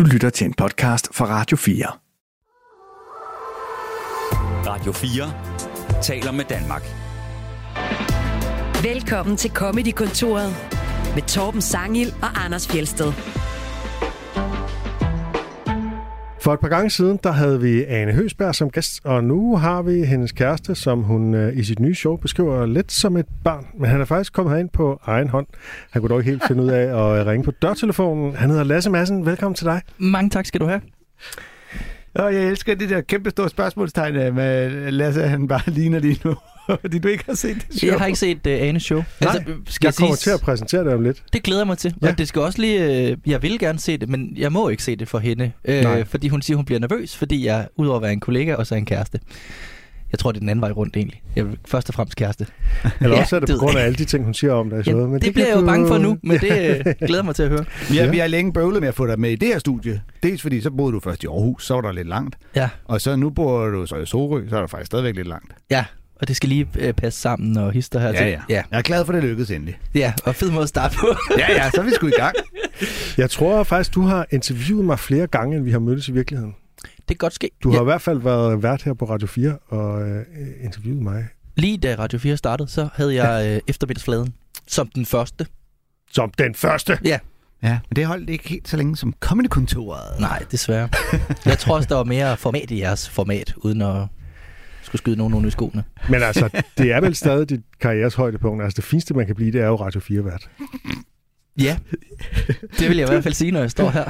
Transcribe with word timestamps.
Du 0.00 0.04
lytter 0.04 0.30
til 0.30 0.46
en 0.46 0.54
podcast 0.54 1.14
fra 1.14 1.26
Radio 1.26 1.56
4. 1.56 1.86
Radio 4.66 4.92
4 4.92 6.02
taler 6.02 6.32
med 6.32 6.44
Danmark. 6.44 6.82
Velkommen 8.82 9.36
til 9.36 9.50
Comedy-kontoret 9.50 10.56
med 11.14 11.22
Torben 11.22 11.62
Sangil 11.62 12.14
og 12.22 12.44
Anders 12.44 12.68
Fjelsted. 12.68 13.12
For 16.40 16.52
et 16.54 16.60
par 16.60 16.68
gange 16.68 16.90
siden, 16.90 17.18
der 17.22 17.32
havde 17.32 17.60
vi 17.60 17.84
Ane 17.84 18.12
Høsberg 18.12 18.54
som 18.54 18.70
gæst, 18.70 19.00
og 19.04 19.24
nu 19.24 19.56
har 19.56 19.82
vi 19.82 20.04
hendes 20.04 20.32
kæreste, 20.32 20.74
som 20.74 21.02
hun 21.02 21.34
øh, 21.34 21.58
i 21.58 21.64
sit 21.64 21.80
nye 21.80 21.94
show 21.94 22.16
beskriver 22.16 22.66
lidt 22.66 22.92
som 22.92 23.16
et 23.16 23.26
barn. 23.44 23.66
Men 23.78 23.90
han 23.90 24.00
er 24.00 24.04
faktisk 24.04 24.32
kommet 24.32 24.54
herind 24.54 24.68
på 24.68 25.00
egen 25.04 25.28
hånd. 25.28 25.46
Han 25.90 26.02
kunne 26.02 26.08
dog 26.08 26.18
ikke 26.18 26.30
helt 26.30 26.42
finde 26.46 26.62
ud 26.62 26.68
af 26.68 27.18
at 27.20 27.26
ringe 27.26 27.44
på 27.44 27.50
dørtelefonen. 27.50 28.34
Han 28.34 28.50
hedder 28.50 28.64
Lasse 28.64 28.90
Madsen. 28.90 29.26
Velkommen 29.26 29.54
til 29.54 29.66
dig. 29.66 29.82
Mange 29.98 30.30
tak 30.30 30.46
skal 30.46 30.60
du 30.60 30.66
have. 30.66 30.80
Og 32.14 32.34
jeg 32.34 32.42
elsker 32.42 32.74
det 32.74 32.90
der 32.90 33.00
kæmpe 33.00 33.30
store 33.30 33.48
spørgsmålstegn 33.48 34.16
øh, 34.16 34.34
med 34.34 34.90
Lasse, 34.90 35.22
han 35.22 35.48
bare 35.48 35.62
ligner 35.66 35.98
lige 35.98 36.20
nu. 36.24 36.34
Fordi 36.80 36.98
du 36.98 37.08
ikke 37.08 37.24
har 37.26 37.34
set 37.34 37.66
det 37.68 37.78
show. 37.78 37.90
Jeg 37.90 37.98
har 37.98 38.06
ikke 38.06 38.18
set 38.18 38.46
uh, 38.46 38.52
Anes 38.52 38.82
show. 38.82 38.98
Nej, 39.20 39.32
altså, 39.34 39.52
skal 39.66 39.86
jeg 39.86 39.94
kommer 39.94 40.16
sige, 40.16 40.30
til 40.30 40.30
at 40.30 40.40
præsentere 40.40 40.84
det 40.84 40.92
om 40.92 41.02
lidt. 41.02 41.22
Det 41.32 41.42
glæder 41.42 41.64
mig 41.64 41.78
til. 41.78 41.94
Ja. 42.02 42.08
Og 42.08 42.18
det 42.18 42.28
skal 42.28 42.42
også 42.42 42.60
lige... 42.60 43.12
Uh, 43.12 43.30
jeg 43.30 43.42
vil 43.42 43.58
gerne 43.58 43.78
se 43.78 43.96
det, 43.96 44.08
men 44.08 44.32
jeg 44.36 44.52
må 44.52 44.68
ikke 44.68 44.82
se 44.82 44.96
det 44.96 45.08
for 45.08 45.18
hende. 45.18 45.52
Uh, 45.68 46.06
fordi 46.06 46.28
hun 46.28 46.42
siger, 46.42 46.56
hun 46.56 46.64
bliver 46.64 46.78
nervøs, 46.78 47.16
fordi 47.16 47.46
jeg 47.46 47.68
udover 47.76 47.96
at 47.96 48.02
være 48.02 48.12
en 48.12 48.20
kollega, 48.20 48.54
også 48.54 48.74
er 48.74 48.78
en 48.78 48.86
kæreste. 48.86 49.20
Jeg 50.12 50.18
tror, 50.18 50.32
det 50.32 50.38
er 50.38 50.40
den 50.40 50.48
anden 50.48 50.60
vej 50.60 50.70
rundt 50.70 50.96
egentlig. 50.96 51.22
Jeg 51.36 51.48
vil 51.48 51.58
først 51.66 51.88
og 51.88 51.94
fremmest 51.94 52.16
kæreste. 52.16 52.46
Eller 53.00 53.18
også 53.20 53.36
er 53.36 53.40
det 53.40 53.48
på 53.48 53.56
grund 53.56 53.78
af 53.78 53.84
alle 53.84 53.96
de 53.96 54.04
ting, 54.04 54.24
hun 54.24 54.34
siger 54.34 54.52
om 54.52 54.70
dig. 54.70 54.86
Ja, 54.86 54.94
men 54.94 55.14
det, 55.14 55.22
det 55.22 55.34
bliver 55.34 55.48
jeg 55.48 55.56
jo 55.56 55.66
bange 55.66 55.88
for 55.88 55.98
nu, 55.98 56.18
men 56.22 56.38
det 56.44 56.82
uh, 56.86 57.06
glæder 57.06 57.22
mig 57.22 57.34
til 57.34 57.42
at 57.42 57.48
høre. 57.48 57.64
Ja, 57.90 57.94
ja, 57.94 58.10
vi 58.10 58.18
har 58.18 58.26
længe 58.26 58.52
bøvlet 58.52 58.80
med 58.80 58.88
at 58.88 58.94
få 58.94 59.06
dig 59.06 59.20
med 59.20 59.30
i 59.30 59.36
det 59.36 59.48
her 59.48 59.58
studie. 59.58 60.02
Dels 60.22 60.42
fordi, 60.42 60.60
så 60.60 60.70
boede 60.70 60.92
du 60.92 61.00
først 61.00 61.24
i 61.24 61.26
Aarhus, 61.26 61.66
så 61.66 61.74
var 61.74 61.80
der 61.80 61.92
lidt 61.92 62.08
langt. 62.08 62.36
Ja. 62.56 62.68
Og 62.84 63.00
så 63.00 63.16
nu 63.16 63.30
bor 63.30 63.66
du 63.66 63.86
så 63.86 63.96
i 63.96 64.06
Sorø, 64.06 64.48
så 64.48 64.56
er 64.56 64.60
der 64.60 64.66
faktisk 64.66 64.86
stadigvæk 64.86 65.16
lidt 65.16 65.28
langt. 65.28 65.54
Ja, 65.70 65.84
og 66.20 66.28
det 66.28 66.36
skal 66.36 66.48
lige 66.48 66.68
øh, 66.78 66.92
passe 66.92 67.20
sammen 67.20 67.56
og 67.56 67.72
hister 67.72 68.00
her 68.00 68.08
ja, 68.08 68.16
til. 68.16 68.26
Ja. 68.26 68.40
ja. 68.48 68.62
Jeg 68.70 68.78
er 68.78 68.82
glad 68.82 69.04
for, 69.04 69.12
at 69.12 69.22
det 69.22 69.30
lykkedes 69.30 69.50
endelig. 69.50 69.78
Ja, 69.94 70.12
og 70.24 70.34
fed 70.34 70.50
måde 70.50 70.62
at 70.62 70.68
starte 70.68 70.96
på. 70.96 71.06
ja, 71.38 71.52
ja, 71.52 71.70
så 71.70 71.80
er 71.80 71.84
vi 71.84 71.90
sgu 71.90 72.06
i 72.06 72.10
gang. 72.10 72.36
Jeg 73.16 73.30
tror 73.30 73.62
faktisk, 73.62 73.94
du 73.94 74.02
har 74.02 74.26
interviewet 74.30 74.84
mig 74.84 74.98
flere 74.98 75.26
gange, 75.26 75.56
end 75.56 75.64
vi 75.64 75.70
har 75.70 75.78
mødtes 75.78 76.08
i 76.08 76.12
virkeligheden. 76.12 76.54
Det 76.82 77.06
kan 77.06 77.16
godt 77.16 77.34
ske. 77.34 77.50
Du 77.62 77.70
har 77.70 77.76
ja. 77.76 77.82
i 77.82 77.84
hvert 77.84 78.02
fald 78.02 78.18
været 78.18 78.62
vært 78.62 78.82
her 78.82 78.94
på 78.94 79.04
Radio 79.04 79.26
4 79.26 79.58
og 79.68 80.08
øh, 80.08 80.24
interviewet 80.62 81.02
mig. 81.02 81.24
Lige 81.56 81.78
da 81.78 81.94
Radio 81.98 82.18
4 82.18 82.36
startede, 82.36 82.68
så 82.68 82.88
havde 82.94 83.24
jeg 83.24 83.54
øh, 83.54 83.60
eftermiddagsfladen 83.66 84.34
som 84.66 84.88
den 84.94 85.06
første. 85.06 85.46
Som 86.10 86.30
den 86.38 86.54
første? 86.54 86.98
Ja. 87.04 87.18
Ja, 87.62 87.78
men 87.88 87.96
det 87.96 88.06
holdt 88.06 88.30
ikke 88.30 88.48
helt 88.48 88.68
så 88.68 88.76
længe 88.76 88.96
som 88.96 89.14
Comedy-kontoret. 89.20 90.20
Nej, 90.20 90.44
desværre. 90.50 90.88
jeg 91.44 91.58
tror 91.58 91.76
også, 91.76 91.88
der 91.88 91.94
var 91.94 92.04
mere 92.04 92.36
format 92.36 92.70
i 92.70 92.80
jeres 92.80 93.08
format, 93.08 93.54
uden 93.56 93.82
at 93.82 94.06
skulle 94.90 94.98
skyde 94.98 95.16
nogen 95.16 95.34
under 95.34 95.48
i 95.48 95.50
skoene. 95.50 95.84
Men 96.08 96.22
altså, 96.22 96.48
det 96.78 96.92
er 96.92 97.00
vel 97.00 97.14
stadig 97.14 97.48
dit 97.48 97.60
karrieres 97.80 98.14
højdepunkt. 98.14 98.62
Altså, 98.62 98.76
det 98.76 98.84
fineste, 98.84 99.14
man 99.14 99.26
kan 99.26 99.34
blive, 99.34 99.52
det 99.52 99.60
er 99.60 99.66
jo 99.66 99.74
Radio 99.74 100.00
4-vært. 100.00 100.48
Ja, 101.58 101.76
det 102.78 102.88
vil 102.88 102.96
jeg 102.96 103.08
i 103.08 103.10
hvert 103.10 103.22
fald 103.22 103.34
sige, 103.34 103.50
når 103.50 103.60
jeg 103.60 103.70
står 103.70 103.90
her. 103.90 104.04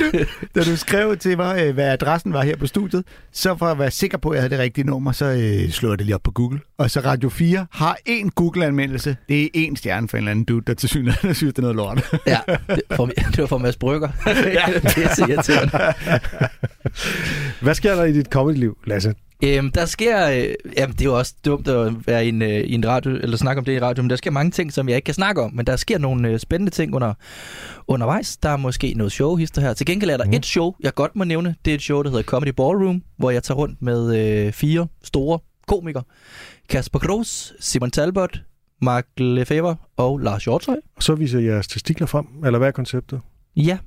da 0.54 0.64
du 0.70 0.76
skrev 0.76 1.16
til 1.16 1.36
mig, 1.36 1.60
øh, 1.60 1.74
hvad 1.74 1.88
adressen 1.88 2.32
var 2.32 2.42
her 2.42 2.56
på 2.56 2.66
studiet, 2.66 3.04
så 3.32 3.56
for 3.56 3.66
at 3.66 3.78
være 3.78 3.90
sikker 3.90 4.18
på, 4.18 4.28
at 4.28 4.34
jeg 4.34 4.42
havde 4.42 4.50
det 4.50 4.58
rigtige 4.58 4.84
nummer, 4.84 5.12
så 5.12 5.24
øh, 5.24 5.70
slår 5.70 5.90
jeg 5.90 5.98
det 5.98 6.06
lige 6.06 6.14
op 6.14 6.22
på 6.22 6.30
Google. 6.30 6.60
Og 6.78 6.90
så 6.90 7.00
Radio 7.00 7.28
4 7.28 7.66
har 7.70 7.98
én 8.08 8.28
Google-anmeldelse. 8.34 9.16
Det 9.28 9.44
er 9.44 9.48
én 9.68 9.76
stjerne 9.76 10.08
for 10.08 10.16
en 10.16 10.20
eller 10.20 10.30
anden 10.30 10.44
dude, 10.44 10.64
der 10.66 10.74
til 10.74 10.88
synligheden 10.88 11.34
synes, 11.34 11.54
det 11.54 11.58
er 11.58 11.62
noget 11.62 11.76
lort. 11.76 12.12
ja, 12.26 12.38
det, 12.68 12.82
for, 12.96 13.06
det 13.06 13.38
var 13.38 13.46
for 13.46 13.58
Mads 13.58 13.76
Brygger. 13.76 14.08
ja. 14.26 14.32
det 14.82 15.04
er 15.04 15.14
så 15.14 15.26
irriterende. 15.28 15.94
Hvad 17.60 17.74
sker 17.74 17.94
der 17.94 18.04
i 18.04 18.12
dit 18.12 18.26
comedy-liv, 18.26 18.78
Lasse? 18.86 19.14
Øhm, 19.44 19.70
der 19.70 19.84
sker, 19.84 20.28
øh, 20.28 20.54
jamen 20.76 20.92
det 20.92 21.00
er 21.00 21.04
jo 21.04 21.18
også 21.18 21.34
dumt 21.44 21.68
at 21.68 22.06
være 22.06 22.26
i 22.26 22.28
en, 22.28 22.42
øh, 22.42 22.48
i 22.48 22.74
en 22.74 22.86
radio, 22.86 23.10
eller 23.10 23.36
snakke 23.36 23.58
om 23.58 23.64
det 23.64 23.72
i 23.72 23.80
radio, 23.80 24.02
men 24.02 24.10
der 24.10 24.16
sker 24.16 24.30
mange 24.30 24.50
ting, 24.50 24.72
som 24.72 24.88
jeg 24.88 24.96
ikke 24.96 25.06
kan 25.06 25.14
snakke 25.14 25.42
om, 25.42 25.54
men 25.54 25.66
der 25.66 25.76
sker 25.76 25.98
nogle 25.98 26.28
øh, 26.28 26.38
spændende 26.38 26.70
ting 26.70 26.94
under, 26.94 27.14
undervejs. 27.88 28.36
Der 28.36 28.48
er 28.48 28.56
måske 28.56 28.94
noget 28.96 29.12
showhister 29.12 29.62
her. 29.62 29.74
Til 29.74 29.86
gengæld 29.86 30.10
er 30.10 30.16
der 30.16 30.24
mm. 30.24 30.32
et 30.32 30.46
show, 30.46 30.74
jeg 30.80 30.94
godt 30.94 31.16
må 31.16 31.24
nævne. 31.24 31.54
Det 31.64 31.70
er 31.70 31.74
et 31.74 31.82
show, 31.82 32.02
der 32.02 32.10
hedder 32.10 32.22
Comedy 32.22 32.52
Ballroom, 32.52 33.02
hvor 33.16 33.30
jeg 33.30 33.42
tager 33.42 33.58
rundt 33.58 33.82
med 33.82 34.16
øh, 34.16 34.52
fire 34.52 34.86
store 35.04 35.38
komikere. 35.68 36.02
Kasper 36.68 36.98
Gros, 36.98 37.52
Simon 37.60 37.90
Talbot, 37.90 38.42
Mark 38.82 39.06
Lefebvre 39.16 39.76
og 39.96 40.18
Lars 40.18 40.44
Hjortøj. 40.44 40.76
Og 40.96 41.02
så 41.02 41.14
viser 41.14 41.38
jeg 41.38 41.48
jeres 41.48 41.68
testikler 41.68 42.06
frem, 42.06 42.26
eller 42.44 42.58
hvad 42.58 42.68
er 42.68 42.72
konceptet? 42.72 43.20
Ja, 43.56 43.78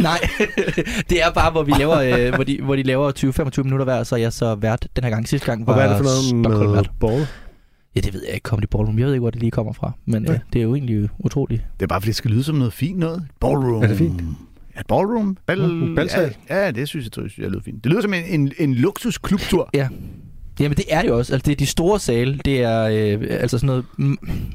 Nej, 0.00 0.18
det 1.10 1.22
er 1.22 1.30
bare, 1.34 1.50
hvor, 1.50 1.62
vi 1.62 1.72
laver, 1.82 2.26
øh, 2.26 2.34
hvor, 2.34 2.44
de, 2.44 2.62
hvor 2.62 2.76
de 2.76 2.82
laver 2.82 3.12
20-25 3.58 3.62
minutter 3.62 3.84
hver, 3.84 4.02
så 4.02 4.16
jeg 4.16 4.32
så 4.32 4.54
vært 4.54 4.88
den 4.96 5.04
her 5.04 5.10
gang. 5.10 5.28
Sidste 5.28 5.46
gang 5.46 5.66
var 5.66 5.72
Og 5.72 5.78
hvad 5.78 5.88
er 5.88 5.96
det 5.96 6.06
for 6.06 6.34
noget 6.34 6.70
med 6.76 6.84
ball? 7.00 7.26
Ja, 7.96 8.00
det 8.00 8.14
ved 8.14 8.22
jeg 8.26 8.34
ikke. 8.34 8.44
Comedy 8.44 8.66
Ballroom. 8.70 8.98
Jeg 8.98 9.06
ved 9.06 9.14
ikke, 9.14 9.20
hvor 9.20 9.30
det 9.30 9.40
lige 9.40 9.50
kommer 9.50 9.72
fra. 9.72 9.92
Men 10.06 10.24
ja. 10.24 10.32
øh, 10.32 10.38
det 10.52 10.58
er 10.58 10.62
jo 10.62 10.74
egentlig 10.74 11.08
utroligt. 11.18 11.62
Det 11.80 11.82
er 11.82 11.86
bare, 11.86 12.00
fordi 12.00 12.08
det 12.08 12.16
skal 12.16 12.30
lyde 12.30 12.44
som 12.44 12.56
noget 12.56 12.72
fint 12.72 12.98
noget. 12.98 13.26
Ballroom. 13.40 13.82
Er 13.82 13.86
det 13.86 13.96
fint? 13.96 14.22
Ja, 14.76 14.80
ballroom. 14.88 15.36
Ball... 15.46 15.98
Ja, 16.50 16.64
ja, 16.64 16.70
det 16.70 16.88
synes 16.88 17.04
jeg, 17.04 17.12
synes 17.12 17.38
jeg 17.38 17.50
lyder 17.50 17.62
fint. 17.62 17.84
Det 17.84 17.90
lyder 17.90 18.02
som 18.02 18.14
en, 18.14 18.24
en, 18.40 18.52
en 18.58 18.74
luksusklubtur. 18.74 19.70
Ja. 19.74 19.88
Jamen 20.60 20.76
det 20.76 20.84
er 20.88 21.02
det 21.02 21.08
jo 21.08 21.18
også. 21.18 21.32
Altså 21.32 21.46
det 21.46 21.52
er 21.52 21.56
de 21.56 21.66
store 21.66 22.00
sale. 22.00 22.38
Det 22.44 22.62
er 22.62 22.82
øh, 22.82 23.26
altså 23.30 23.58
sådan 23.58 23.66
noget 23.66 23.84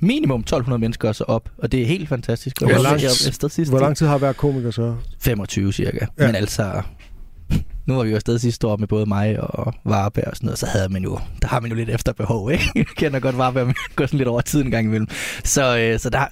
minimum 0.01 0.39
1200 0.39 0.79
mennesker 0.79 1.11
så 1.11 1.23
op. 1.23 1.49
Og 1.57 1.71
det 1.71 1.81
er 1.81 1.85
helt 1.85 2.09
fantastisk. 2.09 2.59
Hvor, 2.61 2.69
lang, 2.69 3.01
jeg, 3.01 3.65
hvor 3.69 3.79
lang 3.79 3.97
tid 3.97 4.07
har 4.07 4.17
hver 4.17 4.33
komiker 4.33 4.71
så? 4.71 4.95
25 5.19 5.73
cirka. 5.73 6.05
Ja. 6.19 6.25
Men 6.25 6.35
altså... 6.35 6.81
Nu 7.85 7.95
var 7.95 8.03
vi 8.03 8.09
jo 8.09 8.15
afsted 8.15 8.39
sidste 8.39 8.67
år 8.67 8.77
med 8.77 8.87
både 8.87 9.05
mig 9.05 9.39
og 9.39 9.73
Varberg 9.85 10.27
og 10.27 10.35
sådan 10.35 10.45
noget, 10.45 10.59
så 10.59 10.65
havde 10.65 10.89
man 10.89 11.03
jo, 11.03 11.19
der 11.41 11.47
har 11.47 11.59
man 11.59 11.71
jo 11.71 11.75
lidt 11.77 11.89
efterbehov, 11.89 12.51
ikke? 12.51 12.63
Jeg 12.75 12.85
kender 12.85 13.19
godt 13.19 13.37
Varberg, 13.37 13.65
men 13.65 13.75
går 13.95 14.05
sådan 14.05 14.17
lidt 14.17 14.29
over 14.29 14.41
tiden 14.41 14.67
en 14.67 14.71
gang 14.71 14.87
imellem. 14.87 15.07
Så, 15.43 15.77
øh, 15.77 15.99
så 15.99 16.09
der, 16.09 16.25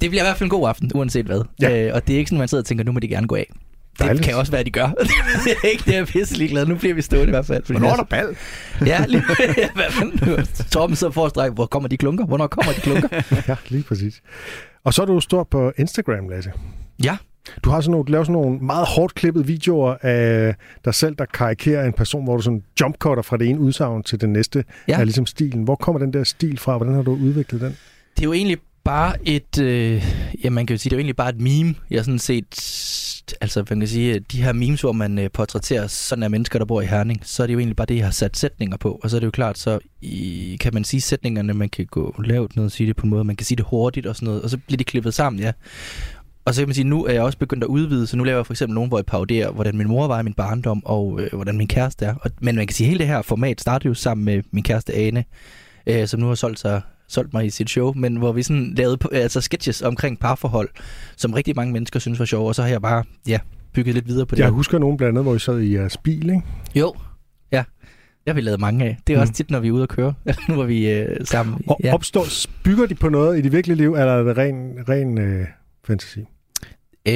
det 0.00 0.10
bliver 0.10 0.22
i 0.22 0.26
hvert 0.26 0.36
fald 0.36 0.46
en 0.46 0.50
god 0.50 0.68
aften, 0.68 0.90
uanset 0.94 1.26
hvad. 1.26 1.42
Ja. 1.60 1.86
Øh, 1.86 1.94
og 1.94 2.06
det 2.06 2.14
er 2.14 2.18
ikke 2.18 2.28
sådan, 2.28 2.38
man 2.38 2.48
sidder 2.48 2.62
og 2.62 2.66
tænker, 2.66 2.84
nu 2.84 2.92
må 2.92 3.00
de 3.00 3.08
gerne 3.08 3.26
gå 3.26 3.34
af. 3.34 3.46
Dejligt. 4.00 4.18
Det 4.18 4.26
kan 4.26 4.36
også 4.36 4.52
være, 4.52 4.60
at 4.60 4.66
de 4.66 4.70
gør. 4.70 4.86
det 5.44 5.56
er 5.64 5.68
ikke 5.68 5.82
det, 5.86 5.92
jeg 5.92 6.00
er 6.00 6.04
pisse 6.04 6.48
glad. 6.48 6.66
Nu 6.66 6.74
bliver 6.74 6.94
vi 6.94 7.02
stående 7.02 7.26
i 7.26 7.30
hvert 7.30 7.46
fald. 7.46 7.62
Hvornår 7.66 7.88
er 7.88 7.96
der 7.96 8.04
bal? 8.04 8.36
ja, 8.86 9.04
lige, 9.08 9.22
hvad 9.74 9.90
fanden? 9.90 10.46
Torben 10.70 10.96
så 10.96 11.10
forstræk, 11.10 11.52
hvor 11.52 11.66
kommer 11.66 11.88
de 11.88 11.96
klunker? 11.96 12.26
Hvornår 12.26 12.46
kommer 12.46 12.72
de 12.72 12.80
klunker? 12.80 13.08
ja, 13.48 13.56
lige 13.68 13.82
præcis. 13.82 14.22
Og 14.84 14.94
så 14.94 15.02
er 15.02 15.06
du 15.06 15.20
stor 15.20 15.44
på 15.44 15.72
Instagram, 15.78 16.28
Lasse. 16.28 16.52
Ja. 17.04 17.16
Du 17.64 17.70
har 17.70 17.80
sådan 17.80 17.90
nogle, 17.90 18.10
lavet 18.10 18.26
sådan 18.26 18.42
nogle 18.42 18.58
meget 18.58 18.86
hårdt 18.86 19.14
klippede 19.14 19.46
videoer 19.46 19.96
af 20.02 20.54
dig 20.84 20.94
selv, 20.94 21.14
der 21.14 21.24
karikerer 21.24 21.86
en 21.86 21.92
person, 21.92 22.24
hvor 22.24 22.36
du 22.36 22.42
sådan 22.42 22.62
jumpcutter 22.80 23.22
fra 23.22 23.36
det 23.36 23.48
ene 23.48 23.60
udsagn 23.60 24.02
til 24.02 24.20
det 24.20 24.28
næste, 24.28 24.64
ja. 24.88 25.00
er 25.00 25.04
ligesom 25.04 25.26
stilen. 25.26 25.62
Hvor 25.62 25.76
kommer 25.76 25.98
den 25.98 26.12
der 26.12 26.24
stil 26.24 26.58
fra? 26.58 26.76
Hvordan 26.76 26.94
har 26.94 27.02
du 27.02 27.12
udviklet 27.12 27.60
den? 27.60 27.76
Det 28.16 28.22
er 28.22 28.24
jo 28.24 28.32
egentlig 28.32 28.58
bare 28.84 29.28
et, 29.28 29.60
øh, 29.60 30.04
ja, 30.44 30.50
man 30.50 30.66
kan 30.66 30.74
jo 30.74 30.78
sige, 30.78 30.90
det 30.90 30.94
er 30.94 30.96
jo 30.96 31.00
egentlig 31.00 31.16
bare 31.16 31.28
et 31.28 31.40
meme, 31.40 31.74
jeg 31.90 32.04
sådan 32.04 32.18
set 32.18 32.60
altså 33.40 33.64
man 33.70 33.80
kan 33.80 33.88
sige, 33.88 34.20
de 34.20 34.42
her 34.42 34.52
memes, 34.52 34.80
hvor 34.80 34.92
man 34.92 35.18
øh, 35.18 35.30
portrætterer 35.30 35.86
sådan 35.86 36.22
af 36.22 36.30
mennesker, 36.30 36.58
der 36.58 36.66
bor 36.66 36.80
i 36.80 36.86
Herning, 36.86 37.20
så 37.24 37.42
er 37.42 37.46
det 37.46 37.54
jo 37.54 37.58
egentlig 37.58 37.76
bare 37.76 37.86
det, 37.86 37.96
jeg 37.96 38.04
har 38.04 38.10
sat 38.12 38.36
sætninger 38.36 38.76
på. 38.76 39.00
Og 39.02 39.10
så 39.10 39.16
er 39.16 39.20
det 39.20 39.26
jo 39.26 39.30
klart, 39.30 39.58
så 39.58 39.78
i, 40.00 40.56
kan 40.60 40.74
man 40.74 40.84
sige 40.84 41.00
sætningerne, 41.00 41.54
man 41.54 41.68
kan 41.68 41.86
gå 41.86 42.14
lavt 42.24 42.56
ned 42.56 42.64
og 42.64 42.70
sige 42.70 42.86
det 42.86 42.96
på 42.96 43.02
en 43.06 43.10
måde, 43.10 43.24
man 43.24 43.36
kan 43.36 43.44
sige 43.44 43.56
det 43.56 43.66
hurtigt 43.68 44.06
og 44.06 44.16
sådan 44.16 44.26
noget, 44.26 44.42
og 44.42 44.50
så 44.50 44.58
bliver 44.66 44.76
de 44.76 44.84
klippet 44.84 45.14
sammen, 45.14 45.42
ja. 45.42 45.52
Og 46.44 46.54
så 46.54 46.60
kan 46.60 46.68
man 46.68 46.74
sige, 46.74 46.84
nu 46.84 47.04
er 47.04 47.12
jeg 47.12 47.22
også 47.22 47.38
begyndt 47.38 47.64
at 47.64 47.68
udvide, 47.68 48.06
så 48.06 48.16
nu 48.16 48.24
laver 48.24 48.38
jeg 48.38 48.46
for 48.46 48.52
eksempel 48.52 48.74
nogen, 48.74 48.88
hvor 48.88 48.98
jeg 48.98 49.06
paroderer, 49.06 49.50
hvordan 49.50 49.76
min 49.76 49.88
mor 49.88 50.06
var 50.06 50.20
i 50.20 50.22
min 50.22 50.34
barndom, 50.34 50.82
og 50.84 51.20
øh, 51.20 51.32
hvordan 51.32 51.56
min 51.56 51.68
kæreste 51.68 52.04
er. 52.04 52.14
Og, 52.14 52.30
men 52.40 52.56
man 52.56 52.66
kan 52.66 52.74
sige, 52.74 52.86
at 52.86 52.88
hele 52.88 52.98
det 52.98 53.06
her 53.06 53.22
format 53.22 53.60
startede 53.60 53.88
jo 53.88 53.94
sammen 53.94 54.24
med 54.24 54.42
min 54.50 54.64
kæreste 54.64 54.94
Ane, 54.94 55.24
øh, 55.86 56.08
som 56.08 56.20
nu 56.20 56.26
har 56.26 56.34
solgt 56.34 56.60
sig 56.60 56.80
solgt 57.12 57.32
mig 57.32 57.46
i 57.46 57.50
sit 57.50 57.70
show, 57.70 57.92
men 57.96 58.16
hvor 58.16 58.32
vi 58.32 58.42
sådan 58.42 58.74
lavede 58.76 58.98
altså 59.12 59.40
sketches 59.40 59.82
omkring 59.82 60.18
parforhold, 60.18 60.68
som 61.16 61.32
rigtig 61.32 61.56
mange 61.56 61.72
mennesker 61.72 62.00
synes 62.00 62.18
var 62.18 62.24
sjove, 62.24 62.48
og 62.48 62.54
så 62.54 62.62
har 62.62 62.68
jeg 62.68 62.82
bare, 62.82 63.04
ja, 63.28 63.38
bygget 63.72 63.94
lidt 63.94 64.08
videre 64.08 64.26
på 64.26 64.34
det. 64.34 64.42
Jeg 64.42 64.50
husker 64.50 64.78
nogen 64.78 64.96
blandt 64.96 65.10
andet, 65.10 65.24
hvor 65.24 65.34
I 65.34 65.38
sad 65.38 65.60
i 65.60 65.74
jeres 65.74 65.96
bil, 65.96 66.30
ikke? 66.30 66.42
Jo, 66.74 66.94
ja. 67.52 67.64
Det 68.24 68.28
har 68.28 68.34
vi 68.34 68.40
lavet 68.40 68.60
mange 68.60 68.84
af. 68.84 68.98
Det 69.06 69.12
er 69.12 69.16
mm. 69.16 69.20
også 69.20 69.32
tit, 69.32 69.50
når 69.50 69.60
vi 69.60 69.68
er 69.68 69.72
ude 69.72 69.82
at 69.82 69.88
køre. 69.88 70.14
nu 70.48 70.54
var 70.54 70.64
vi 70.64 70.90
øh, 70.90 71.16
sammen. 71.24 71.64
Og 71.66 71.80
ja. 71.84 71.94
opstår, 71.94 72.24
bygger 72.64 72.86
de 72.86 72.94
på 72.94 73.08
noget 73.08 73.38
i 73.38 73.42
det 73.42 73.52
virkelige 73.52 73.76
liv, 73.76 73.92
eller 73.92 74.12
er 74.12 74.22
det 74.22 74.38
ren, 74.38 74.88
ren 74.88 75.18
øh, 75.18 75.46
fantasi? 75.86 76.20
Øh, 77.08 77.14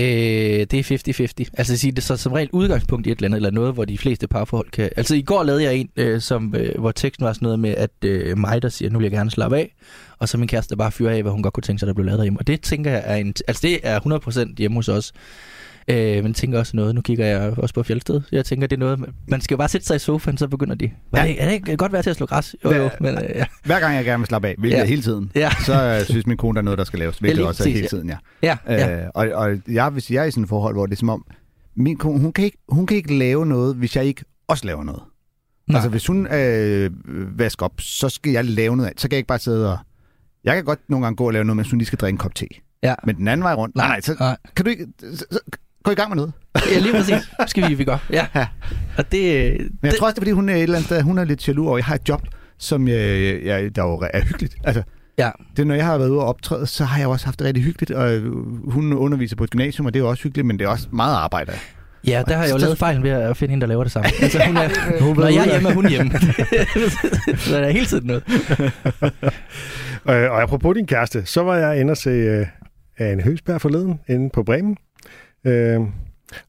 det 0.70 0.74
er 0.74 1.44
50-50. 1.44 1.50
Altså 1.58 1.76
sige, 1.76 1.90
det 1.90 1.98
er 1.98 2.02
så 2.02 2.16
som 2.16 2.32
regel 2.32 2.48
udgangspunkt 2.52 3.06
i 3.06 3.10
et 3.10 3.16
eller 3.18 3.28
andet, 3.28 3.36
eller 3.36 3.50
noget, 3.50 3.74
hvor 3.74 3.84
de 3.84 3.98
fleste 3.98 4.28
parforhold 4.28 4.70
kan... 4.70 4.90
Altså 4.96 5.14
i 5.14 5.22
går 5.22 5.42
lavede 5.42 5.62
jeg 5.62 5.74
en, 5.74 5.88
øh, 5.96 6.20
som, 6.20 6.54
øh, 6.56 6.78
hvor 6.78 6.92
teksten 6.92 7.26
var 7.26 7.32
sådan 7.32 7.46
noget 7.46 7.58
med, 7.58 7.74
at 7.74 7.90
øh, 8.04 8.38
mig, 8.38 8.62
der 8.62 8.68
siger, 8.68 8.90
nu 8.90 8.98
vil 8.98 9.04
jeg 9.04 9.12
gerne 9.12 9.30
slappe 9.30 9.56
af, 9.56 9.74
og 10.18 10.28
så 10.28 10.38
min 10.38 10.48
kæreste 10.48 10.76
bare 10.76 10.92
fyrer 10.92 11.14
af, 11.14 11.22
hvad 11.22 11.32
hun 11.32 11.42
godt 11.42 11.54
kunne 11.54 11.62
tænke 11.62 11.80
sig, 11.80 11.86
der 11.86 11.94
blev 11.94 12.04
lavet 12.04 12.18
derhjemme. 12.18 12.38
Og 12.38 12.46
det 12.46 12.60
tænker 12.60 12.90
jeg 12.90 13.02
er 13.04 13.16
en... 13.16 13.34
Altså 13.48 13.60
det 13.66 13.80
er 13.82 14.00
100% 14.48 14.54
hjemme 14.58 14.74
hos 14.74 14.88
os. 14.88 15.12
Øh, 15.88 16.22
men 16.22 16.34
tænker 16.34 16.58
også 16.58 16.76
noget, 16.76 16.94
nu 16.94 17.00
kigger 17.00 17.26
jeg 17.26 17.58
også 17.58 17.74
på 17.74 17.82
Fjeldsted. 17.82 18.20
Jeg 18.32 18.44
tænker, 18.44 18.66
det 18.66 18.76
er 18.76 18.80
noget, 18.80 19.04
man 19.28 19.40
skal 19.40 19.54
jo 19.54 19.58
bare 19.58 19.68
sætte 19.68 19.86
sig 19.86 19.96
i 19.96 19.98
sofaen, 19.98 20.38
så 20.38 20.48
begynder 20.48 20.74
de. 20.74 20.90
Ja. 21.14 21.18
Er, 21.18 21.26
det, 21.26 21.42
er 21.42 21.46
det 21.46 21.52
ikke 21.52 21.76
godt 21.76 21.92
være 21.92 22.02
til 22.02 22.10
at 22.10 22.16
slå 22.16 22.26
græs? 22.26 22.56
Jo, 22.64 22.72
jo, 22.72 22.90
men, 23.00 23.14
øh, 23.14 23.30
ja. 23.34 23.44
Hver 23.64 23.80
gang 23.80 23.96
jeg 23.96 24.04
gerne 24.04 24.20
vil 24.20 24.26
slappe 24.26 24.48
af, 24.48 24.54
hvilket 24.58 24.76
ja. 24.76 24.82
er 24.82 24.86
hele 24.86 25.02
tiden, 25.02 25.30
ja. 25.34 25.50
så 25.66 25.98
uh, 26.00 26.06
synes 26.06 26.26
min 26.26 26.36
kone, 26.36 26.54
der 26.54 26.60
er 26.60 26.64
noget, 26.64 26.78
der 26.78 26.84
skal 26.84 26.98
laves, 26.98 27.18
hvilket 27.18 27.42
ja, 27.42 27.46
også 27.46 27.68
er 27.68 27.72
hele 27.72 27.88
tiden, 27.88 28.08
ja. 28.08 28.16
ja, 28.42 28.56
ja. 28.68 29.02
Øh, 29.02 29.08
og, 29.14 29.28
og 29.34 29.58
jeg, 29.68 29.90
hvis 29.90 30.10
jeg 30.10 30.22
er 30.22 30.24
i 30.24 30.30
sådan 30.30 30.42
et 30.42 30.48
forhold, 30.48 30.74
hvor 30.74 30.86
det 30.86 30.92
er 30.92 30.98
som 30.98 31.08
om, 31.08 31.26
min 31.76 31.96
kone, 31.96 32.20
hun 32.20 32.32
kan, 32.32 32.44
ikke, 32.44 32.58
hun 32.68 32.86
kan 32.86 32.96
ikke 32.96 33.18
lave 33.18 33.46
noget, 33.46 33.76
hvis 33.76 33.96
jeg 33.96 34.04
ikke 34.04 34.24
også 34.48 34.66
laver 34.66 34.84
noget. 34.84 35.02
Nej. 35.66 35.76
Altså, 35.76 35.90
hvis 35.90 36.06
hun 36.06 36.26
øh, 36.26 36.90
vasker 37.38 37.66
op, 37.66 37.80
så 37.80 38.08
skal 38.08 38.32
jeg 38.32 38.44
lave 38.44 38.76
noget 38.76 38.90
af. 38.90 38.94
Så 38.96 39.08
kan 39.08 39.12
jeg 39.14 39.18
ikke 39.18 39.28
bare 39.28 39.38
sidde 39.38 39.72
og... 39.72 39.78
Jeg 40.44 40.54
kan 40.54 40.64
godt 40.64 40.80
nogle 40.88 41.06
gange 41.06 41.16
gå 41.16 41.26
og 41.26 41.32
lave 41.32 41.44
noget, 41.44 41.56
mens 41.56 41.70
hun 41.70 41.78
lige 41.78 41.86
skal 41.86 41.98
drikke 41.98 42.14
en 42.14 42.18
kop 42.18 42.34
te. 42.34 42.46
Ja. 42.82 42.94
Men 43.04 43.16
den 43.16 43.28
anden 43.28 43.44
vej 43.44 43.54
rundt... 43.54 43.76
Nej, 43.76 43.88
nej, 43.88 44.00
så 44.00 44.16
Nej. 44.20 44.36
kan 44.56 44.64
du 44.64 44.70
ikke... 44.70 44.86
Så, 45.14 45.24
så, 45.30 45.40
gå 45.84 45.90
i 45.90 45.94
gang 45.94 46.08
med 46.10 46.16
noget. 46.16 46.32
Ja, 46.72 46.78
lige 46.78 46.92
præcis. 46.92 47.30
Skal 47.46 47.68
vi, 47.68 47.74
vi 47.74 47.84
gøre. 47.84 47.98
Ja. 48.12 48.26
Ja. 48.34 48.46
Og 48.98 49.12
det, 49.12 49.52
Men 49.52 49.68
jeg 49.82 49.90
det, 49.90 49.98
tror 49.98 50.06
også, 50.06 50.14
det 50.14 50.18
er, 50.18 50.20
fordi 50.20 50.30
hun 50.30 50.48
er 50.48 50.54
et 50.54 50.62
eller 50.62 50.74
andet 50.76 50.86
sted, 50.86 51.02
hun 51.02 51.18
er 51.18 51.24
lidt 51.24 51.48
jaloux 51.48 51.68
over. 51.68 51.78
Jeg 51.78 51.84
har 51.84 51.94
et 51.94 52.08
job, 52.08 52.22
som 52.58 52.88
jeg, 52.88 53.40
jeg, 53.44 53.76
der 53.76 53.82
jo 53.82 54.02
er 54.14 54.20
hyggeligt. 54.24 54.54
Altså, 54.64 54.82
Ja. 55.18 55.30
det 55.56 55.66
når 55.66 55.74
jeg 55.74 55.84
har 55.86 55.98
været 55.98 56.08
ude 56.08 56.20
og 56.20 56.26
optræde, 56.26 56.66
så 56.66 56.84
har 56.84 56.98
jeg 56.98 57.08
også 57.08 57.26
haft 57.26 57.38
det 57.38 57.46
rigtig 57.46 57.64
hyggeligt. 57.64 57.90
Og 57.90 58.12
øh, 58.14 58.32
hun 58.70 58.92
underviser 58.92 59.36
på 59.36 59.44
et 59.44 59.50
gymnasium, 59.50 59.86
og 59.86 59.94
det 59.94 60.00
er 60.00 60.04
jo 60.04 60.10
også 60.10 60.22
hyggeligt, 60.22 60.46
men 60.46 60.58
det 60.58 60.64
er 60.64 60.68
også 60.68 60.88
meget 60.92 61.14
arbejde. 61.16 61.52
ja, 62.06 62.22
der 62.28 62.36
har 62.36 62.44
jeg 62.44 62.52
jo 62.52 62.58
lavet 62.58 62.78
fejlen 62.78 63.02
ved 63.02 63.10
at 63.10 63.36
finde 63.36 63.50
hende, 63.50 63.60
der 63.60 63.66
laver 63.66 63.82
det 63.82 63.92
samme. 63.92 64.10
Altså, 64.22 64.42
hun 64.46 64.56
er, 64.56 64.68
Hun 65.04 65.16
når 65.16 65.26
jeg 65.28 65.46
er 65.46 65.50
hjemme, 65.52 65.68
er 65.68 65.74
hun 65.74 65.88
hjemme. 65.88 66.12
så 67.38 67.54
der 67.54 67.58
er 67.66 67.70
hele 67.70 67.86
tiden 67.86 68.06
noget. 68.06 68.22
Øh, 70.08 70.30
og 70.30 70.42
apropos 70.42 70.74
din 70.76 70.86
kæreste, 70.86 71.26
så 71.26 71.42
var 71.42 71.56
jeg 71.56 71.80
inde 71.80 71.90
og 71.90 71.96
se 71.96 72.10
øh, 72.10 72.46
Anne 72.98 73.22
Høgsberg 73.22 73.60
forleden 73.60 74.00
inde 74.08 74.30
på 74.30 74.42
Bremen. 74.42 74.76
Øh, 75.44 75.80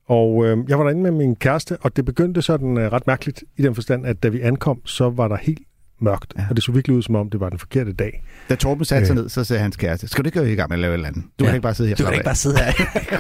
og 0.08 0.46
øh, 0.46 0.58
jeg 0.68 0.78
var 0.78 0.84
derinde 0.84 1.02
med 1.04 1.12
min 1.12 1.36
kæreste, 1.36 1.78
og 1.82 1.96
det 1.96 2.06
begyndte 2.06 2.42
sådan 2.42 2.78
øh, 2.78 2.92
ret 2.92 3.08
mærkeligt 3.08 3.44
i 3.58 3.62
den 3.62 3.76
forstand, 3.76 4.06
at 4.06 4.24
da 4.24 4.28
vi 4.28 4.42
ankom, 4.42 4.82
så 4.86 5.10
var 5.10 5.28
der 5.28 5.36
helt 5.42 5.60
mørkt. 6.00 6.34
Ja. 6.38 6.46
Og 6.50 6.56
det 6.56 6.64
så 6.64 6.72
virkelig 6.72 6.98
ud, 6.98 7.02
som 7.02 7.16
om 7.16 7.30
det 7.30 7.40
var 7.40 7.50
den 7.50 7.60
forkerte 7.60 7.94
dag. 7.94 8.24
Da 8.50 8.56
Torben 8.56 8.86
satte 8.86 9.08
sig 9.08 9.14
Øh. 9.14 9.22
ned, 9.22 9.30
så 9.30 9.44
sagde 9.44 9.62
hans 9.62 9.76
kæreste, 9.76 10.08
skal 10.08 10.24
du 10.24 10.28
ikke 10.28 10.40
gå 10.40 10.46
i 10.46 10.56
gang 10.56 10.70
med 10.70 10.78
at 10.78 10.82
lave 10.82 10.92
et 10.92 10.94
eller 10.94 11.08
andet? 11.08 11.24
Du 11.40 11.44
Ja. 11.44 11.50
kan 11.50 11.56
ikke 11.56 11.64
bare 11.64 11.74
sidde 11.74 11.90
her 11.90 11.96
Du 11.96 12.04
kan 12.04 12.14
ikke 12.14 12.20
af." 12.22 12.26
bare 12.26 12.36
sidde 12.36 12.58
her. 12.58 12.72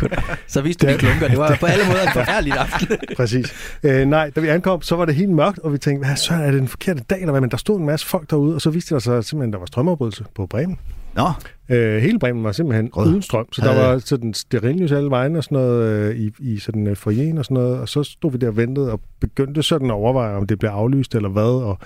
så 0.47 0.61
viste 0.61 0.87
du 0.87 0.93
de 0.93 0.97
klunker. 0.97 1.27
Det 1.27 1.37
var 1.37 1.57
på 1.59 1.65
alle 1.65 1.85
måder 1.87 2.01
en 2.01 2.13
forfærdelig 2.13 2.53
aften. 2.53 2.87
Præcis. 3.17 3.53
Øh, 3.83 4.05
nej, 4.07 4.29
da 4.29 4.41
vi 4.41 4.47
ankom, 4.47 4.81
så 4.81 4.95
var 4.95 5.05
det 5.05 5.15
helt 5.15 5.31
mørkt, 5.31 5.59
og 5.59 5.73
vi 5.73 5.77
tænkte, 5.77 6.07
hvad 6.07 6.15
så 6.15 6.33
er 6.33 6.51
det 6.51 6.59
den 6.59 6.67
forkerte 6.67 7.01
dag, 7.09 7.19
eller 7.19 7.31
hvad? 7.31 7.41
Men 7.41 7.51
der 7.51 7.57
stod 7.57 7.79
en 7.79 7.85
masse 7.85 8.05
folk 8.07 8.29
derude, 8.29 8.55
og 8.55 8.61
så 8.61 8.69
viste 8.69 8.95
det 8.95 9.03
sig 9.03 9.23
simpelthen, 9.25 9.49
at 9.49 9.53
der 9.53 9.59
var 9.59 9.65
strømafbrydelse 9.65 10.25
på 10.35 10.45
Bremen. 10.45 10.77
Nå, 11.15 11.27
Øh, 11.69 12.01
hele 12.01 12.19
Bremen 12.19 12.43
var 12.43 12.51
simpelthen 12.51 12.89
Rød. 12.93 13.07
uden 13.09 13.21
strøm, 13.21 13.53
så 13.53 13.61
der 13.61 13.71
Havde- 13.73 13.87
var 13.87 13.97
sådan 13.97 14.33
stearinlys 14.33 14.91
alle 14.91 15.09
vegne 15.09 15.37
og 15.39 15.43
sådan 15.43 15.55
noget 15.57 15.83
øh, 15.89 16.15
i, 16.15 16.31
i 16.39 16.57
sådan 16.59 16.87
øh, 16.87 16.95
foyeren 16.95 17.37
og 17.37 17.45
sådan 17.45 17.55
noget, 17.55 17.79
og 17.79 17.89
så 17.89 18.03
stod 18.03 18.31
vi 18.31 18.37
der 18.37 18.47
og 18.47 18.57
ventede 18.57 18.91
og 18.91 18.99
begyndte 19.21 19.63
sådan 19.63 19.87
at 19.87 19.93
overveje, 19.93 20.35
om 20.35 20.47
det 20.47 20.59
blev 20.59 20.69
aflyst 20.69 21.15
eller 21.15 21.29
hvad, 21.29 21.43
og 21.63 21.77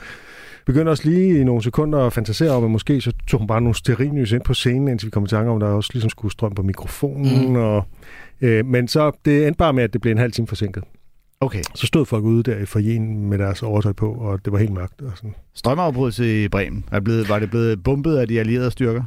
begyndte 0.66 0.90
også 0.90 1.10
lige 1.10 1.40
i 1.40 1.44
nogle 1.44 1.64
sekunder 1.64 2.00
at 2.00 2.14
fantasere 2.14 2.52
om, 2.52 2.64
at 2.64 2.72
måske 2.72 3.02
så 3.02 3.12
tog 3.28 3.40
hun 3.40 3.48
bare 3.48 3.62
nogle 3.62 3.76
stearinlys 3.76 4.32
ind 4.32 4.42
på 4.42 4.54
scenen, 4.54 4.88
indtil 4.88 5.06
vi 5.06 5.12
kom 5.12 5.24
i 5.24 5.28
tanke 5.28 5.52
om, 5.52 5.58
at 5.58 5.62
der 5.62 5.68
også 5.68 5.90
ligesom 5.94 6.10
skulle 6.10 6.32
strøm 6.32 6.56
på 6.56 6.62
mikrofonen, 6.64 7.50
Mm. 7.50 7.56
og, 7.56 7.84
øh, 8.42 8.66
men 8.66 8.88
så 8.88 9.12
det 9.26 9.48
endte 9.48 9.58
bare 9.58 9.74
med, 9.74 9.84
at 9.84 9.94
det 9.94 10.02
blev 10.02 10.12
en 10.12 10.18
halv 10.18 10.32
time 10.32 10.48
forsinket. 10.48 10.84
okay. 11.42 11.62
Så 11.76 11.88
stod 11.88 12.06
folk 12.06 12.24
ude 12.24 12.44
der 12.52 12.58
i 12.58 12.66
foyeren 12.66 13.30
med 13.30 13.38
deres 13.38 13.64
overtøj 13.64 13.92
på, 13.94 14.12
og 14.14 14.46
det 14.46 14.54
var 14.54 14.60
helt 14.60 14.74
mørkt. 14.74 15.02
Og 15.02 15.12
sådan. 15.16 15.36
Strømafbrydelse 15.56 16.44
i 16.44 16.48
Bremen. 16.48 16.86
Er 16.92 17.00
blevet, 17.00 17.30
var 17.30 17.40
det 17.40 17.50
blevet 17.50 17.84
bumpet 17.84 18.18
af 18.18 18.28
de 18.28 18.40
allierede 18.40 18.72
styrker? 18.72 19.04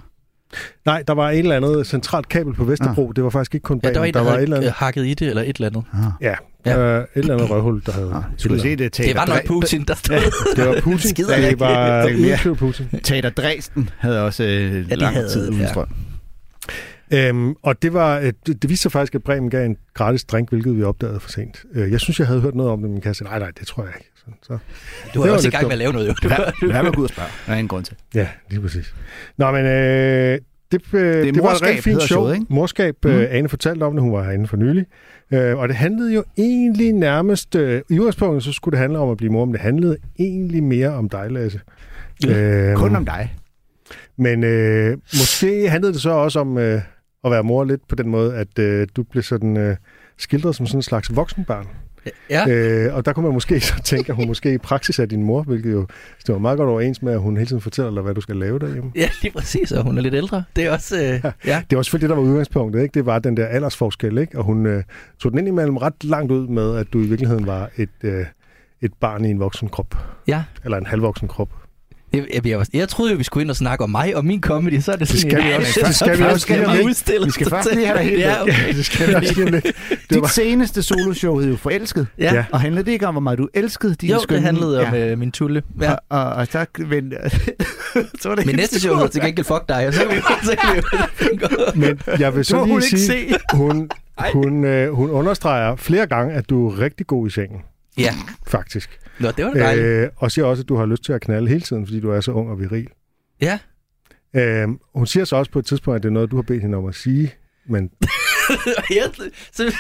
Nej, 0.85 1.03
der 1.07 1.15
var 1.15 1.31
et 1.31 1.39
eller 1.39 1.57
andet 1.57 1.87
centralt 1.87 2.29
kabel 2.29 2.55
på 2.55 2.65
Vesterbro. 2.65 3.13
Det 3.13 3.25
var 3.25 3.31
faktisk 3.31 3.55
ikke 3.55 3.65
kun 3.65 3.81
Ja, 3.85 3.93
Bremen. 3.93 3.95
der 3.95 4.01
var 4.01 4.07
en, 4.07 4.15
der, 4.15 4.21
der 4.21 4.31
var 4.31 4.37
et 4.39 4.43
eller 4.43 4.57
andet, 4.57 4.73
hakket 4.73 5.07
i 5.07 5.15
det, 5.15 5.29
eller 5.29 5.43
et 5.43 5.57
eller 5.57 5.67
andet. 5.67 5.85
Ah. 5.93 6.01
ja, 6.21 6.35
Ja. 6.67 6.81
ja. 6.81 6.99
Øh, 6.99 7.03
et 7.03 7.09
eller 7.15 7.35
andet 7.35 7.51
røvhul, 7.51 7.83
der 7.87 7.93
havde... 7.93 8.13
Ah, 8.15 8.23
skulle 8.37 8.61
se 8.61 8.77
det 8.77 8.93
Tater 8.93 9.09
Det 9.09 9.17
var 9.17 9.27
nok 9.27 9.47
Putin, 9.47 9.85
der 9.85 9.95
stod. 9.95 10.17
Det 10.57 10.67
var 10.69 10.81
Putin. 10.81 11.09
Skider 11.11 11.37
det 11.37 11.61
var 11.61 12.05
udskrivet 12.05 12.59
Putin. 12.59 12.89
Tater 13.05 13.31
Dresden 13.31 13.91
havde 13.99 14.23
også 14.23 14.45
øh, 14.45 14.91
de 14.91 14.97
lang 14.97 15.15
havde, 15.15 15.29
tid 15.29 15.49
uden 15.49 15.61
ja. 15.61 15.69
strøm. 15.69 15.89
Øhm, 17.11 17.55
og 17.63 17.83
det 17.83 17.93
var 17.93 18.19
øh, 18.19 18.33
det, 18.47 18.63
det 18.63 18.71
viste 18.71 18.83
sig 18.83 18.93
faktisk, 18.93 19.15
at 19.15 19.23
Bremen 19.23 19.51
gav 19.51 19.67
en 19.67 19.77
gratis 19.95 20.25
drink, 20.25 20.49
hvilket 20.49 20.77
vi 20.77 20.83
opdagede 20.83 21.21
for 21.21 21.31
sent. 21.31 21.65
Øh, 21.75 21.93
jeg 21.93 22.01
synes, 22.01 22.19
jeg 22.19 22.27
havde 22.27 22.41
hørt 22.41 22.55
noget 22.55 22.73
om 22.73 22.81
det, 22.83 22.91
men 22.91 23.01
kan 23.01 23.09
jeg 23.09 23.17
sige, 23.17 23.29
nej, 23.29 23.39
nej, 23.39 23.51
det 23.59 23.67
tror 23.67 23.83
jeg 23.83 23.93
ikke. 23.99 24.12
Så, 24.25 24.31
så, 24.43 24.59
Du 25.15 25.23
var 25.25 25.31
også 25.31 25.49
i 25.49 25.51
gang 25.51 25.65
med 25.65 25.73
at 25.73 25.79
lave 25.79 25.93
noget, 25.93 26.09
jo. 26.09 26.15
Med 26.67 26.75
at 26.77 26.95
gå 26.95 27.01
ud 27.01 27.05
og 27.05 27.11
spørge? 27.11 27.29
Der 27.47 27.53
er 27.53 27.57
ingen 27.57 27.69
grund 27.69 27.85
til. 27.85 27.97
ja, 28.15 28.29
lige 28.51 28.61
præcis. 28.61 28.95
Nå, 29.37 29.51
men 29.51 29.65
øh, 29.67 30.39
det, 30.73 30.83
øh, 30.95 31.27
det, 31.27 31.35
det 31.35 31.43
var 31.43 31.55
et 31.55 31.63
rigtig 31.63 31.85
fint 31.85 32.03
show. 32.03 32.07
showet, 32.19 32.35
ikke? 32.35 32.47
Morskab, 32.49 32.95
Mm. 33.05 33.11
øh, 33.11 33.27
Ane 33.31 33.49
fortalte 33.49 33.83
om 33.85 33.93
det, 33.93 34.03
hun 34.03 34.13
var 34.13 34.23
herinde 34.25 34.47
for 34.47 34.57
nylig. 34.57 34.87
Øh, 35.33 35.57
og 35.59 35.69
det 35.69 35.77
handlede 35.77 36.15
jo 36.15 36.25
egentlig 36.39 36.93
nærmest... 36.93 37.55
Øh, 37.55 37.83
I 37.91 37.99
udgangspunktet, 37.99 38.43
så 38.45 38.53
skulle 38.53 38.73
det 38.73 38.79
handle 38.81 38.99
om 38.99 39.11
at 39.11 39.17
blive 39.17 39.33
mor, 39.33 39.45
men 39.45 39.53
det 39.53 39.61
handlede 39.61 39.97
egentlig 40.19 40.63
mere 40.63 40.89
om 40.91 41.09
dig, 41.09 41.31
Lasse. 41.31 41.61
Øhm, 42.29 42.77
Kun 42.77 42.97
om 42.97 43.05
dig. 43.05 43.37
Men 44.19 44.45
øh, 44.45 44.97
måske 45.21 45.69
handlede 45.71 45.93
det 45.93 46.01
så 46.03 46.11
også 46.11 46.41
om 46.41 46.59
øh, 46.59 46.81
at 47.25 47.31
være 47.31 47.43
mor 47.43 47.65
lidt 47.65 47.89
på 47.89 47.95
den 47.95 48.09
måde, 48.09 48.35
at 48.37 48.59
øh, 48.59 48.87
du 48.97 49.03
blev 49.03 49.23
sådan 49.23 49.57
øh, 49.57 49.77
skildret 50.19 50.57
som 50.57 50.67
sådan 50.67 50.79
en 50.79 50.83
slags 50.83 51.17
voksenbarn. 51.17 51.67
Ja. 52.31 52.49
Øh, 52.49 52.95
og 52.95 53.05
der 53.05 53.13
kunne 53.13 53.25
man 53.25 53.33
måske 53.33 53.61
så 53.61 53.83
tænke, 53.85 54.11
at 54.13 54.17
hun 54.17 54.27
måske 54.27 54.55
i 54.55 54.59
praksis 54.59 54.99
er 54.99 55.07
din 55.07 55.23
mor, 55.23 55.43
hvilket 55.43 55.73
jo 55.73 55.87
var 56.29 56.39
meget 56.39 56.59
godt 56.59 56.69
overens 56.69 57.03
med, 57.03 57.13
at 57.13 57.21
hun 57.21 57.37
hele 57.37 57.47
tiden 57.49 57.63
fortæller 57.63 57.91
dig, 57.91 58.03
hvad 58.03 58.15
du 58.15 58.21
skal 58.21 58.37
lave 58.37 58.59
derhjemme. 58.59 58.93
ja, 58.95 59.09
lige 59.23 59.33
præcis, 59.33 59.73
og 59.73 59.83
hun 59.83 59.99
er 59.99 60.03
lidt 60.03 60.15
ældre. 60.15 60.45
Det 60.57 60.65
er 60.65 60.71
også, 60.71 60.97
øh, 60.97 61.33
ja. 61.47 61.63
Det 61.71 61.77
var 61.77 61.83
selvfølgelig 61.83 62.09
det, 62.09 62.17
der 62.17 62.23
var 62.23 62.31
udgangspunktet. 62.31 62.83
Ikke? 62.83 62.95
Det 62.95 63.07
var 63.07 63.19
den 63.19 63.37
der 63.37 63.47
aldersforskel, 63.47 64.19
ikke? 64.19 64.39
og 64.39 64.45
hun 64.45 64.67
øh, 64.67 64.83
tog 65.19 65.31
den 65.31 65.39
ind 65.39 65.49
imellem 65.49 65.77
ret 65.77 66.05
langt 66.05 66.33
ud 66.33 66.49
med, 66.49 66.77
at 66.77 66.87
du 66.93 66.99
i 66.99 67.07
virkeligheden 67.07 67.47
var 67.47 67.71
et, 67.77 67.89
øh, 68.03 68.27
et 68.81 68.93
barn 69.01 69.25
i 69.25 69.31
en 69.31 69.41
voksen 69.41 69.69
krop. 69.69 69.97
ja. 70.27 70.45
Eller 70.65 70.79
en 70.79 70.87
halvvoksen 70.87 71.29
krop. 71.29 71.49
Jeg, 72.13 72.27
jeg, 72.35 72.47
jeg, 72.47 72.67
jeg 72.73 72.89
troede 72.89 73.13
jo, 73.13 73.17
vi 73.19 73.25
skulle 73.25 73.43
ind 73.43 73.51
og 73.51 73.57
snakke 73.57 73.85
om 73.85 73.91
mig 73.91 74.17
og 74.17 74.25
min 74.25 74.41
comedy, 74.41 74.81
så 74.81 74.93
er 74.93 74.97
det 74.97 75.09
sådan 75.09 75.21
skal 75.31 75.41
en- 75.41 75.47
vi 75.49 75.53
også. 75.53 75.81
Det 75.87 75.95
skal 75.95 76.11
vi 76.13 76.17
så 76.17 76.25
også. 76.29 76.39
skal 76.39 76.57
Skal 76.65 76.73
vi 76.73 76.79
vi- 76.79 76.85
udstille 76.85 77.27
vi 77.27 77.31
skal 77.31 77.51
først 77.51 77.69
lige 77.75 77.87
have 77.87 77.99
dig 77.99 78.05
helt 78.07 78.21
Ja, 78.21 78.43
okay. 78.43 78.75
det 78.75 78.87
skal 78.87 79.09
vi 79.09 79.15
også 79.15 79.45
lidt. 79.45 79.65
Det 79.65 79.75
Dit 80.11 80.21
var, 80.21 80.27
seneste 80.27 80.83
soloshow 80.83 81.39
hed 81.39 81.49
jo 81.51 81.57
Forelsket. 81.57 82.07
Ja. 82.19 82.45
Og 82.53 82.61
handlede 82.61 82.85
det 82.87 82.93
ikke 82.93 83.07
om, 83.07 83.15
hvor 83.15 83.21
meget 83.21 83.39
du 83.39 83.49
elskede 83.55 83.95
dine 83.95 84.13
Jo, 84.13 84.19
skønne... 84.21 84.37
det 84.39 84.45
handlede 84.47 84.87
om 84.87 84.95
ja. 84.95 85.11
øh, 85.11 85.19
min 85.19 85.33
tulle. 85.33 85.63
Ja. 85.81 85.93
Og, 85.93 85.99
og, 86.09 86.25
og 86.33 86.47
så, 86.47 86.67
men, 86.79 87.13
så 88.23 88.29
var 88.29 88.35
det 88.37 88.47
Min 88.47 88.55
helt 88.55 88.57
næste 88.57 88.81
show 88.81 88.95
hedder 88.95 89.09
til 89.09 89.21
gengæld 89.23 89.47
Fuck 89.47 89.69
dig, 89.69 89.87
og 89.89 89.95
så 89.95 90.01
kan 90.01 90.11
vi, 90.11 90.17
jo 90.77 91.57
men 91.75 92.01
jeg 92.19 92.33
vil 92.33 92.39
Det 92.43 92.47
så 92.47 92.65
lige 92.65 92.99
sige, 93.01 93.35
hun, 93.55 93.91
hun, 94.33 94.65
øh, 94.65 94.93
hun 94.95 95.11
understreger 95.11 95.77
flere 95.77 96.07
gange, 96.07 96.35
at 96.35 96.51
du 96.51 96.69
er 96.71 96.79
rigtig 96.81 97.07
god 97.07 97.27
i 97.27 97.31
sengen, 97.31 97.59
Ja, 97.99 98.15
faktisk. 98.47 98.91
Nå, 99.19 99.31
det 99.31 99.45
var 99.45 99.53
da 99.53 99.59
dejligt. 99.61 99.87
Øh, 99.87 100.09
og 100.17 100.33
siger 100.33 100.45
også, 100.45 100.63
at 100.63 100.69
du 100.69 100.77
har 100.77 100.87
lyst 100.87 101.05
til 101.05 101.13
at 101.13 101.21
knalde 101.21 101.49
hele 101.49 101.61
tiden, 101.61 101.87
fordi 101.87 102.01
du 102.01 102.11
er 102.11 102.21
så 102.21 102.33
ung 102.33 102.51
og 102.51 102.61
viril. 102.61 102.87
Ja. 103.41 103.59
Øh, 104.37 104.69
hun 104.95 105.07
siger 105.07 105.25
så 105.25 105.37
også 105.37 105.51
på 105.51 105.59
et 105.59 105.67
tidspunkt, 105.67 105.97
at 105.97 106.03
det 106.03 106.09
er 106.09 106.13
noget, 106.13 106.31
du 106.31 106.37
har 106.37 106.43
bedt 106.43 106.63
hende 106.63 106.79
om 106.79 106.87
at 106.87 106.95
sige, 106.95 107.35
men 107.69 107.91
så 109.53 109.75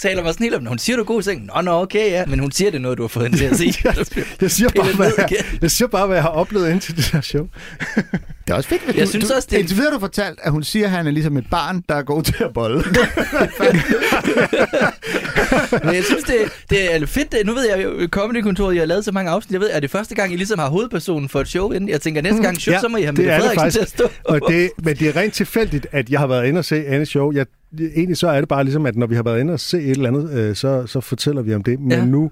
taler 0.00 0.22
mig 0.22 0.32
sådan 0.32 0.44
helt 0.44 0.54
om, 0.54 0.66
hun 0.66 0.78
siger, 0.78 0.96
du 0.96 1.02
er 1.02 1.06
god 1.06 1.20
i 1.20 1.22
sengen. 1.22 1.50
Nå, 1.54 1.60
nå, 1.60 1.82
okay, 1.82 2.10
ja. 2.10 2.26
Men 2.26 2.38
hun 2.38 2.52
siger, 2.52 2.70
det 2.70 2.78
er 2.78 2.82
noget, 2.82 2.98
du 2.98 3.02
har 3.02 3.08
fået 3.08 3.26
hende 3.26 3.38
til 3.38 3.44
at 3.44 3.56
sige. 3.56 3.74
jeg 4.40 4.50
siger, 4.50 4.70
bare, 4.76 4.96
hvad 4.96 5.12
jeg, 5.18 5.28
jeg 5.62 5.70
siger 5.70 5.88
bare, 5.88 6.06
hvad 6.06 6.16
jeg 6.16 6.22
har 6.22 6.30
oplevet 6.30 6.70
indtil 6.70 6.96
det 6.96 7.04
her 7.04 7.20
show. 7.20 7.46
Det 8.46 8.54
er 8.54 8.56
også 8.56 8.68
fedt, 8.68 8.82
Jeg 8.86 9.06
du, 9.06 9.10
synes 9.10 9.28
du, 9.28 9.34
også, 9.34 9.48
det 9.50 9.58
Indtil 9.58 9.76
videre 9.76 9.94
du 9.94 9.98
fortalt, 10.00 10.38
at 10.42 10.52
hun 10.52 10.62
siger, 10.62 10.84
at 10.84 10.90
han 10.90 11.06
er 11.06 11.10
ligesom 11.10 11.36
et 11.36 11.46
barn, 11.50 11.82
der 11.88 11.94
er 11.94 12.02
god 12.02 12.22
til 12.22 12.44
at 12.44 12.54
bolle. 12.54 12.84
Men 15.84 15.94
jeg 15.94 16.04
synes, 16.04 16.24
det, 16.24 16.34
det 16.70 16.94
er 16.94 17.06
fedt. 17.06 17.34
Nu 17.46 17.52
ved 17.54 17.68
jeg 17.68 17.84
jo, 17.84 18.06
Comedy-kontoret, 18.10 18.74
jeg 18.74 18.80
har 18.80 18.86
lavet 18.86 19.04
så 19.04 19.12
mange 19.12 19.30
afsnit. 19.30 19.52
Jeg 19.52 19.60
ved, 19.60 19.70
er 19.72 19.80
det 19.80 19.90
første 19.90 20.14
gang, 20.14 20.32
I 20.32 20.36
ligesom 20.36 20.58
har 20.58 20.68
hovedpersonen 20.68 21.28
for 21.28 21.40
et 21.40 21.48
show 21.48 21.70
inden? 21.72 21.88
Jeg 21.90 22.00
tænker, 22.00 22.22
næste 22.22 22.42
gang 22.42 22.60
show, 22.60 22.72
Ja, 22.72 22.80
så 22.80 22.88
må 22.88 22.96
I 22.96 23.02
have 23.02 23.10
det 23.16 23.18
Mette 23.18 23.32
er 23.32 23.40
Frederiksen 23.40 23.70
til 23.70 23.80
at 23.80 23.88
stå. 23.88 24.04
Og 24.24 24.40
det, 24.48 24.70
men 24.84 24.96
det 24.96 25.08
er 25.08 25.16
rent 25.16 25.34
tilfældigt, 25.34 25.86
at 25.92 26.10
jeg 26.10 26.20
har 26.20 26.26
været 26.26 26.46
inde 26.46 26.58
og 26.58 26.64
se 26.64 26.86
Annes 26.86 27.08
show. 27.08 27.32
Jeg, 27.32 27.46
egentlig 27.96 28.16
så 28.16 28.28
er 28.28 28.40
det 28.40 28.48
bare 28.48 28.64
ligesom, 28.64 28.86
at 28.86 28.96
når 28.96 29.06
vi 29.06 29.14
har 29.14 29.22
været 29.22 29.40
inde 29.40 29.52
og 29.52 29.60
se 29.60 29.78
et 29.78 29.90
eller 29.90 30.08
andet, 30.08 30.32
øh, 30.32 30.56
så, 30.56 30.86
så 30.86 31.00
fortæller 31.00 31.42
vi 31.42 31.54
om 31.54 31.62
det. 31.62 31.80
Men 31.80 31.90
Ja. 31.92 32.04
nu, 32.04 32.30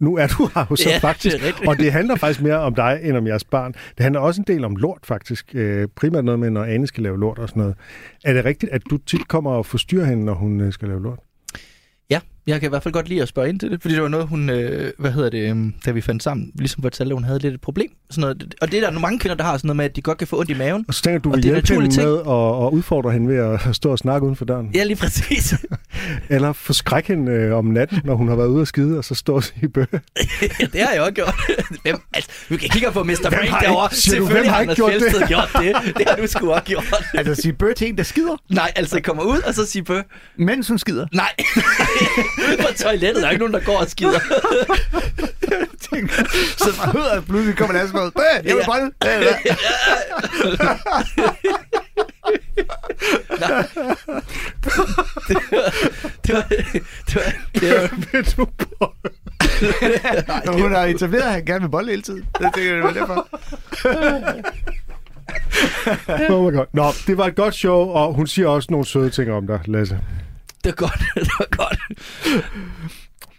nu 0.00 0.16
er 0.16 0.26
du 0.26 0.50
her 0.54 0.64
jo 0.70 0.76
så 0.76 0.88
Ja, 0.90 0.98
faktisk. 0.98 1.36
det 1.36 1.68
og 1.68 1.78
det 1.78 1.92
handler 1.92 2.16
faktisk 2.16 2.42
mere 2.42 2.56
om 2.58 2.74
dig, 2.74 3.00
end 3.02 3.16
om 3.16 3.26
jeres 3.26 3.44
barn. 3.44 3.72
Det 3.72 4.00
handler 4.02 4.20
også 4.20 4.40
en 4.40 4.44
del 4.54 4.64
om 4.64 4.76
lort, 4.76 4.98
faktisk. 5.04 5.46
Øh, 5.54 5.88
primært 5.96 6.24
noget 6.24 6.38
med, 6.40 6.50
når 6.50 6.64
Anne 6.64 6.86
skal 6.86 7.02
lave 7.02 7.20
lort 7.20 7.38
og 7.38 7.48
sådan 7.48 7.60
noget. 7.60 7.74
Er 8.24 8.32
det 8.32 8.44
rigtigt, 8.44 8.72
at 8.72 8.82
du 8.90 8.96
tit 8.98 9.28
kommer 9.28 9.50
og 9.50 9.66
forstyrrer 9.66 10.04
hende, 10.04 10.24
når 10.24 10.34
hun 10.34 10.60
øh, 10.60 10.72
skal 10.72 10.88
lave 10.88 11.02
lort? 11.02 11.18
Ja, 12.46 12.52
jeg 12.52 12.60
kan 12.60 12.68
i 12.68 12.70
hvert 12.70 12.82
fald 12.82 12.92
godt 12.94 13.08
lide 13.08 13.22
at 13.22 13.28
spørge 13.28 13.48
ind 13.48 13.60
til 13.60 13.70
det, 13.70 13.82
fordi 13.82 13.94
det 13.94 14.02
var 14.02 14.08
noget, 14.08 14.28
hun, 14.28 14.50
øh, 14.50 14.92
hvad 14.98 15.12
hedder 15.12 15.30
det, 15.30 15.50
øh, 15.50 15.56
da 15.86 15.90
vi 15.90 16.00
fandt 16.00 16.22
sammen, 16.22 16.50
ligesom 16.54 16.82
fortalte, 16.82 17.10
at 17.10 17.16
hun 17.16 17.24
havde 17.24 17.38
lidt 17.38 17.54
et 17.54 17.60
problem. 17.60 17.90
Sådan 18.10 18.20
noget. 18.20 18.54
Og 18.60 18.70
det 18.72 18.76
er 18.76 18.80
der 18.80 18.90
nogle 18.90 19.00
mange 19.00 19.18
kvinder, 19.18 19.36
der 19.36 19.44
har 19.44 19.56
sådan 19.56 19.66
noget 19.68 19.76
med, 19.76 19.84
at 19.84 19.96
de 19.96 20.02
godt 20.02 20.18
kan 20.18 20.26
få 20.26 20.38
ondt 20.40 20.50
i 20.50 20.54
maven. 20.54 20.84
Og 20.88 20.94
så 20.94 21.02
tænker 21.02 21.18
du, 21.20 21.28
Og 21.30 21.36
vil 21.36 21.42
det 21.42 21.48
er 21.48 21.52
hjælpe 21.54 21.68
hende 21.74 21.88
naturlige 21.88 22.06
med 22.06 22.18
at, 22.18 22.66
at 22.66 22.70
udfordre 22.72 23.12
hende 23.12 23.28
ved 23.28 23.36
at 23.68 23.76
stå 23.76 23.90
og 23.90 23.98
snakke 23.98 24.24
uden 24.24 24.36
for 24.36 24.44
døren? 24.44 24.70
Ja, 24.74 24.84
lige 24.84 24.96
præcis. 24.96 25.54
Eller 26.30 26.52
forskrække 26.52 27.08
hende 27.08 27.32
øh, 27.32 27.54
om 27.56 27.64
natten, 27.64 28.00
når 28.04 28.14
hun 28.14 28.28
har 28.28 28.36
været 28.36 28.48
ude 28.48 28.62
at 28.62 28.68
skide, 28.68 28.98
og 28.98 29.04
så 29.04 29.14
står 29.14 29.34
og 29.34 29.44
sige 29.44 29.68
bøh. 29.68 29.86
ja, 30.60 30.66
det 30.72 30.80
har 30.80 30.92
jeg 30.92 31.00
også 31.00 31.12
gjort. 31.12 31.34
Hvem, 31.82 31.96
altså, 32.14 32.30
vi 32.48 32.56
kan 32.56 32.68
kigge 32.68 32.90
på 32.92 33.02
Mr. 33.04 33.08
har 33.24 33.30
Frank 33.30 33.62
derovre. 33.64 33.84
du, 33.84 33.88
hvem 33.88 33.90
Selvfølgelig 33.92 34.50
har 34.50 34.60
Anders 34.60 34.76
gjort 34.76 34.92
det? 34.92 35.28
Gjort 35.28 35.50
det. 35.60 35.96
Det 35.96 36.06
har 36.08 36.16
du 36.16 36.26
sgu 36.26 36.50
også 36.50 36.64
gjort. 36.64 36.84
altså 37.18 37.42
sige 37.42 37.52
bøh 37.52 37.74
til 37.74 37.88
en, 37.88 37.96
der 37.98 38.02
skider, 38.04 38.36
Nej, 38.48 38.72
altså 38.76 39.00
kommer 39.00 39.22
ud, 39.22 39.38
og 39.46 39.54
så 39.54 39.66
sige 39.66 39.84
bøh. 39.84 40.02
mens 40.36 40.68
hun 40.68 40.78
skider. 40.78 41.06
Nej, 41.12 41.32
ude 42.38 42.56
på 42.56 42.68
toilettet, 42.76 43.22
der 43.22 43.26
er 43.26 43.30
ikke 43.30 43.44
nogen, 43.44 43.54
der 43.54 43.60
går 43.64 43.78
og 43.78 43.90
skider. 43.90 44.20
så 46.58 46.72
fra 46.72 46.90
høret 46.90 47.24
pludselig 47.26 47.56
kommer 47.56 47.74
der 47.74 47.86
sådan 47.86 47.98
noget. 47.98 48.14
Bøh, 48.14 48.46
jeg 48.46 48.56
vil 48.56 48.64
bolle. 48.66 48.92
Ja, 49.04 49.20
ja. 49.20 49.36
det 56.26 56.34
var, 56.34 56.42
det 57.06 57.14
var, 57.14 57.32
det 57.54 57.70
var, 57.74 58.12
Vil 58.12 58.24
du 58.36 58.44
på? 58.44 58.94
Når 60.44 60.62
hun 60.62 60.72
har 60.72 60.84
etableret, 60.84 61.22
at 61.22 61.32
han 61.32 61.44
gerne 61.44 61.60
vil 61.60 61.68
bolle 61.68 61.90
hele 61.90 62.02
tiden. 62.02 62.26
Det 62.38 62.50
tænker 62.54 62.74
jeg, 62.74 62.76
det 62.76 62.84
var 62.84 62.92
derfor. 62.92 63.28
Oh 66.30 66.52
my 66.52 66.56
God. 66.56 66.66
Nå, 66.72 66.84
det 67.06 67.18
var 67.18 67.26
et 67.26 67.36
godt 67.36 67.54
show, 67.54 67.78
og 67.88 68.14
hun 68.14 68.26
siger 68.26 68.48
også 68.48 68.68
nogle 68.70 68.86
søde 68.86 69.10
ting 69.10 69.32
om 69.32 69.46
dig, 69.46 69.60
Lasse 69.66 69.98
det 70.66 70.72
er 70.72 70.76
godt. 70.76 71.00
Det 71.14 71.32
er 71.40 71.56
godt. 71.56 71.78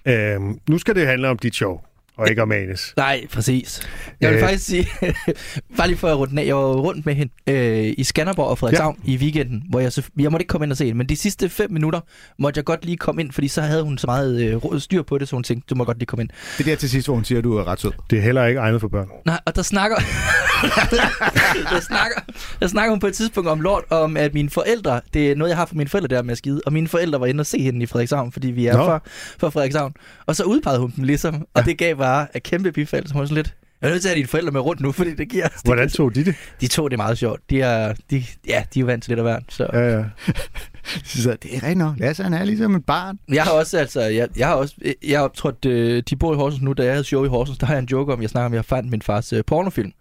Øhm, 0.06 0.60
nu 0.70 0.78
skal 0.78 0.96
det 0.96 1.08
handle 1.08 1.30
om 1.30 1.38
dit 1.38 1.56
show, 1.56 1.80
og 2.18 2.30
ikke 2.30 2.42
om 2.42 2.52
Anes. 2.52 2.94
Nej, 2.98 3.28
præcis. 3.34 3.82
Jeg 4.22 4.30
vil 4.30 4.36
Øh. 4.38 4.44
faktisk 4.44 4.66
sige, 4.66 4.88
bare 5.78 5.88
lige 5.88 5.98
for 5.98 6.08
at 6.10 6.18
runde 6.18 6.30
den 6.32 6.40
af, 6.40 6.46
jeg 6.46 6.56
var 6.56 6.62
rundt 6.74 7.06
med 7.06 7.16
hende 7.16 7.34
øh, 7.48 7.94
i 7.98 8.04
Skanderborg 8.04 8.48
og 8.48 8.58
Frederikshavn 8.58 9.00
ja. 9.08 9.12
i 9.12 9.18
weekenden, 9.18 9.64
hvor 9.70 9.80
jeg, 9.80 9.94
så, 9.94 10.04
jeg 10.20 10.32
måtte 10.32 10.44
ikke 10.44 10.50
komme 10.50 10.66
ind 10.66 10.72
og 10.72 10.78
se 10.78 10.86
hende, 10.86 10.98
men 10.98 11.10
de 11.10 11.16
sidste 11.16 11.50
fem 11.50 11.72
minutter 11.72 12.00
måtte 12.40 12.58
jeg 12.58 12.66
godt 12.66 12.86
lige 12.86 12.98
komme 12.98 13.22
ind, 13.22 13.32
fordi 13.32 13.48
så 13.48 13.62
havde 13.62 13.84
hun 13.84 13.98
så 13.98 14.08
meget 14.08 14.42
øh, 14.42 14.56
råd- 14.56 14.80
styr 14.80 15.02
på 15.02 15.18
det, 15.18 15.28
så 15.28 15.36
hun 15.36 15.44
tænkte, 15.44 15.66
du 15.70 15.76
må 15.76 15.84
godt 15.84 15.98
lige 15.98 16.06
komme 16.06 16.24
ind. 16.24 16.30
Det 16.58 16.68
er 16.68 16.72
der 16.72 16.76
til 16.76 16.90
sidst, 16.90 17.08
hvor 17.08 17.16
hun 17.16 17.26
siger, 17.26 17.38
at 17.38 17.44
du 17.44 17.58
er 17.58 17.68
ret 17.68 17.80
sød. 17.82 17.92
Det 18.10 18.18
er 18.18 18.22
heller 18.24 18.46
ikke 18.46 18.60
egnet 18.60 18.82
for 18.82 18.88
børn. 18.88 19.08
Nej, 19.26 19.40
og 19.46 19.56
der 19.56 19.62
snakker, 19.62 19.96
der 21.74 21.80
snakker, 21.82 22.22
der 22.62 22.68
snakker 22.68 22.90
hun 22.90 23.00
på 23.00 23.08
et 23.08 23.14
tidspunkt 23.14 23.50
om 23.50 23.62
lort, 23.62 23.84
om 23.90 24.18
at 24.18 24.34
mine 24.34 24.50
forældre, 24.50 25.02
det 25.14 25.32
er 25.32 25.36
noget, 25.36 25.50
jeg 25.50 25.58
har 25.58 25.66
fra 25.66 25.76
mine 25.76 25.90
forældre 25.90 26.16
der 26.16 26.22
med 26.22 26.32
at 26.32 26.38
skide, 26.38 26.62
og 26.66 26.74
mine 26.74 26.88
forældre 26.88 27.20
var 27.20 27.26
inde 27.26 27.42
og 27.42 27.46
se 27.46 27.62
hende 27.62 27.84
i 27.84 27.86
Frederikshavn, 27.86 28.32
fordi 28.32 28.48
vi 28.48 28.66
er 28.68 28.74
fra, 28.74 29.00
fra 29.40 29.50
Frederikshavn. 29.50 29.94
Og 30.26 30.36
så 30.36 30.44
udpegede 30.44 30.80
hun 30.80 30.94
dem 30.96 31.04
ligesom, 31.04 31.36
og 31.36 31.48
ja. 31.56 31.62
det 31.62 31.78
gav 31.78 31.98
bare 32.08 32.38
et 32.38 32.44
kæmpe 32.44 32.72
bifald, 32.72 33.08
så 33.08 33.14
hun 33.14 33.28
sådan 33.28 33.36
lidt, 33.36 33.54
jeg 33.82 33.88
er 33.88 33.92
nødt 33.92 34.02
til 34.02 34.10
at 34.10 34.12
have 34.12 34.18
dine 34.18 34.28
forældre 34.28 34.52
med 34.52 34.62
rundt 34.62 34.82
nu, 34.82 34.92
fordi 34.92 35.14
det 35.14 35.30
giver... 35.30 35.48
Det 35.48 35.62
Hvordan 35.64 35.90
tog 35.90 36.16
de 36.16 36.26
det? 36.26 36.36
De 36.62 36.68
to 36.68 36.88
det 36.88 36.94
er 36.94 36.98
meget 36.98 37.18
sjovt. 37.18 37.50
De 37.50 37.62
er, 37.62 37.94
de, 38.12 38.24
ja, 38.48 38.64
de 38.74 38.80
er 38.80 38.86
vant 38.86 39.04
til 39.04 39.12
lidt 39.12 39.20
af 39.20 39.24
hvert. 39.24 39.44
Så. 39.50 39.68
Ja, 39.74 39.98
ja. 39.98 40.04
Så 41.04 41.38
det 41.44 41.52
er 41.52 41.56
rigtigt 41.56 41.78
nok. 41.78 42.00
Lasse, 42.00 42.24
han 42.24 42.34
er 42.34 42.44
ligesom 42.44 42.76
et 42.76 42.86
barn. 42.86 43.20
Jeg 43.34 43.44
har 43.44 43.52
også, 43.52 43.78
altså, 43.78 44.02
jeg, 44.02 44.28
jeg 44.38 44.48
har 44.48 44.56
også, 44.56 44.76
jeg 45.04 45.20
har 45.20 45.24
optrådt, 45.24 45.66
øh, 45.66 46.04
de 46.10 46.16
bor 46.16 46.34
i 46.34 46.36
Horsens 46.36 46.62
nu, 46.62 46.74
da 46.74 46.84
jeg 46.84 46.92
havde 46.92 47.04
show 47.04 47.26
i 47.26 47.28
Horsens, 47.28 47.58
der 47.58 47.66
har 47.66 47.74
jeg 47.74 47.82
en 47.82 47.88
joke 47.92 48.14
om, 48.14 48.22
jeg 48.22 48.30
snakker 48.30 48.46
om, 48.46 48.54
at 48.54 48.58
jeg 48.58 48.66
fandt 48.66 48.92
min 48.92 49.02
fars 49.02 49.34
øh, 49.34 49.44
pornofilm. 49.48 49.92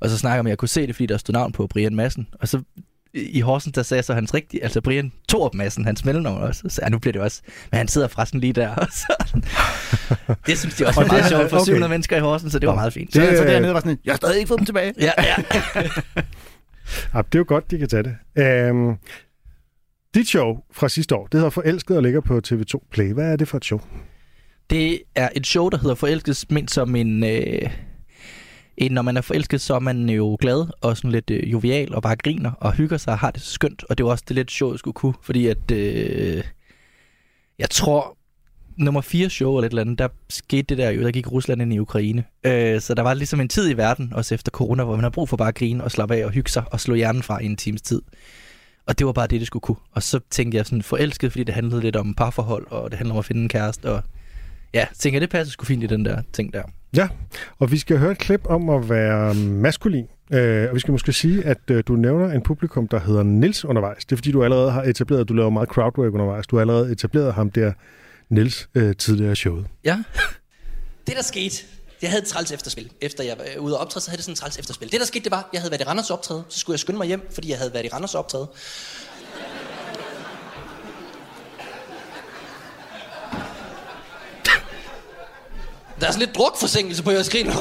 Og 0.00 0.10
så 0.10 0.18
snakker 0.18 0.34
jeg 0.34 0.40
om, 0.40 0.46
at 0.46 0.50
jeg 0.50 0.58
kunne 0.58 0.68
se 0.68 0.86
det, 0.86 0.94
fordi 0.94 1.06
der 1.06 1.16
stod 1.16 1.32
navn 1.32 1.52
på 1.52 1.66
Brian 1.66 1.94
Madsen. 1.94 2.28
Og 2.40 2.48
så 2.48 2.62
i 3.14 3.40
Horsens, 3.40 3.72
der 3.74 3.82
sagde 3.82 4.02
så 4.02 4.14
hans 4.14 4.34
rigtige, 4.34 4.62
altså 4.62 4.80
Brian 4.80 5.12
Torup 5.28 5.54
Madsen, 5.54 5.84
hans 5.84 6.04
mellemnavn 6.04 6.42
også. 6.42 6.62
Så 6.68 6.80
jeg, 6.82 6.90
nu 6.90 6.98
bliver 6.98 7.12
det 7.12 7.22
også, 7.22 7.42
men 7.70 7.78
han 7.78 7.88
sidder 7.88 8.08
forresten 8.08 8.40
lige 8.40 8.52
der. 8.52 8.68
Og 8.84 8.86
så, 8.90 9.14
det 10.46 10.58
synes 10.58 10.74
de 10.74 10.86
også 10.86 11.00
var 11.00 11.06
meget 11.08 11.28
sjovt 11.28 11.50
for 11.50 11.56
okay. 11.56 11.64
700 11.64 11.90
mennesker 11.90 12.16
i 12.16 12.20
Horsens, 12.20 12.52
så 12.52 12.58
det 12.58 12.68
var 12.68 12.74
meget 12.74 12.92
fint. 12.92 13.12
Så 13.12 13.20
Det- 13.20 13.28
det, 13.30 13.38
så 13.38 13.44
dernede 13.44 13.74
var 13.74 13.80
sådan, 13.80 13.98
jeg 14.04 14.12
har 14.12 14.16
stadig 14.16 14.36
ikke 14.38 14.48
fået 14.48 14.58
dem 14.58 14.66
tilbage. 14.66 14.92
Ja, 15.00 15.10
ja. 15.18 15.34
ja. 17.14 17.22
Det 17.22 17.34
er 17.34 17.38
jo 17.38 17.44
godt, 17.48 17.70
de 17.70 17.78
kan 17.78 17.88
tage 17.88 18.02
det. 18.02 18.16
Øhm, 18.38 18.94
dit 20.14 20.28
show 20.28 20.56
fra 20.72 20.88
sidste 20.88 21.14
år, 21.16 21.26
det 21.26 21.34
hedder 21.40 21.50
Forelsket 21.50 21.96
og 21.96 22.02
ligger 22.02 22.20
på 22.20 22.40
TV2 22.48 22.88
Play. 22.92 23.12
Hvad 23.12 23.32
er 23.32 23.36
det 23.36 23.48
for 23.48 23.56
et 23.56 23.64
show? 23.64 23.80
Det 24.70 25.00
er 25.14 25.28
et 25.36 25.46
show, 25.46 25.68
der 25.68 25.78
hedder 25.78 25.94
Forelsket, 25.94 26.44
ment 26.50 26.70
som 26.70 26.96
en... 26.96 27.24
Øh, 27.24 27.70
end 28.76 28.94
når 28.94 29.02
man 29.02 29.16
er 29.16 29.20
forelsket, 29.20 29.60
så 29.60 29.74
er 29.74 29.78
man 29.78 30.10
jo 30.10 30.36
glad 30.40 30.66
og 30.80 30.96
sådan 30.96 31.10
lidt 31.10 31.30
øh, 31.30 31.52
jovial 31.52 31.94
og 31.94 32.02
bare 32.02 32.16
griner 32.16 32.50
og 32.50 32.72
hygger 32.72 32.96
sig 32.96 33.12
og 33.12 33.18
har 33.18 33.30
det 33.30 33.42
skønt. 33.42 33.84
Og 33.84 33.98
det 33.98 34.06
var 34.06 34.12
også 34.12 34.24
det 34.28 34.36
lidt 34.36 34.60
jeg 34.60 34.78
skulle 34.78 34.94
kunne, 34.94 35.14
fordi 35.22 35.46
at... 35.46 35.70
Øh, 35.70 36.44
jeg 37.58 37.70
tror, 37.70 38.16
nummer 38.76 39.00
fire 39.00 39.30
show 39.30 39.56
eller 39.56 39.66
et 39.66 39.70
eller 39.70 39.82
andet, 39.82 39.98
der 39.98 40.08
skete 40.28 40.62
det 40.62 40.78
der 40.78 40.90
jo, 40.90 41.02
der 41.02 41.10
gik 41.10 41.32
Rusland 41.32 41.62
ind 41.62 41.74
i 41.74 41.78
Ukraine. 41.78 42.24
Øh, 42.46 42.80
så 42.80 42.94
der 42.94 43.02
var 43.02 43.14
ligesom 43.14 43.40
en 43.40 43.48
tid 43.48 43.70
i 43.70 43.76
verden, 43.76 44.12
også 44.12 44.34
efter 44.34 44.50
corona, 44.50 44.84
hvor 44.84 44.94
man 44.94 45.02
har 45.02 45.10
brug 45.10 45.28
for 45.28 45.36
bare 45.36 45.48
at 45.48 45.54
grine 45.54 45.84
og 45.84 45.90
slappe 45.90 46.14
af 46.14 46.24
og 46.24 46.30
hygge 46.30 46.50
sig 46.50 46.64
og 46.70 46.80
slå 46.80 46.94
hjernen 46.94 47.22
fra 47.22 47.42
i 47.42 47.44
en 47.46 47.56
times 47.56 47.82
tid. 47.82 48.02
Og 48.86 48.98
det 48.98 49.06
var 49.06 49.12
bare 49.12 49.26
det, 49.26 49.40
det 49.40 49.46
skulle 49.46 49.60
kunne. 49.60 49.76
Og 49.92 50.02
så 50.02 50.20
tænkte 50.30 50.58
jeg 50.58 50.66
sådan 50.66 50.82
forelsket, 50.82 51.32
fordi 51.32 51.44
det 51.44 51.54
handlede 51.54 51.80
lidt 51.80 51.96
om 51.96 52.14
parforhold, 52.14 52.66
og 52.70 52.90
det 52.90 52.98
handler 52.98 53.14
om 53.14 53.18
at 53.18 53.24
finde 53.24 53.42
en 53.42 53.48
kæreste, 53.48 53.90
og 53.90 54.02
ja, 54.74 54.86
tænker 54.98 55.16
jeg, 55.16 55.20
det 55.20 55.30
passer 55.30 55.52
sgu 55.52 55.64
fint 55.64 55.82
i 55.82 55.86
den 55.86 56.04
der 56.04 56.22
ting 56.32 56.52
der. 56.52 56.62
Ja, 56.96 57.08
og 57.58 57.70
vi 57.70 57.78
skal 57.78 57.98
høre 57.98 58.12
et 58.12 58.18
klip 58.18 58.40
om 58.46 58.68
at 58.68 58.90
være 58.90 59.34
maskulin. 59.34 60.06
Øh, 60.32 60.68
og 60.68 60.74
vi 60.74 60.80
skal 60.80 60.92
måske 60.92 61.12
sige, 61.12 61.44
at 61.44 61.58
øh, 61.70 61.84
du 61.86 61.92
nævner 61.92 62.30
en 62.30 62.42
publikum, 62.42 62.88
der 62.88 63.00
hedder 63.00 63.22
Nils 63.22 63.64
undervejs. 63.64 64.04
Det 64.04 64.12
er 64.12 64.16
fordi, 64.16 64.32
du 64.32 64.44
allerede 64.44 64.70
har 64.70 64.82
etableret, 64.82 65.28
du 65.28 65.34
laver 65.34 65.50
meget 65.50 65.68
crowdwork 65.68 66.14
undervejs. 66.14 66.46
Du 66.46 66.56
har 66.56 66.60
allerede 66.60 66.92
etableret 66.92 67.34
ham 67.34 67.50
der, 67.50 67.72
Nils, 68.28 68.68
øh, 68.74 68.96
tidligere 68.96 69.32
i 69.32 69.34
showet. 69.34 69.66
Ja, 69.84 70.02
Det 71.06 71.16
der 71.16 71.22
skete, 71.22 71.56
jeg 72.02 72.10
havde 72.10 72.22
et 72.22 72.28
træls 72.28 72.52
efterspil. 72.52 72.90
Efter 73.00 73.24
jeg 73.24 73.36
var 73.38 73.60
ude 73.60 73.76
og 73.76 73.80
optræde, 73.80 74.04
så 74.04 74.10
havde 74.10 74.16
det 74.16 74.24
sådan 74.24 74.32
et 74.32 74.38
træls 74.38 74.58
efterspil. 74.58 74.92
Det 74.92 75.00
der 75.00 75.06
skete, 75.06 75.24
det 75.24 75.30
var, 75.30 75.48
jeg 75.52 75.60
havde 75.60 75.70
været 75.70 75.80
i 75.80 75.84
Randers 75.84 76.10
optræde, 76.10 76.44
så 76.48 76.58
skulle 76.58 76.74
jeg 76.74 76.80
skynde 76.80 76.98
mig 76.98 77.06
hjem, 77.06 77.28
fordi 77.30 77.50
jeg 77.50 77.58
havde 77.58 77.72
været 77.74 77.84
i 77.84 77.88
Randers 77.88 78.14
optræde. 78.14 78.48
Der 86.00 86.06
er 86.06 86.12
sådan 86.12 86.26
lidt 86.26 86.36
drukforsinkelse 86.36 87.02
på 87.02 87.10
jeres 87.10 87.26
skrin. 87.26 87.52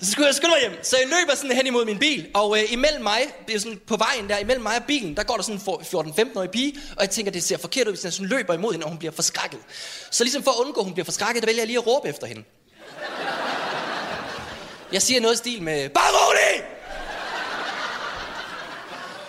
Så 0.00 0.10
skulle 0.12 0.26
jeg 0.26 0.34
skynde 0.34 0.50
mig 0.50 0.60
hjem. 0.60 0.84
Så 0.84 0.96
jeg 0.96 1.08
løber 1.08 1.34
sådan 1.36 1.56
hen 1.56 1.66
imod 1.66 1.84
min 1.84 1.98
bil, 1.98 2.26
og 2.34 2.58
øh, 2.58 2.72
imellem 2.72 3.02
mig, 3.02 3.20
det 3.46 3.54
er 3.54 3.58
sådan 3.58 3.80
på 3.86 3.96
vejen 3.96 4.28
der, 4.28 4.38
imellem 4.38 4.62
mig 4.62 4.76
og 4.76 4.84
bilen, 4.84 5.16
der 5.16 5.22
går 5.22 5.36
der 5.36 5.42
sådan 5.42 5.60
en 5.66 6.10
14-15-årig 6.10 6.50
pige, 6.50 6.74
og 6.96 7.02
jeg 7.02 7.10
tænker, 7.10 7.32
det 7.32 7.42
ser 7.44 7.58
forkert 7.58 7.86
ud, 7.86 7.92
hvis 7.92 8.04
jeg 8.04 8.12
sådan 8.12 8.28
løber 8.28 8.54
imod 8.54 8.72
hende, 8.72 8.84
og 8.84 8.90
hun 8.90 8.98
bliver 8.98 9.12
forskrækket. 9.12 9.60
Så 10.10 10.24
ligesom 10.24 10.42
for 10.42 10.50
at 10.50 10.56
undgå, 10.66 10.80
at 10.80 10.84
hun 10.84 10.92
bliver 10.94 11.04
forskrækket, 11.04 11.42
der 11.42 11.46
vælger 11.46 11.60
jeg 11.60 11.66
lige 11.66 11.78
at 11.78 11.86
råbe 11.86 12.08
efter 12.08 12.26
hende. 12.26 12.44
Jeg 14.92 15.02
siger 15.02 15.20
noget 15.20 15.34
i 15.34 15.38
stil 15.38 15.62
med, 15.62 15.88
bare 15.88 16.10
rolig! 16.12 16.64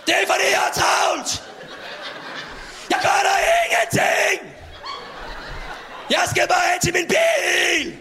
Det 0.05 0.13
er 0.13 0.27
fordi, 0.27 0.45
jeg 0.51 0.69
er 0.69 0.73
travlt! 0.73 1.54
Jeg 2.89 2.99
gør 3.01 3.19
der 3.27 3.37
ingenting! 3.65 4.55
Jeg 6.09 6.23
skal 6.29 6.47
bare 6.47 6.71
hen 6.71 6.79
til 6.81 6.93
min 6.93 7.07
bil! 7.07 7.99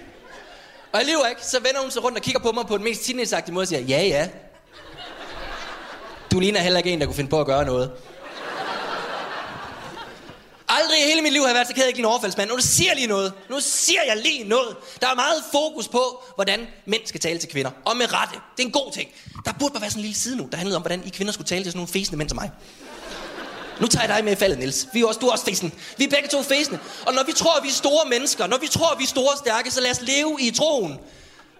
Og 0.92 1.00
jeg 1.00 1.06
lever 1.06 1.26
ikke, 1.26 1.44
så 1.44 1.60
vender 1.60 1.80
hun 1.80 1.90
sig 1.90 2.04
rundt 2.04 2.18
og 2.18 2.24
kigger 2.24 2.40
på 2.40 2.52
mig 2.52 2.66
på 2.66 2.76
den 2.76 2.84
mest 2.84 3.04
teenageagtige 3.04 3.54
måde 3.54 3.64
og 3.64 3.68
siger, 3.68 3.80
ja 3.80 4.02
ja. 4.02 4.28
Du 6.30 6.40
ligner 6.40 6.60
heller 6.60 6.78
ikke 6.78 6.90
en, 6.90 7.00
der 7.00 7.06
kunne 7.06 7.16
finde 7.16 7.30
på 7.30 7.40
at 7.40 7.46
gøre 7.46 7.64
noget. 7.64 7.90
Aldrig 10.68 10.98
i 10.98 11.02
hele 11.02 11.22
mit 11.22 11.32
liv 11.32 11.42
har 11.42 11.48
jeg 11.48 11.54
været 11.54 11.68
så 11.68 11.74
ked 11.74 11.84
af, 11.84 11.88
at 11.88 11.98
en 11.98 12.04
overfaldsmand. 12.04 12.50
Nu 12.50 12.56
siger 12.60 12.90
jeg 12.90 12.96
lige 12.96 13.06
noget. 13.08 13.32
Nu 13.50 13.56
siger 13.60 14.00
jeg 14.06 14.16
lige 14.16 14.48
noget. 14.48 14.76
Der 15.00 15.08
er 15.08 15.14
meget 15.14 15.42
fokus 15.52 15.88
på, 15.88 16.22
hvordan 16.34 16.66
mænd 16.86 17.02
skal 17.04 17.20
tale 17.20 17.38
til 17.38 17.48
kvinder. 17.48 17.70
Og 17.84 17.96
med 17.96 18.12
rette. 18.12 18.34
Det 18.56 18.62
er 18.62 18.66
en 18.66 18.72
god 18.72 18.92
ting. 18.92 19.10
Der 19.44 19.52
burde 19.58 19.72
bare 19.72 19.80
være 19.80 19.90
sådan 19.90 20.00
en 20.00 20.02
lille 20.02 20.18
side 20.18 20.36
nu, 20.36 20.48
der 20.52 20.56
handlede 20.56 20.76
om, 20.76 20.82
hvordan 20.82 21.02
I 21.06 21.08
kvinder 21.08 21.32
skulle 21.32 21.46
tale 21.46 21.64
til 21.64 21.72
sådan 21.72 21.78
nogle 21.78 21.92
fæsende 21.92 22.18
mænd 22.18 22.28
som 22.28 22.36
mig. 22.36 22.50
Nu 23.80 23.86
tager 23.86 24.06
jeg 24.06 24.16
dig 24.16 24.24
med 24.24 24.32
i 24.32 24.36
faldet, 24.36 24.58
Niels. 24.58 24.86
Vi 24.92 25.00
er 25.00 25.06
også, 25.06 25.20
du 25.20 25.26
er 25.26 25.32
også 25.32 25.44
fæsende. 25.44 25.74
Vi 25.98 26.04
er 26.04 26.08
begge 26.10 26.28
to 26.28 26.42
fæsende. 26.42 26.78
Og 27.06 27.14
når 27.14 27.22
vi 27.26 27.32
tror, 27.32 27.56
at 27.56 27.62
vi 27.62 27.68
er 27.68 27.72
store 27.72 28.08
mennesker, 28.10 28.46
når 28.46 28.58
vi 28.58 28.68
tror, 28.68 28.90
at 28.92 28.98
vi 28.98 29.04
er 29.04 29.08
store 29.08 29.32
og 29.32 29.38
stærke, 29.38 29.70
så 29.70 29.80
lad 29.80 29.90
os 29.90 30.00
leve 30.00 30.36
i 30.40 30.50
troen. 30.50 30.92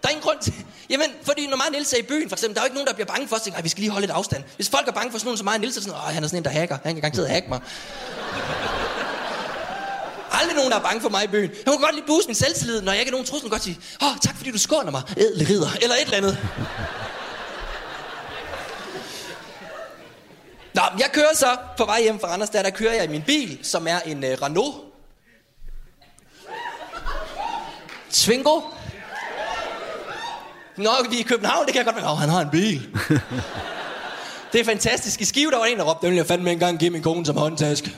Der 0.03 0.09
er 0.09 0.11
ingen 0.11 0.23
grund 0.23 0.39
til... 0.43 0.55
Jamen, 0.91 1.07
fordi 1.23 1.47
når 1.47 1.57
mig 1.57 1.67
og 1.67 1.73
Niels 1.73 1.93
er 1.93 1.97
i 1.97 2.03
byen, 2.03 2.29
for 2.29 2.37
eksempel, 2.37 2.55
der 2.55 2.61
er 2.61 2.65
jo 2.65 2.67
ikke 2.67 2.75
nogen, 2.77 2.87
der 2.87 2.93
bliver 2.95 3.07
bange 3.07 3.29
for 3.29 3.37
os. 3.37 3.43
Tænker, 3.43 3.59
"Ej, 3.59 3.63
vi 3.63 3.69
skal 3.69 3.81
lige 3.81 3.91
holde 3.91 4.07
lidt 4.07 4.17
afstand. 4.17 4.43
Hvis 4.57 4.69
folk 4.69 4.89
er 4.89 4.93
bange 4.93 5.11
for 5.13 5.19
sådan 5.19 5.27
nogen 5.27 5.39
som 5.39 5.45
mig 5.45 5.55
og 5.55 5.61
Niels, 5.61 5.75
så 5.75 5.81
er 5.81 5.83
sådan, 5.83 5.99
Åh, 5.99 6.15
han 6.15 6.25
er 6.25 6.29
sådan 6.29 6.39
en, 6.39 6.45
der 6.45 6.51
hacker. 6.51 6.79
Han 6.85 6.95
kan 6.95 7.01
garanteret 7.03 7.29
hacke 7.35 7.49
mig. 7.49 7.61
Aldrig 10.33 10.57
nogen, 10.57 10.71
der 10.71 10.77
er 10.79 10.83
bange 10.83 11.01
for 11.01 11.09
mig 11.09 11.25
i 11.25 11.27
byen. 11.27 11.51
Jeg 11.67 11.73
kan 11.73 11.81
godt 11.81 11.95
lige 11.95 12.05
booste 12.07 12.29
min 12.29 12.35
selvtillid, 12.35 12.81
når 12.83 12.93
jeg 12.93 13.01
ikke 13.01 13.11
er 13.11 13.13
nogen 13.13 13.27
trussel. 13.27 13.51
Godt 13.51 13.63
sige, 13.63 13.79
åh, 14.03 14.09
tak 14.23 14.37
fordi 14.37 14.51
du 14.51 14.59
skåner 14.59 14.91
mig, 14.91 15.03
ædle 15.17 15.49
ridder, 15.49 15.69
eller 15.83 15.95
et 15.97 16.03
eller 16.03 16.17
andet. 16.17 16.39
Men 20.93 21.01
jeg 21.01 21.11
kører 21.13 21.35
så 21.35 21.57
på 21.77 21.85
vej 21.85 22.03
hjem 22.03 22.21
fra 22.21 22.29
Randers, 22.29 22.51
der, 22.51 22.63
der 22.63 22.71
kører 22.71 22.95
jeg 22.95 23.05
i 23.05 23.09
min 23.09 23.23
bil, 23.23 23.59
som 23.63 23.87
er 23.87 24.01
en 24.07 24.25
uh, 24.25 24.31
Renault. 24.43 24.75
Twingo. 28.11 28.61
Nå, 30.77 30.91
vi 31.11 31.17
er 31.17 31.21
i 31.21 31.23
København, 31.23 31.67
det 31.67 31.73
kan 31.73 31.79
jeg 31.79 31.85
godt 31.85 31.97
være. 31.97 32.13
Åh, 32.13 32.19
han 32.19 32.29
har 32.29 32.41
en 32.41 32.51
bil. 32.51 32.89
det 34.53 34.61
er 34.61 34.65
fantastisk. 34.65 35.21
I 35.21 35.25
Skive, 35.25 35.51
der 35.51 35.59
var 35.59 35.65
en, 35.65 35.79
der 35.79 35.85
råbte, 35.85 36.07
den 36.07 36.11
vil 36.11 36.17
jeg 36.17 36.27
fandme 36.27 36.53
engang 36.53 36.79
give 36.79 36.91
min 36.91 37.03
kone 37.03 37.27
som 37.27 37.37
håndtaske. 37.37 37.97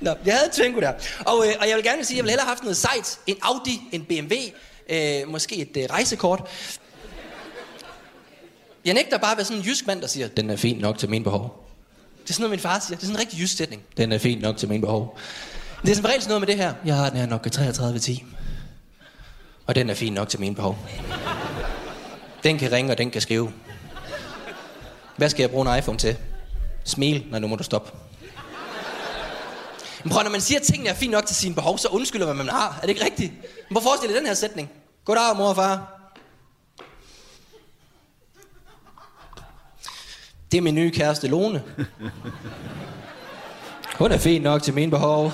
Nå, 0.00 0.14
jeg 0.24 0.34
havde 0.34 0.50
Twingo 0.52 0.80
der. 0.80 0.92
Og, 1.26 1.46
øh, 1.46 1.54
og 1.60 1.68
jeg 1.68 1.76
vil 1.76 1.84
gerne 1.84 2.04
sige, 2.04 2.14
at 2.14 2.16
jeg 2.16 2.24
ville 2.24 2.30
hellere 2.30 2.44
have 2.44 2.50
haft 2.50 2.62
noget 2.62 2.76
sejt. 2.76 3.18
En 3.26 3.36
Audi, 3.42 3.80
en 3.92 4.04
BMW, 4.04 4.34
øh, 4.88 5.28
måske 5.28 5.56
et 5.56 5.76
øh, 5.76 5.84
rejsekort. 5.90 6.48
Jeg 8.84 8.94
nægter 8.94 9.18
bare 9.18 9.30
at 9.30 9.36
være 9.36 9.44
sådan 9.44 9.58
en 9.58 9.64
jysk 9.64 9.86
mand, 9.86 10.00
der 10.00 10.06
siger, 10.06 10.28
den 10.28 10.50
er 10.50 10.56
fin 10.56 10.76
nok 10.76 10.98
til 10.98 11.10
min 11.10 11.22
behov. 11.22 11.68
Det 12.22 12.30
er 12.30 12.34
sådan 12.34 12.42
noget, 12.42 12.50
min 12.50 12.60
far 12.60 12.78
siger. 12.78 12.96
Det 12.96 13.02
er 13.02 13.06
sådan 13.06 13.16
en 13.16 13.20
rigtig 13.20 13.40
jysk 13.40 13.56
sætning. 13.56 13.82
Den 13.96 14.12
er 14.12 14.18
fin 14.18 14.38
nok 14.38 14.56
til 14.56 14.68
min 14.68 14.80
behov. 14.80 15.18
Det 15.82 15.90
er 15.90 15.94
som 15.94 16.04
regel 16.04 16.22
sådan 16.22 16.30
noget 16.30 16.40
med 16.40 16.48
det 16.48 16.56
her. 16.56 16.74
Jeg 16.84 16.96
har 16.96 17.08
den 17.10 17.18
her 17.18 17.26
nok 17.26 17.42
3310. 17.42 18.24
Og 19.66 19.74
den 19.74 19.90
er 19.90 19.94
fin 19.94 20.12
nok 20.12 20.28
til 20.28 20.40
min 20.40 20.54
behov. 20.54 20.78
Den 22.44 22.58
kan 22.58 22.72
ringe, 22.72 22.92
og 22.92 22.98
den 22.98 23.10
kan 23.10 23.20
skrive. 23.20 23.52
Hvad 25.16 25.28
skal 25.28 25.42
jeg 25.42 25.50
bruge 25.50 25.72
en 25.72 25.78
iPhone 25.78 25.98
til? 25.98 26.16
Smil, 26.84 27.24
når 27.30 27.38
nu 27.38 27.46
må 27.46 27.56
du 27.56 27.62
stoppe. 27.62 27.92
Men 30.04 30.12
prøv, 30.12 30.22
når 30.22 30.30
man 30.30 30.40
siger, 30.40 30.58
at 30.60 30.66
tingene 30.66 30.90
er 30.90 30.94
fint 30.94 31.10
nok 31.10 31.26
til 31.26 31.36
sine 31.36 31.54
behov, 31.54 31.78
så 31.78 31.88
undskylder 31.88 32.26
man, 32.26 32.34
hvad 32.34 32.44
man 32.44 32.54
har. 32.54 32.76
Er 32.76 32.80
det 32.80 32.88
ikke 32.88 33.04
rigtigt? 33.04 33.32
Men 33.32 33.74
prøv 33.74 33.76
at 33.76 33.82
forestille 33.82 34.14
dig 34.14 34.20
den 34.20 34.26
her 34.26 34.34
sætning. 34.34 34.70
Goddag, 35.04 35.36
mor 35.36 35.48
og 35.48 35.56
far. 35.56 36.01
Det 40.52 40.58
er 40.58 40.62
min 40.62 40.74
nye 40.74 40.90
kæreste 40.90 41.28
Lone. 41.28 41.62
Hun 43.98 44.10
er 44.12 44.18
fin 44.18 44.42
nok 44.42 44.62
til 44.62 44.74
mine 44.74 44.90
behov. 44.90 45.30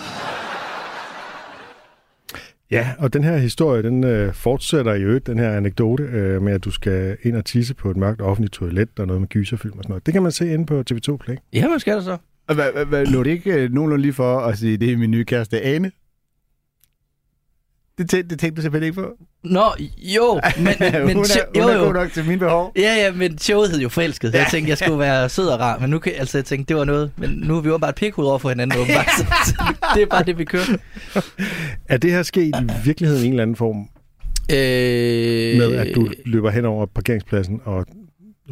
Ja, 2.71 2.91
og 2.99 3.13
den 3.13 3.25
her 3.25 3.37
historie, 3.37 3.83
den 3.83 4.05
øh, 4.05 4.35
fortsætter 4.35 4.95
i 4.95 5.03
øvrigt, 5.03 5.27
den 5.27 5.39
her 5.39 5.57
anekdote 5.57 6.03
øh, 6.03 6.43
med, 6.43 6.53
at 6.53 6.65
du 6.65 6.71
skal 6.71 7.17
ind 7.23 7.37
og 7.37 7.45
tisse 7.45 7.75
på 7.75 7.91
et 7.91 7.97
mørkt 7.97 8.21
offentligt 8.21 8.53
toilet 8.55 8.89
og 8.99 9.07
noget 9.07 9.21
med 9.21 9.29
gyserfilm 9.29 9.79
og 9.79 9.85
sådan 9.85 9.91
noget. 9.91 10.07
Det 10.07 10.15
kan 10.15 10.23
man 10.23 10.33
se 10.33 10.55
inde 10.55 10.67
på 10.67 10.85
TV2 10.91 11.17
Play. 11.17 11.37
Ja, 11.53 11.69
hvad 11.69 11.79
skal 11.79 11.95
der 11.95 12.03
så? 12.03 12.17
Og 12.49 12.55
Hvad, 12.55 12.73
hvad, 12.73 12.85
hvad, 12.85 13.07
lå 13.07 13.23
det 13.23 13.31
ikke 13.31 13.53
øh, 13.53 13.73
nogenlunde 13.73 14.03
lige 14.03 14.13
for 14.13 14.39
at 14.39 14.59
sige, 14.59 14.77
det 14.77 14.93
er 14.93 14.97
min 14.97 15.11
nye 15.11 15.25
kæreste 15.25 15.63
Ane? 15.63 15.91
Det, 17.99 18.15
tæ- 18.15 18.17
det 18.31 18.39
tænkte 18.39 18.57
du 18.57 18.63
selvfølgelig 18.63 18.87
ikke 18.89 19.01
på. 19.03 19.09
Nå, 19.45 19.65
jo, 19.99 20.41
men, 20.57 20.65
men, 20.81 20.93
men 21.07 21.17
hun 21.17 21.25
er, 21.25 21.61
hun 21.63 21.73
jo, 21.73 21.79
er 21.81 21.85
god 21.85 21.95
nok 21.95 22.13
til 22.13 22.25
mine 22.25 22.39
behov. 22.39 22.73
Ja, 22.77 22.95
ja, 22.95 23.13
men 23.13 23.39
showet 23.39 23.71
hed 23.71 23.81
jo 23.81 23.89
forelsket. 23.89 24.35
Jeg 24.35 24.47
tænkte, 24.51 24.71
jeg 24.71 24.79
skulle 24.79 24.99
være 24.99 25.29
sød 25.29 25.47
og 25.49 25.61
rar, 25.61 25.79
men 25.79 25.91
nu 25.91 25.99
kan, 25.99 26.13
altså, 26.19 26.39
jeg 26.39 26.45
tænkte, 26.45 26.69
det 26.69 26.77
var 26.77 26.85
noget. 26.85 27.11
Men 27.17 27.31
nu 27.31 27.57
er 27.57 27.61
vi 27.61 27.69
jo 27.69 27.79
bare 27.79 27.91
et 27.91 27.95
pikhoved 27.97 28.29
over 28.29 28.39
for 28.39 28.49
hinanden, 28.49 28.79
åbenbart. 28.81 29.07
Så 29.47 29.55
det 29.95 30.03
er 30.03 30.07
bare 30.07 30.23
det, 30.23 30.39
vi 30.39 30.45
kører. 30.45 30.77
Er 31.89 31.97
det 31.97 32.11
her 32.11 32.23
sket 32.23 32.43
i 32.61 32.71
virkeligheden 32.85 33.25
i 33.25 33.27
en 33.27 33.33
eller 33.33 33.43
anden 33.43 33.57
form 33.57 33.89
Øh, 34.53 35.57
med, 35.59 35.75
at 35.75 35.95
du 35.95 36.09
løber 36.25 36.51
hen 36.51 36.65
over 36.65 36.87
parkeringspladsen 36.87 37.61
og 37.65 37.87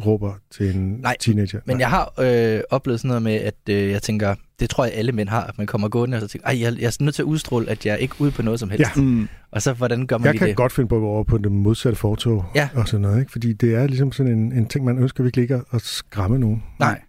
råber 0.05 0.33
til 0.51 0.75
en 0.75 0.89
Nej, 1.01 1.15
teenager? 1.19 1.59
Men 1.65 1.79
jeg 1.79 1.89
har 1.89 2.13
øh, 2.19 2.61
oplevet 2.69 2.99
sådan 2.99 3.07
noget 3.07 3.21
med, 3.21 3.33
at 3.33 3.55
øh, 3.69 3.89
jeg 3.91 4.01
tænker, 4.01 4.35
det 4.59 4.69
tror 4.69 4.85
jeg 4.85 4.93
alle 4.93 5.11
mænd 5.11 5.29
har, 5.29 5.43
at 5.43 5.57
man 5.57 5.67
kommer 5.67 5.89
gående 5.89 6.15
og 6.17 6.21
så 6.21 6.27
tænker, 6.27 6.47
ej, 6.47 6.61
jeg, 6.61 6.79
jeg 6.79 6.85
er 6.87 7.03
nødt 7.03 7.15
til 7.15 7.21
at 7.21 7.25
udstråle, 7.25 7.69
at 7.69 7.85
jeg 7.85 7.91
er 7.93 7.97
ikke 7.97 8.15
ude 8.19 8.31
på 8.31 8.41
noget 8.41 8.59
som 8.59 8.69
helst. 8.69 8.95
Ja. 8.97 9.01
Mm. 9.01 9.27
Og 9.51 9.61
så, 9.61 9.73
hvordan 9.73 10.07
gør 10.07 10.17
man 10.17 10.25
Jeg 10.25 10.33
lige 10.33 10.39
kan 10.39 10.47
det? 10.47 10.55
godt 10.55 10.71
finde 10.71 10.87
på 10.87 10.95
at 10.95 10.99
gå 11.01 11.07
over 11.07 11.23
på 11.23 11.37
det 11.37 11.51
modsatte 11.51 11.95
fortog 11.99 12.45
Ja. 12.55 12.69
og 12.75 12.87
sådan 12.87 13.01
noget, 13.01 13.19
ikke? 13.19 13.31
fordi 13.31 13.53
det 13.53 13.75
er 13.75 13.87
ligesom 13.87 14.11
sådan 14.11 14.31
en, 14.31 14.51
en 14.51 14.65
ting, 14.67 14.85
man 14.85 14.97
ønsker 14.97 15.23
virkelig 15.23 15.43
ikke 15.43 15.55
at, 15.55 15.63
at 15.71 15.81
skræmme 15.81 16.39
nogen. 16.39 16.63
Nej. 16.79 17.01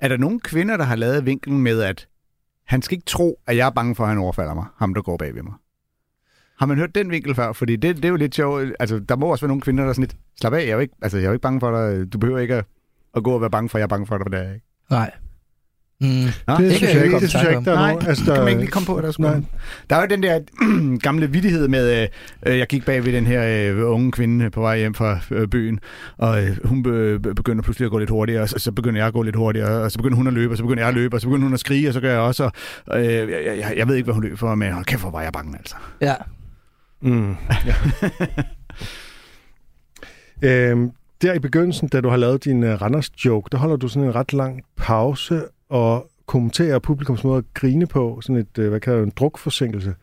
Er 0.00 0.08
der 0.08 0.16
nogle 0.16 0.40
kvinder, 0.40 0.76
der 0.76 0.84
har 0.84 0.96
lavet 0.96 1.26
vinklen 1.26 1.60
med, 1.62 1.82
at 1.82 2.08
han 2.66 2.82
skal 2.82 2.94
ikke 2.96 3.06
tro, 3.06 3.38
at 3.46 3.56
jeg 3.56 3.66
er 3.66 3.70
bange 3.70 3.94
for, 3.94 4.02
at 4.04 4.08
han 4.08 4.18
overfalder 4.18 4.54
mig, 4.54 4.64
ham 4.78 4.94
der 4.94 5.02
går 5.02 5.16
bag 5.16 5.34
ved 5.34 5.42
mig? 5.42 5.52
Har 6.58 6.66
man 6.66 6.78
hørt 6.78 6.94
den 6.94 7.10
vinkel 7.10 7.34
før? 7.34 7.52
Fordi 7.52 7.76
det, 7.76 7.96
det 7.96 8.04
er 8.04 8.08
jo 8.08 8.16
lidt 8.16 8.34
sjovt. 8.34 8.64
Altså, 8.80 8.98
der 8.98 9.16
må 9.16 9.26
også 9.26 9.44
være 9.44 9.48
nogle 9.48 9.60
kvinder, 9.60 9.84
der 9.84 9.88
er 9.88 9.92
sådan 9.92 10.02
lidt, 10.02 10.16
slap 10.40 10.52
af, 10.52 10.58
jeg 10.58 10.68
er 10.68 10.72
jo 10.72 10.78
ikke, 10.78 10.94
altså, 11.02 11.18
jeg 11.18 11.24
er 11.24 11.28
jo 11.28 11.32
ikke 11.32 11.42
bange 11.42 11.60
for 11.60 11.70
dig. 11.70 12.12
Du 12.12 12.18
behøver 12.18 12.38
ikke 12.38 12.54
at, 12.54 12.64
at 13.16 13.22
gå 13.22 13.30
og 13.32 13.40
være 13.40 13.50
bange 13.50 13.68
for, 13.68 13.78
at 13.78 13.80
jeg 13.80 13.84
er 13.84 13.88
bange 13.88 14.06
for 14.06 14.18
dig, 14.18 14.24
for 14.24 14.30
det 14.30 14.38
er 14.38 14.52
ikke. 14.54 14.66
Nej. 14.90 15.10
Mm. 16.00 16.06
Nå, 16.48 16.56
Det, 16.58 16.76
synes 16.76 16.94
jeg 16.94 17.04
ikke, 17.04 17.20
det 17.20 17.28
synes 17.28 17.44
jeg 17.44 17.52
ikke, 17.52 17.64
der 17.64 17.70
er 17.70 17.74
Nej, 17.74 17.92
nogen. 17.92 18.06
Altså, 18.06 18.24
der, 18.24 18.34
kan 18.34 18.44
man 18.44 18.48
ikke 18.48 18.60
lige 18.60 18.70
komme 18.70 18.86
på, 18.86 19.00
der 19.00 19.10
skulle. 19.10 19.44
Der 19.90 19.96
er 19.96 20.00
jo 20.00 20.06
den 20.10 20.22
der 20.22 20.40
gamle 21.06 21.30
vidighed 21.30 21.68
med, 21.68 22.02
øh, 22.02 22.08
øh, 22.46 22.58
jeg 22.58 22.66
gik 22.66 22.84
bag 22.84 23.04
ved 23.04 23.12
den 23.12 23.26
her 23.26 23.72
øh, 23.72 23.92
unge 23.92 24.12
kvinde 24.12 24.50
på 24.50 24.60
vej 24.60 24.78
hjem 24.78 24.94
fra 24.94 25.18
øh, 25.30 25.48
byen, 25.48 25.80
og 26.18 26.44
øh, 26.44 26.56
hun 26.64 26.82
be, 26.82 27.18
be, 27.18 27.34
begynder 27.34 27.62
pludselig 27.62 27.86
at 27.86 27.90
gå 27.90 27.98
lidt 27.98 28.10
hurtigere, 28.10 28.42
og 28.42 28.48
så, 28.48 28.58
så 28.58 28.72
begynder 28.72 29.00
jeg 29.00 29.06
at 29.06 29.12
gå 29.12 29.22
lidt 29.22 29.36
hurtigere, 29.36 29.82
og 29.82 29.92
så 29.92 29.98
begynder 29.98 30.16
hun 30.16 30.26
at 30.26 30.32
løbe, 30.32 30.52
og 30.52 30.56
så 30.56 30.62
begynder 30.62 30.82
jeg 30.82 30.88
at 30.88 30.94
løbe, 30.94 31.16
og 31.16 31.20
så 31.20 31.26
begynder 31.26 31.44
hun 31.44 31.54
at 31.54 31.60
skrige, 31.60 31.88
og 31.88 31.94
så 31.94 32.00
gør 32.00 32.10
jeg 32.10 32.20
også, 32.20 32.50
og 32.86 33.00
øh, 33.00 33.04
jeg, 33.06 33.28
jeg, 33.58 33.74
jeg 33.76 33.88
ved 33.88 33.94
ikke, 33.94 34.04
hvad 34.04 34.14
hun 34.14 34.22
løber 34.22 34.36
for, 34.36 34.54
men 34.54 34.72
hold 34.72 34.84
kæft, 34.84 35.02
hvor 35.02 35.10
var 35.10 35.22
jeg 35.22 35.32
bange, 35.32 35.58
altså. 35.58 35.76
Ja. 36.00 36.14
Mm. 37.00 37.36
Ja. 37.66 37.74
øhm, 40.70 40.90
der 41.22 41.34
i 41.34 41.38
begyndelsen, 41.38 41.88
da 41.88 42.00
du 42.00 42.08
har 42.08 42.16
lavet 42.16 42.44
din 42.44 42.64
uh, 42.64 42.82
Randers 42.82 43.24
joke, 43.24 43.48
der 43.52 43.58
holder 43.58 43.76
du 43.76 43.88
sådan 43.88 44.08
en 44.08 44.14
ret 44.14 44.32
lang 44.32 44.62
pause 44.76 45.42
og 45.68 46.10
kommenterer 46.26 46.78
publikums 46.78 47.24
måde 47.24 47.38
at 47.38 47.44
grine 47.54 47.86
på, 47.86 48.20
sådan 48.22 48.36
et, 48.36 48.58
uh, 48.58 48.68
hvad 48.68 48.80
kalder 48.80 48.98
du, 48.98 49.04
en 49.04 49.12
drukforsinkelse. 49.16 49.94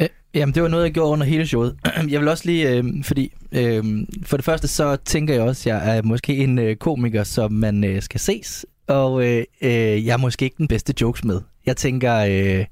Øh, 0.00 0.08
Jamen, 0.34 0.54
det 0.54 0.62
var 0.62 0.68
noget, 0.68 0.84
jeg 0.84 0.92
gjorde 0.92 1.10
under 1.10 1.26
hele 1.26 1.46
showet. 1.46 1.76
Jeg 2.10 2.20
vil 2.20 2.28
også 2.28 2.42
lige, 2.46 2.70
øh, 2.70 2.84
fordi 3.04 3.32
øh, 3.52 3.84
for 4.24 4.36
det 4.36 4.44
første, 4.44 4.68
så 4.68 4.96
tænker 4.96 5.34
jeg 5.34 5.42
også, 5.42 5.70
at 5.70 5.74
jeg 5.74 5.96
er 5.96 6.02
måske 6.02 6.36
en 6.36 6.58
øh, 6.58 6.76
komiker, 6.76 7.24
som 7.24 7.52
man 7.52 7.84
øh, 7.84 8.02
skal 8.02 8.20
ses, 8.20 8.66
og 8.86 9.26
øh, 9.26 9.44
øh, 9.62 10.06
jeg 10.06 10.12
er 10.12 10.16
måske 10.16 10.44
ikke 10.44 10.56
den 10.58 10.68
bedste 10.68 10.94
jokes 11.00 11.24
med. 11.24 11.40
Jeg 11.66 11.76
tænker, 11.76 12.16
øh, 12.16 12.64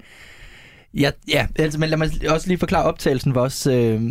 ja, 0.94 1.10
ja, 1.28 1.46
altså, 1.56 1.78
men 1.78 1.88
lad 1.88 1.98
mig 1.98 2.10
også 2.28 2.48
lige 2.48 2.58
forklare 2.58 2.84
optagelsen 2.84 3.34
var 3.34 3.40
også, 3.40 3.72
øh, 3.72 4.02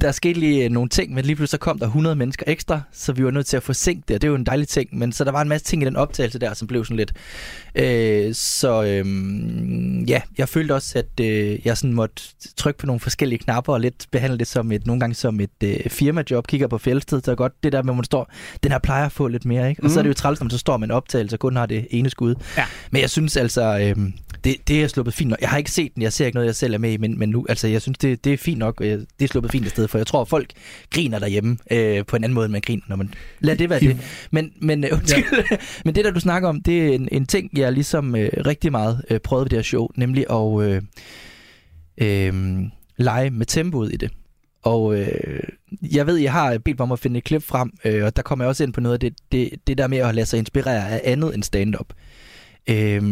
der 0.00 0.12
skete 0.12 0.40
lige 0.40 0.64
øh, 0.64 0.70
nogle 0.70 0.88
ting, 0.88 1.14
men 1.14 1.24
lige 1.24 1.36
pludselig 1.36 1.50
så 1.50 1.58
kom 1.58 1.78
der 1.78 1.86
100 1.86 2.16
mennesker 2.16 2.44
ekstra, 2.46 2.80
så 2.92 3.12
vi 3.12 3.24
var 3.24 3.30
nødt 3.30 3.46
til 3.46 3.56
at 3.56 3.62
forsinke 3.62 4.02
det, 4.08 4.14
og 4.14 4.22
det 4.22 4.28
er 4.28 4.30
jo 4.30 4.36
en 4.36 4.46
dejlig 4.46 4.68
ting, 4.68 4.98
men 4.98 5.12
så 5.12 5.24
der 5.24 5.32
var 5.32 5.42
en 5.42 5.48
masse 5.48 5.66
ting 5.66 5.82
i 5.82 5.84
den 5.84 5.96
optagelse 5.96 6.38
der, 6.38 6.54
som 6.54 6.68
blev 6.68 6.84
sådan 6.84 6.96
lidt, 6.96 7.12
øh, 7.74 8.34
så 8.34 8.82
øh, 8.82 10.10
ja, 10.10 10.20
jeg 10.38 10.48
følte 10.48 10.74
også, 10.74 10.98
at 10.98 11.20
øh, 11.24 11.58
jeg 11.66 11.76
sådan 11.76 11.92
måtte 11.92 12.22
trykke 12.56 12.78
på 12.78 12.86
nogle 12.86 13.00
forskellige 13.00 13.38
knapper 13.38 13.72
og 13.72 13.80
lidt 13.80 14.06
behandle 14.10 14.38
det 14.38 14.46
som 14.46 14.72
et, 14.72 14.86
nogle 14.86 15.00
gange 15.00 15.14
som 15.14 15.40
et 15.40 15.50
øh, 15.64 15.90
firmajob, 15.90 16.46
kigger 16.46 16.66
på 16.66 16.78
fjeldsted, 16.78 17.20
så 17.24 17.34
godt 17.34 17.52
det 17.62 17.72
der 17.72 17.82
med, 17.82 17.92
at 17.92 17.96
man 17.96 18.04
står, 18.04 18.32
den 18.62 18.72
her 18.72 18.78
plejer 18.78 19.06
at 19.06 19.12
få 19.12 19.28
lidt 19.28 19.44
mere, 19.44 19.68
ikke? 19.68 19.82
Og 19.82 19.86
mm. 19.86 19.92
så 19.92 19.98
er 19.98 20.02
det 20.02 20.08
jo 20.08 20.14
træls, 20.14 20.40
når 20.40 20.44
man 20.44 20.50
så 20.50 20.58
står 20.58 20.76
med 20.76 20.88
en 20.88 20.92
optagelse 20.92 21.36
og 21.36 21.40
kun 21.40 21.56
har 21.56 21.66
det 21.66 21.86
ene 21.90 22.10
skud. 22.10 22.34
Ja. 22.56 22.64
Men 22.90 23.00
jeg 23.00 23.10
synes 23.10 23.36
altså, 23.36 23.78
øh, 23.78 24.10
det, 24.44 24.56
det 24.68 24.82
er 24.82 24.88
sluppet 24.88 25.14
fint 25.14 25.30
nok. 25.30 25.40
Jeg 25.40 25.48
har 25.48 25.58
ikke 25.58 25.70
set 25.70 25.94
den, 25.94 26.02
jeg 26.02 26.12
ser 26.12 26.26
ikke 26.26 26.36
noget, 26.36 26.46
jeg 26.46 26.54
selv 26.54 26.74
er 26.74 26.78
med 26.78 26.92
i, 26.92 26.96
men, 26.96 27.18
men 27.18 27.28
nu, 27.28 27.46
altså, 27.48 27.68
jeg 27.68 27.82
synes, 27.82 27.98
det, 27.98 28.24
det 28.24 28.32
er 28.32 28.36
fint 28.36 28.58
nok. 28.58 28.80
øh, 28.80 28.88
Det 28.88 29.24
er 29.24 29.28
sluppet 29.28 29.52
fint 29.52 29.66
sted, 29.78 29.88
for 29.88 29.98
jeg 29.98 30.06
tror, 30.06 30.24
folk 30.24 30.52
griner 30.90 31.18
derhjemme 31.18 31.56
øh, 31.70 32.06
på 32.06 32.16
en 32.16 32.24
anden 32.24 32.34
måde, 32.34 32.44
end 32.44 32.52
man 32.52 32.60
griner, 32.60 32.82
når 32.88 32.96
man... 32.96 33.14
Lad 33.40 33.56
det 33.56 33.70
være 33.70 33.80
det. 33.80 33.98
Men, 34.30 34.52
men, 34.60 34.84
øh, 34.84 34.90
undskyld, 34.92 35.24
ja. 35.50 35.56
men 35.84 35.94
det, 35.94 36.04
der 36.04 36.10
du 36.10 36.20
snakker 36.20 36.48
om, 36.48 36.60
det 36.60 36.88
er 36.88 36.94
en, 36.94 37.08
en 37.12 37.26
ting, 37.26 37.58
jeg 37.58 37.72
ligesom 37.72 38.16
øh, 38.16 38.30
rigtig 38.46 38.72
meget 38.72 39.04
øh, 39.10 39.20
prøvede 39.20 39.44
ved 39.44 39.50
det 39.50 39.58
her 39.58 39.62
show, 39.62 39.88
nemlig 39.96 40.26
at 40.30 40.62
øh, 40.62 40.82
øh, 41.98 42.62
lege 42.96 43.30
med 43.30 43.46
tempoet 43.46 43.92
i 43.92 43.96
det. 43.96 44.10
Og 44.62 44.98
øh, 44.98 45.42
jeg 45.92 46.06
ved, 46.06 46.16
jeg 46.16 46.32
har 46.32 46.58
bedt 46.58 46.78
mig 46.78 46.84
om 46.84 46.92
at 46.92 46.98
finde 46.98 47.18
et 47.18 47.24
klip 47.24 47.42
frem, 47.42 47.72
øh, 47.84 48.04
og 48.04 48.16
der 48.16 48.22
kommer 48.22 48.44
jeg 48.44 48.48
også 48.48 48.64
ind 48.64 48.72
på 48.72 48.80
noget 48.80 48.94
af 48.94 49.00
det, 49.00 49.14
det, 49.32 49.50
det 49.66 49.78
der 49.78 49.86
med 49.86 49.98
at 49.98 50.14
lade 50.14 50.26
sig 50.26 50.38
inspirere 50.38 50.90
af 50.90 51.00
andet 51.04 51.34
end 51.34 51.42
stand-up. 51.42 51.92
Øh, 52.70 53.02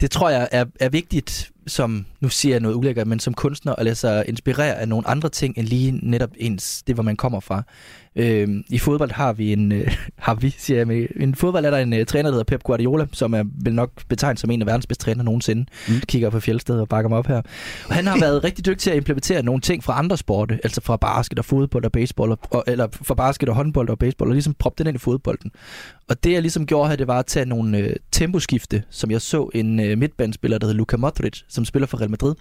det 0.00 0.10
tror 0.10 0.30
jeg 0.30 0.48
er, 0.52 0.64
er 0.80 0.88
vigtigt, 0.88 1.50
som, 1.66 2.06
nu 2.20 2.28
siger 2.28 2.54
jeg 2.54 2.60
noget 2.60 2.74
ulækkert, 2.74 3.06
men 3.06 3.20
som 3.20 3.34
kunstner 3.34 3.74
at 3.74 3.84
lade 3.84 3.94
sig 3.94 4.24
inspirere 4.28 4.74
af 4.74 4.88
nogle 4.88 5.08
andre 5.08 5.28
ting, 5.28 5.58
end 5.58 5.66
lige 5.66 5.92
netop 6.02 6.30
ens, 6.36 6.82
det 6.82 6.94
hvor 6.94 7.02
man 7.02 7.16
kommer 7.16 7.40
fra. 7.40 7.62
Øh, 8.16 8.48
I 8.68 8.78
fodbold 8.78 9.10
har 9.10 9.32
vi 9.32 9.52
en, 9.52 9.72
øh, 9.72 9.96
har 10.18 10.34
vi, 10.34 10.50
siger 10.58 10.76
jeg 10.76 10.86
med, 10.86 11.06
en 11.16 11.34
fodbold 11.34 11.64
er 11.64 11.70
der 11.70 11.78
en 11.78 11.92
øh, 11.92 12.06
træner, 12.06 12.22
der 12.22 12.30
hedder 12.30 12.44
Pep 12.44 12.62
Guardiola, 12.62 13.06
som 13.12 13.34
er 13.34 13.44
vel 13.64 13.74
nok 13.74 13.90
betegnet 14.08 14.40
som 14.40 14.50
en 14.50 14.62
af 14.62 14.66
verdens 14.66 14.86
bedste 14.86 15.04
træner 15.04 15.22
nogensinde. 15.22 15.66
Mm. 15.88 15.94
Kigger 16.08 16.30
på 16.30 16.40
Fjeldsted 16.40 16.80
og 16.80 16.88
bakker 16.88 17.08
mig 17.08 17.18
op 17.18 17.26
her. 17.26 17.42
Og 17.88 17.94
han 17.94 18.06
har 18.06 18.20
været 18.20 18.44
rigtig 18.44 18.66
dygtig 18.66 18.78
til 18.78 18.90
at 18.90 18.96
implementere 18.96 19.42
nogle 19.42 19.60
ting 19.60 19.84
fra 19.84 19.98
andre 19.98 20.16
sporte, 20.16 20.60
altså 20.64 20.80
fra 20.80 20.96
basket 20.96 21.38
og 21.38 21.44
fodbold 21.44 21.84
og 21.84 21.92
baseball, 21.92 22.30
og, 22.30 22.38
og, 22.50 22.64
eller 22.66 22.88
fra 22.92 23.14
basket 23.14 23.48
og 23.48 23.54
håndbold 23.54 23.88
og 23.88 23.98
baseball, 23.98 24.30
og 24.30 24.34
ligesom 24.34 24.54
proppe 24.54 24.78
den 24.78 24.88
ind 24.88 24.96
i 24.96 24.98
fodbolden. 24.98 25.50
Og 26.08 26.24
det 26.24 26.32
jeg 26.32 26.42
ligesom 26.42 26.66
gjorde 26.66 26.88
her, 26.88 26.96
det 26.96 27.06
var 27.06 27.18
at 27.18 27.26
tage 27.26 27.46
nogle 27.46 27.78
øh, 27.78 27.96
temposkifte, 28.12 28.82
som 28.90 29.10
jeg 29.10 29.20
så 29.20 29.50
en 29.54 29.80
øh, 29.80 29.98
midtbanespiller, 29.98 30.58
der 30.58 30.66
hedder 30.66 30.78
Luka 30.78 30.96
Modric, 30.96 31.40
som 31.48 31.64
spiller 31.64 31.86
for 31.86 32.00
Real 32.00 32.10
Madrid. 32.10 32.34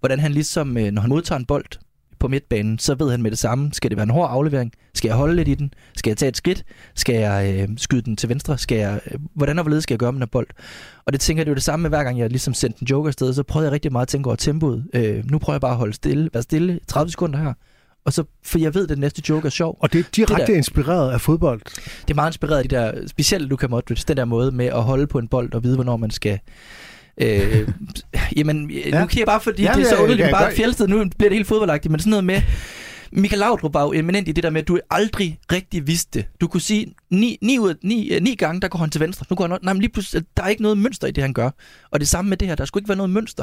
Hvordan 0.00 0.20
han 0.20 0.32
ligesom, 0.32 0.76
øh, 0.76 0.90
når 0.90 1.02
han 1.02 1.08
modtager 1.08 1.38
en 1.38 1.46
bold 1.46 1.85
på 2.26 2.30
midtbanen, 2.30 2.78
så 2.78 2.94
ved 2.94 3.10
han 3.10 3.22
med 3.22 3.30
det 3.30 3.38
samme, 3.38 3.70
skal 3.72 3.90
det 3.90 3.96
være 3.96 4.04
en 4.04 4.10
hård 4.10 4.30
aflevering? 4.30 4.72
Skal 4.94 5.08
jeg 5.08 5.16
holde 5.16 5.36
lidt 5.36 5.48
i 5.48 5.54
den? 5.54 5.74
Skal 5.96 6.10
jeg 6.10 6.16
tage 6.16 6.28
et 6.28 6.36
skridt? 6.36 6.64
Skal 6.94 7.14
jeg 7.14 7.54
øh, 7.62 7.68
skyde 7.76 8.02
den 8.02 8.16
til 8.16 8.28
venstre? 8.28 8.58
Skal 8.58 8.78
jeg, 8.78 9.00
øh, 9.10 9.18
hvordan 9.34 9.58
og 9.58 9.62
hvorledes 9.62 9.82
skal 9.82 9.94
jeg 9.94 9.98
gøre 9.98 10.12
med 10.12 10.16
den 10.16 10.22
her 10.22 10.30
bold? 10.32 10.46
Og 11.06 11.12
det 11.12 11.20
tænker 11.20 11.40
jeg, 11.40 11.46
det 11.46 11.50
er 11.50 11.52
jo 11.52 11.54
det 11.54 11.62
samme 11.62 11.82
med 11.82 11.90
hver 11.90 12.04
gang 12.04 12.18
jeg 12.18 12.28
ligesom 12.30 12.54
sendte 12.54 12.82
en 12.82 12.86
joker 12.86 13.08
afsted, 13.08 13.34
så 13.34 13.42
prøvede 13.42 13.66
jeg 13.66 13.72
rigtig 13.72 13.92
meget 13.92 14.04
at 14.04 14.08
tænke 14.08 14.26
over 14.26 14.36
tempoet. 14.36 14.86
Øh, 14.94 15.30
nu 15.30 15.38
prøver 15.38 15.54
jeg 15.54 15.60
bare 15.60 15.70
at 15.70 15.76
holde 15.76 15.92
stille, 15.92 16.30
være 16.32 16.42
stille 16.42 16.80
30 16.88 17.10
sekunder 17.10 17.38
her. 17.38 17.52
Og 18.04 18.12
så, 18.12 18.24
for 18.44 18.58
jeg 18.58 18.74
ved, 18.74 18.82
at 18.82 18.88
den 18.88 18.98
næste 18.98 19.22
joke 19.28 19.46
er 19.46 19.50
sjov. 19.50 19.76
Og 19.80 19.92
det 19.92 19.98
er 19.98 20.04
direkte 20.16 20.34
det 20.40 20.46
der- 20.46 20.54
inspireret 20.54 21.12
af 21.12 21.20
fodbold. 21.20 21.60
Det 22.02 22.10
er 22.10 22.14
meget 22.14 22.28
inspireret 22.28 22.58
af 22.62 22.68
de 22.68 22.76
der, 22.76 22.92
specielt 23.08 23.48
Luka 23.48 23.66
Modric, 23.66 24.04
den 24.04 24.16
der 24.16 24.24
måde 24.24 24.50
med 24.52 24.66
at 24.66 24.82
holde 24.82 25.06
på 25.06 25.18
en 25.18 25.28
bold 25.28 25.54
og 25.54 25.62
vide, 25.64 25.74
hvornår 25.74 25.96
man 25.96 26.10
skal... 26.10 26.38
Øh, 27.20 27.68
jamen, 28.36 28.70
ja. 28.70 28.88
Ja. 28.88 29.00
nu 29.00 29.06
kigger 29.06 29.20
jeg 29.20 29.26
bare, 29.26 29.40
fordi 29.40 29.62
Ja, 29.62 29.72
det 29.72 29.82
er 29.82 29.88
så 29.88 29.96
underligt, 29.96 30.30
bare 30.30 30.52
fjeldsted, 30.52 30.88
nu 30.88 31.04
bliver 31.18 31.30
det 31.30 31.36
helt 31.36 31.48
fodboldagtigt, 31.48 31.92
men 31.92 32.00
sådan 32.00 32.10
noget 32.10 32.24
med, 32.24 32.42
Michael 33.12 33.38
Laudrup 33.38 33.74
var 33.74 33.82
jo 33.82 33.92
eminent 33.92 34.28
i 34.28 34.32
det 34.32 34.42
der 34.42 34.50
med, 34.50 34.60
at 34.60 34.68
du 34.68 34.78
aldrig 34.90 35.38
rigtig 35.52 35.86
vidste. 35.86 36.24
Du 36.40 36.48
kunne 36.48 36.60
sige, 36.60 36.94
ni, 37.10 37.38
ni, 37.42 37.58
ud 37.58 37.70
af, 37.70 37.74
ni, 37.82 38.08
øh, 38.14 38.22
ni 38.22 38.34
gange, 38.34 38.60
der 38.60 38.68
går 38.68 38.78
han 38.78 38.90
til 38.90 39.00
venstre. 39.00 39.26
Nu 39.30 39.36
går 39.36 39.48
han, 39.48 39.58
nej, 39.62 39.72
men 39.72 39.80
lige 39.80 39.92
pludselig, 39.92 40.24
der 40.36 40.42
er 40.42 40.48
ikke 40.48 40.62
noget 40.62 40.78
mønster 40.78 41.06
i 41.06 41.10
det, 41.10 41.22
han 41.22 41.32
gør. 41.32 41.50
Og 41.90 42.00
det 42.00 42.08
samme 42.08 42.28
med 42.28 42.36
det 42.36 42.48
her, 42.48 42.54
der 42.54 42.64
skulle 42.64 42.82
ikke 42.82 42.88
være 42.88 42.96
noget 42.96 43.10
mønster. 43.10 43.42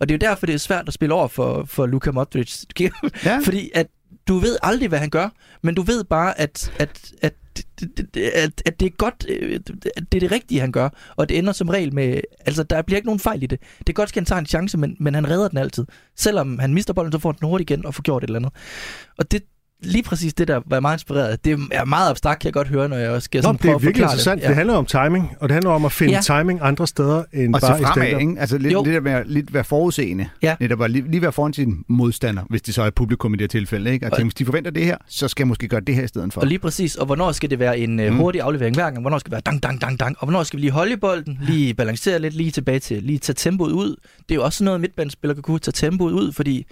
Og 0.00 0.08
det 0.08 0.14
er 0.14 0.26
jo 0.26 0.30
derfor, 0.30 0.46
det 0.46 0.54
er 0.54 0.58
svært 0.58 0.88
at 0.88 0.94
spille 0.94 1.14
over 1.14 1.28
for, 1.28 1.64
for 1.64 1.86
Luka 1.86 2.10
Modric. 2.10 2.62
Ja. 3.24 3.38
Fordi 3.44 3.70
at 3.74 3.86
du 4.28 4.38
ved 4.38 4.56
aldrig, 4.62 4.88
hvad 4.88 4.98
han 4.98 5.10
gør, 5.10 5.28
men 5.62 5.74
du 5.74 5.82
ved 5.82 6.04
bare, 6.04 6.40
at, 6.40 6.72
at, 6.78 7.12
at, 7.22 7.34
at, 8.34 8.62
at 8.66 8.80
det 8.80 8.86
er 8.86 8.90
godt, 8.90 9.26
øh, 9.28 9.60
at 9.96 10.12
det 10.12 10.18
er 10.18 10.20
det 10.20 10.32
rigtige, 10.32 10.60
han 10.60 10.72
gør, 10.72 10.88
og 11.16 11.28
det 11.28 11.38
ender 11.38 11.52
som 11.52 11.68
regel 11.68 11.94
med, 11.94 12.20
altså 12.46 12.62
der 12.62 12.82
bliver 12.82 12.96
ikke 12.96 13.06
nogen 13.06 13.20
fejl 13.20 13.42
i 13.42 13.46
det. 13.46 13.60
Det 13.78 13.88
er 13.88 13.92
godt, 13.92 14.08
at 14.08 14.14
han 14.14 14.24
tager 14.24 14.40
en 14.40 14.46
chance, 14.46 14.78
men, 14.78 14.96
men 15.00 15.14
han 15.14 15.30
redder 15.30 15.48
den 15.48 15.58
altid. 15.58 15.86
Selvom 16.16 16.58
han 16.58 16.74
mister 16.74 16.92
bolden, 16.92 17.12
så 17.12 17.18
får 17.18 17.32
han 17.32 17.38
den 17.40 17.48
hurtigt 17.48 17.70
igen 17.70 17.86
og 17.86 17.94
får 17.94 18.02
gjort 18.02 18.24
et 18.24 18.28
eller 18.28 18.38
andet. 18.38 18.52
Og 19.18 19.30
det, 19.32 19.42
lige 19.82 20.02
præcis 20.02 20.34
det, 20.34 20.48
der 20.48 20.60
var 20.66 20.80
meget 20.80 20.94
inspireret. 20.96 21.44
Det 21.44 21.58
er 21.72 21.84
meget 21.84 22.10
abstrakt, 22.10 22.40
kan 22.40 22.46
jeg 22.46 22.52
godt 22.54 22.68
høre, 22.68 22.88
når 22.88 22.96
jeg 22.96 23.10
også 23.10 23.24
skal 23.24 23.38
Nå, 23.38 23.42
sådan 23.42 23.54
det 23.56 23.60
er 23.60 23.64
prøve 23.64 23.74
at 23.74 23.82
virkelig 23.82 23.94
forklare 24.02 24.12
interessant. 24.12 24.38
Det, 24.40 24.44
Ja. 24.44 24.48
det 24.48 24.56
handler 24.56 24.74
om 24.74 24.86
timing, 24.86 25.30
og 25.40 25.48
det 25.48 25.54
handler 25.54 25.70
om 25.70 25.84
at 25.84 25.92
finde 25.92 26.14
Ja. 26.14 26.20
timing 26.20 26.58
andre 26.62 26.86
steder 26.86 27.24
end 27.32 27.54
Og 27.54 27.60
bare 27.60 27.76
se 27.76 27.82
i 27.82 27.84
fremad, 27.84 28.08
stand 28.08 28.20
ikke? 28.20 28.40
Altså 28.40 28.58
lidt, 28.58 28.72
Jo. 28.72 28.82
lidt 28.84 28.96
at 28.96 29.04
være, 29.04 29.28
lidt 29.28 29.54
være 29.54 29.64
forudseende. 29.64 30.28
Ja. 30.42 30.56
Netop 30.60 30.82
at 30.82 30.90
lige, 30.90 31.10
lige 31.10 31.22
være 31.22 31.32
foran 31.32 31.52
sin 31.52 31.84
modstander, 31.88 32.42
hvis 32.50 32.62
det 32.62 32.74
så 32.74 32.82
er 32.82 32.90
publikum 32.90 33.34
i 33.34 33.36
det 33.36 33.42
her 33.42 33.48
tilfælde. 33.60 33.92
Ikke? 33.92 34.06
Og 34.06 34.12
Og- 34.12 34.18
tænke, 34.18 34.26
hvis 34.28 34.34
de 34.34 34.44
forventer 34.44 34.70
det 34.70 34.84
her, 34.84 34.96
så 35.08 35.28
skal 35.28 35.42
jeg 35.42 35.48
måske 35.48 35.68
gøre 35.68 35.80
det 35.80 35.94
her 35.94 36.02
i 36.02 36.08
stedet 36.08 36.32
for. 36.32 36.40
Og 36.40 36.46
lige 36.46 36.58
præcis, 36.58 36.96
og 36.96 37.06
hvornår 37.06 37.32
skal 37.32 37.50
det 37.50 37.58
være 37.58 37.78
en 37.78 38.00
uh, 38.00 38.06
Mm. 38.06 38.16
hurtig 38.16 38.40
aflevering 38.40 38.76
hver 38.76 38.84
gang? 38.84 39.00
Hvornår 39.00 39.18
skal 39.18 39.30
det 39.30 39.32
være 39.32 39.40
dang, 39.52 39.62
dang, 39.62 39.80
dang, 39.80 40.00
dang? 40.00 40.16
Og 40.18 40.26
hvornår 40.26 40.42
skal 40.42 40.56
vi 40.56 40.60
lige 40.60 40.70
holde 40.70 40.92
i 40.92 40.96
bolden, 40.96 41.38
lige 41.42 41.74
balancere 41.74 42.18
lidt, 42.18 42.34
lige 42.34 42.50
tilbage 42.50 42.78
til, 42.78 43.02
lige 43.02 43.18
tage 43.18 43.34
tempoet 43.34 43.72
ud? 43.72 43.96
Det 44.18 44.30
er 44.30 44.34
jo 44.34 44.44
også 44.44 44.56
sådan 44.56 44.64
noget, 44.64 44.80
midtbanespillere 44.80 45.34
kan 45.34 45.42
kunne 45.42 45.58
tage 45.58 45.72
tempoet 45.90 46.12
ud, 46.12 46.32
fordi 46.32 46.66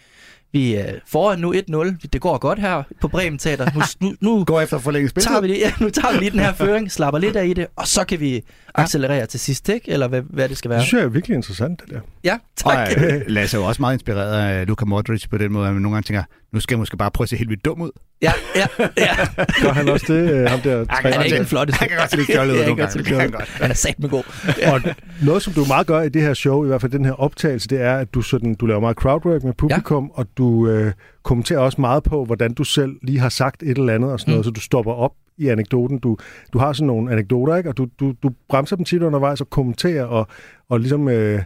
vi 0.53 0.75
er 0.75 0.93
foran 1.07 1.39
nu 1.39 1.55
1-0. 1.55 2.07
Det 2.13 2.21
går 2.21 2.39
godt 2.39 2.59
her 2.59 2.83
på 3.01 3.09
Bremen 3.09 3.39
Teater. 3.39 3.71
Nu, 3.75 3.81
nu, 4.01 4.15
nu 4.21 4.45
Gå 4.45 4.61
efter 4.61 4.77
at 4.77 4.83
forlænge 4.83 5.09
spillet. 5.09 5.29
tager 5.29 5.41
vi 5.41 5.49
det, 5.49 5.59
ja, 5.65 5.73
nu 5.81 5.91
tager 5.91 6.13
vi 6.13 6.19
lige 6.19 6.31
den 6.31 6.41
her 6.41 6.53
føring, 6.53 6.93
slapper 6.93 7.19
lidt 7.19 7.37
af 7.37 7.47
i 7.47 7.53
det, 7.53 7.67
og 7.77 7.87
så 7.87 8.05
kan 8.05 8.21
vi 8.21 8.43
accelerere 8.75 9.27
til 9.27 9.41
sidst, 9.41 9.69
ikke? 9.69 9.91
Eller 9.91 10.09
hvad, 10.09 10.23
hvad 10.31 10.49
det 10.49 10.57
skal 10.57 10.69
være. 10.69 10.79
Det 10.79 10.87
synes 10.87 11.01
jeg 11.01 11.07
er 11.07 11.11
virkelig 11.11 11.35
interessant, 11.35 11.81
det 11.81 11.91
der. 11.91 12.01
Ja, 12.25 12.35
Og 12.35 12.73
tak. 12.75 12.89
øh, 12.97 13.21
Lasse 13.27 13.57
er 13.57 13.61
jo 13.61 13.67
også 13.67 13.83
meget 13.83 13.95
inspireret 13.95 14.33
af 14.51 14.67
Luka 14.67 14.85
Modric 14.85 15.29
på 15.31 15.39
den 15.39 15.53
måde, 15.53 15.67
at 15.69 15.73
man 15.73 15.83
nogle 15.83 15.95
gange 15.97 16.07
tænker, 16.07 16.23
nu 16.53 16.61
skal 16.61 16.75
jeg 16.75 16.79
måske 16.79 16.97
bare 16.97 17.11
prøve 17.11 17.25
at 17.25 17.29
se 17.29 17.37
helt 17.37 17.51
vildt 17.51 17.65
dum 17.65 17.81
ud. 17.81 17.91
Ja, 18.23 18.33
ja, 18.57 18.67
ja. 18.99 19.15
Gør 19.63 19.73
han 19.73 19.89
også 19.89 20.07
det, 20.13 20.31
øh, 20.33 20.47
ham 20.51 20.61
der 20.61 20.77
Han 20.89 21.13
Han 21.13 21.21
er 21.21 21.25
ikke 21.25 21.37
den 21.37 21.47
flotte. 21.47 21.73
Han 21.75 21.89
kan 21.89 21.99
godt 21.99 22.11
se 22.11 22.17
fjollet 22.33 22.53
ud 22.55 22.59
Ja, 22.59 22.65
han 22.65 22.77
nogle 22.77 23.05
gange. 23.19 23.37
han. 23.39 23.47
Han 23.63 23.71
er 23.71 23.75
sat 23.75 23.99
med 23.99 24.09
god. 24.09 24.25
Og 24.73 24.81
noget, 25.23 25.43
som 25.43 25.53
du 25.53 25.65
meget 25.69 25.87
gør 25.87 26.01
i 26.01 26.09
det 26.09 26.23
her 26.23 26.35
show, 26.35 26.65
i 26.65 26.67
hvert 26.67 26.81
fald 26.81 26.93
den 26.93 27.05
her 27.05 27.13
optagelse, 27.13 27.69
det 27.69 27.81
er, 27.81 27.97
at 27.97 28.15
du, 28.15 28.23
sådan, 28.23 28.55
du 28.55 28.67
laver 28.67 28.81
meget 28.81 28.97
crowdwork 28.97 29.45
med 29.45 29.53
publikum, 29.53 30.05
ja. 30.05 30.11
og 30.21 30.27
du 30.39 30.69
øh, 30.69 30.93
kommenterer 31.23 31.59
også 31.59 31.81
meget 31.81 32.03
på, 32.03 32.25
hvordan 32.25 32.55
du 32.55 32.65
selv 32.65 32.93
lige 33.03 33.19
har 33.19 33.29
sagt 33.29 33.63
et 33.63 33.79
eller 33.79 33.95
andet 33.95 34.13
og 34.13 34.21
sådan 34.21 34.31
Mm. 34.33 34.35
noget, 34.35 34.45
så 34.45 34.51
du 34.51 34.61
stopper 34.61 34.93
op 34.93 35.13
i 35.39 35.49
anekdoten. 35.49 35.99
Du, 35.99 36.17
du 36.53 36.59
har 36.59 36.73
sådan 36.73 36.87
nogle 36.87 37.13
anekdoter, 37.13 37.57
ikke? 37.57 37.69
og 37.71 37.77
du, 37.77 37.87
du, 38.01 38.15
du 38.23 38.31
bremser 38.49 38.77
dem 38.77 38.85
tit 38.85 39.03
undervejs 39.03 39.41
og 39.41 39.51
kommenterer 39.51 40.05
og, 40.05 40.27
og 40.69 40.81
ligesom 40.81 41.09
øh, 41.09 41.43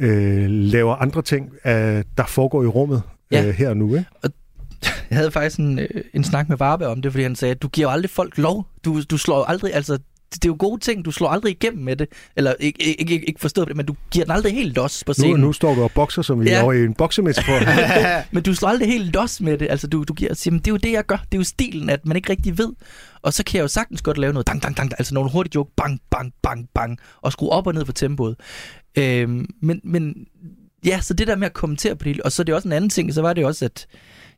øh, 0.00 0.46
laver 0.48 0.94
andre 0.96 1.22
ting, 1.22 1.50
øh, 1.66 1.72
der 2.16 2.24
foregår 2.26 2.62
i 2.62 2.66
rummet 2.66 3.02
Ja. 3.32 3.46
øh, 3.48 3.54
her 3.54 3.68
og 3.68 3.76
nu. 3.76 3.88
Ikke? 3.96 4.04
Jeg 5.10 5.18
havde 5.18 5.30
faktisk 5.30 5.58
en, 5.58 5.78
øh, 5.78 5.88
en 6.14 6.24
snak 6.24 6.48
med 6.48 6.56
Varbe 6.56 6.86
om 6.88 7.02
det, 7.02 7.12
fordi 7.12 7.22
han 7.22 7.36
sagde, 7.36 7.52
at 7.54 7.62
du 7.62 7.68
giver 7.68 7.86
jo 7.88 7.92
aldrig 7.92 8.10
folk 8.10 8.38
lov. 8.38 8.66
Du, 8.84 9.02
du 9.10 9.16
slår 9.18 9.44
aldrig, 9.44 9.74
altså, 9.74 9.98
det 10.32 10.44
er 10.44 10.48
jo 10.48 10.56
gode 10.58 10.80
ting, 10.80 11.04
du 11.04 11.10
slår 11.10 11.28
aldrig 11.28 11.50
igennem 11.50 11.84
med 11.84 11.96
det. 11.96 12.08
Eller 12.36 12.54
ikke, 12.60 12.82
ikke, 12.98 13.14
ikke, 13.14 13.26
ikke 13.28 13.40
forstået 13.40 13.68
det, 13.68 13.76
men 13.76 13.86
du 13.86 13.94
giver 14.10 14.24
den 14.24 14.32
aldrig 14.32 14.52
helt 14.52 14.76
los 14.76 15.04
på 15.06 15.10
Nu, 15.10 15.12
scenen. 15.14 15.40
nu 15.40 15.52
står 15.52 15.74
du 15.74 15.82
og 15.82 15.90
bokser, 15.92 16.22
som 16.22 16.40
vi 16.40 16.46
Ja. 16.48 16.56
ja. 16.56 16.62
over 16.62 16.72
i 16.72 16.84
en 16.84 16.94
boksemetafor. 16.94 17.60
Men 18.34 18.42
du 18.42 18.54
slår 18.54 18.68
aldrig 18.68 18.88
helt 18.88 19.14
los 19.14 19.40
med 19.40 19.58
det. 19.58 19.66
Altså, 19.70 19.86
du, 19.86 20.04
du 20.08 20.12
giver, 20.14 20.34
siger, 20.34 20.52
"Men 20.52 20.58
det 20.60 20.66
er 20.66 20.70
jo 20.72 20.76
det, 20.76 20.92
jeg 20.92 21.06
gør. 21.06 21.16
Det 21.16 21.34
er 21.34 21.38
jo 21.38 21.44
stilen, 21.44 21.90
at 21.90 22.06
man 22.06 22.16
ikke 22.16 22.30
rigtig 22.30 22.58
ved. 22.58 22.72
Og 23.22 23.32
så 23.32 23.44
kan 23.44 23.56
jeg 23.56 23.62
jo 23.62 23.68
sagtens 23.68 24.02
godt 24.02 24.18
lave 24.18 24.32
noget 24.32 24.46
dang, 24.46 24.62
dang, 24.62 24.76
dang, 24.76 24.92
altså 24.98 25.14
nogle 25.14 25.30
hurtige 25.30 25.52
joke, 25.54 25.70
bang, 25.76 26.00
bang, 26.10 26.32
bang, 26.42 26.68
bang, 26.74 26.98
og 27.22 27.32
skrue 27.32 27.50
op 27.50 27.66
og 27.66 27.74
ned 27.74 27.84
på 27.84 27.92
tempoet. 27.92 28.36
Øhm, 28.98 29.46
men, 29.62 29.80
men 29.84 30.14
ja, 30.86 31.00
så 31.00 31.14
det 31.14 31.26
der 31.26 31.36
med 31.36 31.46
at 31.46 31.52
kommentere 31.52 31.96
på 31.96 32.04
det, 32.04 32.20
og 32.20 32.32
så 32.32 32.42
er 32.42 32.44
det 32.44 32.54
også 32.54 32.68
en 32.68 32.72
anden 32.72 32.90
ting, 32.90 33.14
så 33.14 33.22
var 33.22 33.32
det 33.32 33.44
også, 33.44 33.64
at 33.64 33.86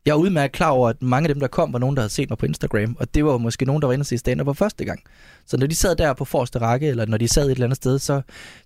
jeg 0.05 0.11
er 0.11 0.15
udmærket 0.15 0.51
klar 0.51 0.69
over, 0.69 0.89
at 0.89 1.01
mange 1.01 1.29
af 1.29 1.33
dem, 1.33 1.39
der 1.39 1.47
kom, 1.47 1.73
var 1.73 1.79
nogen, 1.79 1.95
der 1.95 2.01
havde 2.01 2.13
set 2.13 2.29
mig 2.29 2.37
på 2.37 2.45
Instagram, 2.45 2.95
og 2.99 3.15
det 3.15 3.25
var 3.25 3.37
måske 3.37 3.65
nogen, 3.65 3.81
der 3.81 3.87
var 3.87 3.93
inde 3.93 4.03
og 4.03 4.05
se 4.05 4.17
stand 4.17 4.43
for 4.43 4.53
første 4.53 4.85
gang. 4.85 4.99
Så 5.45 5.57
når 5.57 5.67
de 5.67 5.75
sad 5.75 5.95
der 5.95 6.13
på 6.13 6.25
forreste 6.25 6.59
række, 6.59 6.87
eller 6.87 7.05
når 7.05 7.17
de 7.17 7.27
sad 7.27 7.45
et 7.45 7.51
eller 7.51 7.63
andet 7.63 7.77
sted, 7.77 7.99
så 7.99 8.21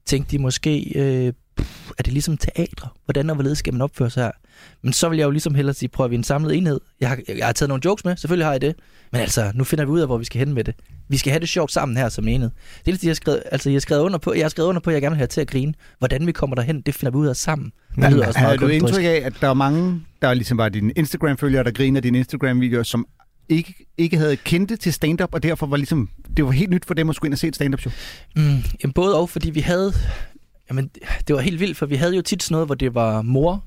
tænkte 0.06 0.32
de 0.32 0.42
måske, 0.42 0.92
øh, 0.96 1.34
pff, 1.58 1.92
er 1.98 2.04
det 2.04 2.14
ligesom 2.14 2.38
teatre? 2.38 2.90
Hvordan 3.06 3.30
og 3.30 3.36
hvorledes 3.36 3.58
skal 3.58 3.74
man 3.74 3.82
opføre 3.82 4.10
sig 4.10 4.24
her? 4.24 4.32
Men 4.82 4.94
så 4.94 5.10
vil 5.10 5.18
jeg 5.18 5.26
jo 5.26 5.32
ligesom 5.32 5.56
hellere 5.56 5.74
sige, 5.74 5.90
prøv 5.90 6.04
at 6.04 6.12
vi 6.12 6.16
en 6.16 6.24
samlet 6.24 6.58
enhed. 6.58 6.80
Jeg 7.00 7.10
har, 7.10 7.20
jeg 7.28 7.46
har 7.46 7.54
taget 7.54 7.68
nogle 7.68 7.82
jokes 7.86 8.06
med, 8.06 8.18
selvfølgelig 8.18 8.46
har 8.46 8.52
jeg 8.52 8.62
det. 8.62 8.76
Men 9.12 9.22
altså, 9.22 9.52
nu 9.56 9.64
finder 9.64 9.86
vi 9.86 9.92
ud 9.92 10.00
af, 10.00 10.08
hvor 10.08 10.18
vi 10.18 10.26
skal 10.26 10.40
hen 10.40 10.54
med 10.54 10.64
det. 10.64 10.76
Vi 11.10 11.18
skal 11.18 11.32
have 11.32 11.40
det 11.40 11.50
sjovt 11.50 11.72
sammen 11.72 11.98
her 11.98 12.10
som 12.10 12.28
enhed. 12.28 12.50
Det 12.80 12.88
eneste, 12.88 13.08
jeg 13.08 13.10
har 13.10 13.16
skrevet, 13.16 13.44
altså, 13.52 13.70
jeg 13.70 13.76
har 13.76 13.80
skrevet 13.80 14.02
under 14.02 14.18
på, 14.18 14.34
jeg 14.34 14.44
har 14.44 14.50
skrevet 14.50 14.70
under 14.70 14.82
på, 14.82 14.90
at 14.90 14.94
jeg 14.94 15.02
gerne 15.02 15.14
vil 15.14 15.18
have 15.18 15.28
til 15.28 15.42
at 15.42 15.48
grine. 15.48 15.74
Hvordan 16.00 16.28
vi 16.28 16.32
kommer 16.32 16.56
derhen, 16.56 16.82
det 16.82 16.96
finder 16.96 17.12
vi 17.12 17.18
ud 17.18 17.28
af 17.28 17.36
sammen. 17.36 17.72
Det 17.96 18.12
lyder 18.12 18.28
også 18.28 18.40
meget 18.40 18.60
du 18.60 18.68
indtryk 18.68 19.04
af, 19.04 19.22
at 19.26 19.34
der 19.42 19.50
er 19.50 19.54
mange, 19.54 20.02
der 20.22 20.34
ligesom 20.34 20.58
var 20.58 20.70
dine 20.70 20.92
Instagram-følgere, 20.92 21.64
der 21.64 21.72
griner 21.72 22.00
dine 22.02 22.18
Instagram-videoer, 22.18 22.84
som 22.84 23.06
ikke, 23.50 23.86
ikke 23.98 24.18
havde 24.18 24.36
kendte 24.36 24.76
til 24.76 24.94
stand-up, 24.94 25.30
og 25.34 25.44
derfor 25.44 25.66
var 25.68 25.78
ligesom, 25.78 26.10
det 26.38 26.46
var 26.46 26.52
helt 26.52 26.70
nyt 26.70 26.86
for 26.86 26.94
dem 26.94 27.10
at 27.10 27.16
skulle 27.16 27.28
ind 27.28 27.34
og 27.34 27.40
se 27.40 27.48
et 27.48 27.56
stand-up 27.56 27.82
show. 27.82 27.92
Mm, 28.36 28.58
jamen 28.84 28.94
både 28.94 29.16
og, 29.16 29.30
fordi 29.30 29.50
vi 29.50 29.60
havde... 29.60 29.94
Jamen, 30.70 30.90
det 31.28 31.36
var 31.36 31.42
helt 31.42 31.60
vildt, 31.60 31.78
for 31.78 31.86
vi 31.86 31.96
havde 31.96 32.16
jo 32.16 32.22
tit 32.22 32.44
sådan 32.44 32.54
noget, 32.54 32.68
hvor 32.68 32.76
det 32.76 32.96
var 32.96 33.22
mor, 33.22 33.64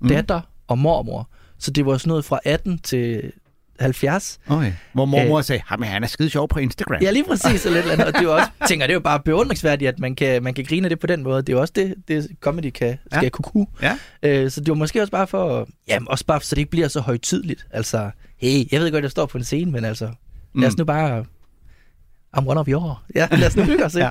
Mm. 0.00 0.08
datter 0.08 0.40
og 0.68 0.78
mormor. 0.78 1.28
Så 1.58 1.70
det 1.70 1.86
var 1.86 1.98
sådan 1.98 2.08
noget 2.08 2.24
fra 2.24 2.38
18 2.44 2.78
til 2.78 3.32
70. 3.80 4.38
Okay. 4.48 4.72
Hvor 4.92 5.04
mormor 5.04 5.40
sagde, 5.40 5.62
"Jamen, 5.70 5.88
han 5.88 6.02
er 6.02 6.06
skide 6.06 6.30
sjov 6.30 6.48
på 6.48 6.58
Instagram. 6.58 6.98
Ja, 7.02 7.10
lige 7.10 7.24
præcis. 7.24 7.66
Et 7.66 7.76
eller 7.78 7.92
andet. 7.92 8.06
Og 8.06 8.12
det 8.12 8.22
er 8.22 8.28
også, 8.28 8.48
tænker, 8.68 8.86
det 8.86 8.92
er 8.92 8.94
jo 8.94 9.00
bare 9.00 9.20
beundringsværdigt, 9.20 9.88
at 9.88 9.98
man 9.98 10.14
kan, 10.14 10.42
man 10.42 10.54
kan 10.54 10.64
grine 10.64 10.88
det 10.88 10.98
på 10.98 11.06
den 11.06 11.22
måde. 11.22 11.36
Det 11.42 11.48
er 11.48 11.52
jo 11.52 11.60
også 11.60 11.72
det, 11.76 11.94
det 12.08 12.28
comedy 12.40 12.70
kan, 12.70 12.98
skal 13.12 13.22
Ja. 13.22 13.28
kunne. 13.28 13.66
Ja. 13.82 13.96
Øh, 14.22 14.50
så 14.50 14.60
det 14.60 14.68
var 14.68 14.74
måske 14.74 15.00
også 15.00 15.10
bare 15.10 15.26
for, 15.26 15.68
ja, 15.88 15.98
også 16.06 16.26
bare 16.26 16.40
så 16.40 16.54
det 16.54 16.58
ikke 16.60 16.70
bliver 16.70 16.88
så 16.88 17.00
højtidligt. 17.00 17.66
Altså, 17.70 18.10
hey, 18.38 18.72
jeg 18.72 18.80
ved 18.80 18.90
godt, 18.92 19.02
jeg 19.02 19.10
står 19.10 19.26
på 19.26 19.38
en 19.38 19.44
scene, 19.44 19.70
men 19.72 19.84
altså, 19.84 20.04
lad 20.54 20.68
os 20.68 20.72
Mm. 20.74 20.78
nu 20.78 20.84
bare, 20.84 21.24
I'm 22.36 22.46
one 22.48 22.60
of 22.60 22.68
your. 22.68 23.02
Ja, 23.14 23.28
lad 23.32 23.46
os 23.46 23.56
nu 23.56 23.62
hygge 23.62 23.84
os, 23.84 23.94
ikke? 23.94 24.04
Ja. 24.04 24.10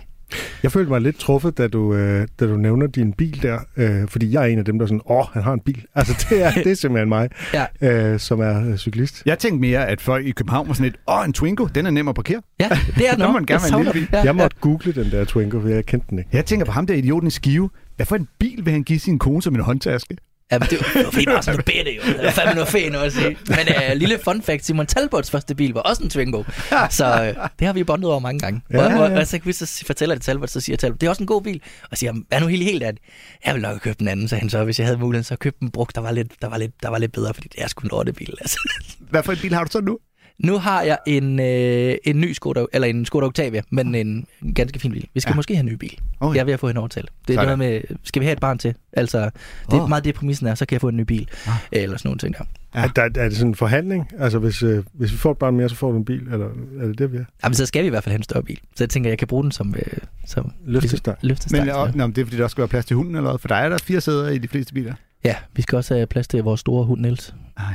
Jeg 0.63 0.71
følte 0.71 0.91
mig 0.91 1.02
lidt 1.02 1.15
truffet, 1.19 1.58
da 1.58 1.67
du, 1.67 1.93
øh, 1.93 2.28
da 2.39 2.47
du 2.47 2.58
nævner 2.58 2.88
din 2.88 3.13
bil 3.13 3.41
der, 3.43 3.60
øh, 3.78 4.08
fordi 4.08 4.34
jeg 4.34 4.41
er 4.43 4.45
en 4.47 4.60
af 4.60 4.65
dem, 4.65 4.80
der 4.80 4.86
er 4.86 4.88
sådan, 4.88 5.02
åh, 5.10 5.26
han 5.34 5.43
har 5.43 5.54
en 5.54 5.60
bil. 5.60 5.86
Altså, 5.95 6.26
det 6.30 6.43
er, 6.43 6.52
det 6.52 6.67
er 6.67 6.76
simpelthen 6.76 7.10
mig, 7.10 7.30
Ja. 7.54 7.65
øh, 8.13 8.19
som 8.19 8.39
er 8.39 8.69
øh, 8.69 8.78
cyklist. 8.78 9.23
Jeg 9.26 9.39
tænkte 9.39 9.62
mere, 9.62 9.88
at 9.88 10.02
folk 10.02 10.26
i 10.26 10.32
København 10.32 10.67
var 10.67 10.73
sådan 10.73 10.84
lidt, 10.84 10.95
åh, 11.10 11.26
en 11.26 11.34
Twingo, 11.34 11.65
den 11.76 11.86
er 11.86 11.89
nem 11.91 12.08
at 12.08 12.15
parkere. 12.15 12.41
Ja, 12.60 12.69
det 12.97 13.10
er 13.10 13.13
den 13.13 13.21
også. 13.21 13.32
man 13.34 13.45
gerne 13.45 13.62
Jeg 13.71 13.80
en 13.80 13.86
lille 13.86 13.99
den. 14.02 14.08
Ja, 14.13 14.23
Jeg 14.23 14.36
måtte 14.36 14.58
google 14.62 14.93
den 14.93 15.12
der 15.12 15.23
Twingo, 15.26 15.62
for 15.62 15.67
jeg 15.67 15.86
kendte 15.86 16.08
den 16.10 16.17
ikke. 16.17 16.30
Jeg 16.34 16.45
tænker 16.45 16.65
på 16.65 16.71
ham 16.71 16.88
der 16.88 16.93
idioten 16.93 17.28
i 17.28 17.32
Skive. 17.32 17.69
Hvad 17.95 18.06
for 18.06 18.15
en 18.15 18.28
bil 18.39 18.65
vil 18.65 18.73
han 18.73 18.84
give 18.84 18.99
sin 18.99 19.19
kone 19.19 19.41
som 19.41 19.56
en 19.56 19.62
håndtaske? 19.62 20.17
Ja, 20.51 20.60
men 20.60 20.67
det 20.69 20.79
var, 20.79 21.12
fordi, 21.12 21.25
var 21.27 21.41
sådan 21.41 21.60
noget 21.67 21.86
bedre, 21.86 21.95
jo. 21.95 22.13
Det 22.13 22.25
var 22.25 22.32
fandme 22.32 22.91
noget 22.91 23.06
at 23.06 23.13
sige. 23.13 23.38
Men 23.47 23.60
uh, 23.60 23.97
lille 23.97 24.19
fun 24.23 24.41
fact, 24.41 24.65
Simon 24.65 24.86
Talbots 24.86 25.32
første 25.32 25.56
bil 25.56 25.73
var 25.73 25.82
også 25.82 26.03
en 26.03 26.10
Twingo. 26.10 26.43
Så 26.89 27.34
uh, 27.38 27.47
det 27.60 27.67
har 27.67 27.73
vi 27.73 27.84
bondet 27.84 28.10
over 28.10 28.19
mange 28.19 28.39
gange. 28.39 28.62
Ja, 28.71 28.77
Ja, 28.77 28.84
ja, 28.84 29.01
og, 29.01 29.10
ja. 29.10 29.15
og, 29.15 29.19
og, 29.21 29.27
så 29.27 29.39
vi 29.43 29.53
så 29.53 29.84
fortæller 29.86 30.15
det 30.15 30.23
Talbot, 30.23 30.49
så 30.49 30.62
siger 30.62 30.77
Talbot, 30.77 31.01
det 31.01 31.08
er 31.08 31.10
også 31.10 31.23
en 31.23 31.27
god 31.27 31.41
bil. 31.41 31.62
Og 31.91 31.97
siger, 31.97 32.13
hvad 32.27 32.41
nu 32.41 32.47
helt 32.47 32.63
helt 32.63 32.84
ærligt? 32.84 33.03
Jeg 33.45 33.53
vil 33.53 33.62
nok 33.62 33.69
have 33.69 33.79
købt 33.79 33.99
en 33.99 34.08
anden, 34.08 34.27
så 34.27 34.36
han 34.36 34.49
så, 34.49 34.63
hvis 34.63 34.79
jeg 34.79 34.88
havde 34.88 34.97
muligheden, 34.97 35.23
så 35.23 35.36
købte 35.36 35.63
en 35.63 35.71
brugt, 35.71 35.95
der 35.95 36.01
var 36.01 36.12
lidt, 36.12 36.41
der 36.41 36.49
var 36.49 36.58
lidt, 36.58 36.71
der 36.84 36.89
var 36.89 36.97
lidt 36.97 37.12
bedre, 37.12 37.34
fordi 37.34 37.47
det 37.47 37.63
er 37.63 37.67
sgu 37.67 37.82
en 37.82 37.89
lortebil. 37.89 38.34
Altså. 38.41 38.69
Hvad 38.99 39.23
for 39.23 39.32
en 39.32 39.38
bil 39.41 39.53
har 39.53 39.63
du 39.63 39.71
så 39.71 39.82
nu? 39.82 39.97
Nu 40.43 40.58
har 40.58 40.82
jeg 40.82 40.97
en, 41.08 41.39
øh, 41.39 41.95
en 42.03 42.21
ny 42.21 42.32
Skoda, 42.34 42.65
eller 42.73 42.88
en 42.88 43.06
Skoda 43.06 43.25
Octavia, 43.25 43.62
men 43.69 43.95
en, 43.95 44.25
en 44.43 44.53
ganske 44.53 44.79
fin 44.79 44.91
bil. 44.91 45.08
Vi 45.13 45.19
skal 45.19 45.29
Ja. 45.29 45.34
ja. 45.34 45.36
måske 45.36 45.56
have 45.56 45.60
en 45.60 45.65
ny 45.65 45.73
bil. 45.73 45.93
Okay. 46.19 46.27
Okay. 46.27 46.36
Jeg 46.36 46.41
er 46.41 46.45
ved 46.45 46.53
at 46.53 46.60
få 46.60 46.67
hende 46.67 46.79
overtalt. 46.79 47.10
Det 47.27 47.34
er 47.34 47.38
Sådan. 47.38 47.58
noget 47.60 47.73
med, 47.89 47.97
skal 48.03 48.19
vi 48.19 48.25
have 48.25 48.34
et 48.34 48.39
barn 48.39 48.58
til? 48.58 48.75
Altså, 48.93 49.19
det 49.65 49.73
er 49.77 49.82
Åh. 49.82 49.89
meget 49.89 50.03
det, 50.06 50.15
præmissen 50.15 50.47
er, 50.47 50.56
så 50.56 50.65
kan 50.65 50.73
jeg 50.75 50.82
få 50.82 50.89
en 50.89 50.97
ny 50.97 51.01
bil. 51.01 51.27
Ah. 51.47 51.53
Eller 51.71 51.97
sådan 51.97 52.08
nogle 52.10 52.19
ting 52.19 52.36
der. 52.38 52.43
Ja. 52.75 52.79
Ja. 52.79 52.86
Er, 52.86 52.89
der, 52.89 53.01
er 53.21 53.29
det 53.29 53.38
sådan 53.38 53.47
en 53.51 53.56
forhandling? 53.56 54.08
Altså, 54.19 54.39
hvis, 54.39 54.63
øh, 54.63 54.84
hvis 54.93 55.12
vi 55.12 55.17
får 55.17 55.32
et 55.32 55.38
barn 55.38 55.56
mere, 55.56 55.69
så 55.69 55.75
får 55.75 55.91
du 55.91 55.97
en 55.97 56.06
bil? 56.06 56.27
Eller 56.32 56.45
er 56.82 56.86
det 56.88 56.97
det, 56.97 57.12
vi 57.12 57.17
er? 57.17 57.25
Jamen, 57.43 57.56
så 57.56 57.65
skal 57.65 57.82
vi 57.82 57.88
i 57.88 57.89
hvert 57.89 58.03
fald 58.03 58.12
have 58.12 58.17
en 58.19 58.23
større 58.23 58.43
bil. 58.43 58.60
Så 58.75 58.84
jeg 58.84 58.89
tænker, 58.89 59.10
jeg 59.10 59.17
kan 59.17 59.27
bruge 59.27 59.43
den 59.43 59.51
som, 59.51 59.75
øh, 59.77 59.97
som 60.25 60.51
Løftestang. 60.65 61.17
løftestang. 61.21 61.62
Men, 61.62 61.67
ja. 61.67 61.75
og, 61.75 61.91
nå, 61.95 62.08
men 62.08 62.15
det 62.15 62.21
er 62.21 62.25
fordi, 62.25 62.38
der 62.38 62.47
skal 62.47 62.62
være 62.62 62.67
plads 62.67 62.86
til 62.86 62.95
hunden 62.95 63.15
eller 63.15 63.29
hvad? 63.29 63.39
For 63.39 63.47
der 63.47 63.56
er 63.56 63.69
der 63.69 63.77
fire 63.77 64.01
sæder 64.01 64.29
i 64.29 64.38
de 64.38 64.47
fleste 64.47 64.73
biler. 64.73 64.93
ja, 65.23 65.36
vi 65.53 65.62
skal 65.62 65.75
også 65.75 65.93
have 65.93 66.08
plads 66.08 66.27
til 66.27 66.43
vores 66.43 66.60
store 66.60 66.86
hund, 66.86 67.01
Niels. 67.01 67.36
Ah, 67.58 67.65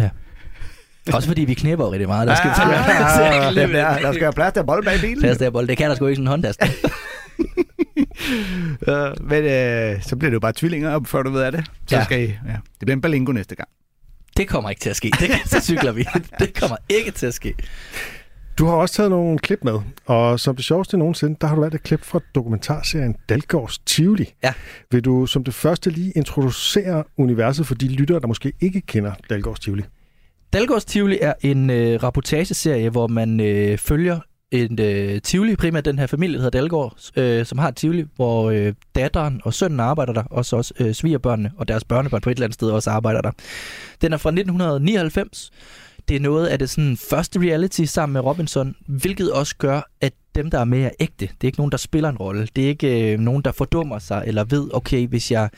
ja. 0.00 0.08
Også 1.12 1.28
fordi 1.28 1.44
vi 1.44 1.54
knæpper 1.54 1.92
rigtig 1.92 2.08
meget. 2.08 2.28
Der 2.28 2.34
skal 2.34 2.48
Ah, 2.50 2.58
ah, 2.60 3.46
ah, 3.48 3.54
der, 3.54 3.98
der 3.98 4.12
skal 4.12 4.20
være 4.22 4.32
plads 4.32 4.52
til 4.52 4.60
at 4.60 4.66
bolle 4.66 4.82
bag 4.84 5.00
bilen. 5.00 5.20
plads 5.20 5.38
der, 5.38 5.50
bold. 5.50 5.68
Det 5.68 5.76
kan 5.78 5.90
der 5.90 5.96
sgu 5.96 6.06
ikke 6.06 6.16
sådan 6.16 6.24
en 6.24 6.28
håndtast. 6.28 6.62
Uh, 8.88 9.28
men 9.28 9.44
øh, 9.44 10.02
så 10.02 10.16
bliver 10.16 10.30
det 10.30 10.34
jo 10.34 10.40
bare 10.40 10.52
tvillinger, 10.52 11.00
før 11.06 11.22
du 11.22 11.30
ved 11.30 11.42
af 11.42 11.52
det. 11.52 11.64
Så 11.86 11.96
Ja. 11.96 12.04
skal 12.04 12.20
I, 12.20 12.24
ja. 12.26 12.30
Det 12.52 12.80
bliver 12.80 12.92
en 12.96 13.00
balingo 13.00 13.32
næste 13.32 13.54
gang. 13.54 13.68
Det 14.36 14.48
kommer 14.48 14.70
ikke 14.70 14.80
til 14.80 14.90
at 14.90 14.96
ske. 14.96 15.10
Det, 15.20 15.30
så 15.46 15.60
cykler 15.60 15.92
vi. 15.92 16.04
Det 16.40 16.54
kommer 16.60 16.76
ikke 16.88 17.10
til 17.10 17.26
at 17.26 17.34
ske. 17.34 17.54
Du 18.58 18.66
har 18.66 18.72
også 18.74 18.94
taget 18.94 19.10
nogle 19.10 19.38
klip 19.38 19.58
med, 19.64 19.78
og 20.06 20.40
som 20.40 20.56
det 20.56 20.64
sjoveste 20.64 20.96
nogensinde, 20.96 21.36
der 21.40 21.46
har 21.46 21.54
du 21.54 21.60
valgt 21.60 21.74
et 21.74 21.82
klip 21.82 22.04
fra 22.04 22.20
dokumentarserien 22.34 23.16
Dalgårds 23.28 23.78
Tivoli. 23.78 24.32
Ja. 24.44 24.52
Vil 24.90 25.04
du 25.04 25.26
som 25.26 25.44
det 25.44 25.54
første 25.54 25.90
lige 25.90 26.12
introducere 26.16 27.04
universet 27.16 27.66
for 27.66 27.74
de 27.74 27.88
lyttere, 27.88 28.20
der 28.20 28.26
måske 28.26 28.52
ikke 28.60 28.80
kender 28.80 29.12
Dalgårds 29.30 29.60
Tivoli? 29.60 29.82
Dalgårds 30.54 30.84
Tivoli 30.84 31.18
er 31.20 31.32
en 31.40 31.70
øh, 31.70 32.02
rapportageserie, 32.02 32.90
hvor 32.90 33.06
man 33.06 33.40
øh, 33.40 33.78
følger 33.78 34.20
en 34.50 34.80
øh, 34.80 35.20
Tivoli, 35.20 35.56
primært 35.56 35.84
den 35.84 35.98
her 35.98 36.06
familie, 36.06 36.36
der 36.36 36.42
hedder 36.42 36.58
Dalgård, 36.58 36.96
øh, 37.16 37.46
som 37.46 37.58
har 37.58 37.68
et 37.68 37.76
Tivoli, 37.76 38.04
hvor 38.16 38.50
øh, 38.50 38.72
datteren 38.94 39.40
og 39.44 39.54
sønnen 39.54 39.80
arbejder 39.80 40.12
der, 40.12 40.22
og 40.22 40.44
så 40.44 40.56
også 40.56 40.74
øh, 40.80 40.92
svigerbørnene 40.92 41.52
og 41.56 41.68
deres 41.68 41.84
børnebørn 41.84 42.20
på 42.20 42.30
et 42.30 42.34
eller 42.34 42.46
andet 42.46 42.54
sted 42.54 42.70
også 42.70 42.90
arbejder 42.90 43.20
der. 43.20 43.30
Den 44.00 44.12
er 44.12 44.16
fra 44.16 44.30
1999. 44.30 45.50
Det 46.08 46.16
er 46.16 46.20
noget 46.20 46.46
af 46.46 46.58
det 46.58 46.70
sådan 46.70 46.96
første 47.10 47.40
reality 47.40 47.82
sammen 47.82 48.12
med 48.12 48.20
Robinson, 48.20 48.74
hvilket 48.86 49.32
også 49.32 49.56
gør, 49.56 49.90
at 50.00 50.12
dem, 50.34 50.50
der 50.50 50.58
er 50.58 50.64
med, 50.64 50.82
er 50.82 50.90
ægte. 51.00 51.26
Det 51.26 51.44
er 51.44 51.46
ikke 51.46 51.58
nogen, 51.58 51.72
der 51.72 51.78
spiller 51.78 52.08
en 52.08 52.16
rolle. 52.16 52.48
Det 52.56 52.64
er 52.64 52.68
ikke 52.68 53.12
øh, 53.12 53.18
nogen, 53.18 53.42
der 53.42 53.52
fordummer 53.52 53.98
sig, 53.98 54.24
eller 54.26 54.44
ved, 54.44 54.70
okay, 54.72 55.06
hvis 55.06 55.30
jeg 55.30 55.50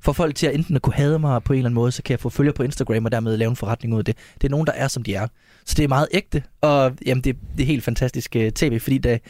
får 0.00 0.12
folk 0.12 0.34
til 0.34 0.46
at 0.46 0.54
enten 0.54 0.76
at 0.76 0.82
kunne 0.82 0.94
hade 0.94 1.18
mig 1.18 1.42
på 1.42 1.52
en 1.52 1.58
eller 1.58 1.68
anden 1.68 1.74
måde, 1.74 1.92
så 1.92 2.02
kan 2.02 2.12
jeg 2.12 2.20
få 2.20 2.28
følger 2.28 2.52
på 2.52 2.62
Instagram 2.62 3.04
og 3.04 3.12
dermed 3.12 3.36
lave 3.36 3.50
en 3.50 3.56
forretning 3.56 3.94
ud 3.94 3.98
af 3.98 4.04
det. 4.04 4.16
Det 4.34 4.44
er 4.44 4.50
nogen, 4.50 4.66
der 4.66 4.72
er, 4.72 4.88
som 4.88 5.02
de 5.02 5.14
er. 5.14 5.26
Så 5.66 5.74
det 5.76 5.84
er 5.84 5.88
meget 5.88 6.08
ægte, 6.12 6.42
og 6.60 6.92
jamen, 7.06 7.24
det, 7.24 7.36
det 7.56 7.62
er 7.62 7.66
helt 7.66 7.84
fantastisk 7.84 8.36
øh, 8.36 8.52
tv, 8.52 8.80
fordi 8.80 8.98
det, 8.98 9.20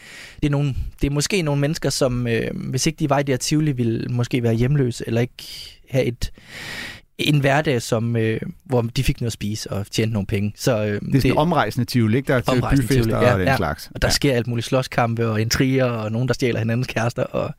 det, 0.40 0.46
er 0.46 0.50
nogle, 0.50 0.74
det 1.00 1.06
er 1.06 1.10
måske 1.10 1.42
nogle 1.42 1.60
mennesker, 1.60 1.90
som 1.90 2.26
øh, 2.26 2.50
hvis 2.54 2.86
ikke 2.86 2.96
de 2.96 3.10
var 3.10 3.18
i 3.18 3.22
det 3.22 3.32
her 3.32 3.36
Tivoli, 3.36 3.72
ville 3.72 4.08
måske 4.08 4.42
være 4.42 4.54
hjemløse, 4.54 5.04
eller 5.06 5.20
ikke 5.20 5.44
have 5.90 6.04
et, 6.04 6.32
en 7.18 7.40
hverdag, 7.40 7.82
som, 7.82 8.16
øh, 8.16 8.40
hvor 8.64 8.82
de 8.82 9.04
fik 9.04 9.20
noget 9.20 9.28
at 9.28 9.32
spise 9.32 9.70
og 9.70 9.86
tjente 9.90 10.12
nogle 10.12 10.26
penge. 10.26 10.52
Så, 10.56 10.84
øh, 10.84 10.86
Det 10.86 10.94
er 10.94 10.98
sådan 11.00 11.30
en 11.30 11.36
omrejsende 11.36 11.84
tivoli, 11.84 12.16
ikke? 12.16 12.26
Der 12.26 12.34
er 12.34 12.40
til 12.40 12.62
byfester 12.70 12.94
tivoli, 12.94 13.12
ja, 13.24 13.32
og 13.32 13.38
den 13.38 13.48
ja. 13.48 13.56
slags. 13.56 13.90
og 13.94 14.02
der 14.02 14.08
sker 14.08 14.34
alt 14.34 14.46
muligt 14.46 14.66
slåskampe 14.66 15.28
og 15.28 15.40
intriger, 15.40 15.84
og 15.84 16.12
nogen, 16.12 16.28
der 16.28 16.34
stjæler 16.34 16.58
hinandens 16.58 16.86
kærester. 16.86 17.22
Og, 17.22 17.54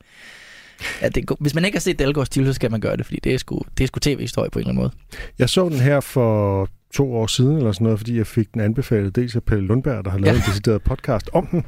ja, 1.02 1.08
det, 1.08 1.30
hvis 1.40 1.54
man 1.54 1.64
ikke 1.64 1.76
har 1.76 1.80
set 1.80 1.98
Dalgårds 1.98 2.28
Tivoli, 2.28 2.48
så 2.48 2.52
skal 2.52 2.70
man 2.70 2.80
gøre 2.80 2.96
det, 2.96 3.06
fordi 3.06 3.20
det 3.24 3.34
er 3.34 3.38
sgu, 3.38 3.62
det 3.78 3.84
er 3.84 3.88
sgu 3.88 3.98
tv-historie 3.98 4.50
på 4.50 4.58
en 4.58 4.60
eller 4.60 4.70
anden 4.70 4.82
måde. 4.82 4.92
Jeg 5.38 5.50
så 5.50 5.68
den 5.68 5.80
her 5.80 6.00
for 6.00 6.68
to 6.96 7.14
år 7.14 7.26
siden, 7.26 7.56
eller 7.56 7.72
sådan 7.72 7.84
noget, 7.84 7.98
fordi 7.98 8.16
jeg 8.18 8.26
fik 8.26 8.52
den 8.54 8.60
anbefalet 8.60 9.16
dels 9.16 9.36
af 9.36 9.42
Pelle 9.42 9.66
Lundberg, 9.66 10.04
der 10.04 10.10
har 10.10 10.18
lavet 10.18 10.34
Ja. 10.36 10.40
en 10.40 10.46
decideret 10.46 10.82
podcast 10.82 11.30
om 11.32 11.46
den, 11.46 11.64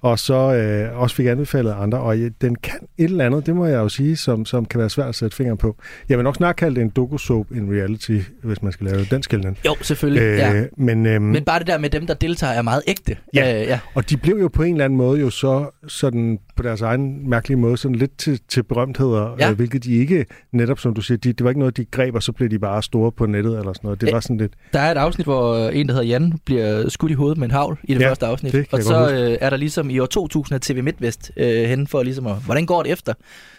og 0.00 0.18
så 0.18 0.34
øh, 0.34 1.00
også 1.00 1.16
fik 1.16 1.26
anbefalet 1.26 1.74
andre, 1.80 1.98
og 2.00 2.20
jeg, 2.20 2.30
den 2.40 2.54
kan 2.54 2.78
et 2.98 3.04
eller 3.04 3.26
andet, 3.26 3.46
det 3.46 3.56
må 3.56 3.66
jeg 3.66 3.76
jo 3.76 3.88
sige, 3.88 4.16
som, 4.16 4.44
som 4.44 4.64
kan 4.64 4.80
være 4.80 4.90
svært 4.90 5.08
at 5.08 5.14
sætte 5.14 5.36
fingeren 5.36 5.58
på. 5.58 5.76
Jeg 6.08 6.18
vil 6.18 6.24
nok 6.24 6.36
snart 6.36 6.56
kalde 6.56 6.74
det 6.76 6.82
en 6.82 6.90
doku-soap 6.90 7.46
in 7.56 7.72
reality, 7.72 8.18
hvis 8.42 8.62
man 8.62 8.72
skal 8.72 8.86
lave 8.86 9.04
den 9.04 9.22
skældning. 9.22 9.58
Jo, 9.66 9.74
selvfølgelig. 9.82 10.22
Øh, 10.22 10.38
ja. 10.38 10.64
Men, 10.76 11.06
øhm, 11.06 11.24
Men 11.24 11.44
bare 11.44 11.58
det 11.58 11.66
der 11.66 11.78
med 11.78 11.90
dem, 11.90 12.06
der 12.06 12.14
deltager, 12.14 12.52
er 12.52 12.62
meget 12.62 12.82
ægte. 12.86 13.16
Ja. 13.34 13.60
Øh, 13.62 13.66
ja. 13.68 13.78
Og 13.94 14.10
de 14.10 14.16
blev 14.16 14.36
jo 14.40 14.48
på 14.48 14.62
en 14.62 14.74
eller 14.74 14.84
anden 14.84 14.96
måde 14.96 15.20
jo 15.20 15.30
så 15.30 15.70
sådan 15.88 16.38
på 16.56 16.62
deres 16.62 16.80
egen 16.80 17.30
mærkelige 17.30 17.58
måde 17.58 17.76
sådan 17.76 17.94
lidt 17.94 18.18
til, 18.18 18.40
til 18.48 18.62
berømtheder, 18.62 19.36
Ja. 19.38 19.50
øh, 19.50 19.56
hvilket 19.56 19.84
de 19.84 19.92
ikke, 19.96 20.26
netop 20.52 20.78
som 20.78 20.94
du 20.94 21.00
siger, 21.00 21.18
de, 21.18 21.32
det 21.32 21.44
var 21.44 21.50
ikke 21.50 21.58
noget, 21.58 21.76
de 21.76 21.84
greb, 21.84 22.14
og 22.14 22.22
så 22.22 22.32
blev 22.32 22.48
de 22.50 22.58
bare 22.58 22.82
store 22.82 23.12
på 23.12 23.26
nettet 23.26 23.58
eller 23.58 23.72
sådan 23.72 23.80
noget. 23.88 24.00
Det 24.00 24.06
Øh, 24.08 24.12
var 24.14 24.20
sådan 24.20 24.36
lidt, 24.36 24.52
Der 24.72 24.80
er 24.80 24.90
et 24.90 24.96
afsnit, 24.96 25.26
hvor 25.26 25.68
en, 25.68 25.86
der 25.88 25.92
hedder 25.94 26.06
Jan, 26.06 26.32
bliver 26.44 26.88
skudt 26.88 27.10
i 27.10 27.14
hovedet 27.14 27.38
med 27.38 27.44
en 27.44 27.50
havl 27.50 27.78
i 27.84 27.94
det 27.94 28.00
Ja, 28.00 28.08
første 28.10 28.26
afsnit. 28.26 28.52
det 28.52 28.66
og 28.72 28.82
så 28.82 29.10
øh, 29.10 29.38
er 29.40 29.50
der 29.50 29.56
ligesom 29.56 29.90
i 29.90 29.98
år 29.98 30.06
2000 30.06 30.54
af 30.54 30.60
TV 30.60 30.82
MidtVest 30.84 31.30
øh, 31.36 31.68
hen 31.68 31.86
for 31.86 32.02
ligesom 32.02 32.26
at, 32.26 32.36
hvordan 32.44 32.66
går 32.66 32.82
det 32.82 32.92
efter? 32.92 33.14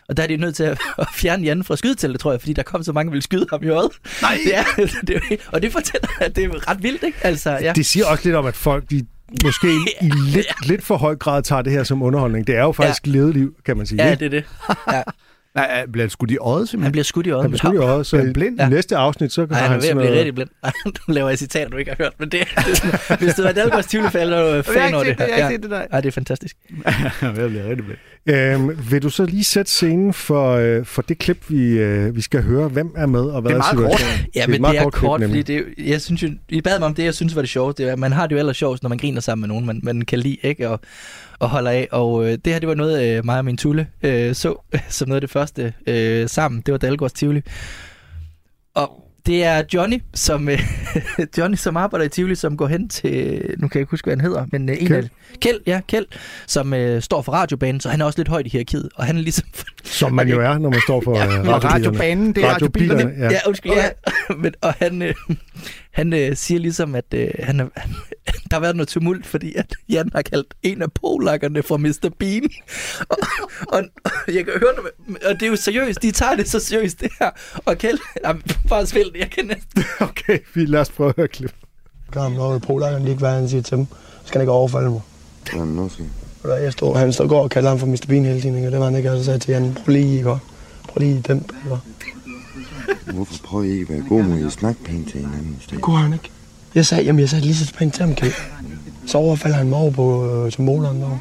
Og 0.09 0.17
der 0.17 0.23
er 0.23 0.27
de 0.27 0.37
nødt 0.37 0.55
til 0.55 0.63
at, 0.63 0.79
at 0.97 1.07
fjerne 1.15 1.43
Jan 1.43 1.63
fra 1.63 1.75
skydeteltet, 1.75 2.19
tror 2.19 2.31
jeg, 2.31 2.39
fordi 2.39 2.53
der 2.53 2.63
kom 2.63 2.83
så 2.83 2.91
mange, 2.93 3.09
der 3.09 3.11
ville 3.11 3.23
skyde 3.23 3.45
ham 3.49 3.63
i 3.63 3.69
øjet. 3.69 3.91
Nej! 4.21 4.37
Det 4.45 4.57
er, 4.57 4.63
det 5.07 5.21
og 5.51 5.61
det 5.61 5.71
fortæller, 5.71 6.07
at 6.21 6.35
det 6.35 6.43
er 6.43 6.69
ret 6.69 6.83
vildt, 6.83 7.03
ikke? 7.03 7.17
Altså, 7.21 7.51
ja. 7.51 7.73
det 7.75 7.85
siger 7.85 8.05
også 8.05 8.23
lidt 8.25 8.35
om, 8.35 8.45
at 8.45 8.55
folk, 8.55 8.89
de 8.89 9.05
måske 9.43 9.67
i 10.01 10.09
lidt, 10.35 10.67
lidt 10.67 10.83
for 10.83 10.97
høj 10.97 11.15
grad 11.15 11.43
tager 11.43 11.61
det 11.61 11.73
her 11.73 11.83
som 11.83 12.01
underholdning. 12.01 12.47
Det 12.47 12.55
er 12.55 12.61
jo 12.61 12.71
faktisk 12.71 13.07
ja. 13.07 13.11
levet 13.11 13.33
liv, 13.33 13.55
kan 13.65 13.77
man 13.77 13.85
sige. 13.85 14.03
Ja, 14.03 14.11
ikke? 14.11 14.19
det 14.19 14.25
er 14.25 14.29
det. 14.29 14.75
Ja. 14.93 15.01
Nej, 15.55 15.85
bliver 15.91 16.05
det 16.05 16.11
skudt 16.11 16.31
i 16.31 16.37
øjet 16.37 16.59
Han 16.59 16.67
simpelthen? 16.67 16.91
bliver 16.91 17.03
skudt 17.03 17.27
i 17.27 17.29
øjet 17.29 17.43
Han 17.43 17.51
bliver 17.51 17.57
skudt 17.57 17.73
i 17.73 17.77
øjet, 17.77 18.05
så 18.05 18.11
Bliver 18.15 18.23
han 18.23 18.29
i, 18.31 18.33
blind? 18.33 18.59
i 18.59 18.63
Ja. 18.63 18.69
næste 18.69 18.97
afsnit, 18.97 19.31
så 19.31 19.45
Nej, 19.45 19.59
har 19.59 19.67
han 19.67 19.79
er 19.79 19.87
han 19.87 19.97
ved 19.97 20.03
at 20.03 20.07
blive 20.07 20.17
rigtig 20.17 20.35
blind. 20.35 20.49
Ej, 20.63 20.71
nu 20.85 20.91
laver 21.13 21.29
jeg 21.29 21.37
citater, 21.37 21.69
du 21.69 21.77
ikke 21.77 21.91
har 21.91 21.95
hørt, 22.03 22.13
men 22.19 22.29
det, 22.29 22.39
det 22.55 22.71
er 22.71 22.75
sådan, 22.75 23.17
hvis 23.23 23.33
du 23.33 23.41
er 23.41 23.51
Dalgårds 23.51 23.85
Tivoli-fan, 23.85 24.27
så 24.27 24.35
er 24.35 24.55
du 24.57 24.61
fan 24.63 24.93
over 24.93 25.03
det 25.03 25.09
jeg 25.19 25.27
har 25.29 25.37
Ja. 25.37 25.47
ikke 25.47 25.55
set 25.55 25.63
det 25.63 25.71
der. 25.71 25.81
Ej, 25.91 26.01
det 26.01 26.07
er 26.07 26.11
fantastisk. 26.11 26.55
Jeg 27.21 27.33
bliver 27.33 27.69
rigtig 27.69 27.85
blind. 27.85 27.97
Øhm, 28.25 28.77
vil 28.91 29.01
du 29.03 29.09
så 29.09 29.25
lige 29.25 29.43
sætte 29.43 29.71
scenen 29.71 30.13
for, 30.13 30.51
øh, 30.55 30.85
for 30.85 31.01
det 31.01 31.17
klip, 31.17 31.49
vi, 31.49 31.79
øh, 31.79 32.15
vi 32.15 32.21
skal 32.21 32.43
høre? 32.43 32.67
Hvem 32.67 32.91
er 32.97 33.05
med, 33.05 33.21
og 33.21 33.41
hvad 33.41 33.51
Det 33.51 33.55
er 33.55 33.61
meget 33.75 33.77
kort. 33.91 33.99
situationen? 33.99 34.27
Ja, 34.35 34.47
men 34.47 34.61
meget 34.61 34.73
det 34.73 34.79
er 34.79 34.83
kort 34.83 34.93
kort, 34.93 35.19
klip, 35.19 35.29
fordi 35.29 35.41
det, 35.41 35.57
er 35.57 35.61
jeg 35.77 36.01
synes 36.01 36.23
jo, 36.23 36.29
I 36.49 36.61
bad 36.61 36.79
mig 36.79 36.85
om 36.85 36.93
det, 36.95 37.03
jeg 37.03 37.13
synes 37.13 37.35
var 37.35 37.41
det 37.41 37.49
sjovt. 37.49 37.77
Det 37.77 37.89
er, 37.89 37.95
man 37.95 38.11
har 38.11 38.27
det 38.27 38.35
jo 38.35 38.39
ellers 38.39 38.57
sjovt, 38.57 38.83
når 38.83 38.89
man 38.89 38.97
griner 38.97 39.21
sammen 39.21 39.41
med 39.41 39.47
nogen, 39.47 39.65
man, 39.65 39.79
man 39.83 40.01
kan 40.01 40.19
lide, 40.19 40.37
ikke? 40.43 40.69
Og, 40.69 40.79
og 41.41 41.49
holder 41.49 41.71
af. 41.71 41.87
Og 41.91 42.25
øh, 42.25 42.31
det 42.45 42.53
her, 42.53 42.59
det 42.59 42.69
var 42.69 42.75
noget, 42.75 43.17
øh, 43.17 43.25
mig 43.25 43.37
og 43.37 43.45
min 43.45 43.57
Tulle 43.57 43.87
øh, 44.03 44.35
så 44.35 44.55
som 44.89 45.07
noget 45.07 45.17
af 45.17 45.21
det 45.21 45.29
første 45.29 45.73
øh, 45.87 46.29
sammen. 46.29 46.61
Det 46.65 46.71
var 46.71 46.77
Dalgårds 46.77 47.13
Tivoli. 47.13 47.41
Og 48.75 49.03
det 49.25 49.43
er 49.43 49.63
Johnny, 49.73 50.01
som, 50.13 50.49
øh, 50.49 50.59
Johnny, 51.37 51.55
som 51.55 51.77
arbejder 51.77 52.05
i 52.05 52.09
Tivoli, 52.09 52.35
som 52.35 52.57
går 52.57 52.67
hen 52.67 52.89
til, 52.89 53.41
nu 53.57 53.67
kan 53.67 53.79
jeg 53.79 53.81
ikke 53.81 53.91
huske, 53.91 54.05
hvad 54.05 54.15
han 54.17 54.21
hedder, 54.25 54.45
men 54.51 54.69
øh, 54.69 54.75
en 54.79 54.87
Kjeld. 54.87 55.03
af, 55.03 55.39
Kjeld, 55.39 55.59
ja, 55.67 55.81
Kjeld, 55.87 56.05
som 56.47 56.73
øh, 56.73 57.01
står 57.01 57.21
for 57.21 57.31
radiobanen, 57.31 57.79
så 57.81 57.89
han 57.89 58.01
er 58.01 58.05
også 58.05 58.19
lidt 58.19 58.27
højt 58.27 58.45
i 58.45 58.49
hierarkiet, 58.49 58.89
og 58.95 59.05
han 59.05 59.17
er 59.17 59.21
ligesom... 59.21 59.47
Som 59.83 60.13
man 60.13 60.27
jo 60.29 60.41
er, 60.41 60.57
når 60.57 60.69
man 60.69 60.79
står 60.87 61.01
for 61.01 61.17
Ja, 61.17 61.23
Og 61.25 61.29
radiobilerne. 61.29 61.73
radiobanen, 61.73 62.35
det 62.35 62.43
er 62.43 62.47
radiobilerne. 62.53 63.13
Ja. 63.17 63.29
Ja, 63.31 63.37
undskyld, 63.47 63.71
ja. 63.71 63.89
Men, 64.37 64.53
og 64.61 64.73
han, 64.79 65.01
øh, 65.01 65.13
han 65.91 66.13
øh, 66.13 66.35
siger 66.35 66.59
ligesom, 66.59 66.95
at 66.95 67.05
øh, 67.13 67.29
han, 67.39 67.59
er, 67.59 67.67
han, 67.75 67.95
der 68.49 68.55
har 68.55 68.59
været 68.59 68.75
noget 68.75 68.87
tumult, 68.87 69.25
fordi 69.25 69.55
at 69.55 69.75
Jan 69.89 70.09
har 70.15 70.21
kaldt 70.21 70.53
en 70.63 70.81
af 70.81 70.91
polakkerne 70.91 71.63
for 71.63 71.77
Mr. 71.77 72.09
Bean. 72.19 72.49
Og, 73.09 73.17
og, 73.67 73.83
og 74.05 74.11
jeg 74.27 74.45
kan 74.45 74.53
høre 74.59 74.73
det, 74.75 75.17
og 75.25 75.33
det 75.33 75.43
er 75.43 75.47
jo 75.47 75.55
seriøst, 75.55 76.01
de 76.01 76.11
tager 76.11 76.35
det 76.35 76.49
så 76.49 76.59
seriøst, 76.59 76.99
det 76.99 77.11
her. 77.19 77.29
Og 77.65 77.77
Kjeld, 77.77 77.99
jamen, 78.25 78.43
bare 78.69 78.85
spil 78.85 79.05
det, 79.13 79.19
jeg 79.19 79.29
kan 79.29 79.45
næsten... 79.45 79.83
Okay, 80.09 80.39
vi 80.53 80.65
lad 80.65 80.79
os 80.79 80.89
prøve 80.89 81.09
at 81.09 81.15
høre 81.15 81.27
klip. 81.27 81.53
Kom, 82.11 82.31
når 82.31 82.59
polakkerne 82.59 83.03
lige 83.03 83.11
ikke, 83.11 83.19
hvad 83.19 83.31
han 83.31 83.49
siger 83.49 83.61
til 83.61 83.77
dem. 83.77 83.85
Så 83.85 84.27
skal 84.27 84.39
han 84.39 84.41
ikke 84.41 84.51
overfalde 84.51 84.89
mig. 84.89 85.01
Jamen, 85.53 85.75
nu 85.75 85.89
skal 85.89 86.05
Jeg 86.45 86.73
stod, 86.73 86.95
han 86.97 87.13
stod 87.13 87.27
går 87.27 87.43
og 87.43 87.49
kalder 87.49 87.69
ham 87.69 87.79
for 87.79 87.87
Mr. 87.87 88.05
Bean 88.07 88.25
hele 88.25 88.41
tiden, 88.41 88.65
og 88.65 88.71
det 88.71 88.79
var 88.79 88.85
han 88.85 88.95
ikke, 88.95 89.11
og 89.11 89.17
så 89.17 89.23
sagde 89.23 89.35
jeg 89.35 89.41
til 89.41 89.51
Jan, 89.51 89.77
prøv 89.85 89.93
lige, 89.93 90.17
ikke? 90.17 90.37
Prøv 90.87 90.99
lige 90.99 91.23
den 91.27 91.39
baller. 91.43 91.77
Hvorfor 93.13 93.33
prøver 93.43 93.63
I 93.63 93.69
ikke 93.69 93.81
at 93.81 93.89
være 93.89 94.07
god, 94.09 94.23
mod 94.23 94.45
at 94.45 94.51
snakke 94.51 94.83
pænt 94.83 95.09
til 95.11 95.19
hinanden? 95.19 95.61
Det 95.69 95.81
kunne 95.81 95.97
han 95.97 96.13
ikke. 96.13 96.29
Jeg 96.75 96.85
sagde, 96.85 97.03
jamen 97.03 97.19
jeg 97.19 97.29
sagde 97.29 97.45
lige 97.45 97.55
så 97.55 97.73
pænt 97.73 97.93
til 97.93 98.05
ham, 98.05 98.15
Kjeld. 98.15 98.33
Så 99.07 99.17
overfalder 99.17 99.57
han 99.57 99.69
mig 99.69 99.79
over 99.79 99.91
på 99.91 100.31
øh, 100.45 100.51
symbolerne 100.51 100.99
derovre. 100.99 101.19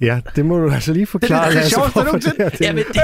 Ja, 0.00 0.20
det 0.36 0.46
må 0.46 0.58
du 0.58 0.70
altså 0.70 0.92
lige 0.92 1.06
forklare. 1.06 1.50
Det 1.50 1.56
er 1.56 1.60
det 1.62 1.70
sjoveste 1.70 1.92
hvorfor 1.92 2.06
nogensinde. 2.06 2.44
det, 2.44 2.58
det, 2.58 2.76
det, 2.76 3.02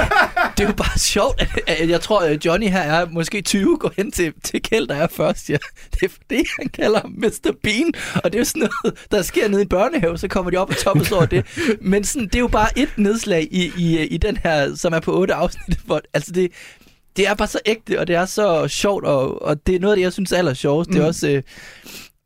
det 0.57 0.65
er 0.65 0.69
jo 0.69 0.75
bare 0.75 0.99
sjovt, 0.99 1.43
at, 1.43 1.81
at 1.81 1.89
jeg 1.91 2.01
tror, 2.01 2.21
at 2.21 2.45
Johnny 2.45 2.69
her 2.69 2.81
er 2.81 3.07
måske 3.11 3.43
20, 3.43 3.79
går 3.79 3.93
hen 3.97 4.11
til, 4.11 4.33
til 4.45 4.63
Kjeld, 4.63 4.87
der 4.89 4.95
er 4.95 5.07
først. 5.07 5.51
Ja. 5.51 5.57
Det 5.93 6.03
er 6.03 6.09
fordi, 6.09 6.45
han 6.59 6.69
kalder 6.69 7.01
ham 7.01 7.11
Mr. 7.11 7.53
Bean, 7.63 7.93
og 8.15 8.33
det 8.33 8.35
er 8.35 8.39
jo 8.41 8.45
sådan 8.45 8.69
noget, 8.85 8.99
der 9.11 9.23
sker 9.23 9.49
nede 9.49 9.61
i 9.61 9.63
en 9.63 9.69
børnehave, 9.69 10.19
så 10.19 10.29
kommer 10.29 10.51
de 10.51 10.57
op 10.57 10.71
og 10.71 10.77
toppes 10.77 11.13
over 11.13 11.27
det. 11.27 11.47
Men 11.81 12.05
sådan, 12.05 12.27
det 12.27 12.35
er 12.35 12.41
jo 12.41 12.49
bare 12.49 12.79
et 12.79 12.89
nedslag 12.97 13.49
i, 13.51 13.73
i, 13.79 14.07
i 14.07 14.17
den 14.17 14.37
her, 14.37 14.75
som 14.75 14.93
er 14.93 15.01
på 15.01 15.19
otte 15.19 15.35
afsnit. 15.35 15.79
Hvor, 15.85 16.01
altså 16.15 16.33
det, 16.33 16.53
det 17.17 17.29
er 17.29 17.35
bare 17.35 17.49
så 17.49 17.59
ægte, 17.67 18.01
og 18.01 18.07
det 18.07 18.17
er 18.17 18.27
så 18.27 18.69
sjovt, 18.69 19.05
og, 19.05 19.43
og 19.43 19.67
det 19.67 19.75
er 19.75 19.81
noget 19.81 19.93
af 19.93 19.97
det, 19.97 20.03
jeg 20.03 20.13
synes 20.13 20.33
er 20.33 20.39
aller 20.39 20.55
sjovest. 20.55 20.91
Mm. 20.91 20.95
Det 20.95 21.03
er 21.03 21.07
også... 21.07 21.29
Øh, 21.29 21.43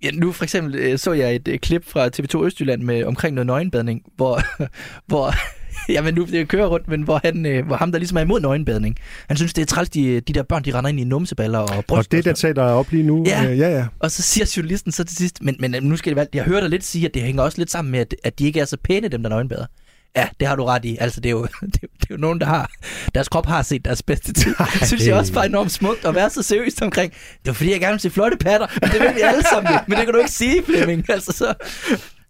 Ja, 0.03 0.11
nu 0.11 0.33
for 0.33 0.45
eksempel 0.45 0.75
øh, 0.75 0.99
så 0.99 1.13
jeg 1.13 1.35
et 1.35 1.49
øh, 1.49 1.59
klip 1.59 1.85
fra 1.89 2.07
TV2 2.07 2.45
Østjylland 2.45 2.83
med 2.83 3.05
omkring 3.05 3.35
noget 3.35 3.47
nøgenbadning, 3.47 4.03
hvor, 4.17 4.41
hvor 5.11 5.35
Jamen 5.89 6.15
nu 6.15 6.25
det 6.25 6.49
kører 6.49 6.67
rundt, 6.67 6.89
men 6.89 7.03
hvor, 7.03 7.21
han, 7.25 7.47
øh, 7.47 7.67
hvor 7.67 7.77
ham, 7.77 7.93
der 7.93 7.99
ligesom 7.99 8.17
er 8.17 8.21
imod 8.21 8.41
nøgenbadning, 8.41 8.97
han 9.29 9.37
synes, 9.37 9.55
det 9.55 9.63
er 9.63 9.67
træls, 9.67 9.91
de, 9.91 10.21
de 10.21 10.33
der 10.33 10.43
børn, 10.43 10.65
de 10.65 10.75
render 10.75 10.89
ind 10.89 11.01
i 11.01 11.05
numseballer 11.05 11.59
og 11.59 11.85
bryst. 11.85 11.99
og 12.09 12.13
det, 12.13 12.25
der 12.25 12.33
tager 12.33 12.55
der 12.55 12.63
er 12.63 12.73
op 12.73 12.91
lige 12.91 13.03
nu, 13.03 13.25
Ja. 13.27 13.51
øh, 13.51 13.59
ja, 13.59 13.69
ja. 13.79 13.87
Og 13.99 14.11
så 14.11 14.23
siger 14.23 14.55
journalisten 14.57 14.93
så 14.93 15.05
til 15.05 15.17
sidst, 15.17 15.43
men, 15.43 15.57
men 15.59 15.75
nu 15.83 15.97
skal 15.97 16.11
det 16.11 16.17
være, 16.17 16.27
jeg 16.35 16.45
hører 16.45 16.61
dig 16.61 16.71
lidt 16.71 16.85
sige, 16.85 17.07
at 17.07 17.15
det 17.15 17.23
hænger 17.23 17.43
også 17.43 17.59
lidt 17.59 17.71
sammen 17.71 17.93
med, 17.93 18.01
at, 18.01 18.15
at 18.25 18.39
de 18.39 18.47
ikke 18.47 18.61
er 18.61 18.65
så 18.65 18.77
pæne, 18.85 19.09
dem 19.09 19.23
der 19.23 19.31
nøgenbader. 19.31 19.67
Ja, 20.17 20.29
det 20.41 20.49
har 20.49 20.57
du 20.57 20.65
ret 20.65 20.85
i. 20.85 20.97
Altså, 21.01 21.21
det 21.21 21.29
er 21.29 21.31
jo, 21.31 21.43
det, 21.61 21.81
det 21.81 22.03
er 22.03 22.07
jo 22.11 22.17
nogen, 22.17 22.41
der 22.41 22.47
har... 22.47 22.71
Deres 23.15 23.29
krop 23.29 23.47
har 23.47 23.63
set 23.63 23.85
deres 23.85 24.03
bedste 24.03 24.33
tid. 24.33 24.55
Det 24.81 24.89
synes 24.89 25.07
jeg 25.07 25.15
også 25.15 25.33
var 25.33 25.43
enormt 25.43 25.73
smukt 25.73 26.05
at 26.05 26.15
være 26.15 26.31
så 26.31 26.43
seriøst 26.43 26.83
omkring. 26.83 27.13
Det 27.13 27.47
var 27.47 27.53
fordi, 27.53 27.71
jeg 27.71 27.81
gerne 27.81 27.93
vil 27.93 28.01
se 28.01 28.11
flotte 28.11 28.37
patter. 28.37 28.67
Men 28.81 28.91
det 28.91 29.01
vil 29.01 29.15
vi 29.15 29.21
alle 29.21 29.43
sammen. 29.43 29.73
Men 29.89 29.99
det 29.99 30.05
kan 30.05 30.15
du 30.15 30.19
ikke 30.19 30.31
sige, 30.31 30.63
Flemming. 30.65 31.11
Altså, 31.11 31.33
så, 31.33 31.55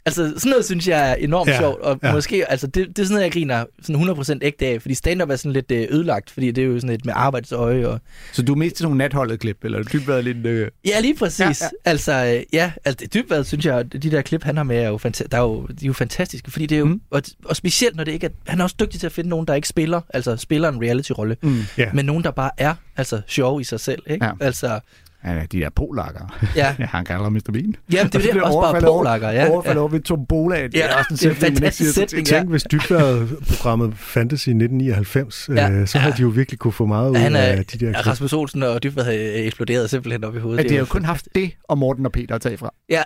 altså, 0.07 0.33
sådan 0.37 0.51
noget 0.51 0.65
synes 0.65 0.89
jeg 0.89 1.11
er 1.11 1.15
enormt 1.15 1.51
Ja, 1.51 1.59
sjovt. 1.59 1.81
Og 1.81 2.01
ja. 2.03 2.13
måske, 2.13 2.51
altså, 2.51 2.67
det, 2.67 2.75
det 2.89 2.99
er 2.99 3.03
sådan 3.05 3.13
noget, 3.15 3.25
jeg 3.25 3.33
griner 3.33 3.65
sådan 3.83 4.03
100% 4.03 4.39
ægte 4.43 4.67
af. 4.67 4.83
Fordi 4.83 4.95
stand-up 4.95 5.31
er 5.31 5.37
sådan 5.37 5.53
lidt 5.53 5.71
øh, 5.71 5.87
ødelagt. 5.91 6.31
Fordi 6.31 6.51
det 6.51 6.63
er 6.63 6.67
jo 6.67 6.81
sådan 6.81 6.95
et 6.97 7.05
med 7.05 7.15
arbejdsøje 7.17 7.87
og... 7.89 8.01
Så 8.33 8.43
du 8.43 8.53
er 8.53 8.57
mest 8.57 8.77
til 8.77 8.85
nogle 8.85 8.99
natholdet 8.99 9.41
klip, 9.41 9.65
eller 9.65 9.83
dybt 9.83 10.09
været 10.09 10.25
lidt... 10.25 10.47
Øh... 10.47 10.69
Ja, 10.87 11.01
lige 11.01 11.15
præcis. 11.15 11.41
Ja, 11.41 11.67
Ja. 11.87 11.91
Altså, 11.91 12.35
øh, 12.37 12.43
ja, 12.53 12.73
altså, 12.85 13.07
dybvad, 13.15 13.45
synes 13.45 13.67
jeg, 13.67 13.93
de 13.93 14.11
der 14.11 14.23
klip, 14.23 14.43
han 14.45 14.57
har 14.57 14.65
med, 14.65 14.77
er 14.77 14.89
jo, 14.89 14.99
fanta- 15.07 15.27
der 15.31 15.39
er 15.39 15.43
jo, 15.43 15.67
de 15.67 15.85
er 15.85 15.87
jo 15.87 15.93
fantastiske, 15.93 16.51
fordi 16.51 16.67
det 16.67 16.75
er 16.77 16.79
jo, 16.81 16.85
Mm. 16.87 17.01
og, 17.11 17.23
og 17.45 17.57
specielt 17.57 17.97
når 17.97 18.05
det 18.05 18.13
ikke 18.13 18.27
er, 18.27 18.31
han 18.47 18.61
er 18.61 18.65
også 18.65 18.77
dygtig 18.81 19.01
til 19.01 19.07
at 19.07 19.13
finde 19.13 19.31
nogen, 19.31 19.47
der 19.47 19.55
ikke 19.55 19.69
spiller, 19.69 20.01
altså 20.15 20.37
spiller 20.37 20.69
en 20.69 20.83
reality-rolle, 20.83 21.37
Mm. 21.43 21.59
Ja. 21.79 21.93
men 21.93 22.05
nogen, 22.05 22.25
der 22.25 22.31
bare 22.31 22.51
er, 22.59 22.75
altså 22.97 23.21
sjov 23.27 23.61
i 23.61 23.65
sig 23.65 23.81
selv, 23.81 24.03
ikke? 24.07 24.25
Ja. 24.27 24.33
Altså, 24.41 24.81
Ja, 25.25 25.43
de 25.53 25.61
der 25.61 25.71
polakker. 25.77 26.41
ja. 26.57 26.75
Ja, 26.79 26.85
han 26.97 27.05
kalder 27.05 27.29
Mr. 27.29 27.39
Bean. 27.53 27.75
Jamen, 27.93 28.13
det 28.13 28.29
er 28.29 28.33
det, 28.33 28.43
også 28.43 28.61
bare 28.61 28.81
polakker, 28.81 29.31
ja. 29.31 29.49
Overfaldet 29.51 29.77
ja. 29.77 29.81
over 29.81 29.89
ved 29.91 30.01
Tombola. 30.01 30.57
Det 30.67 30.75
er 30.75 30.79
Ja, 30.79 30.99
også 30.99 31.07
en 31.11 31.17
det 31.17 31.25
er 31.27 31.35
sætning, 31.35 31.55
man 31.55 31.63
ikke 31.65 31.77
siger 31.77 31.93
sætning, 31.93 32.27
Tænk, 32.27 32.51
hvis 32.51 32.63
Dybvad-programmet 32.73 33.95
fandtes 33.97 34.47
i 34.47 34.51
1999, 34.51 35.49
ja. 35.49 35.55
Ja. 35.55 35.71
øh, 35.71 35.87
så 35.87 35.99
havde 35.99 36.15
de 36.17 36.23
jo 36.23 36.29
virkelig 36.29 36.59
kunne 36.59 36.73
få 36.73 36.87
meget 36.87 37.11
ud 37.11 37.17
Han 37.17 37.37
er, 37.37 37.41
af 37.41 37.65
de 37.67 37.79
der 37.87 37.93
klip. 37.93 38.07
Rasmus 38.07 38.33
Olsen 38.33 38.63
og 38.63 38.83
Dybvad 38.83 39.05
havde 39.05 39.35
eksploderet 39.35 39.91
simpelthen 39.91 40.25
op 40.25 40.37
i 40.37 40.39
hovedet. 40.39 40.59
At 40.59 40.65
de 40.65 40.69
Det 40.69 40.77
har 40.77 40.77
er 40.77 40.87
jo 40.87 40.87
kun 40.93 41.05
haft 41.05 41.29
det 41.35 41.51
og 41.65 41.79
Morten 41.79 42.07
og 42.07 42.13
Peter 42.13 42.35
at 42.35 42.41
tage 42.41 42.57
fra. 42.59 42.75
Ja, 42.89 43.03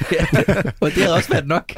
og 0.80 0.90
det 0.94 1.02
havde 1.02 1.14
også 1.14 1.28
været 1.30 1.46
nok. 1.46 1.72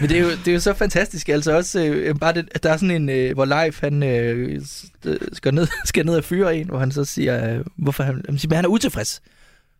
Men 0.00 0.08
det 0.08 0.16
er, 0.16 0.20
jo, 0.20 0.30
det 0.30 0.48
er 0.48 0.52
jo 0.52 0.60
så 0.60 0.74
fantastisk. 0.74 1.28
Altså 1.28 1.56
også 1.56 1.80
øh, 1.84 2.14
bare 2.20 2.32
det, 2.34 2.62
der 2.62 2.72
er 2.72 2.76
sådan 2.76 2.90
en, 2.90 3.08
øh, 3.08 3.34
hvor 3.34 3.44
live 3.44 3.72
han 3.80 4.02
øh, 4.02 4.60
øh, 5.06 5.16
skal, 5.32 5.54
ned, 5.54 5.66
skal 5.84 6.06
ned 6.06 6.14
og 6.16 6.24
fyre 6.24 6.56
en, 6.56 6.66
hvor 6.68 6.78
han 6.78 6.92
så 6.92 7.04
siger, 7.04 7.54
øh, 7.54 7.64
hvorfor 7.78 8.02
han, 8.02 8.22
han, 8.28 8.38
siger, 8.38 8.54
han 8.54 8.64
er 8.64 8.68
utilfreds. 8.68 9.20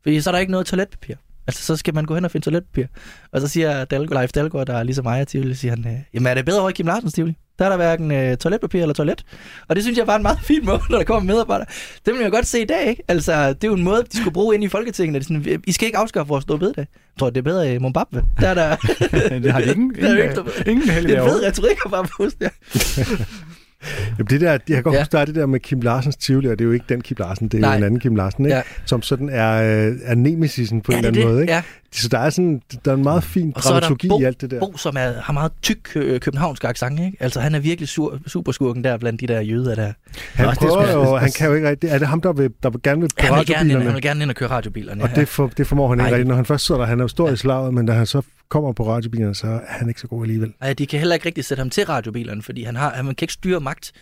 Fordi 0.03 0.21
så 0.21 0.31
er 0.31 0.33
der 0.33 0.39
ikke 0.39 0.53
noget 0.53 0.67
toiletpapir. 0.67 1.15
Altså, 1.47 1.63
så 1.65 1.77
skal 1.77 1.95
man 1.95 2.05
gå 2.05 2.15
hen 2.15 2.25
og 2.25 2.31
finde 2.31 2.45
toiletpapir. 2.45 2.87
Og 3.33 3.41
så 3.41 3.49
siger 3.49 3.85
Dalgaard, 3.85 4.21
Leif 4.21 4.31
Dalgaard, 4.33 4.67
der 4.67 4.75
er 4.75 4.83
ligesom 4.83 5.05
mig 5.05 5.21
og 5.21 5.29
Tivoli, 5.29 5.55
siger 5.55 5.73
han, 5.77 5.87
øh, 5.87 6.01
jamen 6.15 6.27
er 6.27 6.35
det 6.35 6.45
bedre 6.45 6.61
over 6.61 6.71
i 6.71 6.73
Kim 6.73 6.87
Larsens 6.87 7.13
Tivoli? 7.13 7.37
Der 7.59 7.65
er 7.65 7.69
der 7.69 7.77
hverken 7.77 8.11
øh, 8.13 8.37
toiletpapir 8.37 8.83
eller 8.83 8.95
toilet. 8.95 9.25
Og 9.69 9.77
det 9.77 9.85
synes 9.85 9.99
jeg 9.99 10.07
var 10.07 10.17
en 10.17 10.23
meget 10.23 10.39
fin 10.51 10.65
måde, 10.65 10.81
når 10.91 10.99
der 10.99 11.05
kommer 11.05 11.33
medarbejdere. 11.33 11.67
Det 12.07 12.15
vil 12.15 12.21
jeg 12.23 12.31
godt 12.31 12.47
se 12.47 12.63
i 12.63 12.65
dag, 12.65 12.89
ikke? 12.89 13.03
Altså, 13.09 13.49
det 13.53 13.65
er 13.65 13.69
jo 13.69 13.75
en 13.75 13.83
måde, 13.83 14.05
de 14.13 14.17
skulle 14.17 14.35
bruge 14.35 14.55
ind 14.55 14.65
i 14.65 14.69
Folketinget. 14.69 15.15
Det 15.15 15.21
er 15.37 15.41
sådan, 15.41 15.63
I 15.67 15.73
skal 15.73 15.87
ikke 15.87 15.99
afskaffe 15.99 16.29
vores 16.29 16.43
store 16.43 16.59
bededag. 16.59 16.87
Jeg 16.93 17.19
tror, 17.19 17.31
det 17.31 17.39
er 17.39 17.43
bedre 17.43 17.75
i 17.75 17.79
Zimbabwe. 17.79 18.23
Der 18.41 18.49
er 18.49 18.55
der... 18.55 18.77
det 19.43 19.53
har 19.53 19.61
de 19.61 19.71
ingen, 19.73 19.95
der 20.01 20.09
er 20.09 20.23
ingen, 20.23 20.47
ingen 20.67 20.89
heldig 20.91 21.09
det 21.09 21.19
er 21.19 21.23
en 21.23 21.29
derovre. 21.29 21.33
fed 21.33 21.47
retorik 21.47 21.77
at 21.85 21.91
bare 21.91 22.07
puste 22.17 22.45
der. 22.45 22.51
Jamen, 24.19 24.27
det 24.31 24.41
der, 24.41 24.51
jeg 24.51 24.61
kan 24.69 24.83
godt 24.83 24.95
Ja. 24.95 25.01
huske, 25.01 25.13
der 25.13 25.19
er 25.19 25.25
det 25.25 25.35
der 25.35 25.47
med 25.47 25.61
Kim 25.61 25.81
Larsens 25.81 26.17
Tivoli, 26.17 26.49
og 26.49 26.59
det 26.59 26.65
er 26.65 26.67
jo 26.67 26.73
ikke 26.73 26.85
den 26.89 27.01
Kim 27.01 27.17
Larsen, 27.21 27.49
det 27.49 27.57
er 27.59 27.61
Nej. 27.61 27.71
jo 27.73 27.77
en 27.79 27.85
anden 27.85 28.01
Kim 28.01 28.17
Larsen, 28.17 28.45
ikke? 28.45 28.57
Ja. 28.57 28.63
Som 28.85 29.03
sådan 29.03 29.29
er, 29.29 29.53
øh, 29.89 29.95
er 30.05 30.15
nemesisen 30.15 30.81
på 30.81 30.93
Ja, 30.93 30.99
en 30.99 31.05
eller 31.05 31.09
er 31.09 31.13
anden 31.13 31.23
det. 31.27 31.33
måde. 31.33 31.43
Ikke? 31.43 31.53
Ja. 31.53 31.63
Så 31.95 32.09
der 32.09 32.19
er, 32.19 32.31
sådan, 32.31 32.63
der 32.85 32.91
er 32.91 32.97
en 32.97 33.03
meget 33.03 33.25
fin 33.25 33.51
dramaturgi 33.51 34.09
Bo, 34.09 34.21
i 34.21 34.25
alt 34.25 34.41
det 34.41 34.51
der. 34.51 34.61
Bo 34.61 34.77
som 34.77 34.97
er, 34.97 35.13
har 35.13 35.33
meget 35.33 35.53
tyk 35.63 35.97
øh, 35.97 36.21
københavnsk 36.21 36.65
accent, 36.65 37.01
ikke? 37.01 37.17
Altså, 37.21 37.41
han 37.41 37.55
er 37.55 37.59
virkelig 37.59 37.89
sur, 37.89 38.19
superskurken 38.27 38.85
der 38.85 38.97
blandt 38.97 39.21
de 39.21 39.27
der 39.27 39.41
jøder 39.41 39.75
der. 39.75 39.93
Han, 40.35 40.47
Nå, 40.47 40.51
det 40.51 40.57
er 40.57 40.61
prøver 40.61 40.87
sgu- 40.87 40.91
jo, 40.93 41.17
han 41.17 41.33
kan 41.33 41.49
jo 41.49 41.55
ikke 41.55 41.69
rigtig... 41.69 41.91
Er 41.91 41.99
det 41.99 42.09
ham, 42.09 42.21
der, 42.21 42.33
vil, 42.33 42.51
der 42.63 42.71
vil 42.71 42.83
gerne 42.83 43.01
vil 43.01 43.09
på 43.19 43.27
Han 43.27 43.39
vil, 43.39 43.47
gerne 43.47 43.83
han 43.85 43.95
vil 43.95 44.03
gerne 44.03 44.23
ind 44.23 44.31
og 44.31 44.37
køre 44.37 44.51
radiobilerne. 44.51 45.03
Og 45.03 45.11
det, 45.17 45.29
for, 45.29 45.47
det 45.57 45.67
formår 45.67 45.89
han 45.89 45.99
ikke 45.99 46.03
Nej. 46.03 46.11
rigtigt. 46.11 46.29
Når 46.29 46.37
han 46.37 46.45
først 46.45 46.67
sidder 46.67 46.81
der, 46.81 46.87
han 46.87 46.99
er 47.01 47.05
jo 47.05 47.09
stor 47.09 47.31
i 47.31 47.37
slaget, 47.37 47.75
men 47.75 47.87
da 47.87 47.93
han 47.93 48.07
så 48.07 48.23
kommer 48.49 48.73
på 48.73 48.87
radiobilerne, 48.89 49.35
så 49.35 49.47
er 49.47 49.61
han 49.67 49.89
ikke 49.89 50.01
så 50.01 50.07
god 50.07 50.23
alligevel. 50.25 50.53
Nej, 50.61 50.73
de 50.73 50.87
kan 50.87 50.99
heller 50.99 51.15
ikke 51.15 51.27
rigtig 51.27 51.45
sætte 51.45 51.61
ham 51.61 51.71
til 51.71 51.85
radiobilerne, 51.87 52.43
fordi 52.43 52.63
han, 52.65 52.77
har, 52.77 52.91
han 52.95 53.05
kan 53.05 53.17
ikke 53.21 53.33
styre 53.33 53.61
magt. 53.61 53.93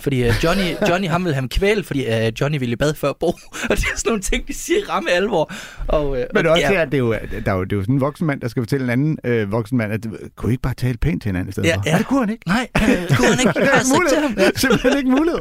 Fordi 0.00 0.28
uh, 0.28 0.34
Johnny, 0.44 0.64
Johnny 0.88 1.08
ham 1.08 1.24
vil 1.24 1.32
have 1.32 1.40
ham 1.40 1.48
kvæl, 1.48 1.84
fordi 1.84 2.06
uh, 2.06 2.40
Johnny 2.40 2.58
ville 2.58 2.72
i 2.72 2.76
bad 2.76 2.94
før 2.94 3.12
Bo. 3.20 3.26
Og 3.70 3.76
det 3.76 3.84
er 3.92 3.96
sådan 3.96 4.02
nogle 4.06 4.22
ting, 4.22 4.48
de 4.48 4.54
siger 4.54 4.90
ramme 4.90 5.10
alvor. 5.10 5.52
Og, 5.88 6.10
uh, 6.10 6.18
Men 6.34 6.46
og, 6.46 6.52
også 6.52 6.62
ja, 6.66 6.70
her, 6.72 6.84
det 6.84 6.94
er, 6.94 6.98
jo, 6.98 7.12
der 7.44 7.52
er 7.52 7.56
jo, 7.56 7.64
det 7.64 7.72
er 7.72 7.76
jo 7.76 7.82
sådan 7.82 7.94
en 7.94 8.00
voksen 8.00 8.26
mand, 8.26 8.40
der 8.40 8.48
skal 8.48 8.62
fortælle 8.62 8.84
en 8.84 8.90
anden 8.90 9.18
øh, 9.24 9.52
voksen 9.52 9.78
mand, 9.78 9.92
at 9.92 10.06
kunne 10.36 10.50
I 10.50 10.52
ikke 10.52 10.62
bare 10.62 10.74
tale 10.74 10.96
pænt 10.98 11.22
til 11.22 11.28
hinanden 11.28 11.48
i 11.48 11.52
stedet 11.52 11.68
Ja, 11.68 11.76
for? 11.76 11.82
ja. 11.86 11.98
Det 11.98 12.06
kunne 12.06 12.20
han 12.20 12.30
ikke. 12.30 12.48
Nej, 12.48 12.68
det 12.74 13.16
kunne 13.16 13.28
han 13.28 13.40
ikke. 13.40 13.52
Det 13.60 13.68
er 13.68 13.76
ham. 13.76 13.86
mulighed. 13.96 14.52
Simpelthen 14.56 14.96
ikke 14.98 15.10
mulighed. 15.10 15.40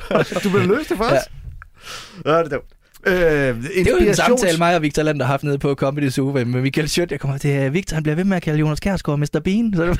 Du 0.44 0.48
vil 0.48 0.68
løse 0.68 0.88
det 0.88 0.96
for 0.96 1.04
os. 1.04 1.12
Ja. 1.12 2.32
Ja, 2.32 2.38
det 2.38 2.52
er 2.52 2.56
dumt. 2.56 2.64
Øh, 3.06 3.14
Det 3.14 3.86
er 3.86 3.90
jo 3.90 3.96
en 3.96 4.14
samtale, 4.14 4.58
mig 4.58 4.76
og 4.76 4.82
Victor 4.82 5.02
Land 5.02 5.20
har 5.20 5.26
haft 5.28 5.42
nede 5.44 5.58
på 5.58 5.74
Comedy 5.74 6.08
Zoo 6.10 6.32
med 6.32 6.44
Michael 6.44 6.88
Schødt. 6.88 7.10
Jeg 7.10 7.20
kommer 7.20 7.38
til, 7.38 7.72
Victor 7.72 7.94
han 7.94 8.02
bliver 8.02 8.16
ved 8.16 8.24
med 8.24 8.36
at 8.36 8.42
kalde 8.42 8.58
Jonas 8.58 8.80
Kjærsgaard 8.80 9.18
Mr. 9.18 9.40
Bean. 9.44 9.72
Så 9.76 9.84
det. 9.86 9.98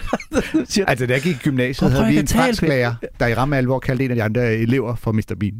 Altså, 0.89 1.07
da 1.07 1.13
jeg 1.13 1.23
gik 1.23 1.37
i 1.37 1.39
gymnasiet, 1.43 1.93
havde 1.93 2.07
vi 2.07 2.13
en 2.13 2.19
at 2.19 2.29
tale 2.29 2.43
fransk 2.43 2.61
pænt. 2.63 2.69
lærer, 2.71 2.95
der 3.21 3.27
i 3.27 3.35
ramme 3.35 3.57
alvor 3.57 3.79
kaldte 3.79 4.05
en 4.05 4.11
af 4.11 4.15
de 4.17 4.23
andre 4.23 4.55
elever 4.55 4.97
for 4.97 5.13
Mr. 5.13 5.35
Bean. 5.41 5.55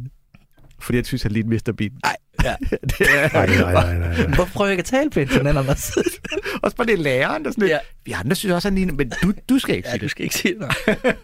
Fordi 0.79 0.97
jeg 0.97 1.05
synes, 1.05 1.23
han 1.23 1.31
lignede 1.31 1.55
Mr. 1.55 1.73
Bean. 1.77 1.91
Nej, 2.03 2.15
ja. 2.43 2.55
det 2.99 3.07
er, 3.15 3.29
Nej, 3.33 3.47
nej, 3.73 3.97
nej, 3.97 4.15
nej. 4.17 4.25
Hvorfor 4.35 4.53
prøver 4.53 4.67
jeg 4.69 4.73
ikke 4.73 4.81
at 4.81 4.85
tale 4.85 5.09
pænt 5.09 5.29
til 5.31 5.39
den 5.39 5.47
anden? 5.47 5.69
også? 5.69 6.75
bare 6.77 6.87
det 6.87 6.93
er 6.93 6.97
læreren, 6.97 7.43
der 7.45 7.51
sådan 7.51 7.61
lidt, 7.61 7.71
Ja. 7.71 7.77
vi 8.05 8.11
andre 8.11 8.35
synes 8.35 8.53
også, 8.53 8.67
han 8.67 8.75
ligner, 8.75 8.93
men 8.93 9.11
du, 9.23 9.33
du 9.49 9.59
skal 9.59 9.75
ikke 9.75 9.87
Ja, 9.87 9.91
sige 9.91 9.99
du 9.99 10.03
det. 10.03 10.11
skal 10.11 10.23
ikke 10.23 10.35
sige 10.35 10.55
det. 10.59 11.15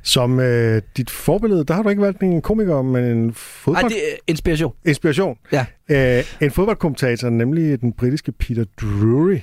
Nej. 0.00 0.04
Som 0.04 0.40
øh, 0.40 0.82
dit 0.96 1.10
forbillede, 1.10 1.64
der 1.64 1.74
har 1.74 1.82
du 1.82 1.88
ikke 1.88 2.02
valgt 2.02 2.22
en 2.22 2.42
komiker, 2.42 2.82
men 2.82 3.04
en 3.04 3.34
fodbold... 3.34 3.84
det 3.88 3.96
er 3.96 4.16
inspiration. 4.26 4.72
Inspiration. 4.86 5.36
Ja. 5.52 5.66
Øh, 5.90 6.24
en 6.40 6.50
fodboldkommentator, 6.50 7.30
nemlig 7.30 7.80
den 7.80 7.92
britiske 7.92 8.32
Peter 8.32 8.64
Drury. 8.80 9.38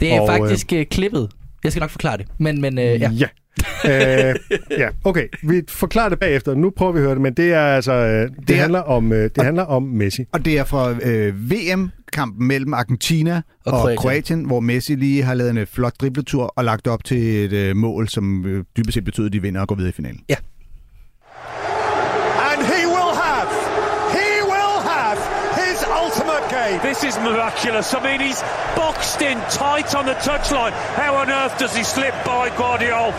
Det 0.00 0.14
er 0.14 0.20
Og, 0.20 0.28
faktisk 0.28 0.72
øh, 0.72 0.86
klippet. 0.86 1.30
Jeg 1.64 1.72
skal 1.72 1.80
nok 1.80 1.90
forklare 1.90 2.16
det. 2.16 2.26
Men, 2.38 2.60
men 2.60 2.78
øh, 2.78 2.84
ja. 2.84 3.10
Ja. 3.10 3.26
Øh, 3.84 4.34
ja, 4.70 4.88
okay. 5.04 5.28
Vi 5.42 5.62
forklarer 5.68 6.08
det 6.08 6.18
bagefter. 6.18 6.54
Nu 6.54 6.70
prøver 6.70 6.92
vi 6.92 6.98
at 6.98 7.02
høre 7.04 7.14
det, 7.14 7.22
men 7.22 7.34
det 7.34 7.52
er 7.52 7.60
altså 7.60 7.92
øh, 7.92 8.22
det, 8.22 8.48
Det 8.48 8.56
er- 8.56 8.60
handler 8.60 8.80
om 8.80 9.12
øh, 9.12 9.30
det 9.34 9.44
handler 9.44 9.62
om 9.62 9.82
Messi. 9.82 10.24
Og 10.32 10.44
det 10.44 10.58
er 10.58 10.64
fra 10.64 10.90
øh, 11.02 11.50
VM-kampen 11.50 12.46
mellem 12.48 12.74
Argentina 12.74 13.42
og, 13.66 13.72
Og 13.72 13.78
og 13.78 13.80
Kroatien. 13.82 13.96
Kroatien. 13.98 14.44
Hvor 14.44 14.60
Messi 14.60 14.94
lige 14.94 15.22
har 15.22 15.34
lavet 15.34 15.50
en 15.50 15.58
øh, 15.58 15.66
flot 15.66 15.92
dribletur 16.00 16.52
og 16.56 16.64
lagt 16.64 16.86
op 16.86 17.04
til 17.04 17.44
et 17.44 17.52
øh, 17.52 17.76
mål, 17.76 18.08
som 18.08 18.46
øh, 18.46 18.64
dybest 18.76 18.94
set 18.94 19.04
betyder, 19.04 19.26
at 19.26 19.32
de 19.32 19.42
vinder 19.42 19.60
og 19.60 19.68
går 19.68 19.74
videre 19.74 19.88
i 19.90 19.92
finalen. 19.92 20.20
And 22.50 22.60
he 22.72 22.80
will 22.94 23.12
have, 23.24 23.48
he 24.18 24.30
will 24.52 24.78
have 24.92 25.18
his 25.62 25.78
game. 26.70 26.80
This 26.82 27.04
is 27.04 27.16
miraculous. 27.18 27.94
I 27.94 28.02
mean, 28.02 28.20
he's 28.20 28.42
boxed 28.76 29.22
in 29.22 29.38
tight 29.50 29.94
on 29.94 30.06
the 30.06 30.14
touchline. 30.14 30.72
How 30.94 31.16
on 31.16 31.30
earth 31.30 31.58
does 31.58 31.74
he 31.76 31.84
slip 31.84 32.14
by 32.24 32.48
Guardiola? 32.56 33.12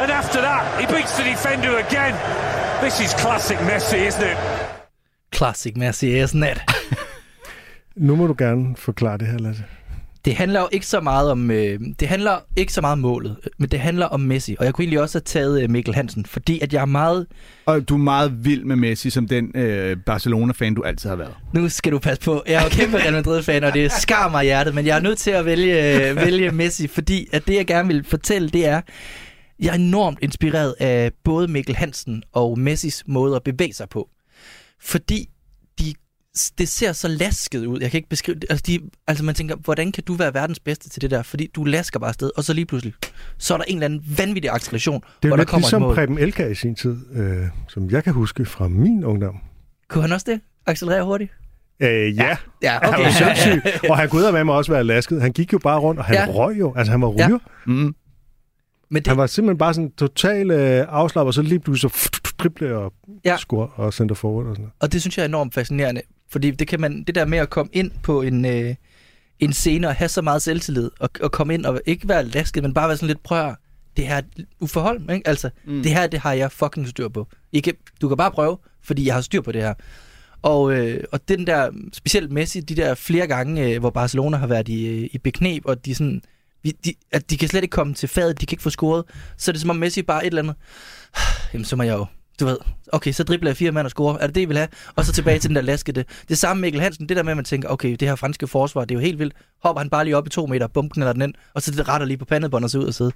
And 0.00 0.10
after 0.10 0.40
that, 0.40 0.80
he 0.80 0.86
beats 0.86 1.16
the 1.16 1.24
defender 1.24 1.78
again. 1.78 2.14
This 2.80 3.00
is 3.00 3.14
classic 3.14 3.58
Messi, 3.58 4.06
isn't 4.06 4.22
it? 4.22 4.36
Classic 5.30 5.74
Messi, 5.74 6.16
isn't 6.22 6.42
it? 6.42 6.58
Nu 7.94 8.16
må 8.16 8.26
du 8.26 8.34
gerne 8.34 8.76
forklare 8.76 9.18
det 9.18 9.26
her, 9.26 9.38
Lasse. 9.38 9.64
Det 10.24 10.34
handler 10.34 10.60
jo 10.60 10.68
ikke 10.72 10.86
så 10.86 11.00
meget 11.00 11.30
om 11.30 11.50
øh, 11.50 11.80
det 12.00 12.08
handler 12.08 12.38
ikke 12.56 12.72
så 12.72 12.80
meget 12.80 12.92
om 12.92 12.98
målet, 12.98 13.36
men 13.58 13.68
det 13.68 13.80
handler 13.80 14.06
om 14.06 14.20
Messi. 14.20 14.56
Og 14.58 14.64
jeg 14.64 14.74
kunne 14.74 14.82
egentlig 14.82 15.00
også 15.00 15.18
have 15.18 15.22
taget 15.24 15.62
øh, 15.62 15.70
Mikkel 15.70 15.94
Hansen, 15.94 16.26
fordi 16.26 16.60
at 16.60 16.72
jeg 16.72 16.80
er 16.80 16.86
meget... 16.86 17.26
Og 17.66 17.88
du 17.88 17.94
er 17.94 17.98
meget 17.98 18.44
vild 18.44 18.64
med 18.64 18.76
Messi, 18.76 19.10
som 19.10 19.28
den 19.28 19.56
øh, 19.56 19.96
Barcelona-fan, 20.06 20.74
du 20.74 20.82
altid 20.82 21.08
har 21.08 21.16
været. 21.16 21.34
Nu 21.54 21.68
skal 21.68 21.92
du 21.92 21.98
passe 21.98 22.22
på. 22.22 22.42
Jeg 22.46 22.54
er 22.54 22.62
jo 22.62 22.68
kæmpe 22.68 22.96
Real 22.96 23.12
Madrid-fan, 23.12 23.64
og 23.64 23.74
det 23.74 23.92
skar 23.92 24.28
mig 24.28 24.44
hjertet, 24.44 24.74
men 24.74 24.86
jeg 24.86 24.96
er 24.96 25.02
nødt 25.02 25.18
til 25.18 25.30
at 25.30 25.44
vælge, 25.44 26.08
øh, 26.10 26.16
vælge 26.16 26.50
Messi, 26.50 26.88
fordi 26.88 27.26
at 27.32 27.46
det, 27.46 27.54
jeg 27.54 27.66
gerne 27.66 27.88
vil 27.88 28.04
fortælle, 28.04 28.48
det 28.48 28.66
er, 28.66 28.80
jeg 29.60 29.68
er 29.68 29.74
enormt 29.74 30.18
inspireret 30.22 30.74
af 30.80 31.10
både 31.24 31.48
Mikkel 31.48 31.76
Hansen 31.76 32.22
og 32.32 32.58
Messis 32.58 33.04
måde 33.06 33.36
at 33.36 33.42
bevæge 33.42 33.74
sig 33.74 33.88
på. 33.88 34.08
Fordi 34.80 35.28
de, 35.80 35.94
det 36.58 36.68
ser 36.68 36.92
så 36.92 37.08
lasket 37.08 37.66
ud. 37.66 37.80
Jeg 37.80 37.90
kan 37.90 37.98
ikke 37.98 38.08
beskrive 38.08 38.34
det. 38.34 38.44
Altså, 38.50 38.62
de, 38.66 38.80
altså 39.06 39.24
man 39.24 39.34
tænker, 39.34 39.56
hvordan 39.56 39.92
kan 39.92 40.04
du 40.04 40.14
være 40.14 40.34
verdens 40.34 40.60
bedste 40.60 40.88
til 40.88 41.02
det 41.02 41.10
der? 41.10 41.22
Fordi 41.22 41.50
du 41.54 41.64
lasker 41.64 41.98
bare 42.00 42.08
afsted, 42.08 42.30
og 42.36 42.44
så 42.44 42.52
lige 42.52 42.66
pludselig, 42.66 42.94
så 43.38 43.54
er 43.54 43.58
der 43.58 43.64
en 43.68 43.76
eller 43.76 43.84
anden 43.84 44.04
vanvittig 44.18 44.50
acceleration, 44.50 44.94
Det 45.00 45.04
er 45.04 45.10
hvor 45.20 45.28
jo 45.28 45.30
der 45.32 45.36
lidt 45.36 45.48
kommer 45.48 45.66
et 45.66 45.70
ligesom 45.72 45.82
mål. 45.82 45.94
Preben 45.94 46.18
Elka 46.18 46.46
i 46.46 46.54
sin 46.54 46.74
tid, 46.74 46.96
øh, 47.14 47.46
som 47.68 47.90
jeg 47.90 48.04
kan 48.04 48.12
huske 48.12 48.44
fra 48.44 48.68
min 48.68 49.04
ungdom. 49.04 49.36
Kunne 49.88 50.02
han 50.02 50.12
også 50.12 50.26
det? 50.30 50.40
Accelerere 50.66 51.04
hurtigt? 51.04 51.30
Øh, 51.82 51.88
ja, 52.16 52.36
Ja, 52.62 52.76
okay. 52.76 52.88
han 52.96 53.04
var 53.04 53.10
sindssyg. 53.10 53.62
Og 53.90 53.98
han 53.98 54.08
kunne 54.08 54.32
med 54.32 54.44
mig 54.44 54.54
også 54.54 54.72
være 54.72 54.84
lasket. 54.84 55.22
Han 55.22 55.32
gik 55.32 55.52
jo 55.52 55.58
bare 55.58 55.78
rundt, 55.80 55.98
og 55.98 56.04
han 56.04 56.14
Ja. 56.14 56.26
røg 56.28 56.58
jo. 56.58 56.74
Altså, 56.76 56.90
han 56.90 57.00
var 57.00 57.08
ryger. 57.08 57.28
Ja. 57.28 57.38
Mm. 57.66 57.94
Men 58.90 59.02
det, 59.02 59.06
Han 59.06 59.16
var 59.16 59.26
simpelthen 59.26 59.58
bare 59.58 59.74
sådan 59.74 59.90
total 59.90 60.50
øh, 60.50 60.86
afslappet, 60.88 61.26
og 61.28 61.34
så 61.34 61.42
lige 61.42 61.60
pludselig 61.60 61.90
så 61.92 62.10
drible 62.38 62.76
og 62.76 62.92
Ja. 63.24 63.30
ja. 63.30 63.36
score 63.36 63.68
og 63.74 63.92
center 63.92 64.14
forward 64.14 64.46
og 64.46 64.54
sådan 64.56 64.62
noget. 64.62 64.72
Og 64.80 64.92
det 64.92 65.00
synes 65.00 65.16
jeg 65.18 65.22
er 65.24 65.28
enormt 65.28 65.54
fascinerende, 65.54 66.00
fordi 66.32 66.50
det 66.50 66.68
kan 66.68 66.80
man, 66.80 67.04
det 67.04 67.14
der 67.14 67.24
med 67.24 67.38
at 67.38 67.50
komme 67.50 67.70
ind 67.72 67.90
på 68.02 68.22
en, 68.22 68.44
øh, 68.44 68.74
en 69.38 69.52
scene 69.52 69.88
og 69.88 69.94
have 69.94 70.08
så 70.08 70.22
meget 70.22 70.42
selvtillid, 70.42 70.90
og, 71.00 71.10
og 71.20 71.32
komme 71.32 71.54
ind 71.54 71.66
og 71.66 71.80
ikke 71.86 72.08
være 72.08 72.24
lasket, 72.24 72.62
men 72.62 72.74
bare 72.74 72.88
være 72.88 72.96
sådan 72.96 73.06
lidt, 73.08 73.22
prøv 73.22 73.54
det 73.96 74.06
her 74.06 74.16
er 74.16 74.22
uforhold, 74.60 75.10
ikke? 75.10 75.28
Altså, 75.28 75.50
mm. 75.64 75.82
det 75.82 75.92
her, 75.92 76.06
det 76.06 76.20
har 76.20 76.32
jeg 76.32 76.52
fucking 76.52 76.88
styr 76.88 77.08
på. 77.08 77.28
I 77.52 77.60
kan, 77.60 77.74
du 78.00 78.08
kan 78.08 78.16
bare 78.16 78.30
prøve, 78.30 78.58
fordi 78.84 79.06
jeg 79.06 79.14
har 79.14 79.20
styr 79.20 79.40
på 79.40 79.52
det 79.52 79.62
her. 79.62 79.74
Og, 80.42 80.72
øh, 80.72 81.04
og 81.12 81.28
den 81.28 81.46
der, 81.46 81.70
specielt 81.92 82.32
Messi, 82.32 82.60
de 82.60 82.76
der 82.76 82.94
flere 82.94 83.26
gange, 83.26 83.70
øh, 83.74 83.80
hvor 83.80 83.90
Barcelona 83.90 84.36
har 84.36 84.46
været 84.46 84.68
i, 84.68 84.86
øh, 84.86 85.08
i 85.12 85.18
beknep, 85.18 85.62
og 85.66 85.84
de 85.86 85.94
sådan, 85.94 86.22
vi- 86.62 86.76
de, 86.84 86.94
at 87.12 87.30
de 87.30 87.36
kan 87.38 87.48
slet 87.48 87.62
ikke 87.62 87.72
komme 87.72 87.94
til 87.94 88.08
fadet, 88.08 88.40
de 88.40 88.46
kan 88.46 88.54
ikke 88.54 88.62
få 88.62 88.70
scoret, 88.70 89.04
så 89.36 89.50
er 89.50 89.52
det 89.52 89.60
som 89.60 89.70
om 89.70 89.76
Messi 89.76 90.02
bare 90.02 90.22
et 90.22 90.26
eller 90.26 90.42
andet, 90.42 90.56
jamen 91.52 91.64
så 91.64 91.76
må 91.76 91.82
jeg 91.82 91.94
jo, 91.94 92.06
du 92.40 92.46
ved, 92.46 92.58
okay, 92.92 93.12
så 93.12 93.24
dribler 93.24 93.50
jeg 93.50 93.56
fire 93.56 93.72
mand 93.72 93.86
og 93.86 93.90
scorer, 93.90 94.18
er 94.18 94.26
det 94.26 94.34
det, 94.34 94.40
I 94.40 94.44
vil 94.44 94.56
have? 94.56 94.68
Og 94.96 95.04
så 95.04 95.12
tilbage 95.12 95.38
til 95.38 95.48
den 95.48 95.56
der 95.56 95.62
laskede. 95.62 96.04
Det 96.28 96.38
samme 96.38 96.60
Mikkel 96.60 96.80
Hansen, 96.80 97.08
det 97.08 97.16
der 97.16 97.22
med, 97.22 97.30
at 97.32 97.36
man 97.36 97.44
tænker, 97.44 97.68
okay, 97.68 97.96
det 98.00 98.08
her 98.08 98.14
franske 98.14 98.46
forsvar, 98.46 98.80
det 98.80 98.90
er 98.90 98.94
jo 98.94 99.00
helt 99.00 99.18
vildt. 99.18 99.34
Hopper 99.62 99.80
han 99.80 99.90
bare 99.90 100.04
lige 100.04 100.16
op 100.16 100.26
i 100.26 100.30
to 100.30 100.46
meter, 100.46 100.66
bum, 100.66 100.88
knalder 100.88 101.12
den 101.12 101.22
ind, 101.22 101.34
og 101.54 101.62
så 101.62 101.70
det 101.70 101.88
retter 101.88 102.06
lige 102.06 102.16
på 102.16 102.24
pandebånd 102.24 102.64
og 102.64 102.70
så 102.70 102.78
ud 102.78 102.84
og 102.84 102.94
sidde. 102.94 103.12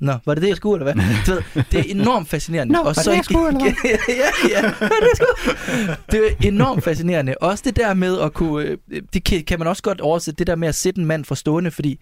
Nå, 0.00 0.14
var 0.26 0.34
det 0.34 0.42
det, 0.42 0.48
jeg 0.48 0.56
skulle, 0.56 0.84
eller 0.84 0.92
hvad? 0.92 1.24
Du 1.26 1.32
ved, 1.32 1.64
det 1.72 1.80
er 1.80 1.84
enormt 1.86 2.28
fascinerende. 2.28 2.72
Nå, 2.72 2.78
og 2.78 2.84
var 2.84 2.92
det 2.92 3.04
det, 3.04 3.16
jeg 3.16 3.24
skulle, 3.24 3.48
eller 3.48 3.60
hvad? 3.60 3.72
ja, 4.08 4.60
ja, 4.62 4.62
var 4.62 4.88
det, 4.88 5.08
jeg 5.08 5.16
skulle? 5.16 5.96
Det 6.10 6.20
er 6.26 6.48
enormt 6.48 6.84
fascinerende. 6.84 7.34
Også 7.40 7.62
det 7.66 7.76
der 7.76 7.94
med 7.94 8.20
at 8.20 8.32
kunne, 8.32 8.64
øh, 8.64 9.02
det 9.12 9.24
kan, 9.24 9.44
kan 9.44 9.58
man 9.58 9.68
også 9.68 9.82
godt 9.82 10.00
oversætte, 10.00 10.38
det 10.38 10.46
der 10.46 10.56
med 10.56 10.68
at 10.68 10.74
sætte 10.74 11.00
en 11.00 11.06
mand 11.06 11.24
for 11.24 11.34
stående, 11.34 11.70
fordi 11.70 12.00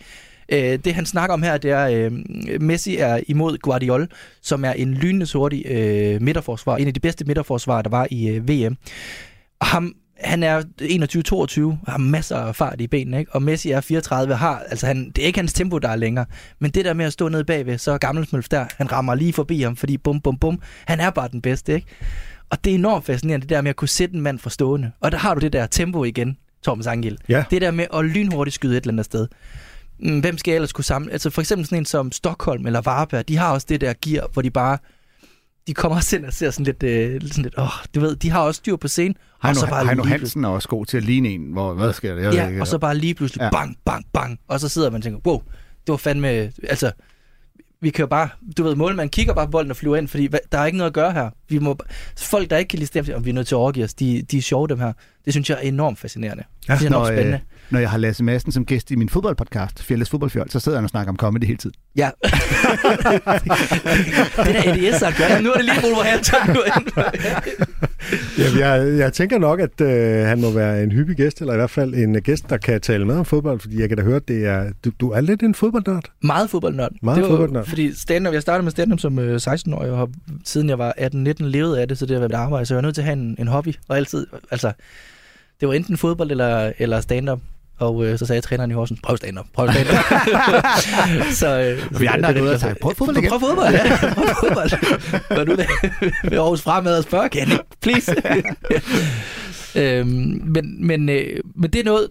Øh, 0.52 0.78
det 0.84 0.94
han 0.94 1.06
snakker 1.06 1.34
om 1.34 1.42
her, 1.42 1.56
det 1.56 1.70
er, 1.70 1.88
øh, 1.88 2.12
Messi 2.60 2.96
er 2.96 3.20
imod 3.28 3.58
Guardiola, 3.58 4.06
som 4.42 4.64
er 4.64 4.72
en 4.72 4.94
lynende 4.94 5.26
hurtig 5.34 5.66
øh, 5.66 6.22
midterforsvar, 6.22 6.76
en 6.76 6.86
af 6.86 6.94
de 6.94 7.00
bedste 7.00 7.24
midterforsvarer, 7.24 7.82
der 7.82 7.90
var 7.90 8.08
i 8.10 8.28
øh, 8.28 8.48
VM. 8.48 8.76
Og 9.60 9.66
ham, 9.66 9.94
han 10.20 10.42
er 10.42 10.60
21-22, 10.82 11.90
har 11.90 11.98
masser 11.98 12.36
af 12.36 12.56
fart 12.56 12.80
i 12.80 12.86
benene, 12.86 13.18
ikke? 13.18 13.34
og 13.34 13.42
Messi 13.42 13.70
er 13.70 13.80
34, 13.80 14.34
har, 14.34 14.62
altså 14.70 14.86
han, 14.86 15.10
det 15.16 15.22
er 15.22 15.26
ikke 15.26 15.38
hans 15.38 15.52
tempo, 15.52 15.78
der 15.78 15.88
er 15.88 15.96
længere, 15.96 16.26
men 16.58 16.70
det 16.70 16.84
der 16.84 16.92
med 16.94 17.04
at 17.04 17.12
stå 17.12 17.28
nede 17.28 17.44
bagved, 17.44 17.78
så 17.78 17.92
er 17.92 17.98
Gammelsmølf 17.98 18.48
der, 18.48 18.66
han 18.76 18.92
rammer 18.92 19.14
lige 19.14 19.32
forbi 19.32 19.60
ham, 19.62 19.76
fordi 19.76 19.96
bum, 19.96 20.20
bum, 20.20 20.38
bum, 20.38 20.60
han 20.86 21.00
er 21.00 21.10
bare 21.10 21.28
den 21.28 21.42
bedste, 21.42 21.74
ikke? 21.74 21.86
Og 22.50 22.64
det 22.64 22.70
er 22.70 22.74
enormt 22.74 23.04
fascinerende, 23.04 23.42
det 23.42 23.50
der 23.50 23.60
med 23.60 23.70
at 23.70 23.76
kunne 23.76 23.88
sætte 23.88 24.14
en 24.14 24.20
mand 24.20 24.38
for 24.38 24.50
stående. 24.50 24.90
Og 25.00 25.12
der 25.12 25.18
har 25.18 25.34
du 25.34 25.40
det 25.40 25.52
der 25.52 25.66
tempo 25.66 26.04
igen, 26.04 26.36
Thomas 26.62 26.86
Angel. 26.86 27.18
Ja. 27.28 27.44
Det 27.50 27.62
der 27.62 27.70
med 27.70 27.86
at 27.94 28.04
lynhurtigt 28.04 28.54
skyde 28.54 28.76
et 28.76 28.82
eller 28.82 28.92
andet 28.92 29.04
sted. 29.04 29.26
Mm, 30.00 30.20
Hvem 30.20 30.38
skal 30.38 30.50
jeg 30.52 30.56
ellers 30.56 30.72
kunne 30.72 30.84
samle? 30.84 31.12
Altså 31.12 31.30
for 31.30 31.40
eksempel 31.40 31.66
sådan 31.66 31.78
en 31.78 31.84
som 31.84 32.12
Stockholm 32.12 32.66
eller 32.66 32.80
Varberg, 32.80 33.28
de 33.28 33.36
har 33.36 33.52
også 33.52 33.66
det 33.70 33.80
der 33.80 33.94
gear, 34.04 34.26
hvor 34.32 34.42
de 34.42 34.50
bare 34.50 34.78
de 35.66 35.74
kommer 35.74 35.96
også 35.96 36.16
ind 36.16 36.24
og 36.24 36.32
ser 36.32 36.50
sådan 36.50 36.64
lidt, 36.64 36.82
øh, 36.82 37.20
sådan 37.28 37.42
lidt 37.42 37.54
åh, 37.58 37.68
du 37.94 38.00
ved, 38.00 38.16
de 38.16 38.30
har 38.30 38.40
også 38.40 38.58
styr 38.58 38.76
på 38.76 38.88
scenen. 38.88 39.16
og 39.42 39.56
så 39.56 39.60
Heino, 39.66 39.74
bare 39.76 39.86
Heino 39.86 40.04
Hansen 40.04 40.44
er 40.44 40.48
også 40.48 40.68
god 40.68 40.86
til 40.86 40.96
at 40.96 41.04
ligne 41.04 41.28
en, 41.28 41.52
hvor, 41.52 41.74
hvad 41.74 41.92
sker 41.92 42.14
der? 42.14 42.22
Jeg 42.22 42.34
Ja, 42.34 42.48
ikke. 42.48 42.60
og 42.60 42.66
så 42.66 42.78
bare 42.78 42.96
lige 42.96 43.14
pludselig 43.14 43.40
Ja. 43.42 43.50
bang, 43.50 43.76
bang, 43.84 44.04
bang. 44.12 44.38
Og 44.48 44.60
så 44.60 44.68
sidder 44.68 44.90
man 44.90 44.96
og 44.96 45.02
tænker, 45.02 45.20
wow, 45.26 45.38
det 45.86 45.90
var 45.92 45.96
fandme... 45.96 46.28
Altså, 46.68 46.92
vi 47.80 47.90
kan 47.90 48.02
jo 48.02 48.06
bare... 48.06 48.28
Du 48.56 48.62
ved, 48.62 48.74
målmanden 48.74 49.10
kigger 49.10 49.34
bare 49.34 49.46
på 49.46 49.50
bolden 49.50 49.70
og 49.70 49.76
flyver 49.76 49.96
ind, 49.96 50.08
fordi 50.08 50.26
hvad, 50.26 50.38
der 50.52 50.58
er 50.58 50.66
ikke 50.66 50.78
noget 50.78 50.90
at 50.90 50.94
gøre 50.94 51.12
her. 51.12 51.30
Vi 51.48 51.58
må, 51.58 51.76
folk, 52.18 52.50
der 52.50 52.56
ikke 52.56 52.68
kan 52.68 52.78
lide 52.78 52.86
stemme, 52.86 53.14
og 53.16 53.24
vi 53.24 53.30
er 53.30 53.34
nødt 53.34 53.46
til 53.48 53.54
at 53.54 53.58
overgive 53.58 53.84
os, 53.84 53.94
de, 53.94 54.22
de 54.22 54.38
er 54.38 54.42
sjove, 54.42 54.68
dem 54.68 54.78
her. 54.78 54.92
Det 55.24 55.32
synes 55.32 55.50
jeg 55.50 55.56
er 55.56 55.62
enormt 55.68 55.98
fascinerende. 55.98 56.44
Ja, 56.68 56.74
det 56.74 56.86
er 56.86 56.90
når, 56.90 56.98
enormt 56.98 57.14
spændende. 57.14 57.40
øh, 57.52 57.57
når 57.70 57.78
jeg 57.80 57.90
har 57.90 57.98
Lasse 57.98 58.24
Madsen 58.24 58.52
som 58.52 58.66
gæst 58.66 58.90
i 58.90 58.96
min 58.96 59.08
fodboldpodcast, 59.08 59.82
Fjelles 59.82 60.10
Fodboldfjold, 60.10 60.50
så 60.50 60.60
sidder 60.60 60.78
han 60.78 60.84
og 60.84 60.90
snakker 60.90 61.12
om 61.12 61.16
comedy 61.16 61.44
hele 61.44 61.56
tiden. 61.58 61.74
Ja. 61.96 62.10
det 64.44 64.54
der 64.54 64.70
Eddie 64.70 64.92
S. 64.92 65.00
gør. 65.00 65.40
Nu 65.42 65.50
er 65.50 65.54
det 65.54 65.64
lige 65.64 65.80
hvor 65.80 66.02
han 66.02 66.22
tager 66.22 66.46
nu. 66.54 66.60
Jamen, 68.38 68.58
jeg, 68.58 68.98
jeg 68.98 69.12
tænker 69.12 69.38
nok, 69.38 69.60
at 69.60 69.80
øh, 69.80 70.26
han 70.26 70.40
må 70.40 70.50
være 70.50 70.82
en 70.82 70.92
hyppig 70.92 71.16
gæst, 71.16 71.40
eller 71.40 71.52
i 71.52 71.56
hvert 71.56 71.70
fald 71.70 71.94
en 71.94 72.22
gæst, 72.22 72.50
der 72.50 72.56
kan 72.56 72.80
tale 72.80 73.04
med 73.04 73.14
om 73.14 73.24
fodbold, 73.24 73.60
fordi 73.60 73.80
jeg 73.80 73.88
kan 73.88 73.98
da 73.98 74.04
høre, 74.04 74.16
at 74.16 74.28
det 74.28 74.46
er, 74.46 74.64
du, 74.84 74.90
du 75.00 75.10
er 75.10 75.20
lidt 75.20 75.42
en 75.42 75.54
fodboldnørd. 75.54 76.04
Meget 76.22 76.50
fodboldnørd. 76.50 76.92
Meget 77.02 77.16
det 77.16 77.22
var, 77.22 77.30
fodboldnørd. 77.30 77.66
Fordi 77.66 77.92
stand 77.94 78.28
jeg 78.32 78.42
startede 78.42 78.62
med 78.62 78.70
stand 78.70 78.98
som 78.98 79.18
øh, 79.18 79.36
16-årig, 79.36 79.90
og 79.90 79.98
har, 79.98 80.08
siden 80.44 80.68
jeg 80.68 80.78
var 80.78 80.94
18-19 80.98 81.34
levet 81.38 81.76
af 81.76 81.88
det, 81.88 81.98
så 81.98 82.06
det 82.06 82.14
har 82.14 82.20
været 82.20 82.30
mit 82.30 82.38
arbejde, 82.38 82.66
så 82.66 82.74
jeg 82.74 82.76
var 82.76 82.82
nødt 82.82 82.94
til 82.94 83.02
at 83.02 83.06
have 83.06 83.16
en, 83.18 83.36
en 83.38 83.48
hobby. 83.48 83.74
Og 83.88 83.96
altid, 83.96 84.26
altså, 84.50 84.72
det 85.60 85.68
var 85.68 85.74
enten 85.74 85.96
fodbold 85.96 86.30
eller, 86.30 86.72
eller 86.78 87.00
stand-up. 87.00 87.40
Og 87.78 88.04
øh, 88.06 88.18
så 88.18 88.26
sagde 88.26 88.40
træneren 88.40 88.70
i 88.70 88.74
Horsens, 88.74 89.00
prøv 89.02 89.16
stand-up, 89.16 89.46
prøv 89.54 89.68
stand-up. 89.72 90.04
så, 91.40 91.60
øh, 91.60 92.00
Vi 92.00 92.06
andre 92.06 92.34
det- 92.34 92.42
det- 92.42 92.60
sagt, 92.60 92.80
prøv 92.80 92.94
fodbold 92.94 93.16
igen. 93.16 93.30
Prøv 93.30 93.40
fodbold, 93.40 93.74
ja. 93.74 93.96
Prøv 94.14 94.26
fodbold. 94.40 94.70
Var 95.36 95.44
du 95.44 95.54
der 95.62 95.66
ved 96.30 96.38
Aarhus 96.38 96.62
Fremad 96.62 96.98
og 96.98 97.02
spørge, 97.04 97.28
kan 97.28 97.58
please? 97.82 98.14
Øhm, 99.76 100.42
men, 100.44 100.86
men, 100.86 101.08
øh, 101.08 101.40
men 101.54 101.70
det, 101.70 101.80
er 101.80 101.84
noget, 101.84 102.08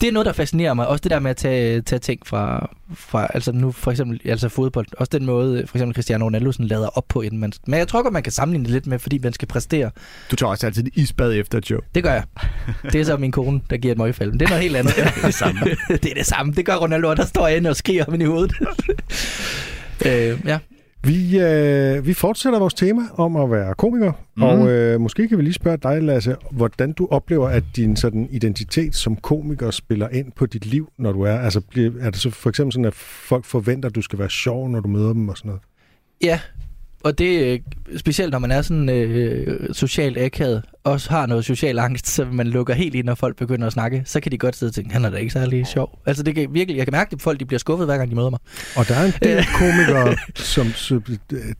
det, 0.00 0.08
er 0.08 0.12
noget, 0.12 0.26
der 0.26 0.32
fascinerer 0.32 0.74
mig. 0.74 0.86
Også 0.86 1.02
det 1.02 1.10
der 1.10 1.18
med 1.18 1.30
at 1.30 1.36
tage, 1.36 1.80
tage 1.80 2.00
ting 2.00 2.26
fra, 2.26 2.70
fra, 2.94 3.26
altså 3.34 3.52
nu 3.52 3.72
for 3.72 3.90
eksempel 3.90 4.20
altså 4.24 4.48
fodbold. 4.48 4.86
Også 4.98 5.10
den 5.18 5.26
måde, 5.26 5.66
for 5.66 5.76
eksempel 5.76 5.94
Cristiano 5.94 6.24
Ronaldo 6.24 6.52
sådan 6.52 6.66
lader 6.66 6.88
op 6.88 7.04
på, 7.08 7.20
inden 7.20 7.40
man... 7.40 7.52
Men 7.66 7.78
jeg 7.78 7.88
tror 7.88 8.02
godt, 8.02 8.12
man 8.12 8.22
kan 8.22 8.32
sammenligne 8.32 8.64
det 8.64 8.72
lidt 8.72 8.86
med, 8.86 8.98
fordi 8.98 9.18
man 9.18 9.32
skal 9.32 9.48
præstere. 9.48 9.90
Du 10.30 10.36
tager 10.36 10.50
også 10.50 10.66
altid 10.66 10.84
en 10.84 10.90
isbad 10.94 11.34
efter 11.34 11.58
et 11.58 11.66
show. 11.66 11.80
Det 11.94 12.02
gør 12.02 12.12
jeg. 12.12 12.24
Det 12.92 13.00
er 13.00 13.04
så 13.04 13.16
min 13.16 13.32
kone, 13.32 13.60
der 13.70 13.76
giver 13.76 13.92
et 13.92 13.98
møgfald. 13.98 14.30
Men 14.30 14.40
det 14.40 14.46
er 14.46 14.50
noget 14.50 14.62
helt 14.62 14.76
andet. 14.76 14.94
det 14.96 15.04
er 15.04 15.26
det 15.26 15.34
samme. 15.34 15.60
det 16.02 16.10
er 16.10 16.14
det 16.14 16.26
samme. 16.26 16.52
Det 16.52 16.66
gør 16.66 16.74
Ronaldo, 16.74 17.14
der 17.14 17.24
står 17.24 17.48
inde 17.48 17.70
og 17.70 17.76
skriger 17.76 18.04
ham 18.04 18.20
i 18.20 18.24
hovedet. 18.24 18.52
øh, 20.06 20.38
ja. 20.44 20.58
Vi, 21.04 21.38
øh, 21.40 22.06
vi 22.06 22.14
fortsætter 22.14 22.58
vores 22.58 22.74
tema 22.74 23.02
om 23.14 23.36
at 23.36 23.50
være 23.50 23.74
komiker, 23.74 24.12
mm. 24.36 24.42
og 24.42 24.70
øh, 24.70 25.00
måske 25.00 25.28
kan 25.28 25.38
vi 25.38 25.42
lige 25.42 25.54
spørge 25.54 25.76
dig, 25.76 26.02
Lasse, 26.02 26.36
hvordan 26.50 26.92
du 26.92 27.08
oplever, 27.10 27.48
at 27.48 27.64
din 27.76 27.96
sådan, 27.96 28.28
identitet 28.30 28.94
som 28.94 29.16
komiker 29.16 29.70
spiller 29.70 30.08
ind 30.08 30.32
på 30.32 30.46
dit 30.46 30.66
liv, 30.66 30.92
når 30.98 31.12
du 31.12 31.22
er. 31.22 31.38
Altså, 31.38 31.60
bliver, 31.60 31.92
er 32.00 32.10
det 32.10 32.20
så 32.20 32.30
for 32.30 32.48
eksempel 32.48 32.72
sådan, 32.72 32.84
at 32.84 32.94
folk 32.94 33.44
forventer, 33.44 33.88
at 33.88 33.94
du 33.94 34.02
skal 34.02 34.18
være 34.18 34.30
sjov, 34.30 34.68
når 34.68 34.80
du 34.80 34.88
møder 34.88 35.12
dem 35.12 35.28
og 35.28 35.38
sådan 35.38 35.48
noget? 35.48 35.62
Ja, 36.22 36.40
og 37.04 37.18
det 37.18 37.54
er 37.54 37.58
specielt, 37.96 38.32
når 38.32 38.38
man 38.38 38.50
er 38.50 38.62
sådan 38.62 38.88
øh, 38.88 39.74
socialt 39.74 40.18
akavet, 40.18 40.62
også 40.84 41.10
har 41.10 41.26
noget 41.26 41.44
social 41.44 41.78
angst, 41.78 42.06
så 42.08 42.26
man 42.32 42.46
lukker 42.46 42.74
helt 42.74 42.94
ind, 42.94 43.06
når 43.06 43.14
folk 43.14 43.36
begynder 43.36 43.66
at 43.66 43.72
snakke, 43.72 44.02
så 44.04 44.20
kan 44.20 44.32
de 44.32 44.38
godt 44.38 44.56
sidde 44.56 44.70
og 44.70 44.74
tænke, 44.74 44.92
han 44.92 45.04
er 45.04 45.10
da 45.10 45.16
ikke 45.16 45.30
særlig 45.32 45.66
sjov. 45.66 45.98
Altså 46.06 46.22
det 46.22 46.34
kan 46.34 46.48
virkelig, 46.54 46.76
jeg 46.78 46.86
kan 46.86 46.92
mærke 46.92 47.10
det 47.10 47.18
på 47.18 47.22
folk, 47.22 47.40
de 47.40 47.44
bliver 47.44 47.58
skuffet, 47.58 47.86
hver 47.86 47.96
gang 47.96 48.10
de 48.10 48.16
møder 48.16 48.30
mig. 48.30 48.38
Og 48.76 48.88
der 48.88 48.94
er 48.94 49.04
en 49.04 49.12
del 49.22 49.44
komikere, 49.58 50.16
som, 50.34 50.66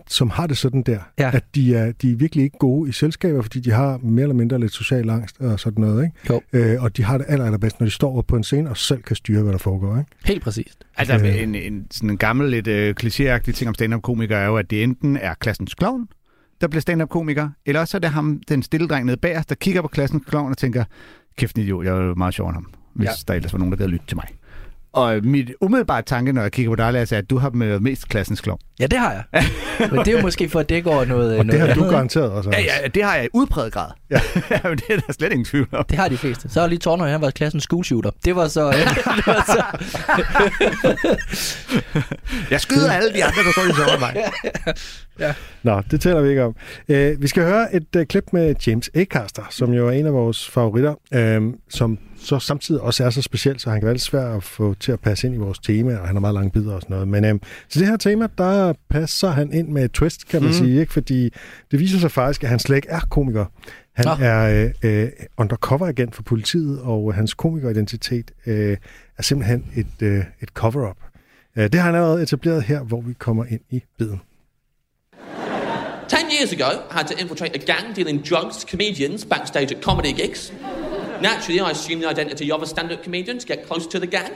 som, 0.09 0.31
har 0.31 0.47
det 0.47 0.57
sådan 0.59 0.83
der, 0.83 0.99
Ja. 1.19 1.31
at 1.35 1.45
de 1.55 1.75
er, 1.77 1.93
de 1.93 2.13
er 2.13 2.17
virkelig 2.17 2.45
ikke 2.45 2.59
gode 2.59 2.89
i 2.89 2.93
selskaber, 2.93 3.43
fordi 3.43 3.61
de 3.61 3.71
har 3.71 3.99
mere 4.03 4.23
eller 4.23 4.35
mindre 4.35 4.61
lidt 4.61 4.73
social 4.73 5.11
angst 5.11 5.37
og 5.41 5.61
sådan 5.61 5.85
noget. 5.85 6.05
Ikke? 6.05 6.17
Jo. 6.31 6.41
Øh, 6.53 6.83
og 6.83 6.97
de 6.97 7.03
har 7.05 7.19
det 7.19 7.27
aller, 7.29 7.45
allerbedst, 7.45 7.81
når 7.81 7.85
de 7.85 7.91
står 7.91 8.23
på 8.23 8.37
en 8.37 8.45
scene 8.45 8.71
og 8.71 8.77
selv 8.77 9.03
kan 9.03 9.17
styre, 9.17 9.43
hvad 9.43 9.53
der 9.53 9.59
foregår. 9.59 9.99
Ikke? 9.99 10.11
Helt 10.25 10.43
præcist. 10.43 10.79
Altså, 10.97 11.15
Øh. 11.15 11.43
en, 11.43 11.55
en, 11.55 11.87
sådan 11.91 12.11
en 12.11 12.17
gammel, 12.19 12.51
lidt 12.51 12.67
øh, 12.67 12.95
klichéagtig 13.03 13.53
ting 13.53 13.69
om 13.69 13.75
stand-up-komikere 13.75 14.39
er 14.41 14.47
jo, 14.47 14.57
at 14.57 14.71
det 14.71 14.83
enten 14.83 15.17
er 15.17 15.35
klassens 15.35 15.75
klovn, 15.75 16.07
der 16.61 16.69
bliver 16.69 16.81
stand-up-komiker, 16.81 17.49
eller 17.67 17.81
også 17.81 17.97
er 17.97 17.99
det 17.99 18.11
ham, 18.11 18.41
den 18.49 18.63
stille 18.63 18.89
dreng 18.89 19.07
nede 19.07 19.17
bagerst, 19.17 19.49
der 19.49 19.55
kigger 19.55 19.83
på 19.83 19.89
klassens 19.89 20.23
klovn 20.29 20.51
og 20.51 20.59
tænker, 20.59 20.85
kæft 21.37 21.57
en 21.57 21.63
idiot, 21.63 21.85
jeg 21.85 21.97
er 21.97 22.03
jo 22.03 22.15
meget 22.15 22.39
end 22.39 22.53
ham, 22.53 22.67
hvis 22.95 23.07
ja. 23.07 23.13
der 23.29 23.35
ellers 23.35 23.53
var 23.53 23.59
nogen, 23.59 23.73
der 23.73 23.79
gad 23.79 23.89
lytte 23.89 24.07
til 24.07 24.17
mig. 24.17 24.29
Og 24.95 25.21
mit 25.25 25.51
umiddelbare 25.61 26.03
tanke, 26.03 26.33
når 26.33 26.43
jeg 26.43 26.53
kigger 26.53 26.73
på 26.73 26.77
dig, 26.77 26.93
Lasse, 26.93 27.15
er, 27.15 27.19
at 27.19 27.31
du 27.31 27.39
har 27.39 27.51
været 27.55 27.83
mest 27.83 28.09
klassens 28.09 28.41
klovn. 28.41 28.59
Ja, 28.81 28.87
det 28.87 28.99
har 28.99 29.13
jeg. 29.13 29.45
Men 29.91 29.99
det 29.99 30.09
er 30.09 30.13
jo 30.13 30.21
måske 30.23 30.49
for 30.49 30.61
at 30.61 30.69
dække 30.69 30.91
over 30.91 31.05
noget, 31.05 31.39
Og 31.39 31.47
noget 31.47 31.53
det 31.53 31.61
har 31.61 31.67
du 31.67 31.73
andet, 31.73 31.83
ikke? 31.87 31.95
garanteret 31.95 32.31
også. 32.31 32.51
Ja, 32.51 32.61
ja, 32.61 32.89
det 32.89 33.05
har 33.05 33.15
jeg 33.15 33.25
i 33.25 33.29
udpræget 33.33 33.73
grad. 33.73 33.91
Ja. 34.11 34.21
Men 34.65 34.77
det 34.79 34.91
er 34.91 34.97
der 35.01 35.13
slet 35.13 35.33
ingen 35.33 35.45
tvivl 35.45 35.69
om. 35.73 35.85
Det 35.85 35.99
har 35.99 36.09
de 36.09 36.17
fleste. 36.17 36.49
Så 36.49 36.61
har 36.61 36.67
lige 36.67 36.79
Tornøj, 36.79 37.09
han 37.11 37.21
var 37.21 37.31
klassens 37.31 37.63
school 37.65 37.85
shooter. 37.85 38.11
Det 38.25 38.37
var 38.37 38.49
så... 38.49 38.71
det 39.17 39.27
var 39.27 39.45
så 39.47 39.65
Jeg 42.51 42.61
skyder 42.61 42.93
alle 42.93 43.13
de 43.13 43.25
andre, 43.25 43.43
der 43.45 43.53
står 43.53 43.63
i 43.63 43.73
sommer 43.73 43.99
mig. 43.99 45.35
Nå, 45.63 45.83
det 45.91 46.01
taler 46.01 46.21
vi 46.21 46.29
ikke 46.29 46.43
om. 46.45 46.57
Uh, 46.89 47.23
vi 47.23 47.27
skal 47.27 47.43
høre 47.43 47.75
et 47.75 47.97
uh, 47.97 48.03
klip 48.03 48.25
med 48.33 48.55
James 48.67 48.91
Acaster, 48.95 49.43
som 49.51 49.73
jo 49.73 49.89
er 49.89 49.93
en 49.93 50.07
af 50.07 50.13
vores 50.13 50.49
favoritter, 50.51 50.95
uh, 51.17 51.53
som 51.71 51.99
så 52.25 52.39
samtidig 52.39 52.81
også 52.81 53.05
er 53.05 53.11
så 53.11 53.23
speciel, 53.23 53.61
så 53.61 53.71
han 53.71 53.81
kan 53.81 53.87
være 53.87 53.95
lidt 53.95 54.03
svær 54.03 54.37
at 54.37 54.43
få 54.43 54.75
til 54.75 54.93
at 54.93 55.01
passe 55.01 55.27
ind 55.27 55.35
i 55.35 55.39
vores 55.39 55.59
tema, 55.59 55.97
og 55.97 56.07
han 56.07 56.17
har 56.17 56.21
meget 56.21 56.35
lange 56.35 56.51
bidder 56.51 56.75
og 56.75 56.83
sådan 56.83 56.95
noget. 56.95 57.09
Men 57.09 57.25
uh, 57.25 57.41
til 57.69 57.81
det 57.81 57.89
her 57.89 57.97
tema, 57.97 58.29
der 58.39 58.73
passer 58.91 59.31
han 59.31 59.53
ind 59.53 59.69
med 59.69 59.85
et 59.85 59.93
twist, 59.93 60.29
kan 60.29 60.43
man 60.43 60.51
mm. 60.51 60.55
sige, 60.55 60.81
ikke? 60.81 60.93
fordi 60.93 61.31
det 61.71 61.81
viser 61.81 61.99
sig 61.99 62.11
faktisk, 62.11 62.45
at 62.45 62.51
han 62.51 62.59
slet 62.59 62.77
ikke 62.77 62.89
er 62.89 63.01
komiker. 63.11 63.45
Han 63.93 64.05
Nå. 64.05 64.11
er 64.21 64.65
uh, 64.85 64.91
uh, 64.91 65.09
undercover-agent 65.37 66.15
for 66.15 66.23
politiet, 66.23 66.81
og 66.81 67.15
hans 67.15 67.35
komikeridentitet 67.35 68.31
uh, 68.47 68.53
er 68.53 69.23
simpelthen 69.23 69.65
et, 69.77 70.03
uh, 70.03 70.25
et 70.43 70.49
cover-up. 70.55 70.97
Uh, 71.57 71.63
det 71.63 71.75
har 71.75 71.83
han 71.83 71.95
allerede 71.95 72.23
etableret 72.23 72.63
her, 72.63 72.81
hvor 72.81 73.01
vi 73.01 73.13
kommer 73.13 73.45
ind 73.45 73.61
i 73.71 73.83
biden. 73.99 74.21
Ten 76.09 76.27
years 76.39 76.53
ago, 76.53 76.71
I 76.91 76.95
had 76.95 77.05
to 77.05 77.15
infiltrate 77.19 77.55
a 77.55 77.73
gang 77.73 77.97
dealing 77.97 78.23
drugs 78.31 78.57
to 78.57 78.67
comedians 78.71 79.25
backstage 79.25 79.77
at 79.77 79.83
comedy 79.83 80.13
gigs. 80.13 80.53
Naturally, 81.25 81.59
I 81.59 81.71
assumed 81.71 82.03
the 82.03 82.07
identity 82.07 82.53
of 82.53 82.63
a 82.63 82.67
stand-up 82.67 83.03
comedian 83.03 83.39
to 83.39 83.47
get 83.47 83.67
close 83.67 83.87
to 83.87 83.99
the 83.99 84.07
gang. 84.07 84.35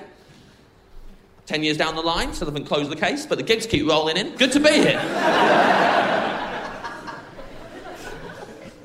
Ten 1.45 1.62
years 1.62 1.76
down 1.76 1.95
the 1.97 2.01
line, 2.01 2.32
still 2.32 2.47
haven't 2.47 2.64
closed 2.64 2.91
the 2.91 2.97
case, 2.97 3.26
but 3.26 3.36
the 3.36 3.45
gigs 3.45 3.66
keep 3.66 3.86
rolling 3.86 4.16
in. 4.16 4.34
Good 4.36 4.53
to 4.53 4.59
be 4.59 4.70
here. 4.70 4.99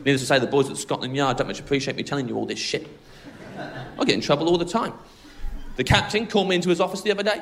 Needless 0.04 0.20
to 0.20 0.28
say, 0.28 0.38
the 0.38 0.47
boys 0.47 0.70
at 0.70 0.76
Scotland 0.76 1.16
Yard 1.16 1.38
don't 1.38 1.47
much 1.47 1.62
appreciate 1.62 1.95
me 1.95 2.04
telling 2.04 2.28
you 2.28 2.36
all 2.36 2.45
this 2.45 2.60
shit. 2.60 2.89
I 3.58 4.04
get 4.04 4.16
in 4.16 4.20
trouble 4.20 4.49
all 4.49 4.58
the 4.58 4.66
time. 4.66 4.91
The 5.78 5.86
captain 5.86 6.28
called 6.28 6.49
me 6.49 6.56
into 6.56 6.68
his 6.68 6.82
office 6.82 7.04
the 7.04 7.12
other 7.12 7.24
day. 7.24 7.41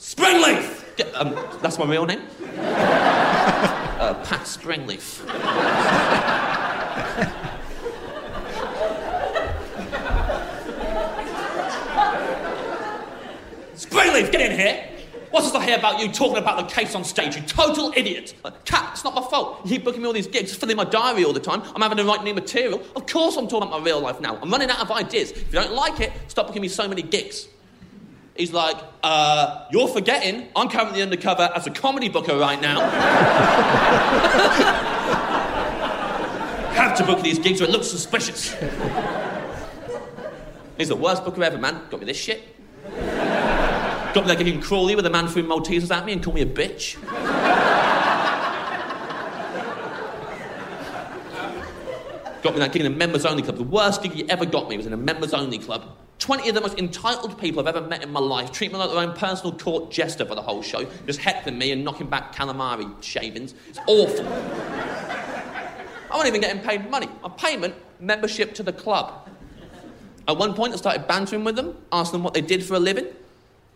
Springleaf! 0.00 0.96
Get, 0.96 1.14
um, 1.14 1.36
that's 1.62 1.78
my 1.78 1.88
real 1.88 2.04
name. 2.04 2.22
Uh, 3.98 4.14
Pat 4.22 4.42
Springleaf. 4.42 6.37
Get 14.26 14.40
in 14.40 14.58
here! 14.58 14.84
What's 15.30 15.46
this 15.46 15.54
I 15.54 15.64
hear 15.64 15.78
about 15.78 16.00
you 16.00 16.10
talking 16.10 16.38
about 16.38 16.56
the 16.56 16.74
case 16.74 16.94
on 16.94 17.04
stage, 17.04 17.36
you 17.36 17.42
total 17.42 17.92
idiot? 17.94 18.34
Cat, 18.64 18.90
it's 18.92 19.04
not 19.04 19.14
my 19.14 19.22
fault. 19.22 19.60
You 19.64 19.76
keep 19.76 19.84
booking 19.84 20.00
me 20.00 20.08
all 20.08 20.12
these 20.12 20.26
gigs, 20.26 20.54
filling 20.56 20.76
my 20.76 20.84
diary 20.84 21.24
all 21.24 21.32
the 21.32 21.40
time. 21.40 21.62
I'm 21.74 21.82
having 21.82 21.98
to 21.98 22.04
write 22.04 22.24
new 22.24 22.34
material. 22.34 22.82
Of 22.96 23.06
course 23.06 23.36
I'm 23.36 23.46
talking 23.46 23.68
about 23.68 23.80
my 23.80 23.84
real 23.86 24.00
life 24.00 24.20
now. 24.20 24.38
I'm 24.40 24.50
running 24.50 24.70
out 24.70 24.80
of 24.80 24.90
ideas. 24.90 25.30
If 25.30 25.52
you 25.52 25.60
don't 25.60 25.72
like 25.72 26.00
it, 26.00 26.12
stop 26.26 26.48
booking 26.48 26.62
me 26.62 26.68
so 26.68 26.88
many 26.88 27.02
gigs. 27.02 27.46
He's 28.34 28.52
like, 28.52 28.76
uh, 29.02 29.66
you're 29.70 29.88
forgetting 29.88 30.48
I'm 30.56 30.68
currently 30.68 31.02
undercover 31.02 31.50
as 31.54 31.66
a 31.66 31.70
comedy 31.70 32.08
booker 32.08 32.36
right 32.36 32.60
now. 32.60 32.80
Have 36.74 36.96
to 36.96 37.04
book 37.04 37.22
these 37.22 37.38
gigs 37.38 37.60
or 37.60 37.64
it 37.64 37.70
looks 37.70 37.88
suspicious. 37.88 38.56
He's 40.76 40.88
the 40.88 40.96
worst 40.96 41.24
booker 41.24 41.42
ever, 41.44 41.58
man. 41.58 41.82
Got 41.90 42.00
me 42.00 42.06
this 42.06 42.16
shit. 42.16 42.57
Got 44.14 44.24
me 44.24 44.28
like 44.30 44.38
getting 44.38 44.60
Crawley 44.60 44.96
with 44.96 45.04
a 45.06 45.10
man 45.10 45.28
threw 45.28 45.42
Maltesers 45.42 45.94
at 45.94 46.06
me 46.06 46.12
and 46.12 46.22
called 46.22 46.34
me 46.34 46.42
a 46.42 46.46
bitch. 46.46 46.96
got 52.42 52.54
me 52.54 52.60
that 52.60 52.72
gig 52.72 52.80
in 52.80 52.90
a 52.90 52.96
members 52.96 53.26
only 53.26 53.42
club. 53.42 53.56
The 53.56 53.62
worst 53.64 54.02
gig 54.02 54.12
he 54.12 54.30
ever 54.30 54.46
got 54.46 54.68
me 54.68 54.76
was 54.78 54.86
in 54.86 54.94
a 54.94 54.96
members 54.96 55.34
only 55.34 55.58
club. 55.58 55.96
20 56.20 56.48
of 56.48 56.54
the 56.54 56.60
most 56.60 56.78
entitled 56.78 57.38
people 57.38 57.60
I've 57.60 57.74
ever 57.74 57.86
met 57.86 58.02
in 58.02 58.10
my 58.10 58.20
life 58.20 58.50
treat 58.50 58.72
me 58.72 58.78
like 58.78 58.90
their 58.90 58.98
own 58.98 59.12
personal 59.12 59.52
court 59.52 59.90
jester 59.90 60.24
for 60.24 60.34
the 60.34 60.42
whole 60.42 60.62
show, 60.62 60.86
just 61.06 61.20
heckling 61.20 61.58
me 61.58 61.70
and 61.72 61.84
knocking 61.84 62.08
back 62.08 62.34
calamari 62.34 62.90
shavings. 63.02 63.54
It's 63.68 63.78
awful. 63.86 64.26
I 66.10 66.16
wasn't 66.16 66.28
even 66.28 66.40
getting 66.40 66.62
paid 66.62 66.90
money. 66.90 67.08
My 67.22 67.28
payment, 67.28 67.74
membership 68.00 68.54
to 68.54 68.62
the 68.62 68.72
club. 68.72 69.28
At 70.26 70.36
one 70.36 70.54
point, 70.54 70.72
I 70.72 70.76
started 70.76 71.06
bantering 71.06 71.44
with 71.44 71.56
them, 71.56 71.76
asking 71.92 72.18
them 72.18 72.24
what 72.24 72.34
they 72.34 72.40
did 72.40 72.64
for 72.64 72.74
a 72.74 72.78
living. 72.78 73.06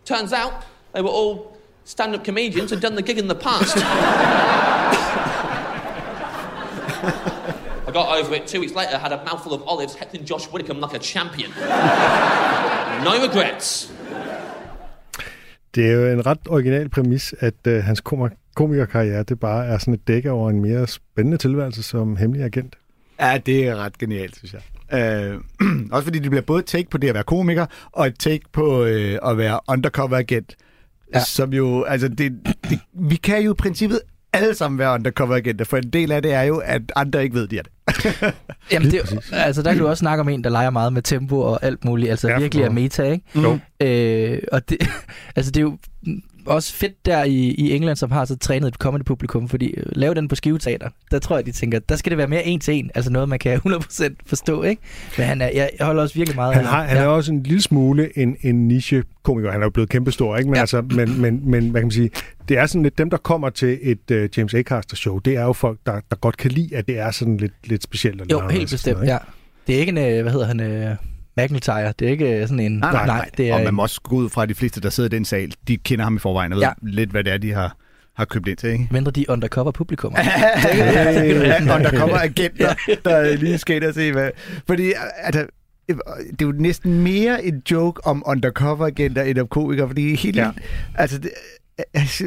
Turns 0.04 0.32
out 0.32 0.52
they 0.92 1.02
were 1.02 1.10
all 1.18 1.56
stand 1.84 2.14
up 2.14 2.24
comedians 2.24 2.70
who'd 2.70 2.80
done 2.82 2.96
the 2.96 3.02
gig 3.02 3.18
in 3.18 3.28
the 3.28 3.34
past. 3.34 3.76
I 7.88 7.90
got 7.92 8.06
over 8.18 8.34
it 8.34 8.46
two 8.46 8.60
weeks 8.60 8.74
later, 8.74 8.98
had 8.98 9.12
a 9.12 9.20
mouthful 9.24 9.52
of 9.52 9.62
olives, 9.66 9.94
heckling 9.94 10.24
Josh 10.30 10.46
Whitcomb 10.52 10.80
like 10.80 10.94
a 10.94 11.02
champion. 11.02 11.50
no 13.04 13.12
regrets. 13.26 13.92
Det 15.74 15.86
er 15.86 15.92
jo 15.92 16.06
en 16.06 16.26
ret 16.26 16.38
original 16.48 16.88
præmis, 16.88 17.34
at 17.40 17.54
øh, 17.66 17.84
hans 17.84 18.02
komi- 18.08 18.52
komikerkarriere, 18.56 19.22
det 19.22 19.40
bare 19.40 19.66
er 19.66 19.78
sådan 19.78 19.94
et 19.94 20.08
dække 20.08 20.30
over 20.30 20.50
en 20.50 20.60
mere 20.60 20.86
spændende 20.86 21.38
tilværelse 21.38 21.82
som 21.82 22.16
hemmelig 22.16 22.44
agent. 22.44 22.76
Ja, 23.20 23.38
det 23.46 23.68
er 23.68 23.76
ret 23.76 23.98
genialt, 23.98 24.36
synes 24.36 24.52
jeg. 24.52 24.60
Øh, 24.94 25.40
også 25.92 26.04
fordi 26.04 26.18
det 26.18 26.30
bliver 26.30 26.42
både 26.42 26.60
et 26.60 26.66
take 26.66 26.90
på 26.90 26.98
det 26.98 27.08
at 27.08 27.14
være 27.14 27.22
komiker, 27.22 27.66
og 27.92 28.06
et 28.06 28.18
take 28.18 28.42
på 28.52 28.84
øh, 28.84 29.18
at 29.26 29.38
være 29.38 29.60
undercover 29.68 30.16
agent. 30.16 30.56
Ja. 31.14 31.20
Som 31.20 31.52
jo, 31.52 31.82
altså 31.82 32.08
det, 32.08 32.32
det, 32.70 32.80
vi 32.92 33.16
kan 33.16 33.42
jo 33.42 33.52
i 33.52 33.54
princippet 33.54 34.00
alle 34.32 34.54
sammen 34.54 34.78
være 34.78 34.94
undercover 34.94 35.36
agenter, 35.36 35.64
for 35.64 35.76
en 35.76 35.90
del 35.90 36.12
af 36.12 36.22
det 36.22 36.32
er 36.32 36.42
jo, 36.42 36.56
at 36.56 36.82
andre 36.96 37.22
ikke 37.22 37.34
ved, 37.34 37.48
de 37.48 37.58
er 37.58 37.62
det. 37.62 37.72
Jamen, 38.72 38.90
det, 38.90 39.30
altså, 39.32 39.62
der 39.62 39.72
kan 39.72 39.80
du 39.80 39.88
også 39.88 40.00
snakke 40.00 40.20
om 40.20 40.28
en, 40.28 40.44
der 40.44 40.50
leger 40.50 40.70
meget 40.70 40.92
med 40.92 41.02
tempo 41.02 41.40
og 41.40 41.64
alt 41.64 41.84
muligt. 41.84 42.10
Altså 42.10 42.28
Ja, 42.28 42.38
virkelig 42.38 42.64
er 42.64 42.70
meta, 42.70 43.02
ikke? 43.02 43.24
Jo. 43.34 43.58
Øh, 43.80 44.38
og 44.52 44.68
det, 44.70 44.78
altså, 45.36 45.50
det 45.50 45.56
er 45.56 45.62
jo 45.62 45.78
også 46.46 46.74
fedt 46.74 47.06
der 47.06 47.24
i, 47.24 47.34
i 47.34 47.72
England, 47.76 47.96
som 47.96 48.10
har 48.10 48.24
så 48.24 48.36
trænet 48.36 48.68
et 48.68 48.74
comedy 48.74 49.02
publikum, 49.04 49.48
fordi 49.48 49.66
øh, 49.66 49.84
lave 49.92 50.14
den 50.14 50.28
på 50.28 50.34
skiveteater, 50.34 50.88
der 51.10 51.18
tror 51.18 51.36
jeg, 51.36 51.46
de 51.46 51.52
tænker, 51.52 51.78
der 51.78 51.96
skal 51.96 52.10
det 52.10 52.18
være 52.18 52.26
mere 52.26 52.44
en 52.44 52.60
til 52.60 52.74
en, 52.74 52.90
altså 52.94 53.10
noget, 53.10 53.28
man 53.28 53.38
kan 53.38 53.60
100% 53.66 54.14
forstå, 54.26 54.62
ikke? 54.62 54.82
Men 55.18 55.26
han 55.26 55.40
er, 55.40 55.50
jeg 55.54 55.70
holder 55.80 56.02
også 56.02 56.14
virkelig 56.14 56.36
meget 56.36 56.54
Han, 56.54 56.64
af 56.64 56.70
har, 56.70 56.78
ham. 56.78 56.88
han 56.88 56.96
er 56.96 57.06
også 57.06 57.32
en 57.32 57.42
lille 57.42 57.62
smule 57.62 58.18
en, 58.18 58.36
en 58.42 58.68
niche-komiker. 58.68 59.50
Han 59.50 59.60
er 59.60 59.66
jo 59.66 59.70
blevet 59.70 59.88
kæmpestor, 59.88 60.36
ikke? 60.36 60.50
Men, 60.50 60.54
ja. 60.54 60.60
altså, 60.60 60.82
men, 60.82 61.20
men, 61.20 61.50
men 61.50 61.70
hvad 61.70 61.80
kan 61.80 61.86
man 61.86 61.90
sige? 61.90 62.10
Det 62.48 62.58
er 62.58 62.66
sådan 62.66 62.82
lidt, 62.82 62.98
dem 62.98 63.10
der 63.10 63.16
kommer 63.16 63.50
til 63.50 63.78
et 63.82 64.10
uh, 64.10 64.38
James 64.38 64.54
Acaster-show, 64.54 65.18
det 65.18 65.36
er 65.36 65.42
jo 65.42 65.52
folk, 65.52 65.78
der, 65.86 66.00
der 66.10 66.16
godt 66.16 66.36
kan 66.36 66.50
lide, 66.50 66.76
at 66.76 66.86
det 66.88 66.98
er 66.98 67.10
sådan 67.10 67.36
lidt, 67.36 67.52
lidt 67.64 67.82
specielt. 67.82 68.32
Jo, 68.32 68.48
helt 68.48 68.70
bestemt, 68.70 68.96
noget, 68.96 69.08
ja. 69.08 69.18
Det 69.66 69.74
er 69.74 69.80
ikke 69.80 69.90
en, 69.90 69.98
øh, 69.98 70.22
hvad 70.22 70.32
hedder 70.32 70.46
han, 70.46 70.60
øh, 70.60 70.96
McIntyre, 71.36 71.92
det 71.98 72.06
er 72.06 72.10
ikke 72.10 72.36
øh, 72.40 72.42
sådan 72.48 72.60
en... 72.60 72.72
Nej, 72.72 72.92
nej, 72.92 73.06
nej. 73.06 73.30
det 73.36 73.50
er 73.50 73.54
og 73.54 73.60
man 73.64 73.74
må 73.74 73.82
også 73.82 74.00
gå 74.00 74.16
ud 74.16 74.28
fra, 74.28 74.42
at 74.42 74.48
de 74.48 74.54
fleste, 74.54 74.80
der 74.80 74.90
sidder 74.90 75.10
i 75.10 75.16
den 75.16 75.24
sal, 75.24 75.52
de 75.68 75.76
kender 75.76 76.04
ham 76.04 76.16
i 76.16 76.18
forvejen 76.18 76.52
og 76.52 76.56
ved 76.56 76.62
Ja. 76.62 76.72
lidt, 76.82 77.10
hvad 77.10 77.24
det 77.24 77.32
er, 77.32 77.38
de 77.38 77.52
har, 77.52 77.76
har 78.16 78.24
købt 78.24 78.48
ind 78.48 78.56
til, 78.56 78.70
ikke? 78.70 78.88
Mindre 78.90 79.10
de 79.12 79.24
undercover 79.30 79.70
publikummer. 79.70 80.18
Ja, 80.74 81.74
undercover 81.76 82.18
agenter, 82.18 82.74
der 83.04 83.36
lige 83.36 83.58
skal 83.58 83.76
ind 83.76 83.84
og 83.84 83.94
se, 83.94 84.12
hvad... 84.12 84.30
Fordi, 84.66 84.92
altså, 85.16 85.46
det 85.88 86.42
er 86.42 86.46
jo 86.46 86.52
næsten 86.52 87.02
mere 87.02 87.44
en 87.44 87.62
joke 87.70 88.06
om 88.06 88.22
undercover 88.26 88.86
agenter 88.86 89.22
end 89.22 89.38
om 89.38 89.46
komikere, 89.46 89.86
fordi 89.88 90.14
helt... 90.14 90.36
Ja. 90.36 90.50
Altså, 90.94 91.18
det, 91.18 91.30
Altså, 91.94 92.24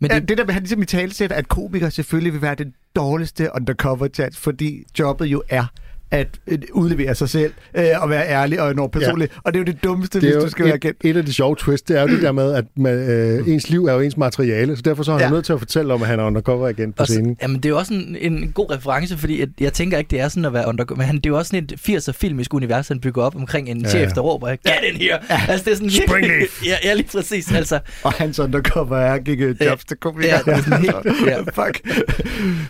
Men 0.00 0.10
det- 0.10 0.28
det, 0.28 0.38
der 0.38 0.44
med, 0.44 0.54
han 0.54 0.62
ligesom 0.62 0.82
i 0.82 0.84
talesæt, 0.84 1.32
at 1.32 1.48
komikere 1.48 1.90
selvfølgelig 1.90 2.32
vil 2.32 2.42
være 2.42 2.54
den 2.54 2.72
dårligste 2.96 3.48
undercover 3.54 4.08
chance, 4.14 4.40
fordi 4.40 4.82
jobbet 4.98 5.26
jo 5.26 5.42
er 5.48 5.64
at 6.10 6.28
øh, 6.46 6.58
udlevere 6.72 7.14
sig 7.14 7.28
selv 7.28 7.52
øh, 7.74 7.84
og 8.00 8.10
være 8.10 8.28
ærlig 8.28 8.60
og 8.60 8.70
enormt 8.70 8.92
personlig. 8.92 9.28
Ja. 9.32 9.40
Og 9.44 9.52
det 9.54 9.58
er 9.58 9.60
jo 9.60 9.72
det 9.72 9.84
dummeste, 9.84 10.20
Det 10.20 10.28
hvis 10.34 10.44
du 10.44 10.50
skal 10.50 10.64
være 10.64 10.74
et, 10.74 10.84
agent. 10.84 10.96
et 11.04 11.16
af 11.16 11.24
de 11.26 11.32
sjove 11.32 11.56
twists, 11.56 11.82
det 11.88 11.98
er 11.98 12.02
jo 12.02 12.08
det 12.08 12.22
der 12.22 12.32
med, 12.32 12.54
at 12.54 12.64
man, 12.76 12.94
øh, 12.94 13.48
ens 13.48 13.70
liv 13.70 13.84
er 13.86 13.92
jo 13.94 14.00
ens 14.00 14.16
materiale, 14.16 14.76
så 14.76 14.82
derfor 14.82 15.02
så 15.02 15.12
er 15.12 15.16
han 15.18 15.26
Ja. 15.26 15.30
nødt 15.30 15.44
til 15.44 15.52
at 15.52 15.58
fortælle 15.58 15.94
om, 15.94 16.02
at 16.02 16.08
han 16.08 16.20
er 16.20 16.24
undercover 16.24 16.68
igen 16.68 16.92
på 16.92 17.00
Og 17.02 17.06
så- 17.06 17.12
scenen. 17.12 17.36
Jamen, 17.42 17.56
det 17.56 17.64
er 17.64 17.68
jo 17.68 17.78
også 17.78 17.94
en, 17.94 18.16
en 18.20 18.52
god 18.54 18.70
reference, 18.74 19.18
fordi 19.18 19.40
at, 19.40 19.48
jeg 19.60 19.72
tænker 19.72 19.98
ikke, 19.98 20.10
det 20.10 20.20
er 20.20 20.28
sådan 20.28 20.44
at 20.44 20.52
være 20.52 20.68
under... 20.68 20.84
Men 20.96 21.00
han, 21.06 21.16
det 21.16 21.26
er 21.26 21.30
jo 21.30 21.38
også 21.38 21.48
sådan 21.50 21.64
et 21.64 21.72
80'er 21.98 22.12
filmisk 22.12 22.54
univers, 22.54 22.88
han 22.88 23.00
bygger 23.00 23.22
op 23.22 23.36
omkring 23.36 23.68
en 23.68 23.80
Ja, 23.80 23.88
chef, 23.88 24.12
der 24.12 24.20
råber, 24.20 24.48
get 24.48 24.60
in 24.92 24.96
here! 25.00 25.18
Ja. 25.30 25.40
Altså, 25.48 25.64
det 25.64 25.70
er 25.72 25.76
sådan 25.76 25.90
Springleaf! 25.90 26.62
ja, 26.66 26.74
ja, 26.84 26.94
lige 26.94 27.08
præcis. 27.12 27.52
Altså, 27.54 27.78
Og 28.02 28.12
hans 28.12 28.38
undercover 28.38 28.96
er 28.96 29.18
gik 29.18 29.40
øh, 29.40 29.54
jobs 29.64 29.84
til 29.84 29.96
komikere. 29.96 30.32
Ja, 30.46 30.52
det 30.52 30.58
er 30.58 30.62
sådan 30.62 30.80
helt- 30.80 31.28
ja. 31.28 31.38
Fuck. 31.64 31.80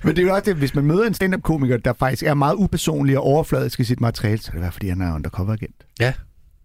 Men 0.04 0.16
det 0.16 0.22
er 0.22 0.26
jo 0.26 0.32
også 0.34 0.42
det, 0.46 0.54
hvis 0.56 0.74
man 0.74 0.84
møder 0.84 1.04
en 1.06 1.14
stand-up-komiker, 1.14 1.76
der 1.76 1.92
faktisk 1.98 2.22
er 2.22 2.34
meget 2.34 2.54
upersonlig 2.54 3.18
og 3.18 3.26
overfladisk 3.28 3.80
i 3.80 3.84
sit 3.84 4.00
materiale, 4.00 4.38
så 4.38 4.50
kan 4.50 4.56
det 4.56 4.62
være, 4.62 4.72
fordi 4.72 4.88
han 4.88 5.00
er 5.00 5.14
undercover-agent. 5.14 5.86
ja, 6.00 6.12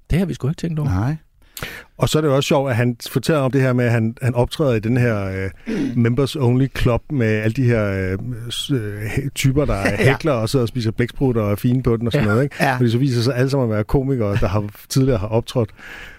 det 0.10 0.20
har 0.20 0.26
vi 0.26 0.34
sgu 0.34 0.48
ikke 0.48 0.60
tænkt 0.62 0.80
over. 0.80 0.90
Nej. 0.90 1.16
Og 1.98 2.10
så 2.10 2.18
er 2.18 2.22
det 2.22 2.30
jo 2.30 2.36
også 2.36 2.48
sjovt, 2.48 2.70
at 2.70 2.76
han 2.76 2.98
fortæller 3.12 3.42
om 3.42 3.52
det 3.52 3.62
her 3.62 3.74
med, 3.74 3.86
at 3.86 3.92
han, 3.92 4.16
han 4.22 4.36
optræder 4.36 4.74
i 4.74 4.80
den 4.80 4.98
her 4.98 5.26
øh, 5.68 5.74
members 5.98 6.36
only 6.36 6.68
club 6.78 7.02
med 7.12 7.28
alle 7.28 7.54
de 7.54 7.64
her 7.64 7.86
øh, 8.12 8.18
øh, 8.72 9.30
typer, 9.36 9.66
der 9.66 9.74
er 9.84 9.90
Ja. 10.04 10.10
hækler 10.12 10.32
og 10.32 10.50
sidder 10.50 10.64
og 10.64 10.68
spiser 10.70 10.92
blæksprutter 10.92 11.42
og 11.42 11.52
er 11.52 11.56
fine 11.56 11.84
på 11.84 11.98
den 11.98 12.08
og 12.08 12.12
sådan 12.14 12.26
Ja. 12.28 12.32
noget. 12.32 12.44
Ikke? 12.44 12.56
Ja. 12.60 12.76
Fordi 12.78 12.90
så 12.90 12.98
viser 12.98 13.22
sig 13.22 13.36
alle 13.36 13.50
sammen 13.50 13.70
at 13.70 13.76
være 13.76 13.84
komikere, 13.84 14.38
der 14.42 14.48
har 14.48 14.64
tidligere 14.90 15.18
har 15.20 15.28
optrådt. 15.28 15.70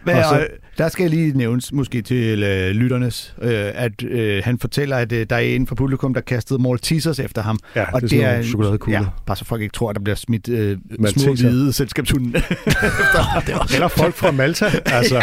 Men, 0.06 0.16
Og 0.16 0.24
så- 0.24 0.34
og, 0.34 0.46
der 0.78 0.88
skal 0.88 1.02
jeg 1.02 1.10
lige 1.10 1.38
nævnes 1.38 1.72
måske 1.72 2.02
til 2.02 2.42
øh, 2.42 2.70
lytternes, 2.70 3.34
øh, 3.42 3.50
at 3.74 4.02
øh, 4.04 4.42
han 4.44 4.58
fortæller, 4.58 4.96
at 4.96 5.12
øh, 5.12 5.26
der 5.30 5.36
er 5.36 5.40
en 5.40 5.66
fra 5.66 5.74
publikum, 5.74 6.14
der 6.14 6.20
kastede 6.20 6.62
Maltesers 6.62 7.18
efter 7.18 7.42
ham. 7.42 7.58
Ja, 7.76 7.84
og 7.92 8.00
det 8.00 8.12
er 8.12 8.16
sådan 8.18 8.30
nogle 8.32 8.44
chokoladekugler. 8.44 8.98
Ja, 9.00 9.06
bare 9.26 9.36
så 9.36 9.44
folk 9.44 9.62
ikke 9.62 9.72
tror, 9.72 9.90
at 9.90 9.96
der 9.96 10.02
bliver 10.02 10.16
smidt 10.16 10.48
øh, 10.48 10.78
små 11.16 11.34
hvide 11.34 11.72
selskabshunden. 11.72 12.34
Eller 13.74 13.88
folk 13.88 14.14
fra 14.14 14.30
Malta. 14.30 14.66
Altså, 14.86 15.22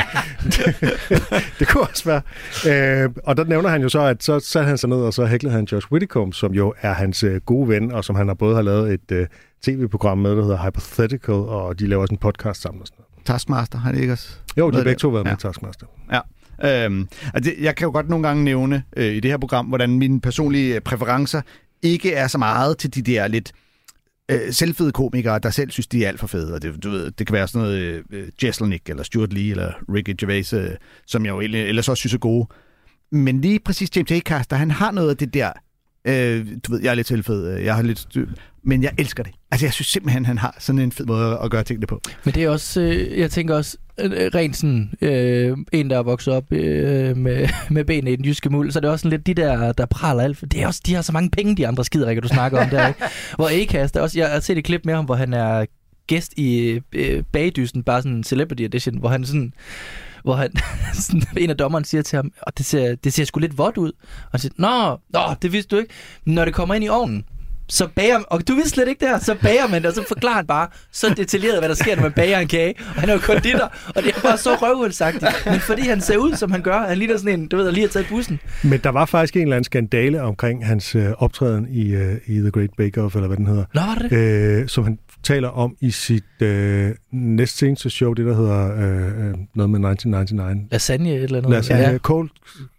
det, 1.59 1.67
kunne 1.67 1.83
også 1.83 2.03
være. 2.05 2.21
Øh, 3.03 3.09
og 3.23 3.37
der 3.37 3.43
nævner 3.43 3.69
han 3.69 3.81
jo 3.81 3.89
så, 3.89 4.01
at 4.01 4.23
så 4.23 4.39
satte 4.39 4.67
han 4.67 4.77
sig 4.77 4.89
ned, 4.89 4.97
og 4.97 5.13
så 5.13 5.25
hæklede 5.25 5.53
han 5.53 5.65
Josh 5.71 5.91
Whittaker, 5.91 6.31
som 6.31 6.53
jo 6.53 6.73
er 6.81 6.93
hans 6.93 7.23
øh, 7.23 7.41
gode 7.41 7.67
ven, 7.69 7.91
og 7.91 8.03
som 8.03 8.15
han 8.15 8.27
har 8.27 8.33
både 8.35 8.55
har 8.55 8.61
lavet 8.61 8.93
et 8.93 9.11
øh, 9.11 9.27
tv-program 9.63 10.17
med, 10.17 10.35
der 10.35 10.41
hedder 10.41 10.65
Hypothetical, 10.65 11.33
og 11.33 11.79
de 11.79 11.87
laver 11.87 12.01
også 12.01 12.13
en 12.13 12.17
podcast 12.17 12.61
sammen 12.61 12.81
og 12.81 12.87
sådan 12.87 12.95
noget. 12.99 13.25
Taskmaster, 13.25 13.77
har 13.79 13.91
det 13.91 14.01
ikke 14.01 14.13
også? 14.13 14.29
Jo, 14.57 14.69
de 14.69 14.75
har 14.75 14.83
begge 14.83 14.99
to 14.99 15.09
været 15.09 15.25
med 15.25 15.31
Ja. 15.31 15.47
Taskmaster. 15.49 15.85
Ja. 16.11 16.19
Øhm, 16.85 17.07
altså 17.33 17.51
jeg 17.59 17.75
kan 17.75 17.85
jo 17.85 17.91
godt 17.91 18.09
nogle 18.09 18.27
gange 18.27 18.43
nævne 18.43 18.83
øh, 18.97 19.05
i 19.05 19.19
det 19.19 19.31
her 19.31 19.37
program, 19.37 19.65
hvordan 19.65 19.89
mine 19.89 20.21
personlige 20.21 20.75
øh, 20.75 20.81
præferencer 20.81 21.41
ikke 21.81 22.13
er 22.13 22.27
så 22.27 22.37
meget 22.37 22.77
til 22.77 22.95
de 22.95 23.01
der 23.01 23.27
lidt 23.27 23.51
øh, 24.31 24.53
selvfede 24.53 24.91
komikere, 24.91 25.39
der 25.39 25.49
selv 25.49 25.71
synes, 25.71 25.87
de 25.87 26.03
er 26.03 26.07
alt 26.07 26.19
for 26.19 26.27
fede. 26.27 26.53
Og 26.53 26.61
det, 26.61 26.83
du 26.83 26.89
ved, 26.89 27.11
det 27.11 27.27
kan 27.27 27.33
være 27.33 27.47
sådan 27.47 27.61
noget 27.67 28.03
øh, 28.11 28.27
Jesselnik, 28.43 28.89
eller 28.89 29.03
Stuart 29.03 29.33
Lee, 29.33 29.51
eller 29.51 29.71
Ricky 29.93 30.15
Gervais, 30.17 30.53
øh, 30.53 30.69
som 31.07 31.25
jeg 31.25 31.31
jo 31.31 31.39
egentlig- 31.41 31.61
ellers 31.67 31.89
også 31.89 32.01
synes 32.01 32.13
er 32.13 32.17
gode. 32.17 32.47
Men 33.11 33.41
lige 33.41 33.59
præcis 33.59 33.89
James 33.95 34.11
Acaster, 34.11 34.55
han 34.55 34.71
har 34.71 34.91
noget 34.91 35.09
af 35.09 35.17
det 35.17 35.33
der, 35.33 35.51
øh, 36.07 36.47
du 36.67 36.71
ved, 36.71 36.81
jeg 36.81 36.89
er 36.91 36.95
lidt 36.95 37.07
selvfed, 37.07 37.57
øh, 37.57 37.65
jeg 37.65 37.75
har 37.75 37.81
lidt 37.81 37.99
styr, 37.99 38.27
men 38.63 38.83
jeg 38.83 38.91
elsker 38.97 39.23
det. 39.23 39.33
Altså, 39.51 39.65
jeg 39.65 39.73
synes 39.73 39.87
simpelthen, 39.87 40.25
han 40.25 40.37
har 40.37 40.55
sådan 40.59 40.79
en 40.81 40.91
fed 40.91 41.05
måde 41.05 41.39
at 41.43 41.51
gøre 41.51 41.63
tingene 41.63 41.87
på. 41.87 42.01
Men 42.25 42.33
det 42.33 42.43
er 42.43 42.49
også, 42.49 42.81
øh, 42.81 43.19
jeg 43.19 43.31
tænker 43.31 43.55
også, 43.55 43.77
rent 44.35 44.57
sådan, 44.57 44.93
øh, 45.01 45.57
en 45.71 45.89
der 45.89 45.97
er 45.97 46.03
vokset 46.03 46.33
op 46.33 46.51
øh, 46.51 47.17
med, 47.17 47.47
med 47.69 47.85
benene 47.85 48.11
i 48.11 48.15
den 48.15 48.25
jyske 48.25 48.49
muld, 48.49 48.71
så 48.71 48.79
er 48.79 48.81
det 48.81 48.89
også 48.89 49.03
sådan 49.03 49.17
lidt 49.17 49.27
de 49.27 49.41
der, 49.41 49.71
der 49.71 49.85
praler 49.85 50.23
alt. 50.23 50.41
Det 50.41 50.61
er 50.61 50.67
også, 50.67 50.81
de 50.85 50.93
har 50.93 51.01
så 51.01 51.11
mange 51.11 51.29
penge, 51.29 51.55
de 51.55 51.67
andre 51.67 51.85
skider, 51.85 52.19
du 52.19 52.27
snakker 52.27 52.63
om 52.63 52.69
der, 52.69 52.87
ikke? 52.87 53.03
Hvor 53.35 53.49
Acast, 53.61 53.95
er 53.95 54.01
også, 54.01 54.19
jeg 54.19 54.29
har 54.29 54.39
set 54.39 54.57
et 54.57 54.63
klip 54.63 54.81
med 54.85 54.93
ham, 54.93 55.05
hvor 55.05 55.15
han 55.15 55.33
er 55.33 55.65
gæst 56.07 56.33
i 56.37 56.79
øh, 56.93 57.23
bagdysten, 57.31 57.83
bare 57.83 58.01
sådan 58.01 58.17
en 58.17 58.23
celebrity 58.23 58.63
edition, 58.63 58.97
hvor 58.97 59.09
han 59.09 59.25
sådan, 59.25 59.53
hvor 60.23 60.35
han, 60.35 60.51
sådan, 60.93 61.23
en 61.37 61.49
af 61.49 61.57
dommeren 61.57 61.83
siger 61.83 62.01
til 62.01 62.15
ham, 62.15 62.31
og 62.41 62.57
det 62.57 62.65
ser, 62.65 62.95
det 62.95 63.13
ser 63.13 63.23
sgu 63.25 63.39
lidt 63.39 63.57
vådt 63.57 63.77
ud. 63.77 63.91
Og 64.23 64.31
han 64.31 64.39
siger, 64.39 64.53
nå, 64.57 64.99
nå, 65.09 65.35
det 65.41 65.53
vidste 65.53 65.75
du 65.75 65.81
ikke. 65.81 65.93
Men 66.25 66.35
Når 66.35 66.45
det 66.45 66.53
kommer 66.53 66.75
ind 66.75 66.83
i 66.83 66.89
ovnen, 66.89 67.25
så 67.71 67.87
bager 67.95 68.19
og 68.19 68.47
du 68.47 68.53
vidste 68.53 68.69
slet 68.69 68.87
ikke 68.87 68.99
det 68.99 69.09
her, 69.09 69.19
så 69.19 69.35
bager 69.41 69.67
man 69.67 69.81
det, 69.81 69.89
og 69.89 69.95
så 69.95 70.03
forklarer 70.07 70.35
han 70.35 70.47
bare 70.47 70.67
så 70.91 71.13
detaljeret, 71.17 71.59
hvad 71.59 71.69
der 71.69 71.75
sker, 71.75 71.95
når 71.95 72.03
man 72.03 72.11
bager 72.11 72.39
en 72.39 72.47
kage. 72.47 72.73
Og 72.95 73.01
han 73.01 73.09
er 73.09 73.13
jo 73.13 73.19
konditor, 73.19 73.73
og 73.95 74.03
det 74.03 74.15
er 74.15 74.21
bare 74.21 74.37
så 74.37 74.55
røvhulsagtigt. 74.55 75.25
Men 75.45 75.59
fordi 75.59 75.81
han 75.81 76.01
ser 76.01 76.17
ud, 76.17 76.35
som 76.35 76.51
han 76.51 76.61
gør, 76.61 76.87
han 76.87 76.97
ligner 76.97 77.17
sådan 77.17 77.39
en, 77.39 77.47
du 77.47 77.57
ved, 77.57 77.65
der 77.65 77.71
lige 77.71 77.81
har 77.81 77.89
taget 77.89 78.07
bussen. 78.09 78.39
Men 78.63 78.79
der 78.83 78.89
var 78.89 79.05
faktisk 79.05 79.35
en 79.35 79.41
eller 79.41 79.55
anden 79.55 79.63
skandale 79.63 80.21
omkring 80.21 80.65
hans 80.65 80.95
øh, 80.95 81.05
optræden 81.17 81.67
i, 81.69 81.93
øh, 81.93 82.15
i 82.25 82.39
The 82.39 82.51
Great 82.51 82.69
Bake 82.77 83.01
Off, 83.01 83.15
eller 83.15 83.27
hvad 83.27 83.37
den 83.37 83.47
hedder. 83.47 83.63
Nå, 83.73 83.81
var 83.81 83.95
det 83.95 84.11
det? 84.11 84.17
Øh, 84.17 84.67
som 84.67 84.83
han 84.83 84.97
taler 85.23 85.47
om 85.47 85.75
i 85.81 85.91
sit 85.91 86.41
øh, 86.41 86.95
næst 87.11 87.57
seneste 87.57 87.89
show, 87.89 88.13
det 88.13 88.25
der 88.25 88.35
hedder 88.35 88.73
øh, 88.75 89.27
øh, 89.29 89.35
noget 89.55 89.69
med 89.69 89.79
1999. 89.91 90.71
Lasagne 90.71 91.09
et 91.15 91.23
eller 91.23 91.37
andet. 91.37 91.51
Lasagne, 91.51 91.83
Ja. 91.83 91.91
ja. 91.91 91.97
cold, 91.97 92.29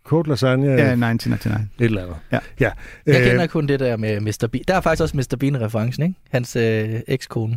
cold 0.05 0.27
lasagne, 0.29 0.67
Ja, 0.67 0.71
ja. 0.73 0.77
1999. 0.93 1.69
et 1.79 1.85
eller 1.85 2.03
andet. 2.03 2.17
Ja. 2.33 2.39
ja. 2.61 2.71
Jeg 3.07 3.21
Øh, 3.21 3.27
kender 3.31 3.47
kun 3.47 3.69
det 3.69 3.81
der 3.81 3.97
med 3.97 4.21
Mr. 4.21 4.49
Bean. 4.53 4.65
Der 4.69 4.75
er 4.75 4.81
faktisk 4.81 5.03
også 5.03 5.17
Mr. 5.17 5.37
Bean-referencen, 5.41 6.03
ikke? 6.03 6.15
Hans 6.31 6.57
øh, 6.57 7.01
ekskone. 7.09 7.53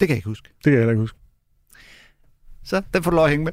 Det 0.00 0.08
kan 0.08 0.08
jeg 0.08 0.16
ikke 0.16 0.28
huske. 0.28 0.48
det 0.56 0.62
kan 0.64 0.72
jeg 0.72 0.78
heller 0.80 0.92
ikke 0.92 1.00
huske. 1.00 1.18
Så 2.64 2.82
den 2.94 3.02
får 3.02 3.10
du 3.10 3.14
lov 3.16 3.24
at 3.24 3.30
hænge 3.30 3.44
med. 3.44 3.52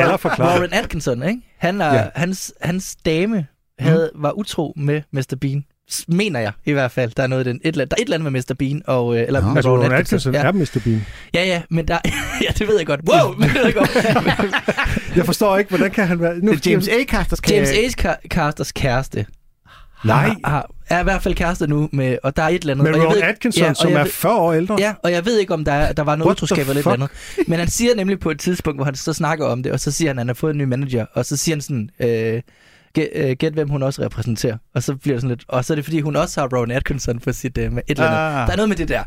Eller 0.00 0.16
forklare. 0.16 0.58
Warren 0.60 0.72
Atkinson, 0.72 1.22
ikke? 1.22 1.40
Han 1.56 1.80
er, 1.80 1.86
Ja. 1.94 1.94
ja. 1.94 2.08
hans, 2.14 2.54
hans 2.60 2.96
dame 2.96 3.46
havde, 3.78 4.10
var 4.14 4.32
utro 4.32 4.72
med 4.76 5.02
Mr. 5.12 5.36
Bean. 5.40 5.64
Mener 6.08 6.40
jeg 6.40 6.52
i 6.64 6.72
hvert 6.72 6.90
fald. 6.90 7.12
Der 7.16 7.22
er, 7.22 7.26
noget, 7.26 7.46
den, 7.46 7.60
et, 7.64 7.74
der 7.74 7.80
er 7.80 7.84
et 7.84 8.00
eller 8.00 8.14
andet 8.16 8.32
med 8.32 8.40
Mr. 8.50 8.54
Bean. 8.58 8.82
Og, 8.86 9.16
øh, 9.16 9.22
eller 9.26 9.40
Nå. 9.40 9.46
med 9.48 9.56
Altså, 9.56 9.70
Rowan 9.76 9.92
Atkinson 9.92 10.34
ja. 10.34 10.42
er 10.44 10.52
Mr. 10.52 10.80
Bean. 10.84 11.06
ja, 11.34 11.44
ja, 11.44 11.62
men 11.70 11.88
der... 11.88 11.98
ja, 12.48 12.48
det 12.58 12.68
ved 12.68 12.76
jeg 12.78 12.86
godt. 12.86 13.00
Wow, 13.12 13.34
men 13.38 13.48
det 13.48 13.54
ved 13.54 13.64
jeg 13.64 13.74
godt. 13.74 13.90
Jeg 15.16 15.26
forstår 15.26 15.58
ikke, 15.58 15.68
hvordan 15.68 15.90
kan 15.90 16.06
han 16.06 16.20
være... 16.20 16.38
Nu, 16.38 16.52
Det 16.52 16.66
er 16.66 16.70
James 16.70 16.88
Acasters 16.88 17.40
James 17.50 17.70
Acasters 18.24 18.72
kæreste 18.72 19.26
Nej, 20.04 20.28
har, 20.28 20.36
har, 20.50 20.70
er 20.88 21.00
i 21.00 21.02
hvert 21.02 21.22
fald 21.22 21.34
kæreste 21.34 21.66
nu, 21.66 21.88
med, 21.92 22.18
og 22.22 22.36
der 22.36 22.42
er 22.42 22.48
et 22.48 22.60
eller 22.60 22.74
andet. 22.74 22.84
men 22.84 22.94
og 22.94 23.00
jeg 23.00 23.08
Ron 23.08 23.14
ved- 23.14 23.22
Atkinson, 23.22 23.64
ja, 23.64 23.74
som 23.74 23.92
er 23.92 24.02
ved- 24.02 24.10
40 24.10 24.34
år 24.36 24.52
ældre. 24.52 24.76
Ja, 24.78 24.94
og 25.02 25.12
jeg 25.12 25.24
ved 25.26 25.38
ikke, 25.38 25.54
om 25.54 25.64
der, 25.64 25.72
er, 25.72 25.92
der 25.92 26.02
var 26.02 26.16
noget 26.16 26.30
utroskab 26.32 26.58
eller 26.58 26.72
et 26.72 26.78
eller 26.78 26.92
andet. 26.92 27.10
Men 27.46 27.58
han 27.58 27.68
siger 27.68 27.94
nemlig 27.94 28.20
på 28.20 28.30
et 28.30 28.38
tidspunkt, 28.40 28.78
hvor 28.78 28.84
han 28.84 28.94
så 28.94 29.12
snakker 29.12 29.46
om 29.46 29.62
det, 29.62 29.72
og 29.72 29.80
så 29.80 29.90
siger 29.90 30.08
han, 30.08 30.18
at 30.18 30.20
han 30.20 30.28
har 30.28 30.34
fået 30.34 30.50
en 30.50 30.58
ny 30.58 30.62
manager, 30.64 31.06
og 31.14 31.26
så 31.26 31.36
siger 31.36 31.56
han 31.56 31.60
sådan, 31.62 31.90
øh, 32.00 32.42
Gæt, 32.92 33.08
øh, 33.14 33.36
gæt, 33.38 33.52
hvem 33.52 33.68
hun 33.68 33.82
også 33.82 34.02
repræsenterer. 34.02 34.56
Og 34.74 34.82
så 34.82 34.96
bliver 34.96 35.14
det 35.14 35.20
sådan 35.22 35.28
lidt... 35.28 35.44
Og 35.48 35.64
så 35.64 35.72
er 35.72 35.74
det, 35.74 35.84
fordi 35.84 36.00
hun 36.00 36.16
også 36.16 36.40
har 36.40 36.48
Rowan 36.56 36.70
Atkinson 36.70 37.18
på 37.18 37.32
sit... 37.32 37.58
Øh, 37.58 37.72
med 37.72 37.82
et 37.86 37.90
eller 37.90 38.06
andet. 38.06 38.40
Ah. 38.40 38.46
Der 38.46 38.52
er 38.52 38.56
noget 38.56 38.68
med 38.68 38.76
det 38.76 38.88
der. 38.88 39.02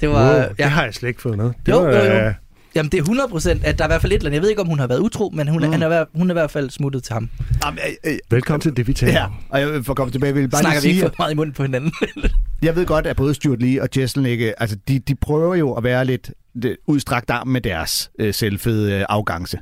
Det 0.00 0.08
var... 0.08 0.34
Wow, 0.34 0.42
det 0.58 0.64
har 0.64 0.84
jeg 0.84 0.94
slet 0.94 1.08
ikke 1.08 1.22
fået 1.22 1.36
noget. 1.36 1.54
Det 1.66 1.72
Jo, 1.72 1.78
var, 1.82 1.88
jo, 1.88 1.96
jo. 1.96 2.26
øh, 2.26 2.34
Jamen, 2.74 2.90
det 2.92 2.98
er 2.98 3.02
100 3.02 3.28
procent, 3.28 3.64
at 3.64 3.78
der 3.78 3.84
er 3.84 3.88
i 3.88 3.90
hvert 3.90 4.00
fald 4.00 4.12
et 4.12 4.16
eller 4.16 4.28
andet. 4.28 4.34
Jeg 4.34 4.42
ved 4.42 4.48
ikke, 4.48 4.60
om 4.62 4.68
hun 4.68 4.78
har 4.78 4.86
været 4.86 5.00
utro, 5.00 5.30
men 5.34 5.48
hun, 5.48 5.62
mm. 5.64 5.72
Han 5.72 5.82
er, 5.82 6.04
hun 6.14 6.30
er 6.30 6.32
i 6.32 6.38
hvert 6.38 6.50
fald 6.50 6.70
smuttet 6.70 7.02
til 7.04 7.12
ham. 7.12 7.30
Jamen, 7.64 7.78
øh, 8.04 8.12
øh, 8.12 8.18
Velkommen 8.30 8.60
til 8.60 8.76
det, 8.76 8.86
vi 8.86 8.92
taler 8.92 9.12
Ja, 9.12 9.26
og 9.48 9.60
jeg, 9.60 9.84
for 9.84 9.92
at 9.92 9.96
komme 9.96 10.12
tilbage, 10.12 10.34
vil 10.34 10.48
bare 10.48 10.60
Snakker 10.60 10.80
vi 10.80 10.86
lige 10.86 10.90
ikke 10.94 11.00
sige, 11.00 11.10
for 11.10 11.14
meget 11.18 11.32
i 11.32 11.36
munden 11.36 11.54
på 11.54 11.62
hinanden? 11.62 11.92
Jeg 12.62 12.76
ved 12.76 12.86
godt, 12.86 13.06
at 13.06 13.16
både 13.16 13.34
Stuart 13.34 13.62
Lee 13.62 13.82
og 13.82 13.88
Jesselnik, 13.96 14.40
øh, 14.40 14.52
altså 14.58 14.76
de, 14.88 14.98
de 14.98 15.14
prøver 15.14 15.54
jo 15.54 15.72
at 15.72 15.84
være 15.84 16.04
lidt 16.04 16.30
udstrakt 16.86 17.30
arm 17.30 17.48
med 17.48 17.60
deres 17.60 18.10
øh, 18.18 18.34
selvfede 18.34 18.92
øh, 18.92 19.04
afgangse. 19.08 19.58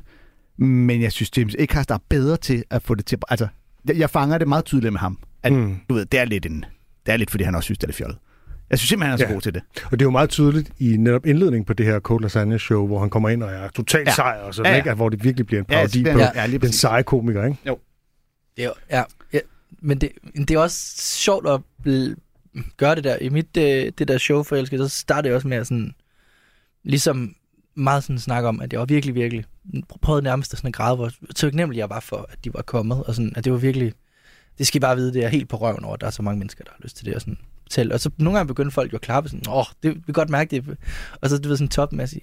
Men 0.57 1.01
jeg 1.01 1.11
synes, 1.11 1.37
James 1.37 1.55
Eckhart 1.59 1.91
er 1.91 1.97
bedre 2.09 2.37
til 2.37 2.63
at 2.69 2.81
få 2.83 2.95
det 2.95 3.05
til... 3.05 3.17
Altså, 3.29 3.47
jeg, 3.85 3.97
jeg 3.97 4.09
fanger 4.09 4.37
det 4.37 4.47
meget 4.47 4.65
tydeligt 4.65 4.91
med 4.93 4.99
ham. 4.99 5.19
At, 5.43 5.53
Mm. 5.53 5.75
du 5.89 5.93
ved, 5.93 6.05
det 6.05 6.19
er 6.19 6.25
lidt 6.25 6.45
en... 6.45 6.65
Det 7.05 7.13
er 7.13 7.17
lidt, 7.17 7.31
fordi 7.31 7.43
han 7.43 7.55
også 7.55 7.65
synes, 7.67 7.77
det 7.77 7.83
er 7.83 7.87
lidt 7.87 7.97
fjollet. 7.97 8.17
Jeg 8.69 8.79
synes 8.79 8.89
simpelthen, 8.89 9.09
han 9.11 9.13
er 9.13 9.17
så 9.17 9.27
Ja. 9.27 9.33
god 9.33 9.41
til 9.41 9.53
det. 9.53 9.61
Og 9.85 9.91
det 9.91 10.01
er 10.01 10.05
jo 10.05 10.09
meget 10.11 10.29
tydeligt 10.29 10.71
i 10.79 10.97
netop 10.97 11.25
indledningen 11.25 11.65
på 11.65 11.73
det 11.73 11.85
her 11.85 11.99
Code 11.99 12.21
Lasagna 12.23 12.57
show, 12.57 12.87
hvor 12.87 12.99
han 12.99 13.09
kommer 13.09 13.29
ind 13.29 13.43
og 13.43 13.49
er 13.51 13.67
totalt 13.69 14.05
Ja. 14.05 14.11
ja. 14.11 14.15
sej, 14.15 14.39
og 14.43 14.53
sådan, 14.55 14.65
Ja, 14.65 14.71
ja, 14.71 14.75
ja. 14.77 14.83
Ikke? 14.83 14.93
Hvor 14.93 15.09
det 15.09 15.23
virkelig 15.23 15.45
bliver 15.47 15.59
en 15.59 15.65
Ja, 15.69 15.75
parodi 15.75 16.03
den- 16.03 16.13
på 16.13 16.19
ja, 16.19 16.47
den 16.47 16.71
seje 16.71 17.03
komiker. 17.03 17.45
Ikke? 17.45 17.57
Jo. 17.67 17.77
Det 18.57 18.63
er, 18.63 18.67
jo- 18.67 18.73
ja, 18.91 19.03
ja, 19.33 19.39
men 19.81 20.01
det, 20.01 20.09
det 20.37 20.51
er 20.51 20.59
også 20.59 20.93
sjovt 20.97 21.47
at 21.49 21.61
gøre 22.77 22.95
det 22.95 23.03
der. 23.03 23.17
I 23.21 23.29
mit 23.29 23.57
øh, 23.57 23.91
det 23.97 24.07
der 24.07 24.17
show 24.17 24.43
forelsket, 24.43 24.79
så 24.79 24.87
startede 24.89 25.27
jeg 25.29 25.35
også 25.35 25.47
med 25.47 25.57
at 25.57 25.67
sådan, 25.67 25.93
ligesom 26.83 27.35
meget 27.77 28.03
sådan 28.03 28.19
snakke 28.19 28.49
om, 28.49 28.61
at 28.61 28.73
jeg 28.73 28.79
var 28.79 28.85
virkelig, 28.85 29.15
virkelig, 29.15 29.45
prøvede 30.01 30.23
nærmest 30.23 30.53
at 30.53 30.59
sådan 30.59 30.71
græde, 30.71 30.95
hvor 30.95 31.11
taknemmelig 31.35 31.79
jeg 31.79 31.89
var 31.89 31.99
for, 31.99 32.25
at 32.31 32.43
de 32.43 32.53
var 32.53 32.61
kommet, 32.61 33.03
og 33.03 33.15
sådan, 33.15 33.33
at 33.35 33.43
det 33.43 33.51
var 33.53 33.57
virkelig, 33.57 33.93
det 34.57 34.67
skal 34.67 34.77
I 34.77 34.79
bare 34.79 34.95
vide, 34.95 35.13
det 35.13 35.23
er 35.23 35.27
helt 35.27 35.49
på 35.49 35.57
røven 35.57 35.83
over, 35.83 35.93
at 35.93 36.01
der 36.01 36.07
er 36.07 36.11
så 36.11 36.21
mange 36.21 36.39
mennesker, 36.39 36.63
der 36.63 36.71
har 36.71 36.79
lyst 36.83 36.97
til 36.97 37.05
det, 37.05 37.15
og 37.15 37.21
sådan, 37.21 37.37
til. 37.69 37.93
Og 37.93 37.99
så 37.99 38.09
nogle 38.17 38.37
gange 38.37 38.47
begyndte 38.47 38.71
folk 38.73 38.91
jo 38.93 38.95
at 38.97 39.01
klappe 39.01 39.29
sådan, 39.29 39.43
åh, 39.49 39.57
oh, 39.57 39.65
det 39.83 39.95
vi 39.95 40.01
kan 40.05 40.13
godt 40.13 40.29
mærke 40.29 40.61
det. 40.61 40.77
Og 41.21 41.29
så, 41.29 41.37
du 41.37 41.49
ved, 41.49 41.57
sådan 41.57 41.67
top 41.69 41.93
med 41.93 42.03
at 42.03 42.09
sige, 42.09 42.21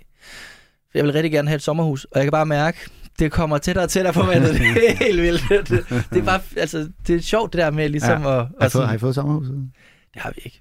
jeg 0.94 1.04
vil 1.04 1.12
rigtig 1.12 1.32
gerne 1.32 1.48
have 1.48 1.56
et 1.56 1.62
sommerhus, 1.62 2.04
og 2.04 2.10
jeg 2.14 2.24
kan 2.24 2.30
bare 2.32 2.46
mærke, 2.46 2.78
det 3.18 3.32
kommer 3.32 3.58
tættere 3.58 3.84
og 3.84 3.90
tættere 3.90 4.14
på 4.14 4.22
vandet. 4.22 4.54
Det 4.74 4.90
er 4.90 4.94
helt 4.96 5.22
vildt. 5.22 5.42
Det, 5.48 5.68
det, 6.10 6.18
er 6.18 6.24
bare, 6.24 6.40
altså, 6.56 6.90
det 7.06 7.16
er 7.16 7.20
sjovt 7.20 7.52
det 7.52 7.58
der 7.58 7.70
med 7.70 7.88
ligesom 7.88 8.22
Ja. 8.22 8.40
at... 8.40 8.46
Har, 8.60 8.66
I 8.66 8.70
fået, 8.70 8.86
har 8.88 8.94
I 8.94 8.98
fået 8.98 9.14
sommerhuset? 9.14 9.70
Det 10.14 10.22
har 10.22 10.30
vi 10.36 10.40
ikke. 10.44 10.60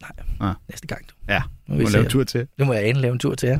Nej, 0.00 0.10
Ah. 0.50 0.54
næste 0.68 0.86
gang. 0.86 1.08
Du. 1.08 1.14
Ja, 1.28 1.42
Nu 1.66 1.74
må 1.74 1.86
se. 1.86 1.92
lave 1.92 2.04
en 2.04 2.10
tur 2.10 2.24
til. 2.24 2.46
Nu 2.58 2.64
må 2.64 2.72
jeg 2.72 2.84
ane 2.84 3.00
lave 3.00 3.12
en 3.12 3.18
tur 3.18 3.34
til 3.34 3.48
jer. 3.48 3.58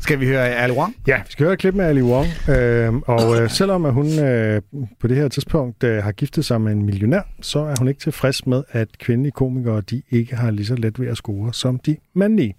Skal 0.00 0.20
vi 0.20 0.26
høre 0.26 0.48
Ali 0.48 0.72
Wong? 0.72 0.96
Ja, 1.06 1.16
vi 1.16 1.32
skal 1.32 1.44
høre 1.44 1.52
et 1.52 1.58
klip 1.58 1.74
med 1.74 1.84
Ali 1.84 2.02
Wong. 2.02 2.26
Øh, 2.48 2.94
og 2.94 3.42
øh, 3.42 3.50
selvom 3.50 3.84
at 3.84 3.92
hun 3.92 4.18
øh, 4.18 4.62
på 5.00 5.06
det 5.08 5.16
her 5.16 5.28
tidspunkt 5.28 5.84
øh, 5.84 6.02
har 6.02 6.12
giftet 6.12 6.44
sig 6.44 6.60
med 6.60 6.72
en 6.72 6.82
millionær, 6.82 7.22
så 7.42 7.58
er 7.58 7.74
hun 7.78 7.88
ikke 7.88 8.00
tilfreds 8.00 8.46
med, 8.46 8.62
at 8.70 8.98
kvindelige 8.98 9.32
komikere 9.32 9.80
de 9.80 10.02
ikke 10.10 10.36
har 10.36 10.50
lige 10.50 10.66
så 10.66 10.74
let 10.74 11.00
ved 11.00 11.08
at 11.08 11.16
score 11.16 11.54
som 11.54 11.78
de 11.78 11.96
mandlige. 12.14 12.56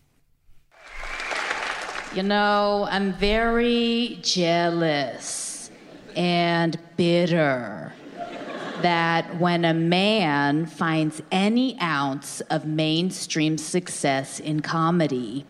You 2.17 2.23
know, 2.23 2.85
I'm 2.85 3.13
very 3.19 4.17
jealous 4.37 5.71
and 6.15 6.73
bitter 6.97 7.91
that 8.81 9.25
when 9.39 9.65
a 9.65 9.73
man 9.73 10.65
finds 10.65 11.21
any 11.31 11.75
ounce 11.81 12.41
of 12.49 12.65
mainstream 12.65 13.57
success 13.57 14.39
in 14.39 14.61
comedy, 14.61 15.45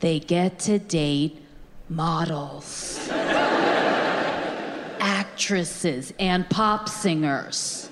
they 0.00 0.18
get 0.18 0.58
to 0.60 0.78
date 0.78 1.40
models, 1.88 3.08
actresses, 4.98 6.12
and 6.18 6.48
pop 6.48 6.88
singers. 6.88 7.90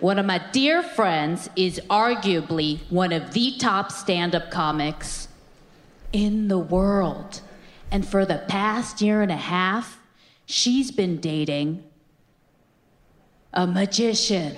One 0.00 0.18
of 0.18 0.26
my 0.26 0.38
dear 0.52 0.82
friends 0.82 1.50
is 1.56 1.80
arguably 1.90 2.80
one 2.90 3.12
of 3.12 3.32
the 3.32 3.56
top 3.58 3.90
stand 3.90 4.34
up 4.34 4.50
comics 4.50 5.28
in 6.12 6.48
the 6.48 6.58
world. 6.58 7.40
And 7.90 8.06
for 8.06 8.24
the 8.24 8.44
past 8.48 9.00
year 9.00 9.22
and 9.22 9.32
a 9.32 9.36
half, 9.36 9.98
she's 10.46 10.90
been 10.92 11.18
dating 11.20 11.82
a 13.52 13.66
magician. 13.66 14.56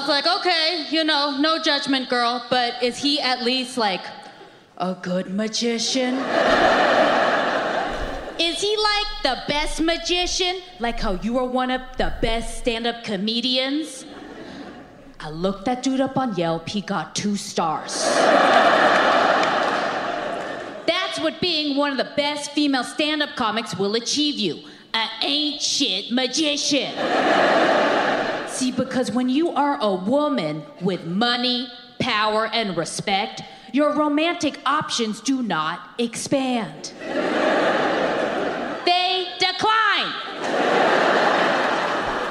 Was 0.00 0.08
like, 0.08 0.26
okay, 0.26 0.86
you 0.90 1.04
know, 1.04 1.36
no 1.38 1.62
judgment, 1.62 2.08
girl, 2.08 2.42
but 2.48 2.82
is 2.82 2.96
he 2.96 3.20
at 3.20 3.42
least 3.42 3.76
like 3.76 4.00
a 4.78 4.94
good 4.94 5.28
magician? 5.28 6.14
Is 8.38 8.62
he 8.62 8.76
like 8.78 9.06
the 9.22 9.42
best 9.46 9.82
magician? 9.82 10.62
Like 10.78 10.98
how 10.98 11.14
you 11.20 11.38
are 11.38 11.44
one 11.44 11.70
of 11.70 11.82
the 11.98 12.14
best 12.22 12.58
stand 12.58 12.86
up 12.86 13.04
comedians? 13.04 14.06
I 15.18 15.28
looked 15.28 15.66
that 15.66 15.82
dude 15.82 16.00
up 16.00 16.16
on 16.16 16.34
Yelp, 16.34 16.66
he 16.66 16.80
got 16.80 17.14
two 17.14 17.36
stars. 17.36 18.02
That's 20.86 21.20
what 21.20 21.42
being 21.42 21.76
one 21.76 21.92
of 21.92 21.98
the 21.98 22.10
best 22.16 22.52
female 22.52 22.84
stand 22.84 23.22
up 23.22 23.36
comics 23.36 23.76
will 23.76 23.96
achieve 23.96 24.36
you 24.36 24.62
a 24.94 25.06
ain't 25.22 25.60
shit 25.60 26.10
magician. 26.10 27.69
See, 28.60 28.70
because 28.72 29.10
when 29.10 29.30
you 29.30 29.52
are 29.52 29.78
a 29.80 29.94
woman 29.94 30.62
with 30.82 31.06
money, 31.06 31.66
power, 31.98 32.46
and 32.52 32.76
respect, 32.76 33.40
your 33.72 33.94
romantic 33.94 34.60
options 34.66 35.22
do 35.22 35.42
not 35.42 35.80
expand. 35.96 36.92
They 38.84 39.28
decline. 39.38 40.12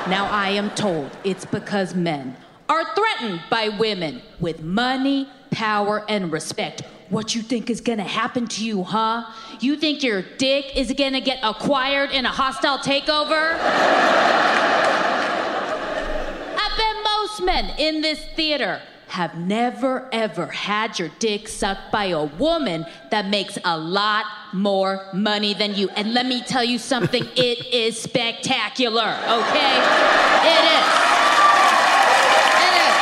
Now, 0.07 0.29
I 0.29 0.49
am 0.49 0.69
told 0.75 1.09
it's 1.23 1.45
because 1.45 1.95
men 1.95 2.37
are 2.69 2.83
threatened 2.93 3.41
by 3.49 3.69
women 3.69 4.21
with 4.39 4.61
money, 4.61 5.27
power, 5.49 6.05
and 6.07 6.31
respect. 6.31 6.83
What 7.09 7.33
you 7.33 7.41
think 7.41 7.71
is 7.71 7.81
gonna 7.81 8.03
happen 8.03 8.45
to 8.49 8.63
you, 8.63 8.83
huh? 8.83 9.25
You 9.61 9.75
think 9.77 10.03
your 10.03 10.21
dick 10.37 10.77
is 10.77 10.93
gonna 10.93 11.21
get 11.21 11.39
acquired 11.41 12.11
in 12.11 12.27
a 12.27 12.31
hostile 12.31 12.77
takeover? 12.77 13.57
Men 17.41 17.73
in 17.77 18.01
this 18.01 18.19
theater 18.35 18.81
have 19.07 19.35
never 19.35 20.07
ever 20.11 20.45
had 20.47 20.99
your 20.99 21.09
dick 21.19 21.47
sucked 21.47 21.91
by 21.91 22.05
a 22.05 22.25
woman 22.25 22.85
that 23.09 23.27
makes 23.27 23.57
a 23.65 23.77
lot 23.77 24.25
more 24.53 25.07
money 25.13 25.53
than 25.53 25.73
you. 25.73 25.89
And 25.89 26.13
let 26.13 26.25
me 26.27 26.41
tell 26.43 26.63
you 26.63 26.77
something, 26.77 27.23
it 27.35 27.73
is 27.73 27.99
spectacular, 27.99 29.01
okay? 29.27 29.77
It 30.45 30.63
is. 30.69 30.85
It 32.61 32.73
is. 32.85 32.95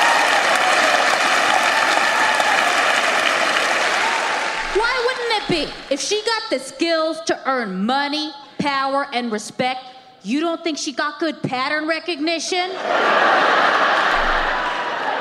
Why 4.78 4.94
wouldn't 5.06 5.32
it 5.44 5.48
be? 5.50 5.94
If 5.94 6.00
she 6.00 6.24
got 6.26 6.44
the 6.50 6.60
skills 6.60 7.20
to 7.26 7.50
earn 7.50 7.86
money, 7.86 8.32
power, 8.60 9.08
and 9.12 9.32
respect, 9.32 9.82
you 10.24 10.40
don't 10.40 10.64
think 10.64 10.78
she 10.78 10.94
got 10.94 11.20
good 11.20 11.42
pattern 11.44 11.88
recognition? 11.88 12.72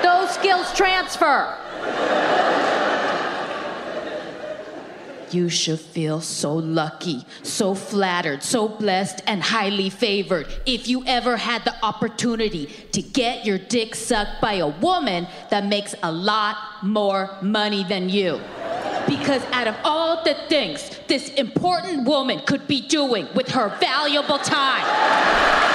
Those 0.02 0.30
skills 0.30 0.72
transfer. 0.74 1.56
You 5.30 5.48
should 5.48 5.80
feel 5.80 6.20
so 6.20 6.54
lucky, 6.54 7.26
so 7.42 7.74
flattered, 7.74 8.42
so 8.42 8.68
blessed, 8.68 9.22
and 9.26 9.42
highly 9.42 9.90
favored 9.90 10.46
if 10.64 10.86
you 10.86 11.04
ever 11.04 11.36
had 11.36 11.64
the 11.64 11.74
opportunity 11.84 12.66
to 12.92 13.02
get 13.02 13.44
your 13.44 13.58
dick 13.58 13.94
sucked 13.96 14.40
by 14.40 14.54
a 14.54 14.68
woman 14.68 15.26
that 15.50 15.66
makes 15.66 15.94
a 16.02 16.12
lot 16.12 16.56
more 16.82 17.36
money 17.42 17.84
than 17.84 18.08
you. 18.08 18.40
Because 19.08 19.42
out 19.52 19.66
of 19.66 19.76
all 19.84 20.24
the 20.24 20.34
things 20.48 20.98
this 21.06 21.28
important 21.30 22.06
woman 22.06 22.40
could 22.46 22.66
be 22.66 22.80
doing 22.80 23.28
with 23.34 23.48
her 23.48 23.76
valuable 23.80 24.38
time, 24.38 25.65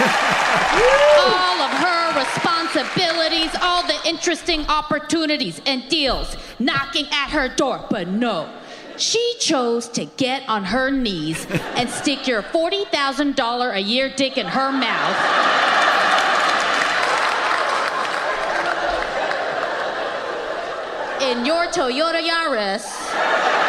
all 0.00 1.60
of 1.60 1.70
her 1.70 2.18
responsibilities, 2.18 3.50
all 3.60 3.86
the 3.86 3.96
interesting 4.06 4.66
opportunities 4.66 5.60
and 5.66 5.88
deals 5.88 6.36
knocking 6.58 7.06
at 7.12 7.30
her 7.30 7.48
door. 7.48 7.84
But 7.90 8.08
no, 8.08 8.48
she 8.96 9.34
chose 9.38 9.88
to 9.90 10.04
get 10.04 10.48
on 10.48 10.64
her 10.64 10.90
knees 10.90 11.46
and 11.76 11.88
stick 11.88 12.26
your 12.26 12.42
$40,000 12.42 13.74
a 13.74 13.80
year 13.80 14.08
dick 14.14 14.38
in 14.38 14.46
her 14.46 14.72
mouth. 14.72 15.16
In 21.22 21.46
your 21.46 21.66
Toyota 21.66 22.20
Yaris. 22.20 23.63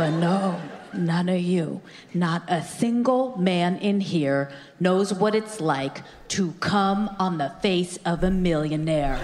But 0.00 0.12
no, 0.12 0.58
none 0.94 1.28
of 1.28 1.42
you, 1.42 1.82
not 2.14 2.44
a 2.48 2.62
single 2.62 3.36
man 3.36 3.76
in 3.76 4.00
here 4.00 4.50
knows 4.80 5.12
what 5.12 5.34
it's 5.34 5.60
like 5.60 6.00
to 6.28 6.52
come 6.52 7.14
on 7.18 7.36
the 7.36 7.50
face 7.60 7.98
of 8.06 8.24
a 8.24 8.30
millionaire. 8.30 9.18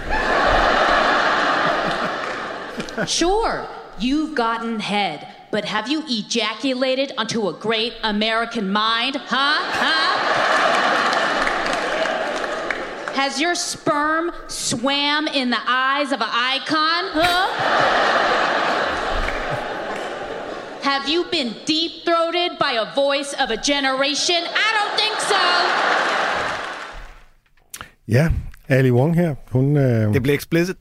sure, 3.06 3.66
you've 3.98 4.34
gotten 4.34 4.78
head, 4.80 5.26
but 5.50 5.64
have 5.64 5.88
you 5.88 6.02
ejaculated 6.06 7.10
onto 7.16 7.48
a 7.48 7.54
great 7.54 7.94
American 8.02 8.70
mind? 8.70 9.16
Huh? 9.16 9.56
Huh? 9.58 10.18
Has 13.14 13.40
your 13.40 13.54
sperm 13.54 14.30
swam 14.46 15.26
in 15.26 15.48
the 15.48 15.62
eyes 15.66 16.12
of 16.12 16.20
an 16.20 16.28
icon? 16.30 17.04
Huh? 17.14 18.55
Have 20.92 21.04
you 21.14 21.24
been 21.32 21.48
deep 21.72 21.92
throated 22.06 22.50
by 22.64 22.72
a 22.84 22.86
voice 22.94 23.32
of 23.42 23.48
a 23.50 23.58
generation? 23.72 24.40
I 24.66 24.68
don't 24.76 24.94
think 25.00 25.16
so. 25.30 25.42
Ja, 28.08 28.28
Ali 28.68 28.90
Wong 28.90 29.16
her. 29.16 29.34
Hun, 29.50 29.76
øh, 29.76 30.14
Det 30.14 30.22
bliver 30.22 30.36
explicit. 30.36 30.76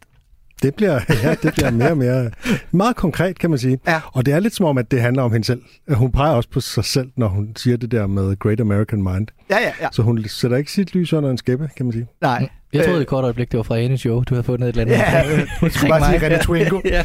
Det 0.63 0.75
bliver, 0.75 0.99
ja, 1.23 1.35
det 1.43 1.53
bliver 1.53 1.71
mere 1.71 1.89
og 1.89 1.97
mere 1.97 2.31
meget 2.71 2.95
konkret, 2.95 3.39
kan 3.39 3.49
man 3.49 3.59
sige. 3.59 3.79
Ja. 3.87 4.01
Og 4.13 4.25
det 4.25 4.33
er 4.33 4.39
lidt 4.39 4.55
som 4.55 4.65
om, 4.65 4.77
at 4.77 4.91
det 4.91 5.01
handler 5.01 5.23
om 5.23 5.31
hende 5.31 5.45
selv. 5.45 5.61
Hun 5.89 6.11
peger 6.11 6.31
også 6.33 6.49
på 6.49 6.59
sig 6.59 6.85
selv, 6.85 7.11
når 7.15 7.27
hun 7.27 7.53
siger 7.55 7.77
det 7.77 7.91
der 7.91 8.07
med 8.07 8.39
Great 8.39 8.59
American 8.59 9.03
Mind. 9.03 9.27
Ja, 9.49 9.59
ja, 9.59 9.71
ja. 9.81 9.87
Så 9.91 10.01
hun 10.01 10.23
sætter 10.27 10.57
ikke 10.57 10.71
sit 10.71 10.93
lys 10.95 11.13
under 11.13 11.29
en 11.31 11.37
skæppe, 11.37 11.69
kan 11.77 11.85
man 11.85 11.93
sige. 11.93 12.07
Nej. 12.21 12.49
Jeg 12.75 12.85
troede 12.85 13.01
et 13.01 13.07
kort 13.07 13.23
øjeblik, 13.23 13.51
det 13.51 13.57
var 13.57 13.63
fra 13.63 13.77
Anne 13.79 13.97
Show. 13.97 14.23
Du 14.23 14.33
havde 14.33 14.43
fundet 14.43 14.69
et 14.69 14.77
eller 14.77 14.81
andet. 14.81 14.95
Ja, 14.95 15.45
hun 15.59 15.69
skulle 15.69 15.89
bare 15.89 16.19
sige. 16.19 16.37
René 16.37 16.43
Twingo. 16.43 16.81
ja. 16.95 17.03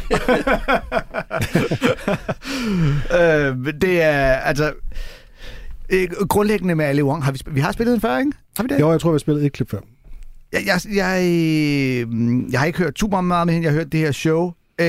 øh, 3.49 3.73
det 3.81 4.01
er, 4.01 4.33
altså... 4.33 4.73
Øh, 5.89 6.07
grundlæggende 6.29 6.75
med 6.75 6.85
Ali 6.85 7.01
Wong, 7.01 7.23
har 7.23 7.31
vi, 7.31 7.39
vi 7.47 7.59
har 7.59 7.71
spillet 7.71 7.93
den 7.93 8.01
før, 8.01 8.17
ikke? 8.17 8.31
Har 8.57 8.63
vi 8.63 8.67
det? 8.67 8.79
Jo, 8.79 8.91
jeg 8.91 9.01
tror, 9.01 9.11
vi 9.11 9.13
har 9.13 9.19
spillet 9.19 9.45
et 9.45 9.51
klip 9.51 9.69
før. 9.69 9.79
Jeg, 10.51 10.61
jeg, 10.65 10.95
jeg, 10.95 11.21
øh, 11.21 12.07
jeg 12.51 12.59
har 12.59 12.65
ikke 12.65 12.79
hørt 12.79 12.99
super 12.99 13.21
meget 13.21 13.45
med 13.47 13.53
hende. 13.53 13.65
Jeg 13.65 13.73
har 13.73 13.79
hørt 13.79 13.91
det 13.91 13.99
her 13.99 14.11
show. 14.11 14.51
Øh, 14.81 14.87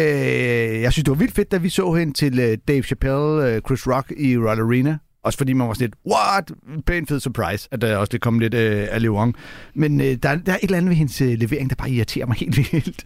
jeg 0.83 0.93
synes, 0.93 1.05
det 1.05 1.11
var 1.11 1.16
vildt 1.16 1.35
fedt, 1.35 1.53
da 1.53 1.57
vi 1.57 1.68
så 1.68 1.93
hende 1.93 2.12
til 2.12 2.39
øh, 2.39 2.59
Dave 2.68 2.83
Chappelle, 2.83 3.47
øh, 3.47 3.61
Chris 3.61 3.87
Rock 3.87 4.12
i 4.16 4.39
Royal 4.39 4.61
Arena. 4.61 4.99
Også 5.25 5.39
fordi 5.39 5.53
man 5.53 5.68
var 5.68 5.75
sådan 5.75 5.85
lidt, 5.85 5.95
what? 6.14 6.53
Pænt 6.87 7.09
fed 7.09 7.20
surprise, 7.20 7.68
at 7.70 7.81
der 7.81 7.97
også 7.97 8.11
det 8.11 8.20
kom 8.20 8.39
lidt 8.39 8.55
øh, 8.55 8.89
Ali 8.91 9.09
Wong. 9.09 9.35
Men 9.75 10.01
øh, 10.01 10.07
der, 10.07 10.16
der 10.16 10.53
er 10.53 10.57
et 10.57 10.62
eller 10.62 10.77
andet 10.77 10.89
ved 10.89 10.97
hendes 10.97 11.20
øh, 11.20 11.29
levering, 11.39 11.70
der 11.70 11.77
bare 11.77 11.91
irriterer 11.91 12.27
mig 12.27 12.37
helt 12.37 12.57
vildt. 12.57 13.05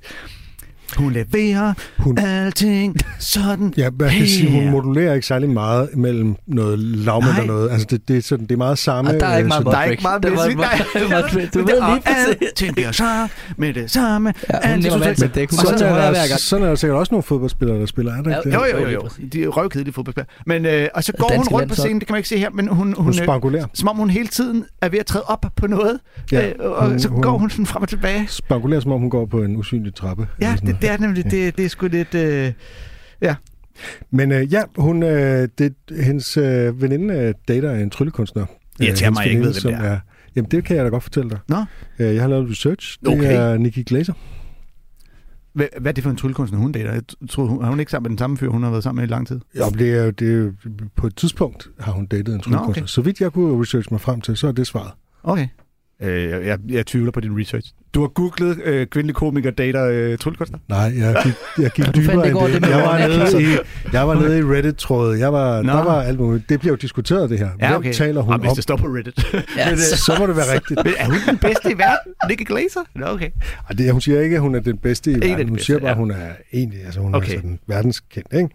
Hun 0.97 1.12
leverer 1.12 1.72
hun... 1.99 2.18
alting 2.18 2.97
sådan 3.18 3.74
Ja, 3.76 3.89
man 4.01 4.11
kan 4.11 4.26
sige, 4.26 4.51
hun 4.51 4.70
modulerer 4.70 5.14
ikke 5.14 5.26
særlig 5.26 5.51
meget 5.51 5.89
mellem 5.97 6.37
noget 6.47 6.78
lavmænd 6.78 7.39
og 7.41 7.47
noget. 7.47 7.70
Altså, 7.70 7.87
det, 7.91 8.09
det, 8.09 8.16
er 8.16 8.22
sådan, 8.22 8.47
det 8.47 8.53
er 8.53 8.57
meget 8.57 8.78
samme. 8.78 9.11
Ah, 9.14 9.20
der 9.20 9.26
er 9.26 9.37
ikke 9.37 9.45
øh, 9.45 9.49
meget 9.49 9.62
sådan- 9.62 9.72
Der 9.72 9.78
er 9.78 9.91
ikke 9.91 10.03
meget 10.03 10.22
Det 10.22 10.30
det 10.30 10.39
var- 10.39 10.47
du 11.55 11.59
ved 11.59 11.66
det 11.66 11.82
er 11.82 11.95
lige 11.95 12.03
præcis. 12.07 12.37
Alting 12.49 12.74
bliver 12.74 12.93
så 12.93 13.28
med 13.57 13.74
det 13.74 13.91
samme. 13.91 14.34
Ja, 14.53 14.55
hun 14.57 14.62
Alting 14.72 14.95
er 14.95 14.99
vant 14.99 15.18
til 15.18 15.24
at 15.24 15.34
dække. 15.34 15.53
Hun 15.53 15.59
Og 15.59 15.64
går 15.64 15.72
så- 15.72 15.78
til 15.78 15.87
højre 15.89 16.11
hver 16.11 16.20
er, 16.20 16.28
gang. 16.28 16.41
sådan 16.41 16.64
er 16.64 16.68
der 16.68 16.74
sikkert 16.74 16.99
også 16.99 17.14
nogle 17.14 17.22
fodboldspillere, 17.22 17.78
der 17.80 17.87
spiller, 17.87 18.12
er 18.16 18.22
der 18.22 18.37
ikke 18.39 18.51
det? 18.51 18.57
Jo, 18.57 18.80
jo, 18.80 18.89
jo. 18.89 19.09
De 19.32 19.43
er 19.45 19.49
røvkedelige 19.49 19.95
fodboldspillere. 19.95 20.28
Men, 20.47 20.66
øh, 20.66 20.89
og 20.95 21.05
så 21.05 21.12
går 21.12 21.28
Danske 21.28 21.51
hun 21.51 21.61
rundt 21.61 21.68
på 21.68 21.74
scenen, 21.74 21.99
det 22.01 22.07
kan 22.09 22.12
man 22.14 22.18
ikke 22.18 22.28
se 22.28 22.39
her, 22.39 22.51
men 22.51 22.68
hun, 22.68 22.76
hun, 22.76 22.95
Hun 23.05 23.09
øh, 23.09 23.14
spangulerer. 23.14 23.66
som 23.74 23.89
om 23.89 23.97
hun 23.97 24.11
hele 24.11 24.28
tiden 24.28 24.64
er 24.82 24.89
ved 24.89 24.99
at 24.99 25.07
træde 25.07 25.24
op 25.26 25.45
på 25.57 25.66
noget, 25.66 25.99
Ja, 26.32 26.49
øh, 26.49 26.53
og 26.59 26.89
hun- 26.89 27.01
så 27.01 27.09
går 27.09 27.39
hun 27.39 27.51
sådan 27.51 27.66
frem 27.66 27.82
og 27.82 27.89
tilbage. 27.89 28.26
Spangulerer, 28.28 28.80
som 28.80 28.93
om 28.93 29.01
hun 29.01 29.11
går 29.11 29.26
på 29.26 29.43
en 29.43 29.57
usynlig 29.57 29.95
trappe. 29.95 30.26
Ja, 30.41 30.55
sådan 30.57 30.76
det, 30.77 30.83
det 30.83 30.91
er 30.91 30.99
nemlig, 30.99 31.24
det, 31.24 31.57
det 31.59 31.64
er 31.64 31.68
sgu 31.68 31.87
lidt... 31.87 32.14
Øh, 32.14 32.53
Men 34.11 34.33
øh, 34.33 34.53
ja, 34.53 34.62
hun, 34.79 35.03
øh, 35.03 35.49
det, 35.59 35.74
hendes 35.91 36.37
øh, 36.37 36.83
veninde 36.83 37.14
øh, 37.14 37.35
dater 37.49 37.72
en 37.74 37.91
tryllekunstner. 37.91 38.47
Irriterer 38.81 39.11
Øh, 39.11 39.14
mig 39.14 39.22
hendes 39.22 39.35
ikke, 39.35 39.68
ved, 39.68 39.72
hvem 39.72 39.72
det 39.72 39.81
som 39.83 39.93
er. 39.93 39.99
Jamen, 40.37 40.51
det 40.51 40.64
kan 40.64 40.77
jeg 40.77 40.85
da 40.85 40.91
godt 40.91 41.03
fortælle 41.03 41.31
dig. 41.31 41.39
Nå. 41.49 41.57
Øh, 41.99 42.14
jeg 42.14 42.22
har 42.22 42.29
lavet 42.29 42.51
research. 42.51 42.99
Det 43.01 43.09
Okay. 43.09 43.37
er 43.37 43.57
Nikki 43.59 43.83
Glaser. 43.83 44.12
hvad, 45.53 45.66
hvad 45.81 45.91
er 45.91 45.95
det 45.95 46.05
for 46.05 46.11
en 46.11 46.16
tryllekunstner, 46.16 46.59
hun 46.59 46.72
dater? 46.72 46.93
Jeg 46.93 47.03
tror, 47.31 47.45
hun, 47.47 47.62
har 47.64 47.70
hun 47.70 47.81
ikke 47.81 47.91
sammen 47.91 48.05
med 48.05 48.11
den 48.11 48.18
samme 48.18 48.37
fyr, 48.37 48.49
hun 48.49 48.62
har 48.62 48.70
været 48.70 48.83
sammen 48.83 49.03
med 49.03 49.09
i 49.09 49.12
lang 49.12 49.27
tid? 49.27 49.41
Ja, 49.55 49.64
det 49.79 49.93
er, 49.95 50.05
jo- 50.05 50.11
det 50.11 50.29
er, 50.33 50.37
jo- 50.37 50.53
på 50.97 51.07
et 51.07 51.16
tidspunkt 51.16 51.68
har 51.81 51.93
hun 51.93 52.07
datet 52.07 52.35
en 52.35 52.41
tryllekunstner. 52.41 52.83
okay. 52.83 52.87
Så 52.87 53.01
vidt 53.03 53.20
jeg 53.20 53.33
kunne 53.33 53.62
research 53.62 53.89
mig 53.91 54.01
frem 54.01 54.20
til, 54.20 54.37
så 54.37 54.49
er 54.49 54.53
det 54.53 54.66
svaret. 54.66 54.93
Okay. 55.22 55.49
Øh, 56.03 56.30
jeg, 56.30 56.47
jeg, 56.47 56.59
jeg 56.68 56.86
tvivler 56.86 57.11
på 57.12 57.20
din 57.20 57.38
research. 57.40 57.72
Du 57.94 58.01
har 58.01 58.09
googlet 58.09 58.59
øh, 58.64 58.86
kvindelig 58.86 59.14
komiker 59.14 59.51
dater 59.51 59.84
øh, 59.92 60.18
tryllekunstner? 60.18 60.59
Nej, 60.68 60.78
jeg 60.78 61.20
gik, 61.24 61.32
jeg 61.64 61.70
gik 61.70 61.84
dybere 61.94 62.28
end 62.28 62.36
det. 62.62 62.68
jeg, 62.68 62.76
var 62.82 62.99
nede 63.09 63.42
i, 63.42 63.47
jeg 63.92 64.09
var 64.09 64.14
nede 64.14 64.38
i 64.38 64.42
Reddit-trådet. 64.42 65.18
Jeg 65.20 65.32
var, 65.32 65.62
Nå. 65.62 65.72
der 65.72 65.84
var 65.84 66.03
alt 66.03 66.18
muligt. 66.20 66.49
Det 66.49 66.61
bliver 66.61 66.72
jo 66.72 66.76
diskuteret, 66.76 67.30
det 67.30 67.38
her. 67.38 67.78
Hvem 67.80 67.92
taler 67.92 68.20
hun 68.20 68.40
hvis 68.40 68.51
om? 68.51 68.55
det 68.55 68.62
står 68.62 68.76
på 68.76 68.86
Reddit. 68.86 69.24
Ja, 69.57 69.64
Men, 69.64 69.72
øh, 69.72 69.78
så- 69.78 69.97
Så 69.97 70.16
må 70.18 70.26
det 70.26 70.36
være 70.36 70.53
rigtigt. 70.55 70.80
Men 70.84 70.92
er 70.99 71.05
hun 71.07 71.16
den 71.28 71.38
bedste 71.38 71.70
i 71.70 71.78
verden? 71.78 72.12
Nikki 72.28 72.44
Glaser? 72.44 72.80
Nå, 72.94 73.07
okay. 73.07 73.30
Og 73.68 73.78
det, 73.78 73.92
hun 73.92 74.01
siger 74.01 74.20
ikke, 74.20 74.36
at 74.36 74.42
hun 74.42 74.55
er 74.55 74.61
den 74.61 74.78
bedste 74.78 75.11
i 75.11 75.14
verden. 75.14 75.38
de 75.47 75.49
Hun 75.49 75.59
siger 75.59 75.78
bare, 75.78 75.86
ja. 75.88 75.92
at 75.92 75.99
hun 75.99 76.11
er 76.11 76.28
egentlig, 76.53 76.84
altså 76.84 77.01
hun 77.01 77.14
Okay. 77.14 77.32
er 77.32 77.36
sådan 77.36 77.59
verdenskendt, 77.66 78.28
ikke? 78.34 78.49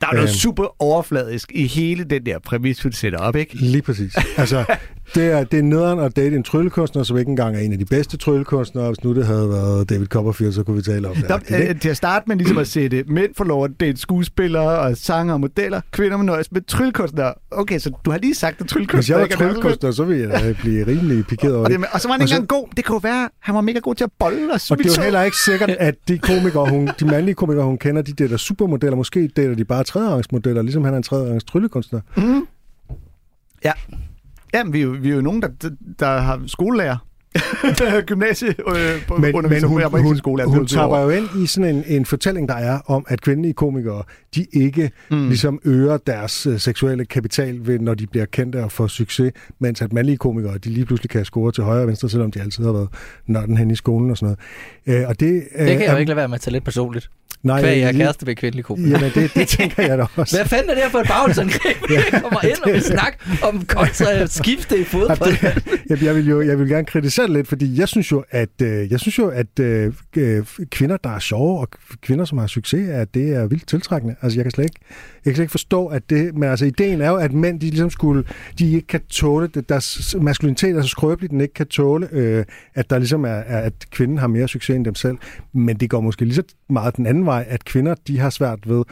Der 0.00 0.06
er 0.06 0.12
noget 0.12 0.28
Øhm. 0.28 0.34
super 0.34 0.82
overfladisk 0.82 1.52
i 1.54 1.66
hele 1.66 2.04
den 2.04 2.26
der 2.26 2.38
præmis, 2.38 2.82
hun 2.82 2.92
sætter 2.92 3.18
op, 3.18 3.36
ikke? 3.36 3.54
Lige 3.54 3.82
præcis. 3.82 4.16
Altså, 4.36 4.64
det 5.14 5.24
er, 5.32 5.44
det 5.44 5.58
er 5.58 5.62
nederen 5.62 5.98
at 5.98 6.16
date 6.16 6.36
en 6.36 6.42
tryllekunstner, 6.42 7.02
som 7.02 7.18
ikke 7.18 7.28
engang 7.28 7.56
er 7.56 7.60
en 7.60 7.72
af 7.72 7.78
de 7.78 7.84
bedste 7.84 8.16
tryllekunstnere. 8.16 8.86
Hvis 8.86 9.04
nu 9.04 9.14
det 9.14 9.26
havde 9.26 9.48
været 9.48 9.90
David 9.90 10.06
Copperfield, 10.06 10.52
så 10.52 10.62
kunne 10.62 10.76
vi 10.76 10.82
tale 10.82 11.08
om 11.08 11.14
det. 11.14 11.28
Der, 11.28 11.38
øh, 11.70 11.80
til 11.80 11.88
at 11.88 11.96
starte 11.96 12.24
med 12.28 12.36
ligesom 12.36 12.58
at 12.58 12.68
sætte 12.68 13.04
mænd 13.08 13.34
for 13.36 13.44
lov 13.44 13.64
at 13.64 13.70
date 13.80 13.96
skuespillere 14.00 14.78
og 14.78 14.96
sanger 14.96 15.34
og 15.34 15.40
modeller. 15.40 15.80
Kvinder 15.90 16.16
må 16.16 16.22
nøjes 16.22 16.52
med 16.52 16.60
tryllekunstnere. 16.60 17.34
Okay, 17.50 17.78
så 17.78 17.90
du 18.04 18.10
har 18.10 18.18
lige 18.18 18.34
sagt, 18.34 18.52
at 18.54 18.60
Hvis 18.60 18.70
tryllekunstner 18.72 19.16
jeg 19.18 19.28
var 19.28 19.34
er 19.34 19.38
tryllekunstner, 19.48 19.90
så 19.90 20.04
ville 20.04 20.30
jeg 20.32 20.56
blive 20.60 20.86
rimelig 20.86 21.26
pikeret 21.26 21.54
over 21.54 21.64
Og, 21.64 21.70
det. 21.70 21.80
og 21.92 22.00
så 22.00 22.08
var 22.08 22.12
han 22.12 22.22
ikke 22.22 22.32
engang 22.34 22.48
god. 22.48 22.68
Det 22.76 22.84
kunne 22.84 23.02
være, 23.02 23.28
han 23.40 23.54
var 23.54 23.60
mega 23.60 23.78
god 23.78 23.94
til 23.94 24.04
at 24.04 24.10
bolle 24.18 24.52
og 24.52 24.60
Og 24.70 24.78
det 24.78 24.86
er 24.86 24.94
jo 24.96 25.02
heller 25.02 25.22
ikke 25.22 25.36
sikkert, 25.36 25.70
at 25.70 25.94
de 26.08 26.18
komikere, 26.18 26.70
hun, 26.70 26.90
de 27.00 27.04
mandlige 27.04 27.34
komikere, 27.34 27.64
hun 27.64 27.78
kender, 27.78 28.02
de 28.02 28.12
dater 28.12 28.36
supermodeller. 28.36 28.96
Måske 28.96 29.28
dater 29.28 29.54
de 29.54 29.64
bare 29.64 29.84
tredjerangsmodeller, 29.84 30.62
ligesom 30.62 30.84
han 30.84 30.92
er 30.92 30.96
en 30.96 31.02
tredjerangs 31.02 31.44
tryllekunstner. 31.44 32.00
Mm. 32.16 32.46
Ja. 33.64 33.72
Jamen, 34.54 34.72
vi 34.72 34.78
er 34.78 34.82
jo, 34.84 34.96
vi 35.00 35.10
er 35.10 35.14
jo 35.14 35.20
nogen, 35.20 35.42
der, 35.42 35.48
der 35.98 36.18
har 36.20 36.40
skolelærer. 36.46 36.96
Gymnasie 38.06 38.48
øh, 38.48 39.06
på 39.08 39.16
Men, 39.16 39.34
men 39.48 39.64
hun, 39.64 39.80
jeg 39.80 39.88
må 39.90 39.96
ikke 39.96 40.08
hun, 40.08 40.16
skole, 40.16 40.44
hun, 40.44 40.54
hun 40.56 40.66
tapper 40.66 40.98
jo 40.98 41.08
ind 41.10 41.26
i 41.42 41.46
sådan 41.46 41.76
en, 41.76 41.84
en 41.86 42.06
fortælling, 42.06 42.48
der 42.48 42.54
er 42.54 42.78
om, 42.86 43.04
at 43.08 43.20
kvindelige 43.20 43.52
komikere, 43.54 44.02
de 44.34 44.46
ikke 44.52 44.90
Mm. 45.10 45.28
ligesom 45.28 45.58
øger 45.64 45.96
deres 45.96 46.46
øh, 46.46 46.58
seksuelle 46.60 47.04
kapital, 47.04 47.66
ved, 47.66 47.78
når 47.78 47.94
de 47.94 48.06
bliver 48.06 48.24
kendte 48.26 48.64
og 48.64 48.72
får 48.72 48.86
succes, 48.86 49.32
mens 49.58 49.82
at 49.82 49.92
mandlige 49.92 50.16
komikere, 50.16 50.58
de 50.58 50.68
lige 50.68 50.84
pludselig 50.86 51.10
kan 51.10 51.24
score 51.24 51.52
til 51.52 51.64
højre 51.64 51.80
og 51.82 51.88
venstre, 51.88 52.08
selvom 52.08 52.30
de 52.30 52.40
altid 52.40 52.64
har 52.64 52.72
været 52.72 52.88
nørden 53.26 53.56
hen 53.56 53.70
i 53.70 53.76
skolen 53.76 54.10
og 54.10 54.16
sådan 54.16 54.36
noget. 54.86 55.02
Øh, 55.02 55.08
og 55.08 55.20
det, 55.20 55.26
øh, 55.32 55.36
Det 55.40 55.48
kan 55.52 55.68
jeg 55.68 55.86
er- 55.86 55.92
jo 55.92 55.98
ikke 55.98 56.08
lade 56.08 56.16
være 56.16 56.28
med 56.28 56.34
at 56.34 56.40
tage 56.40 56.52
lidt 56.52 56.64
personligt. 56.64 57.10
Nej, 57.42 57.60
Kvæg, 57.60 57.80
jeg 57.80 57.88
er 57.88 57.92
kæreste 57.92 58.26
med 58.26 58.34
kvindelig 58.34 58.64
komiker. 58.64 58.90
Jamen, 58.90 59.10
det, 59.14 59.34
det 59.34 59.48
tænker 59.48 59.82
jeg 59.82 59.98
da 59.98 60.06
også. 60.16 60.36
Hvad 60.36 60.46
fanden 60.46 60.70
er 60.70 60.74
det 60.74 60.82
her 60.82 60.90
for 60.90 60.98
et 60.98 61.06
bagholdsangreb? 61.08 61.76
Jeg 62.12 62.22
kommer 62.22 62.44
ind 62.44 62.58
og 62.62 62.72
vil 62.72 62.82
snakke 62.94 63.18
om 63.42 63.64
kontra 63.64 64.26
skifte 64.26 64.80
i 64.80 64.84
fodbold. 64.84 65.36
jeg, 65.90 66.02
jeg, 66.02 66.14
vil 66.14 66.28
jo, 66.28 66.40
jeg 66.40 66.58
vil 66.58 66.68
gerne 66.68 66.84
kritisere 66.86 67.26
det 67.26 67.32
lidt, 67.32 67.48
fordi 67.48 67.78
jeg 67.80 67.88
synes 67.88 68.12
jo, 68.12 68.24
at, 68.30 68.48
øh, 68.62 68.92
jeg 68.92 69.00
synes 69.00 69.18
jo, 69.18 69.28
at 69.28 69.58
øh, 69.60 69.92
øh, 70.16 70.44
kvinder, 70.70 70.96
der 70.96 71.10
er 71.10 71.18
sjove, 71.18 71.60
og 71.60 71.68
kvinder, 72.02 72.24
som 72.24 72.38
har 72.38 72.46
succes, 72.46 72.88
at 72.88 73.14
det 73.14 73.34
er 73.34 73.46
vildt 73.46 73.68
tiltrækkende. 73.68 74.14
Altså, 74.22 74.38
jeg 74.38 74.44
kan 74.44 74.50
slet 74.50 74.64
ikke, 74.64 74.80
jeg 75.28 75.34
kan 75.34 75.36
slet 75.36 75.44
ikke 75.44 75.50
forstå, 75.50 75.86
at 75.86 76.10
det... 76.10 76.34
Men 76.34 76.42
altså, 76.48 76.64
ideen 76.64 77.00
er 77.00 77.08
jo, 77.10 77.16
at 77.16 77.32
mænd, 77.32 77.60
de 77.60 77.66
ligesom 77.66 77.90
skulle... 77.90 78.24
De 78.58 78.72
ikke 78.72 78.86
kan 78.86 79.00
tåle 79.10 79.48
det. 79.54 79.68
Deres 79.68 80.16
maskulinitet 80.20 80.76
er 80.76 80.82
så 80.82 80.88
skrøbelig, 80.88 81.30
den 81.30 81.40
ikke 81.40 81.54
kan 81.54 81.66
tåle, 81.66 82.08
øh, 82.12 82.44
at 82.74 82.90
der 82.90 82.98
ligesom 82.98 83.24
er, 83.24 83.28
er, 83.28 83.60
at 83.60 83.72
kvinden 83.90 84.18
har 84.18 84.26
mere 84.26 84.48
succes 84.48 84.76
end 84.76 84.84
dem 84.84 84.94
selv. 84.94 85.16
Men 85.52 85.76
det 85.76 85.90
går 85.90 86.00
måske 86.00 86.24
lige 86.24 86.34
så 86.34 86.42
meget 86.70 86.96
den 86.96 87.06
anden 87.06 87.26
vej, 87.26 87.44
at 87.48 87.64
kvinder, 87.64 87.94
de 88.06 88.18
har 88.18 88.30
svært 88.30 88.68
ved 88.68 88.82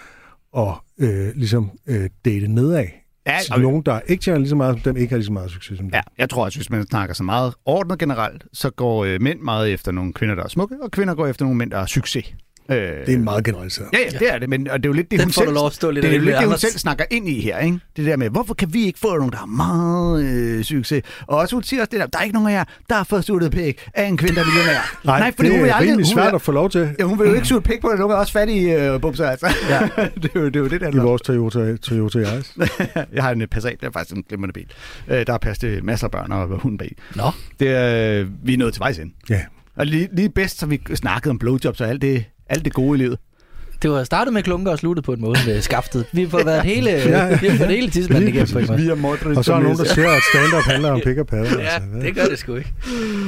at 0.57 0.69
øh, 0.99 1.29
ligesom 1.35 1.71
øh, 1.87 2.11
date 2.25 2.49
nedad. 2.49 2.85
Ja, 3.27 3.39
og- 3.53 3.61
nogen, 3.61 3.83
der 3.83 4.01
ikke 4.07 4.23
tjener 4.23 4.39
lige 4.39 4.49
så 4.49 4.57
meget 4.57 4.75
som 4.75 4.81
dem, 4.83 4.97
ikke 4.97 5.11
har 5.11 5.17
lige 5.17 5.27
så 5.27 5.33
meget 5.33 5.51
succes 5.51 5.77
som 5.79 5.87
dem. 5.87 5.95
Ja, 5.95 6.01
jeg 6.19 6.31
tror 6.31 6.45
også, 6.45 6.59
hvis 6.59 6.71
man 6.71 6.87
snakker 6.87 7.15
så 7.15 7.23
meget 7.23 7.55
ordnet 7.65 7.99
generelt, 7.99 8.45
så 8.53 8.71
går 8.71 9.05
øh, 9.05 9.23
mænd 9.23 9.41
meget 9.41 9.73
efter 9.73 9.93
nogle 9.93 10.13
kvinder, 10.13 10.35
der 10.35 10.45
er 10.45 10.49
smukke, 10.49 10.77
og 10.83 10.91
kvinder 10.91 11.15
går 11.15 11.27
efter 11.27 11.45
nogle 11.45 11.59
mænd, 11.59 11.71
der 11.71 11.79
har 11.79 11.87
succes. 11.87 12.35
Øh, 12.71 12.77
Det 13.07 13.15
er 13.15 13.19
meget 13.19 13.45
generaliseret. 13.45 13.89
Ja, 13.93 13.99
ja, 14.13 14.19
det 14.19 14.35
er 14.35 14.39
det, 14.39 14.49
men 14.49 14.71
og 14.71 14.79
det 14.79 14.87
er 14.87 14.89
jo 14.89 14.93
lidt 14.93 15.11
det, 15.11 15.19
Den 15.19 15.27
hun 15.27 15.33
selv, 15.33 15.53
lov 15.53 15.67
at 15.67 15.73
stå 15.73 15.91
lidt 15.91 16.03
det 16.03 16.11
er 16.11 16.15
jo 16.15 16.21
lidt 16.21 16.33
det, 16.33 16.39
hun 16.39 16.45
Anders. 16.45 16.61
selv 16.61 16.73
snakker 16.79 17.05
ind 17.11 17.29
i 17.29 17.41
her, 17.41 17.59
ikke? 17.59 17.79
Det 17.97 18.07
der 18.07 18.17
med, 18.17 18.31
hvorfor 18.31 18.55
kan 18.55 18.75
vi 18.75 18.85
ikke 18.87 18.99
få 18.99 19.17
nogen, 19.17 19.31
der 19.33 19.39
har 19.39 19.47
meget 19.47 20.25
øh, 20.25 20.65
succes? 20.65 21.03
Og 21.27 21.39
også 21.39 21.57
hun 21.57 21.63
siger 21.63 21.81
også 21.83 21.91
det 21.91 22.01
der, 22.01 22.07
der 22.07 22.19
er 22.19 22.23
ikke 22.23 22.35
nogen 22.35 22.49
af 22.49 22.53
jer, 22.53 22.65
der 22.89 22.95
har 22.95 23.05
fået 23.05 23.25
suttet 23.25 23.53
pæk 23.53 23.89
af 23.95 24.05
en 24.05 24.17
kvinde, 24.17 24.35
der 24.35 24.41
er 24.41 24.45
millionær. 24.47 24.99
Nej, 25.05 25.33
fordi 25.37 25.49
det 25.49 25.57
hun 25.57 25.63
vil 25.63 25.71
er 25.71 25.75
aldrig, 25.75 25.91
rimelig 25.93 26.07
hun 26.07 26.15
svært 26.15 26.27
vil, 26.27 26.35
at 26.35 26.43
få 26.43 26.53
lov 26.53 26.71
til 26.71 26.95
Ja, 26.99 27.05
hun 27.05 27.19
vil 27.19 27.29
jo 27.29 27.35
ikke 27.35 27.47
sutte 27.47 27.69
pæk 27.69 27.81
på 27.81 27.89
det, 27.91 27.99
nogen 27.99 28.13
er 28.15 28.17
også 28.19 28.33
fattige 28.33 28.93
øh, 28.93 29.01
bumser, 29.01 29.27
altså. 29.31 29.47
Ja. 29.71 29.81
det, 30.23 30.31
er 30.35 30.41
jo, 30.41 30.47
det 30.47 30.57
er 30.57 30.61
jo 30.61 30.69
det, 30.69 30.81
der 30.81 30.93
i 30.95 30.97
vores 30.97 31.23
Toyota, 31.23 31.77
Toyota 31.77 32.19
Yaris. 32.19 32.57
jeg 33.15 33.23
har 33.23 33.31
en 33.31 33.43
øh, 33.43 33.49
Passat, 33.49 33.77
det 33.81 33.87
er 33.87 33.91
faktisk 33.93 34.17
en 34.17 34.25
glimrende 34.29 34.53
bil. 34.53 34.67
Øh, 35.09 35.27
der 35.27 35.33
er 35.33 35.39
plads 35.39 35.59
til 35.59 35.85
masser 35.85 36.07
af 36.07 36.11
børn 36.11 36.33
og 36.33 36.47
hunden 36.61 36.79
bag. 36.79 36.97
Nå. 37.15 37.31
Det 37.61 37.69
er, 37.69 38.21
øh, 38.21 38.29
vi 38.43 38.55
er 38.55 38.59
nået 38.59 38.73
til 38.73 38.81
vejs 38.81 38.99
ind. 38.99 39.13
Ja. 39.31 39.41
Og 39.77 39.87
lige, 39.87 40.09
lige 40.13 40.29
bedst, 40.31 40.59
så 40.59 40.67
vi 40.67 40.81
snakkede 40.95 41.31
om 41.31 41.39
blowjobs 41.39 41.81
og 41.81 41.89
alt 41.89 42.03
det, 42.03 42.25
alt 42.49 42.65
det 42.65 42.73
gode 42.73 42.99
i 42.99 43.03
livet. 43.03 43.19
Det 43.83 43.91
var 43.91 44.05
startet 44.05 44.35
med 44.35 44.43
klunker 44.43 44.73
og 44.73 44.79
sluttet 44.79 45.05
på 45.05 45.13
en 45.13 45.21
måde 45.21 45.39
med 45.47 45.61
skaftet. 45.63 46.05
Vi 46.13 46.23
har 46.23 46.29
fået 46.29 46.47
været 46.53 46.63
hele, 46.63 46.91
Ja, 46.91 47.27
ja. 47.27 47.39
vi 47.41 47.47
har 47.47 47.57
fået 47.57 47.69
hele 47.71 47.91
tidsmanden 47.91 48.29
igennem 48.29 48.49
på 48.53 48.59
en 48.59 48.67
præcis. 48.67 48.91
måde. 48.97 49.19
Og 49.39 49.45
så 49.45 49.53
er 49.53 49.57
der 49.57 49.63
nogen, 49.63 49.79
der 49.79 49.85
siger, 49.85 50.09
at 50.11 50.23
stand-up 50.33 50.63
handler 50.65 50.91
om 50.91 51.01
pik 51.05 51.19
og 51.19 51.27
padder. 51.27 51.61
Ja, 51.61 51.69
altså. 51.69 51.81
Det 52.03 52.15
gør 52.15 52.25
det 52.25 52.39
sgu 52.39 52.55
ikke. 52.55 52.73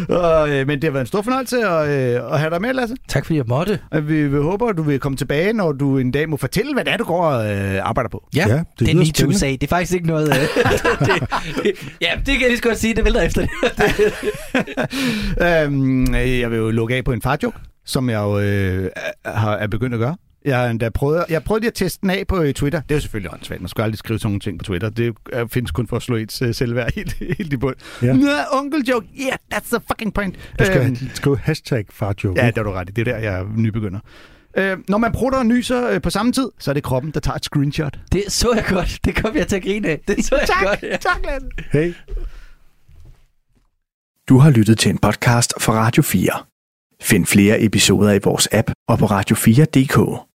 Og, 0.09 0.51
øh, 0.51 0.67
men 0.67 0.77
det 0.79 0.85
har 0.85 0.91
været 0.91 1.03
en 1.03 1.07
stor 1.07 1.23
fornøjelse 1.23 1.67
at, 1.69 1.89
øh, 1.89 2.33
at 2.33 2.39
have 2.41 2.51
dig 2.51 2.61
med, 2.61 2.75
Lasse. 2.75 2.97
Tak 3.09 3.25
fordi 3.27 3.37
jeg 3.37 3.45
måtte. 3.49 3.79
Og 3.91 4.09
Vi, 4.09 4.29
vi 4.29 4.37
håber, 4.37 4.67
at 4.69 4.77
du 4.77 4.83
vil 4.83 5.01
komme 5.01 5.17
tilbage, 5.17 5.53
når 5.53 5.73
du 5.73 5.99
en 5.99 6.11
dag 6.11 6.29
må 6.29 6.37
fortælle, 6.37 6.75
hvad 6.75 6.85
det 6.85 6.93
er, 6.93 6.97
du 6.97 7.05
går 7.05 7.25
og 7.27 7.51
øh, 7.57 7.81
arbejder 7.89 8.11
på. 8.11 8.29
Ja, 8.37 8.45
Ja, 8.49 8.55
det 8.55 8.65
det, 8.79 8.91
er. 8.91 8.95
MeToo-sag. 8.95 9.53
Det 9.53 9.63
er 9.63 9.67
faktisk 9.69 9.93
ikke 9.93 10.07
noget... 10.07 10.29
Øh, 10.29 10.35
det, 11.01 11.23
det, 11.63 11.73
ja, 12.01 12.11
det 12.17 12.25
kan 12.27 12.41
jeg 12.41 12.49
lige 12.49 12.57
så 12.57 12.63
godt 12.63 12.79
sige. 12.79 12.95
Det 12.95 13.05
vælter 13.05 13.23
efter 13.23 13.41
det. 13.41 13.51
øhm, 15.47 16.15
jeg 16.15 16.51
vil 16.51 16.57
jo 16.59 16.71
lukke 16.71 16.95
af 16.95 17.05
på 17.05 17.13
en 17.13 17.23
fartjoke, 17.23 17.59
som 17.89 18.11
jeg 18.11 18.19
jo 18.19 18.39
øh, 18.39 18.91
har, 19.25 19.53
er 19.57 19.67
begyndt 19.67 19.95
at 19.95 19.99
gøre. 20.01 20.17
Jeg 20.45 20.59
har 20.59 20.67
endda 20.67 20.89
prøvet, 20.89 21.25
jeg 21.29 21.45
prøvede 21.45 21.61
lige 21.63 21.69
at 21.69 21.75
teste 21.75 22.01
den 22.01 22.11
af 22.11 22.27
på 22.29 22.43
øh, 22.43 22.55
Twitter. 22.55 22.81
Det 22.81 22.91
er 22.91 22.95
jo 22.95 23.01
selvfølgelig 23.01 23.33
åndssvagt. 23.33 23.61
Man 23.63 23.69
skal 23.69 23.83
aldrig 23.83 23.99
skrive 23.99 24.19
sådan 24.19 24.29
nogle 24.31 24.41
ting 24.41 24.59
på 24.59 24.65
Twitter. 24.65 24.91
Det 24.91 25.15
findes 25.53 25.71
kun 25.71 25.87
for 25.87 25.97
at 25.97 26.03
slå 26.03 26.17
ens 26.17 26.43
øh, 26.43 26.55
selvværd 26.55 26.95
helt, 26.97 27.13
helt 27.39 27.53
i 27.53 27.57
bund. 27.57 27.77
Ja. 28.03 28.13
Nå, 28.13 28.29
onkel 28.53 28.81
joke. 28.89 29.07
Yeah, 29.21 29.37
that's 29.55 29.77
the 29.77 29.81
fucking 29.91 30.15
point. 30.15 30.37
Du 30.59 30.65
skal 30.65 30.87
Øhm, 30.87 30.97
skrive 31.15 31.39
hashtag 31.39 31.85
fartjoke. 31.91 32.41
Ja, 32.41 32.47
det 32.47 32.59
er 32.59 32.63
du 32.63 32.71
ret 32.71 32.89
i. 32.89 32.93
Det 32.93 33.09
er 33.09 33.13
der, 33.13 33.19
jeg 33.19 33.41
er 33.41 33.45
nybegynder. 33.57 34.01
Øh, 34.59 34.77
når 34.89 34.99
man 34.99 35.13
prutter 35.13 35.39
og 35.39 35.47
nyser 35.47 35.89
øh, 35.91 36.01
på 36.03 36.11
samme 36.11 36.33
tid, 36.33 36.49
så 36.59 36.71
er 36.71 36.75
det 36.75 36.83
kroppen, 36.83 37.11
der 37.11 37.21
tager 37.21 37.37
et 37.37 37.45
screenshot. 37.45 37.99
Det 38.13 38.25
så 38.29 38.53
jeg 38.55 38.65
godt. 38.69 38.99
Det 39.05 39.17
kom 39.17 39.37
jeg 39.37 39.49
til 39.49 39.57
at 39.57 39.63
grine 39.63 39.89
af. 39.89 40.01
Det 40.09 40.25
så 40.25 40.37
jeg 40.37 40.49
tak, 40.49 40.67
godt. 40.67 40.83
Ja. 40.83 40.97
tak, 40.97 41.19
Lasse. 41.25 41.49
Hey. 41.73 41.95
Du 44.29 44.39
har 44.39 44.51
lyttet 44.51 44.79
til 44.79 44.91
en 44.91 44.99
podcast 44.99 45.53
fra 45.61 45.73
Radio 45.73 46.03
4. 46.03 46.31
Find 47.03 47.27
flere 47.27 47.63
episoder 47.63 48.13
i 48.13 48.19
vores 48.25 48.49
app 48.53 48.71
og 48.89 48.99
på 48.99 49.07
radio4.dk. 49.07 50.25